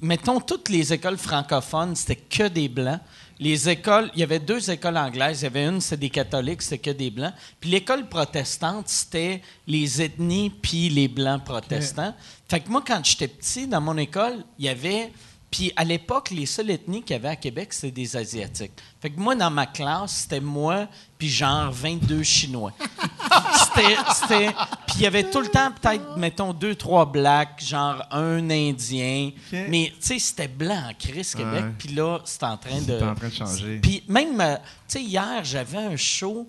[0.01, 3.01] mettons, toutes les écoles francophones, c'était que des blancs.
[3.39, 5.41] Les écoles, il y avait deux écoles anglaises.
[5.41, 7.33] Il y avait une, c'était des catholiques, c'était que des blancs.
[7.59, 12.13] Puis l'école protestante, c'était les ethnies puis les blancs protestants.
[12.47, 15.11] Fait que moi, quand j'étais petit, dans mon école, il y avait...
[15.51, 18.71] Puis à l'époque, les seules ethnies qu'il y avait à Québec, c'était des Asiatiques.
[19.01, 22.71] Fait que moi, dans ma classe, c'était moi puis genre 22 Chinois.
[23.53, 24.47] C'était...
[24.87, 29.31] Puis il y avait tout le temps, peut-être, mettons, deux, trois blacks, genre un Indien.
[29.51, 31.65] Mais, tu sais, c'était blanc en crise, Québec.
[31.77, 32.97] Puis là, c'est en train de...
[32.97, 33.79] C'est en train de changer.
[33.81, 34.55] Puis même, euh,
[34.87, 36.47] tu sais, hier, j'avais un show...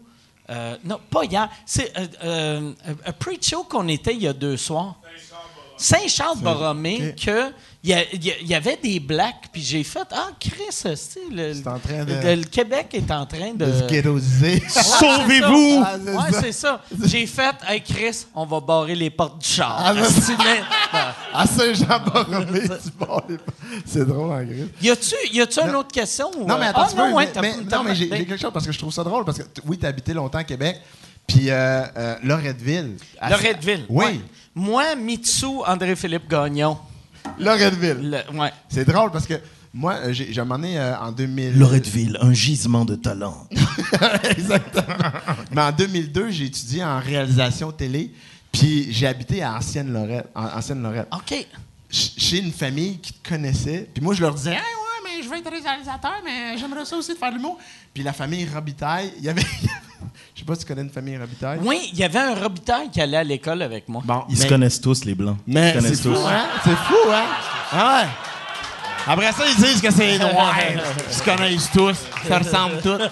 [0.51, 1.49] euh, non, pas hier.
[1.67, 2.73] C'est euh, euh,
[3.07, 4.97] un pre-show qu'on était il y a deux soirs.
[5.81, 7.51] Saint-Charles-Borromé, que
[7.83, 7.97] il
[8.47, 10.95] y, avait des blacks, puis j'ai fait Ah, Chris, c'est
[11.33, 13.65] le, C'est en train de- le- le Québec est en train de.
[13.65, 14.63] De se ghettoiser.
[14.69, 15.83] Sauvez-vous!
[15.85, 16.41] Ah, c'est Ouais, ça.
[16.43, 16.83] c'est ça.
[17.07, 19.77] J'ai fait Hey, Chris, on va barrer les portes du char.
[19.83, 19.95] Ah,
[21.33, 23.37] À Saint-Jean-Borromé, tu pars les-
[23.87, 24.41] C'est drôle en.
[24.83, 26.31] Y a-tu, y a-tu une autre question?
[26.37, 28.07] ou, Non, mais euh, attends, ah, non, ouais, mais- t'as- mais- t'as- non, mais j'ai
[28.07, 30.13] ben, quelque chose parce que je trouve ça drôle parce que oui, tu as habité
[30.13, 30.81] longtemps à Québec.
[31.27, 32.97] Puis euh, euh, Loretteville.
[33.21, 33.87] à- Loretteville.
[33.89, 34.21] Oui, ouais.
[34.55, 36.79] Moi, Mitsu, André-Philippe Gagnon.
[37.39, 38.11] Loretteville.
[38.33, 38.53] Le- ouais.
[38.69, 39.35] C'est drôle parce que
[39.73, 41.59] moi, euh, j'ai j'ai un moment donné euh, en 2000.
[41.59, 43.47] Loretteville, un gisement de talent.
[44.25, 45.11] Exactement.
[45.53, 48.13] Mais en 2002, j'ai étudié en réalisation télé.
[48.53, 50.29] Puis j'ai habité à Ancienne Lorette.
[50.35, 51.07] En, Ancienne Lorette.
[51.13, 51.47] OK.
[51.89, 53.89] Ch- Chez une famille qui te connaissait.
[53.95, 56.97] Puis moi, je leur disais, hey, ouais, mais je veux être réalisateur, mais j'aimerais ça
[56.97, 57.59] aussi de faire de l'humour.
[57.95, 59.43] Puis la famille Robitaille, il y avait.
[60.41, 61.59] Je sais pas si tu connais une famille Robitaille.
[61.63, 64.01] Oui, il y avait un Robitaille qui allait à l'école avec moi.
[64.07, 65.37] Bon, Ils se connaissent tous, les Blancs.
[65.47, 66.27] Ils Mais se connaissent c'est fou, tous.
[66.27, 66.47] hein?
[66.65, 67.25] C'est fou, hein?
[67.73, 68.09] Ah ouais.
[69.07, 70.55] Après ça, ils disent que c'est noir.
[71.11, 71.95] Ils se connaissent tous.
[72.27, 73.03] Ça ressemble tous.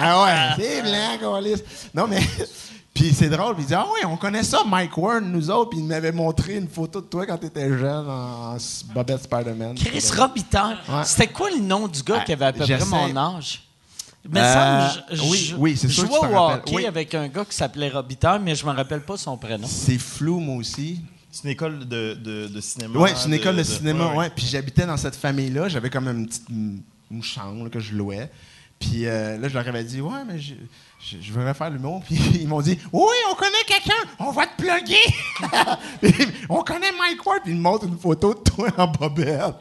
[0.00, 1.62] Ah ouais, c'est blanc, câlisse.
[1.94, 2.22] Non, mais...
[2.94, 3.54] Puis c'est drôle.
[3.54, 5.70] Puis ils disent, ah ouais, on connaît ça, Mike Warren, nous autres.
[5.70, 8.56] Puis il m'avait montré une photo de toi quand t'étais jeune en,
[8.94, 9.74] Bobette Spider-Man.
[9.74, 10.76] Chris Robitaille.
[10.88, 11.04] Ouais.
[11.04, 13.62] C'était quoi le nom du gars Ah, qui avait à peu près mon âge?
[14.28, 16.86] Mais Euh, ça, je, je- oui, oui, c'est sûr Je t'en au hockey Oui.
[16.86, 19.66] avec un gars qui s'appelait Robitaille, mais je me rappelle pas son prénom.
[19.66, 21.00] C'est flou, moi aussi.
[21.30, 22.98] C'est une école de, de, de cinéma.
[23.00, 24.30] Oui, c'est une école de, de- cinéma, ouais, ouais.
[24.30, 25.68] Puis j'habitais dans cette famille-là.
[25.68, 28.30] J'avais comme une petite une chambre là, que je louais.
[28.78, 30.54] Puis euh, là, je leur avais dit, ouais, mais je,
[31.00, 32.02] je, je voudrais faire l'humour.
[32.06, 34.96] Puis ils m'ont dit, oui, on connaît quelqu'un, on va te plugger.
[36.48, 37.40] On connaît Mike Ward.
[37.44, 39.54] Puis ils me montrent une photo de toi en bobette.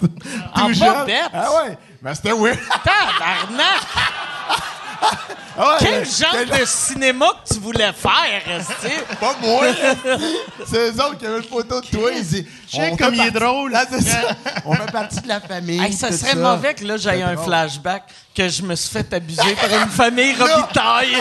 [0.55, 0.99] En jeune.
[0.99, 1.29] bobette?
[1.33, 1.77] Ah ouais.
[2.01, 2.57] Mais c'était weird.
[2.83, 3.81] Tabarnak!
[5.57, 8.93] Ah ouais, Quel mais- genre quel- de cinéma que tu voulais faire, esti?
[9.19, 9.65] Pas moi.
[10.65, 12.11] c'est eux autres qui avaient une photo de toi.
[12.15, 12.45] Ils disent,
[12.75, 13.71] on comme fait il est partie- drôle.
[13.71, 14.17] Là, c'est ça.
[14.65, 15.81] On fait partie de la famille.
[15.83, 17.45] Hey, ça serait mauvais que là, j'aille un drôle.
[17.47, 18.03] flashback
[18.35, 21.17] que je me suis fait abuser par une famille Robitaille.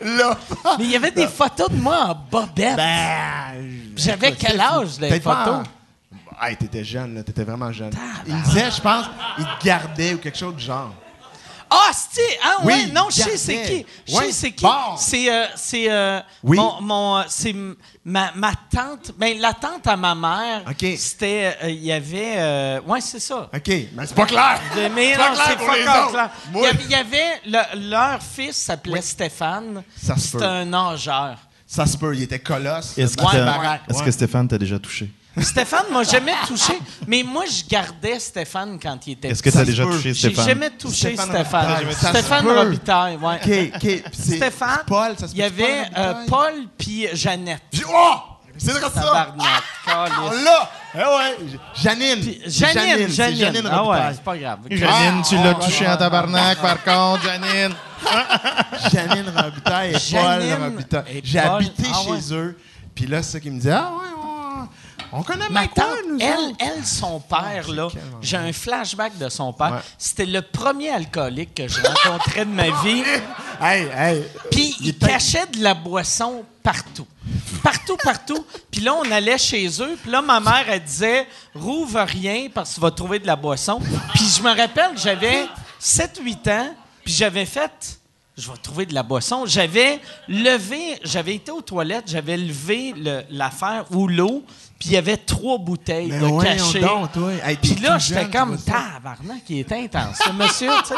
[0.00, 0.36] Là.
[0.78, 2.76] Mais il y avait des photos de moi en bobette.
[2.76, 5.66] Ben, J'avais quel âge, les pas photos?
[6.40, 7.22] Hey, t'étais jeune, là.
[7.22, 7.90] T'étais vraiment jeune.
[8.26, 9.06] Il me disait, je pense,
[9.38, 10.92] il te gardait ou quelque chose du genre.
[11.70, 13.86] Ah, c'est ah Oui, ouais, non, je sais c'est qui.
[14.06, 14.64] Je sais c'est qui.
[14.64, 14.96] Bon.
[14.96, 16.56] C'est euh, c'est euh, Oui.
[16.56, 17.54] mon, mon, euh, c'est
[18.06, 20.62] ma, ma tante, ben la tante à ma mère.
[20.96, 23.50] C'était euh, il y avait euh, ouais, c'est ça.
[23.54, 24.58] OK, mais c'est pas clair.
[24.74, 26.30] De- mais pas non, clair c'est pas clair.
[26.54, 29.82] Il y avait, il y avait le- leur fils s'appelait Stéphane.
[30.02, 30.44] Ça se C'était peut.
[30.46, 31.36] un nageur.
[31.66, 32.96] Ça se peut, il était colosse.
[32.96, 33.80] Est-ce que, Ouais, t'as- ouais.
[33.90, 35.10] est-ce que Stéphane t'a déjà touché?
[35.42, 39.58] Stéphane m'a jamais touché, mais moi je gardais Stéphane quand il était Est-ce que petit.
[39.58, 40.46] t'as déjà touché J'ai Stéphane?
[40.46, 41.44] jamais touché Stéphane
[41.92, 42.46] Stéphane.
[42.48, 43.72] Robitaille, ouais.
[44.12, 46.14] Stéphane, Paul, ça se il y avait euh?
[46.28, 47.62] Paul puis Jeannette.
[47.72, 48.14] J'ai- Oh!
[48.60, 49.34] C'est vrai ça!
[49.86, 50.70] L'a!
[50.94, 51.36] Eh ouais!
[51.76, 52.34] Janine!
[52.46, 53.38] Janine, Janine.
[53.38, 54.58] Janine ah ouais, c'est pas grave.
[54.68, 57.74] Janine, tu Ah, l'as oh, touché en oh, tabarnak, par contre, Janine.
[58.92, 61.20] Janine Robitaille et Janine Paul Robitaille.
[61.22, 62.18] J'ai habité Ah chez ouais.
[62.32, 62.58] eux.
[62.96, 64.37] Puis là, c'est ça qui me dit Ah ouais, on,
[65.12, 66.18] on connaît Ma Mike tante, Ward, nous
[66.58, 67.88] elle, son père, là,
[68.20, 69.72] j'ai un flashback de son père.
[69.72, 69.78] Ouais.
[69.96, 73.02] C'était le premier alcoolique que je rencontrais de ma vie.
[73.60, 74.22] Hey, hey!
[74.52, 77.08] Puis il cachait de la boisson partout.
[77.60, 78.46] Partout, partout.
[78.70, 79.98] Puis là, on allait chez eux.
[80.00, 81.26] Puis là, ma mère, elle disait
[81.56, 83.80] Rouvre rien parce que tu vas trouver de la boisson.
[84.14, 85.46] Puis je me rappelle, j'avais
[85.80, 86.74] 7-8 ans.
[87.04, 87.98] Puis j'avais fait
[88.36, 89.44] Je vais trouver de la boisson.
[89.44, 89.98] J'avais
[90.28, 94.44] levé, j'avais été aux toilettes, j'avais levé le- l'affaire ou l'eau.
[94.78, 96.80] Puis il y avait trois bouteilles Mais de voyons cachées.
[96.80, 97.32] donc, toi.
[97.44, 100.94] Hey, Puis là, j'étais comme tabarnak, il est intense, ce monsieur, tu sais.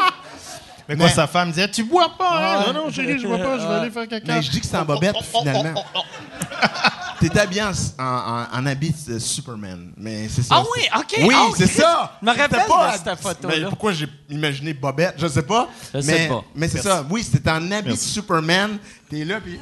[0.89, 2.59] Mais quoi, Mais- sa femme disait Tu bois pas, hein?
[2.67, 2.73] Ouais.
[2.73, 4.33] Non, non, chérie, je bois pas, je vais aller faire caca.
[4.35, 5.83] Mais je dis que c'est en bobette, finalement.
[7.19, 9.91] T'es habillé en, en, en- habit de Superman.
[9.95, 10.55] Mais c'est ça.
[10.57, 11.15] Ah oui, OK.
[11.23, 12.13] Oui, Ah, c'est ça.
[12.19, 13.53] je me rappelle pas- de cette photo-là.
[13.59, 15.69] Mais pourquoi j'ai imaginé Bobette, je sais pas.
[15.93, 16.43] Je mais, sais pas.
[16.55, 17.05] Mais c'est ça.
[17.09, 17.95] Oui, c'était en habit de.
[17.95, 18.79] Superman.
[19.07, 19.59] T'es là, puis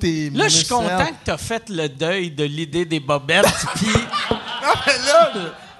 [0.00, 3.44] tes Là, je suis content que tu as fait le deuil de l'idée des bobettes.
[3.74, 5.30] Puis, Non, mais là,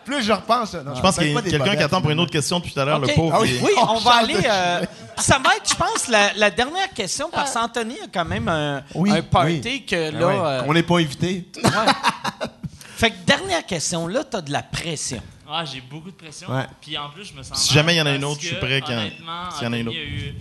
[0.04, 0.74] plus je repense.
[0.74, 2.80] non, Je pense qu'il y a quelqu'un qui attend pour une autre question depuis tout
[2.80, 3.32] à l'heure, le pauvre.
[3.36, 3.58] Ah oui.
[3.78, 4.34] on, On va aller.
[4.44, 4.84] euh,
[5.18, 8.82] ça va être, je pense, la, la dernière question, parce qu'Anthony a quand même un,
[8.94, 9.84] Oui, un party oui.
[9.86, 10.26] que Ah là.
[10.26, 11.46] ouais, euh, On n'est pas invité.
[11.62, 11.70] ouais.
[12.96, 15.20] Fait que dernière question, là, tu as de la pression.
[15.50, 16.48] Ah, j'ai beaucoup de pression.
[16.50, 16.64] Ouais.
[16.80, 17.58] Puis en plus, je me sens.
[17.60, 19.64] Si mal jamais il y en a une autre, je suis prêt quand- Honnêtement, s'il
[19.64, 20.34] y en a une Anthony a eu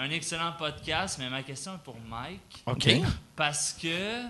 [0.00, 2.62] un excellent podcast, mais ma question est pour Mike.
[2.64, 2.88] OK.
[3.36, 4.22] Parce que,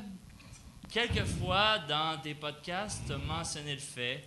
[0.91, 4.27] quelquefois, dans tes podcasts, tu as mentionné le fait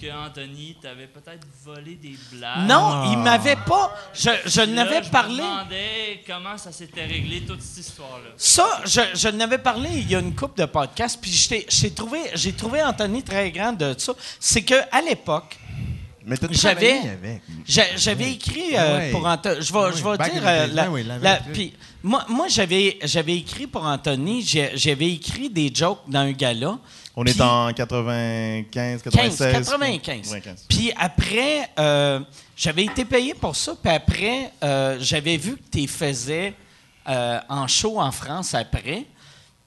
[0.00, 2.68] que Anthony t'avait peut-être volé des blagues.
[2.68, 3.92] Non, il m'avait pas.
[4.12, 5.34] Je, je n'avais je parlé.
[5.34, 8.30] me demandais comment ça s'était réglé, toute cette histoire-là.
[8.36, 11.92] Ça, je, je n'avais parlé il y a une couple de podcasts, puis je j'ai
[11.92, 14.12] trouvé, j'ai trouvé Anthony très grand de ça.
[14.38, 15.58] C'est que à l'époque,
[16.26, 17.00] Mais t'as J'avais-
[17.96, 19.10] J'avais écrit euh, Ouais.
[19.10, 19.56] pour Anthony.
[19.60, 20.42] Je vais, je vais dire.
[20.46, 21.72] euh, la- oui, la la- puis
[22.02, 24.42] moi, moi j'avais, j'avais écrit pour Anthony.
[24.74, 26.78] J'avais écrit des jokes dans un gala.
[27.16, 29.68] On est en 95, 15, 96.
[29.68, 30.30] 95.
[30.30, 30.66] 95.
[30.68, 32.20] Puis après, euh,
[32.56, 33.74] j'avais été payé pour ça.
[33.80, 36.54] Puis après, euh, j'avais vu que tu faisais
[37.08, 39.04] euh, en show en France après.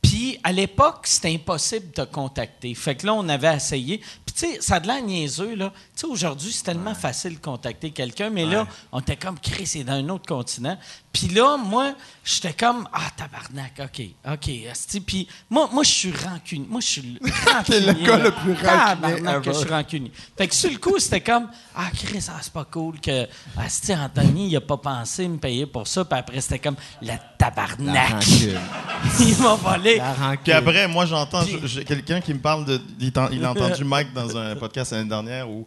[0.01, 2.73] Puis à l'époque, c'était impossible de te contacter.
[2.73, 4.01] Fait que là, on avait essayé.
[4.37, 5.71] Tu sais, ça a de l'air niaiseux, là.
[5.95, 8.29] Tu sais, aujourd'hui, c'est tellement facile de contacter quelqu'un.
[8.29, 10.77] Mais là, on était comme, Chris, c'est dans un autre continent.
[11.11, 14.51] Puis là, moi, j'étais comme, ah, tabarnak, OK, OK.
[14.71, 15.01] asti.
[15.01, 16.67] Puis moi, moi je suis rancunier.
[16.69, 17.19] Moi, je suis le
[17.51, 17.79] rancunier.
[17.79, 18.23] le gars là.
[18.25, 20.11] le plus rancunier je suis rancunier.
[20.37, 23.27] Fait que sur le coup, c'était comme, ah, Chris, ah, c'est pas cool que,
[23.57, 26.05] asti, Anthony, il a pas pensé me payer pour ça.
[26.05, 28.27] Puis après, c'était comme, la La tabarnak.
[29.19, 30.01] il m'a volé.
[30.43, 31.43] Puis après, moi, j'entends
[31.85, 32.81] quelqu'un qui me parle de.
[32.99, 35.65] Il a entendu Mike dans un podcast l'année dernière où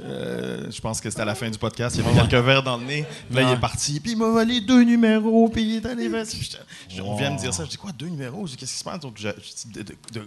[0.00, 1.96] euh, je pense que c'était à la fin du podcast.
[1.98, 3.04] Il avait quelques verres dans le nez.
[3.30, 4.00] Là, il est parti.
[4.00, 5.48] Puis il m'a volé deux numéros.
[5.48, 6.08] Puis il est allé.
[6.08, 7.64] je- On vient de me dire ça.
[7.64, 8.44] Je dis quoi, deux numéros?
[8.44, 9.00] Qu'est-ce qui se passe?
[9.00, 9.28] Donc, je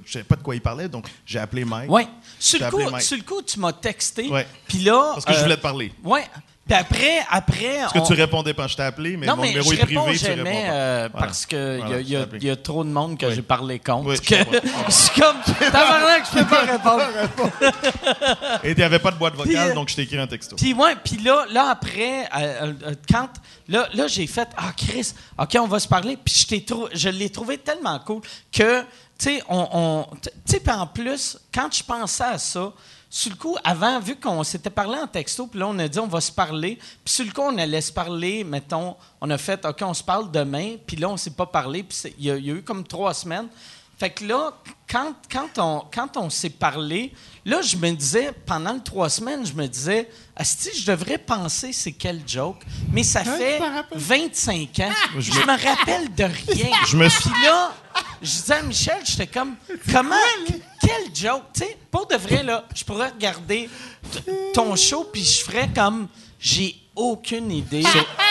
[0.05, 0.87] je savais pas de quoi il parlait.
[0.89, 1.89] Donc, j'ai appelé Mike.
[1.89, 2.03] Oui.
[2.39, 3.03] Sur, le coup- appelé Mike.
[3.03, 4.29] sur le coup, tu m'as texté.
[4.67, 5.11] Puis là.
[5.13, 5.91] Parce que je euh, voulais te parler.
[6.03, 6.25] Ouais.
[6.71, 7.79] Puis après, après.
[7.81, 8.65] Parce que tu répondais pas.
[8.67, 10.17] Je t'ai appelé, mais non, mon mais numéro je est réponds privé.
[10.19, 10.71] Tu jamais pas.
[10.73, 11.27] euh, Voilà.
[11.27, 13.35] parce qu'il Voilà, y, a- y y trop de monde que Oui.
[13.35, 14.07] j'ai parlé contre.
[14.07, 14.35] Oui, je que
[14.87, 15.35] je suis comme.
[15.69, 17.03] Tabarnak, je peux pas répondre.
[18.63, 20.55] Et il n'y avait pas de boîte vocale, euh, donc je t'ai écrit un texto.
[20.55, 23.27] Puis ouais, puis là, là après, euh, euh, quand
[23.67, 26.17] là, là j'ai fait ah Chris, ok, on va se parler.
[26.23, 28.21] Puis je t'ai trou- je l'ai trouvé tellement cool
[28.51, 28.85] que tu
[29.17, 32.71] sais, on, on tu sais, en plus, quand je pensais à ça.
[33.13, 35.99] Sur le coup, avant, vu qu'on s'était parlé en texto, puis là, on a dit
[35.99, 36.79] on va se parler.
[37.03, 40.01] Puis sur le coup, on allait se parler, mettons, on a fait OK, on se
[40.01, 42.87] parle demain, puis là, on s'est pas parlé, puis il y, y a eu comme
[42.87, 43.49] trois semaines.
[44.01, 44.51] Fait que là,
[44.89, 47.13] quand, quand on, quand on s'est parlé,
[47.45, 51.71] là, je me disais, pendant les trois semaines, je me disais, Asti, je devrais penser
[51.71, 52.63] c'est quel joke.
[52.91, 53.59] Mais ça fait
[53.93, 54.89] 25 ans.
[55.19, 56.71] je me rappelle de rien.
[56.87, 57.75] Je me suis- Puis là,
[58.23, 59.55] je disais à Michel, j'étais comme,
[59.91, 60.15] comment,
[60.81, 61.43] quel joke?
[61.53, 63.69] Tu sais, pour de vrai, là, je pourrais regarder
[64.55, 66.07] ton show, puis je ferais comme,
[66.39, 67.83] j'ai aucune idée.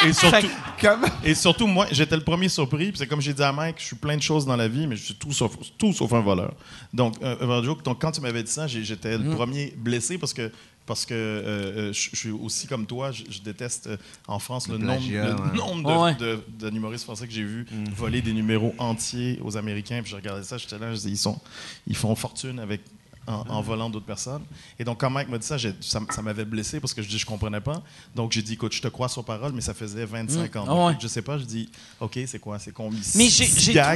[0.07, 1.05] Et surtout, que- Comme...
[1.24, 2.89] et surtout, moi, j'étais le premier surpris.
[2.91, 4.87] Puis c'est comme j'ai dit à Mike, je suis plein de choses dans la vie,
[4.87, 6.55] mais je suis tout sauf, tout sauf un voleur.
[6.93, 7.73] Donc, euh.
[7.85, 9.24] Donc, quand tu m'avais dit ça, j'étais Mm.
[9.31, 10.51] le premier blessé parce que
[10.87, 11.43] parce que euh,
[11.91, 13.97] euh, je je suis aussi comme toi, je, je déteste euh,
[14.27, 15.57] en France le, nombre, plagiat, le ouais.
[15.57, 16.27] nombre de,
[16.66, 16.70] Ouais.
[16.70, 17.65] de- français que j'ai vu
[17.95, 20.01] voler des numéros entiers aux Américains.
[20.03, 21.39] Puis je regardais ça, j'étais là, je dis, ils, sont,
[21.87, 22.81] ils font fortune avec
[23.27, 24.43] en, en volant d'autres personnes.
[24.79, 27.27] Et donc, quand Mike m'a dit ça, ça, m'avait blessé parce que je dis, je
[27.27, 27.83] comprenais pas.
[28.15, 30.65] Donc, j'ai dit, écoute, je te crois sur parole, mais ça faisait 25 ans.
[30.67, 30.97] Ah Donc, ouais.
[31.01, 31.71] Je sais pas, je dis,
[32.01, 32.59] OK, c'est quoi?
[32.59, 33.01] C'est combien?
[33.15, 33.47] Mais j'ai-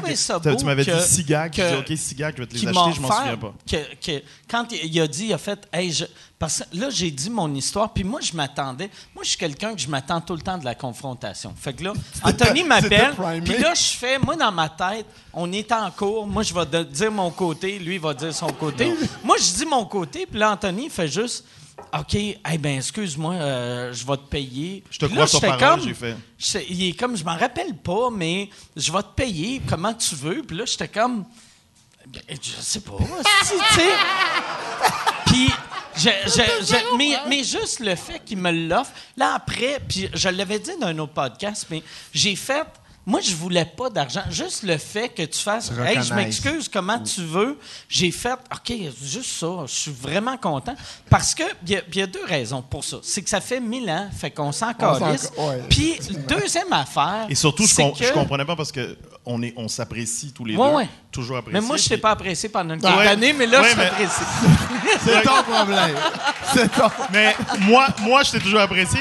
[0.01, 1.53] trouvé ça beau Tu m'avais dit 6 gags.
[1.57, 3.55] Je dis, OK, 6 gags, je vais te les acheter, je m'en souviens pas.
[3.67, 6.05] Que, que- quand il, il a dit, il a fait, hey, je-
[6.39, 8.91] parce que là, j'ai dit mon histoire, puis moi, je m'attendais.
[9.15, 11.55] Moi, je suis quelqu'un que je m'attends tout le temps de la confrontation.
[11.57, 11.93] Fait que là,
[12.23, 16.43] Anthony m'appelle, puis là, je fais, moi, dans ma tête, on est en cours, moi,
[16.43, 18.93] je vais dire mon côté, lui, il va dire son côté.
[19.23, 21.45] moi, je dis mon côté, puis là, Anthony fait juste,
[21.93, 24.85] OK, eh ben, excuse-moi, euh, je vais te payer.
[24.91, 26.17] Je te crois là, sur parole, j'ai fait.
[26.69, 30.43] il est comme, je m'en rappelle pas, mais je vais te payer comment tu veux.
[30.43, 31.25] Puis là, j'étais comme,
[32.07, 33.83] Ben, je sais pas, tu sais.
[35.27, 35.51] Puis,
[35.97, 40.29] je, je- je- mais, mais juste le fait qu'il me l'offre, là après, puis je
[40.29, 42.67] l'avais dit dans un autre podcast, mais j'ai fait.
[43.07, 44.23] Moi, je voulais pas d'argent.
[44.31, 45.71] Juste le fait que tu fasses.
[45.85, 47.59] Hey, je m'excuse, comment tu veux?
[47.87, 48.33] J'ai fait.
[48.33, 48.73] OK,
[49.03, 49.47] juste ça.
[49.67, 50.75] Je suis vraiment content.
[51.11, 52.97] Parce que, il y, a- il y a deux raisons pour ça.
[53.03, 55.31] C'est que ça fait mille ans, fait qu'on s'en calisse.
[55.69, 57.27] Puis, deuxième affaire.
[57.29, 60.45] Et surtout, je, com- que- je comprenais pas parce que on, est, on s'apprécie tous
[60.47, 60.75] les Ouais, deux.
[60.77, 60.89] ouais.
[61.13, 61.61] Toujours apprécié.
[61.61, 63.05] Mais moi, je t'ai puis- pas apprécié pendant une Ouais.
[63.05, 64.25] d'années, mais là, Ouais, je mais- t'apprécie.
[65.05, 65.95] C'est ton problème.
[66.55, 66.89] C'est ton...
[67.13, 69.01] Mais moi, moi je t'ai toujours apprécié.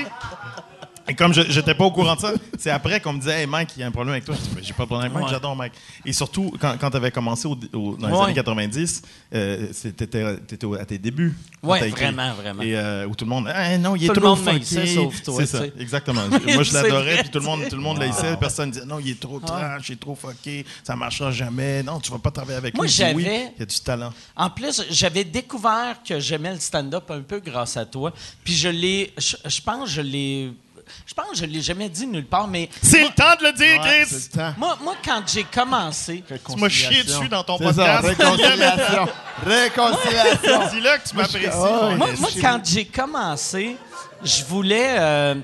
[1.07, 3.45] Et comme je n'étais pas au courant de ça, c'est après qu'on me disait Hey
[3.47, 4.35] Mike, il y a un problème avec toi.
[4.35, 5.31] Je dis J'ai pas de problème avec Mike, Ouais.
[5.33, 5.73] j'adore Mike.
[6.05, 8.23] Et surtout, quand, quand tu avais commencé au- au- dans les Ouais.
[8.25, 9.01] années 90,
[9.33, 9.67] euh,
[9.97, 11.35] t'étais au- à tes débuts.
[11.77, 11.91] écrit.
[11.91, 12.61] vraiment, vraiment.
[12.61, 14.69] Et euh, où tout le monde Ah, non, il est Tout le trop toi, C'est
[15.45, 16.21] tu ça, exactement.
[16.45, 18.35] Moi, je l'adorais, puis tout le monde, tout le monde l'haïssait.
[18.37, 21.83] Personne disait Non, il est trop trash, il est trop fucké, ça marchera jamais.
[21.83, 22.91] Non, tu vas pas travailler avec Moi, lui.
[22.91, 24.13] Oui, j'avais- il y a du talent.
[24.35, 28.13] En plus, j'avais découvert que j'aimais le stand-up un peu grâce à toi.
[28.43, 29.13] Puis je l'ai.
[29.17, 30.51] Je, je pense je l'ai.
[31.05, 32.69] Je pense que je l'ai jamais dit nulle part, mais.
[32.81, 34.09] C'est le temps de le dire, Ouais, Chris!
[34.09, 34.53] c'est le temps.
[34.57, 36.23] Moi, moi quand j'ai commencé.
[36.27, 38.07] Tu m'as chié dessus dans ton C'est ça, podcast.
[38.07, 39.07] réconciliation.
[39.45, 40.69] réconciliation.
[40.71, 41.97] Dis-le que tu m'apprécies.
[41.97, 42.21] Moi, esti.
[42.21, 43.77] moi, quand j'ai commencé,
[44.23, 44.95] je voulais.
[44.99, 45.35] euh,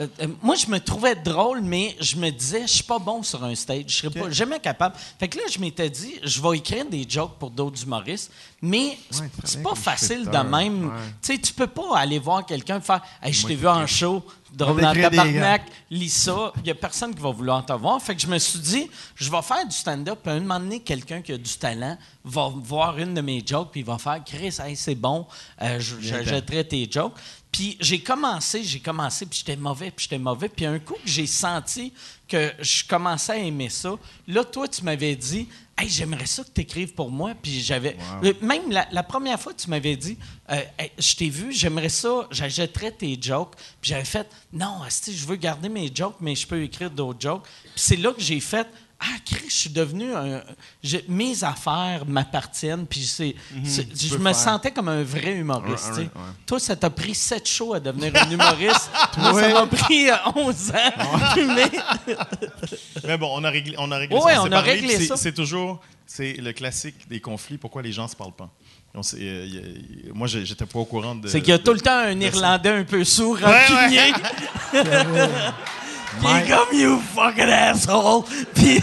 [0.00, 3.22] euh, euh, moi, je me trouvais drôle, mais je me disais, je suis pas bon
[3.22, 3.84] sur un stage.
[3.86, 4.96] Je serais pas jamais capable.
[5.20, 8.98] Fait que là, je m'étais dit, je vais écrire des jokes pour d'autres humoristes, mais
[9.08, 10.86] c'est- Ouais, c'est pas facile de même.
[10.86, 10.92] ouais.
[11.22, 13.86] Tu sais, tu peux pas aller voir quelqu'un et faire, hey, je t'ai vu en
[13.86, 14.24] show,
[14.56, 16.52] drôle dans tabarnak, lis ça.
[16.62, 18.00] Il y a personne qui va vouloir te voir.
[18.00, 20.60] Fait que je me suis dit, je vais faire du stand-up, puis à un moment
[20.60, 23.98] donné, quelqu'un qui a du talent va voir une de mes jokes, puis il va
[23.98, 25.26] faire, Chris, hey, c'est bon,
[25.62, 27.14] euh, je- je jetterai tes jokes.
[27.54, 30.48] Puis j'ai commencé, j'ai commencé, puis j'étais mauvais, puis j'étais mauvais.
[30.48, 31.92] Puis un coup que j'ai senti
[32.26, 33.94] que je commençais à aimer ça,
[34.26, 35.46] là, toi, tu m'avais dit,
[35.78, 37.32] hey, j'aimerais ça que tu écrives pour moi.
[37.40, 37.96] Puis j'avais.
[38.24, 40.18] euh, Même la, la première fois, tu m'avais dit,
[40.50, 43.54] euh, Hey, je t'ai vu, j'aimerais ça, j'achèterais tes jokes.
[43.80, 47.44] Puis j'avais fait, non, je veux garder mes jokes, mais je peux écrire d'autres jokes.
[47.62, 48.66] Puis c'est là que j'ai fait,
[49.00, 50.42] ah, Chris, je suis devenu un.
[51.08, 53.34] mes affaires m'appartiennent, puis c'est,
[53.64, 54.34] c'est- je me faire.
[54.34, 56.00] sentais comme un vrai humoriste.
[56.46, 58.90] Toi, ça t'a pris sept shows à devenir un humoriste.
[59.18, 61.34] Moi, ça m'a pris euh, 11 ans.
[61.36, 61.70] Mais
[63.06, 64.40] Mais bon, on a réglé, on a réglé Ouais, ça.
[64.42, 65.16] on s'est a parlé, réglé ça.
[65.16, 67.58] c'est- toujours c'est le classique des conflits.
[67.58, 68.50] Pourquoi les gens se parlent pas?
[68.94, 71.26] On s'est- euh, y a- y- moi, j'étais pas au courant de.
[71.28, 74.12] c'est qu'il y a tout le temps un Irlandais un peu sourd, Ouais, ouais.
[76.20, 78.24] Puis il est comme you fucking asshole.
[78.54, 78.80] Puis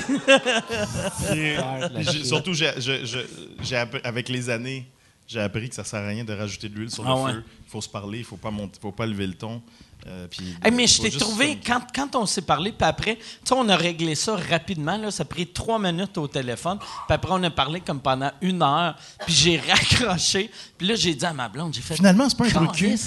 [2.11, 3.19] j'ai- surtout, j'ai- je- je-
[3.63, 4.85] j'ai appris- avec les années,
[5.27, 7.31] j'ai appris que ça sert à rien de rajouter de l'huile sur Ah le ouais.
[7.33, 7.43] feu.
[7.67, 9.61] Il faut se parler, il faut pas monter, faut pas lever le ton.
[10.07, 13.15] Euh, puis, Hey, mais je t'ai trouvé, se- quand, quand on s'est parlé, puis après,
[13.17, 16.79] tu sais, on a réglé ça rapidement, là, ça a pris trois minutes au téléphone,
[16.79, 18.95] puis après, on a parlé comme pendant une heure,
[19.25, 21.95] puis j'ai raccroché, puis là, j'ai dit à ma blonde, j'ai fait...
[21.95, 22.97] Finalement, c'est pas un trou de cul.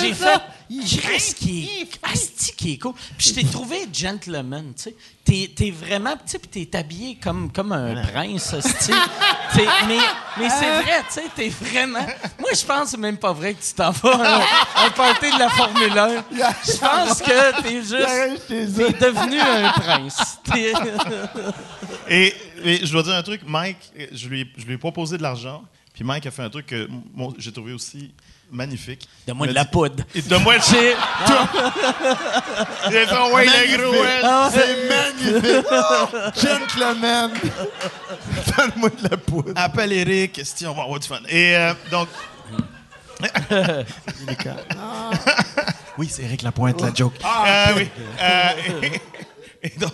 [0.00, 0.40] J'ai fait...
[1.00, 1.88] Chris qui est...
[2.12, 2.92] Asti qui est cool.
[3.18, 4.96] Puis je t'ai trouvé gentleman, tu sais.
[5.54, 6.14] T'es, vraiment...
[6.16, 8.54] Tu sais, puis t'es habillé comme, comme un prince.
[9.54, 9.98] T'es- mais
[10.38, 12.06] mais c'est vrai, tu sais, t'es vraiment...
[12.38, 15.30] Moi, je pense que c'est même pas vrai que tu t'en vas à un, party
[15.32, 16.24] de la Formule 1.
[16.66, 18.46] Je pense que t'es juste...
[18.48, 20.38] T'es devenu un prince.
[22.08, 22.34] Et,
[22.64, 25.22] et je dois dire un truc, Mike, je lui, ai- je lui ai proposé de
[25.22, 25.62] l'argent,
[25.94, 26.88] puis Mike a fait un truc que
[27.38, 28.12] j'ai trouvé aussi
[28.50, 29.08] magnifique.
[29.26, 30.04] Donne-moi Il de la poudre.
[30.14, 30.94] Et Donne-moi le J'ai-
[32.90, 34.20] Il a dit, Oh, ouais, le gros, ouais.
[34.22, 35.66] Ah, C'est magnifique.
[36.42, 37.30] Gentleman.
[38.56, 39.52] Donne-moi de la poudre.
[39.56, 41.20] Appelle Eric, esti, on va avoir du fun.
[41.28, 42.08] Et euh, donc,
[45.98, 47.14] Oui, c'est Eric Lapointe, la joke.
[47.22, 47.88] Ah, Euh, oui.
[48.20, 48.48] Euh,
[48.82, 49.00] et,
[49.68, 49.92] et donc,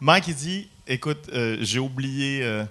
[0.00, 1.28] Mike, il dit Écoute,
[1.60, 2.64] j'ai oublié.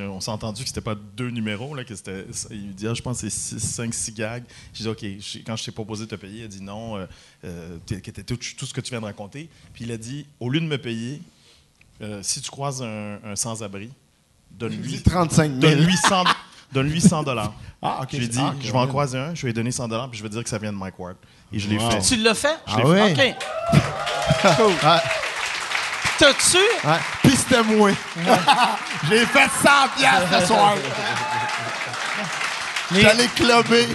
[0.00, 2.26] On s'est entendu que c'était pas deux numéros, là, que c'était.
[2.50, 4.44] Il dit, ah, je pense que c'est 5, 6 gags.
[4.74, 6.96] J'ai dit, OK, je- quand je t'ai proposé de te payer, il a dit non,
[6.96, 7.06] euh,
[7.44, 9.48] euh, t'es- que t'es tout, tout ce que tu viens de raconter.
[9.72, 11.22] Puis il a dit, au lieu de me payer,
[12.02, 13.90] euh, si tu croises un, un sans-abri,
[14.50, 15.60] donne-lui dit 35 000.
[15.60, 16.24] donne-lui 100
[16.72, 17.52] donne-lui 100 dollars.
[17.80, 18.08] Ah, ok.
[18.10, 18.88] Je lui ai dit, Ah, ok, je vais en ouais.
[18.88, 20.72] croiser un, je vais lui donner 100 dollars, puis je vais dire que ça vient
[20.72, 21.16] de Mike Ward.
[21.52, 21.92] Et je l'ai Wow.
[21.92, 22.00] fait.
[22.00, 22.56] Tu l'as fait?
[22.66, 23.12] Ah ouais?
[23.12, 24.56] OK.
[24.56, 24.72] Cool.
[24.84, 24.98] Ouais.
[26.18, 26.58] T'as-tu?
[27.48, 27.90] C'était moi.
[29.08, 30.74] J'ai fait 100 piastres ce soir.
[32.90, 33.86] Allé clubber,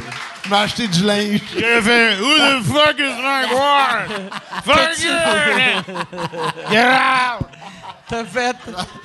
[0.49, 1.41] m'a acheté du linge.
[1.53, 4.09] J'ai fait Who the fuck is Mike Ward?
[4.65, 5.09] Fuck you!
[6.69, 7.47] Get out!
[8.07, 8.55] T'as fait.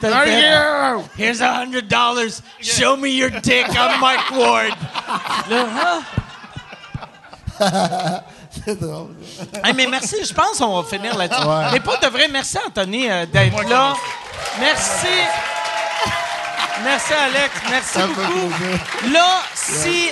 [0.00, 0.40] T'as fait.
[0.40, 1.04] you!
[1.16, 2.42] Here's a hundred dollars.
[2.60, 3.66] Show me your dick.
[3.70, 4.74] I'm Mike Ward.
[5.48, 6.02] Là.
[8.64, 9.08] C'est drôle.
[9.64, 11.42] Hey, mais merci, je pense qu'on va finir là-dessus.
[11.46, 11.64] Ouais.
[11.72, 13.94] Mais pas de vrai, merci Anthony euh, d'être là.
[14.60, 15.06] Merci.
[16.84, 18.52] Merci Alex, merci Ça beaucoup.
[19.12, 20.10] Là, si,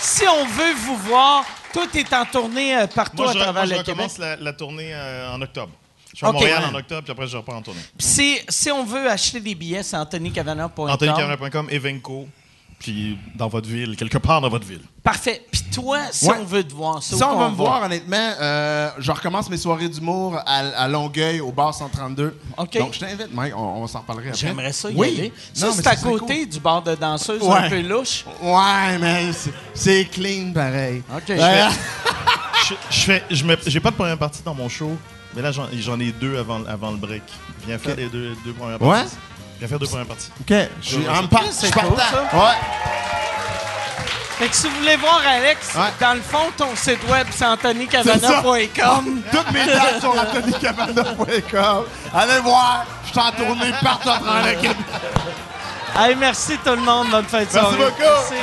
[0.00, 3.64] si on veut vous voir, tout est en tournée euh, partout Moi, à je, travers
[3.64, 4.10] moi, je le Québec.
[4.18, 5.70] la, la tournée euh, en octobre.
[6.12, 6.32] Je suis à.
[6.32, 6.74] Montréal Ouais.
[6.74, 7.80] en octobre, puis après, je repars en tournée.
[7.96, 10.90] Puis si, si on veut acheter des billets, c'est anthonycavana.com.
[10.90, 12.26] AnthonyCamera.com, Evenco,
[12.80, 14.80] puis dans votre ville, quelque part dans votre ville.
[15.04, 15.46] Parfait.
[15.52, 16.36] Puis toi, si Ouais.
[16.40, 17.48] on veut te voir, c'est Si on va?
[17.50, 22.36] me voir, honnêtement, euh, je recommence mes soirées d'humour à, à Longueuil, au bar 132.
[22.56, 22.78] OK.
[22.78, 23.54] Donc, je t'invite, Mike.
[23.56, 24.38] On, on s'en parlerait après.
[24.40, 25.08] J'aimerais ça y oui.
[25.18, 25.32] aller.
[25.54, 26.48] Ça, Non, mais c'est à ça côté cool.
[26.48, 27.58] du bar de danseuse, Ouais.
[27.58, 28.24] un peu louche.
[28.42, 29.30] Ouais, mais
[29.74, 31.02] c'est- clean pareil.
[31.14, 31.28] OK.
[31.28, 31.68] Ouais.
[32.90, 34.96] Je, fais, je me- j'ai pas de première partie dans mon show,
[35.34, 37.22] mais là, j'en, ai deux avant, avant le break.
[37.66, 39.02] Viens faire les deux, deux premières Ouais?
[39.60, 40.30] Viens faire deux premières parties.
[40.40, 40.54] OK.
[40.82, 41.96] Je suis en part- je cool, partant.
[41.96, 42.36] ça.
[42.36, 42.56] Ouais.
[44.38, 45.82] Fait que si vous voulez voir Alex, Ouais.
[46.00, 49.22] dans le fond, ton site web, c'est anthonycavana.com.
[49.30, 51.84] Toutes mes dates sur anthonycavana.com.
[52.14, 52.86] Allez voir.
[53.04, 54.76] Je suis en tournée partout à travers le Québec.
[55.98, 57.08] Hey, merci tout le monde.
[57.10, 57.76] Bonne fin de Merci soirée.
[57.76, 58.00] beaucoup.
[58.00, 58.34] Merci.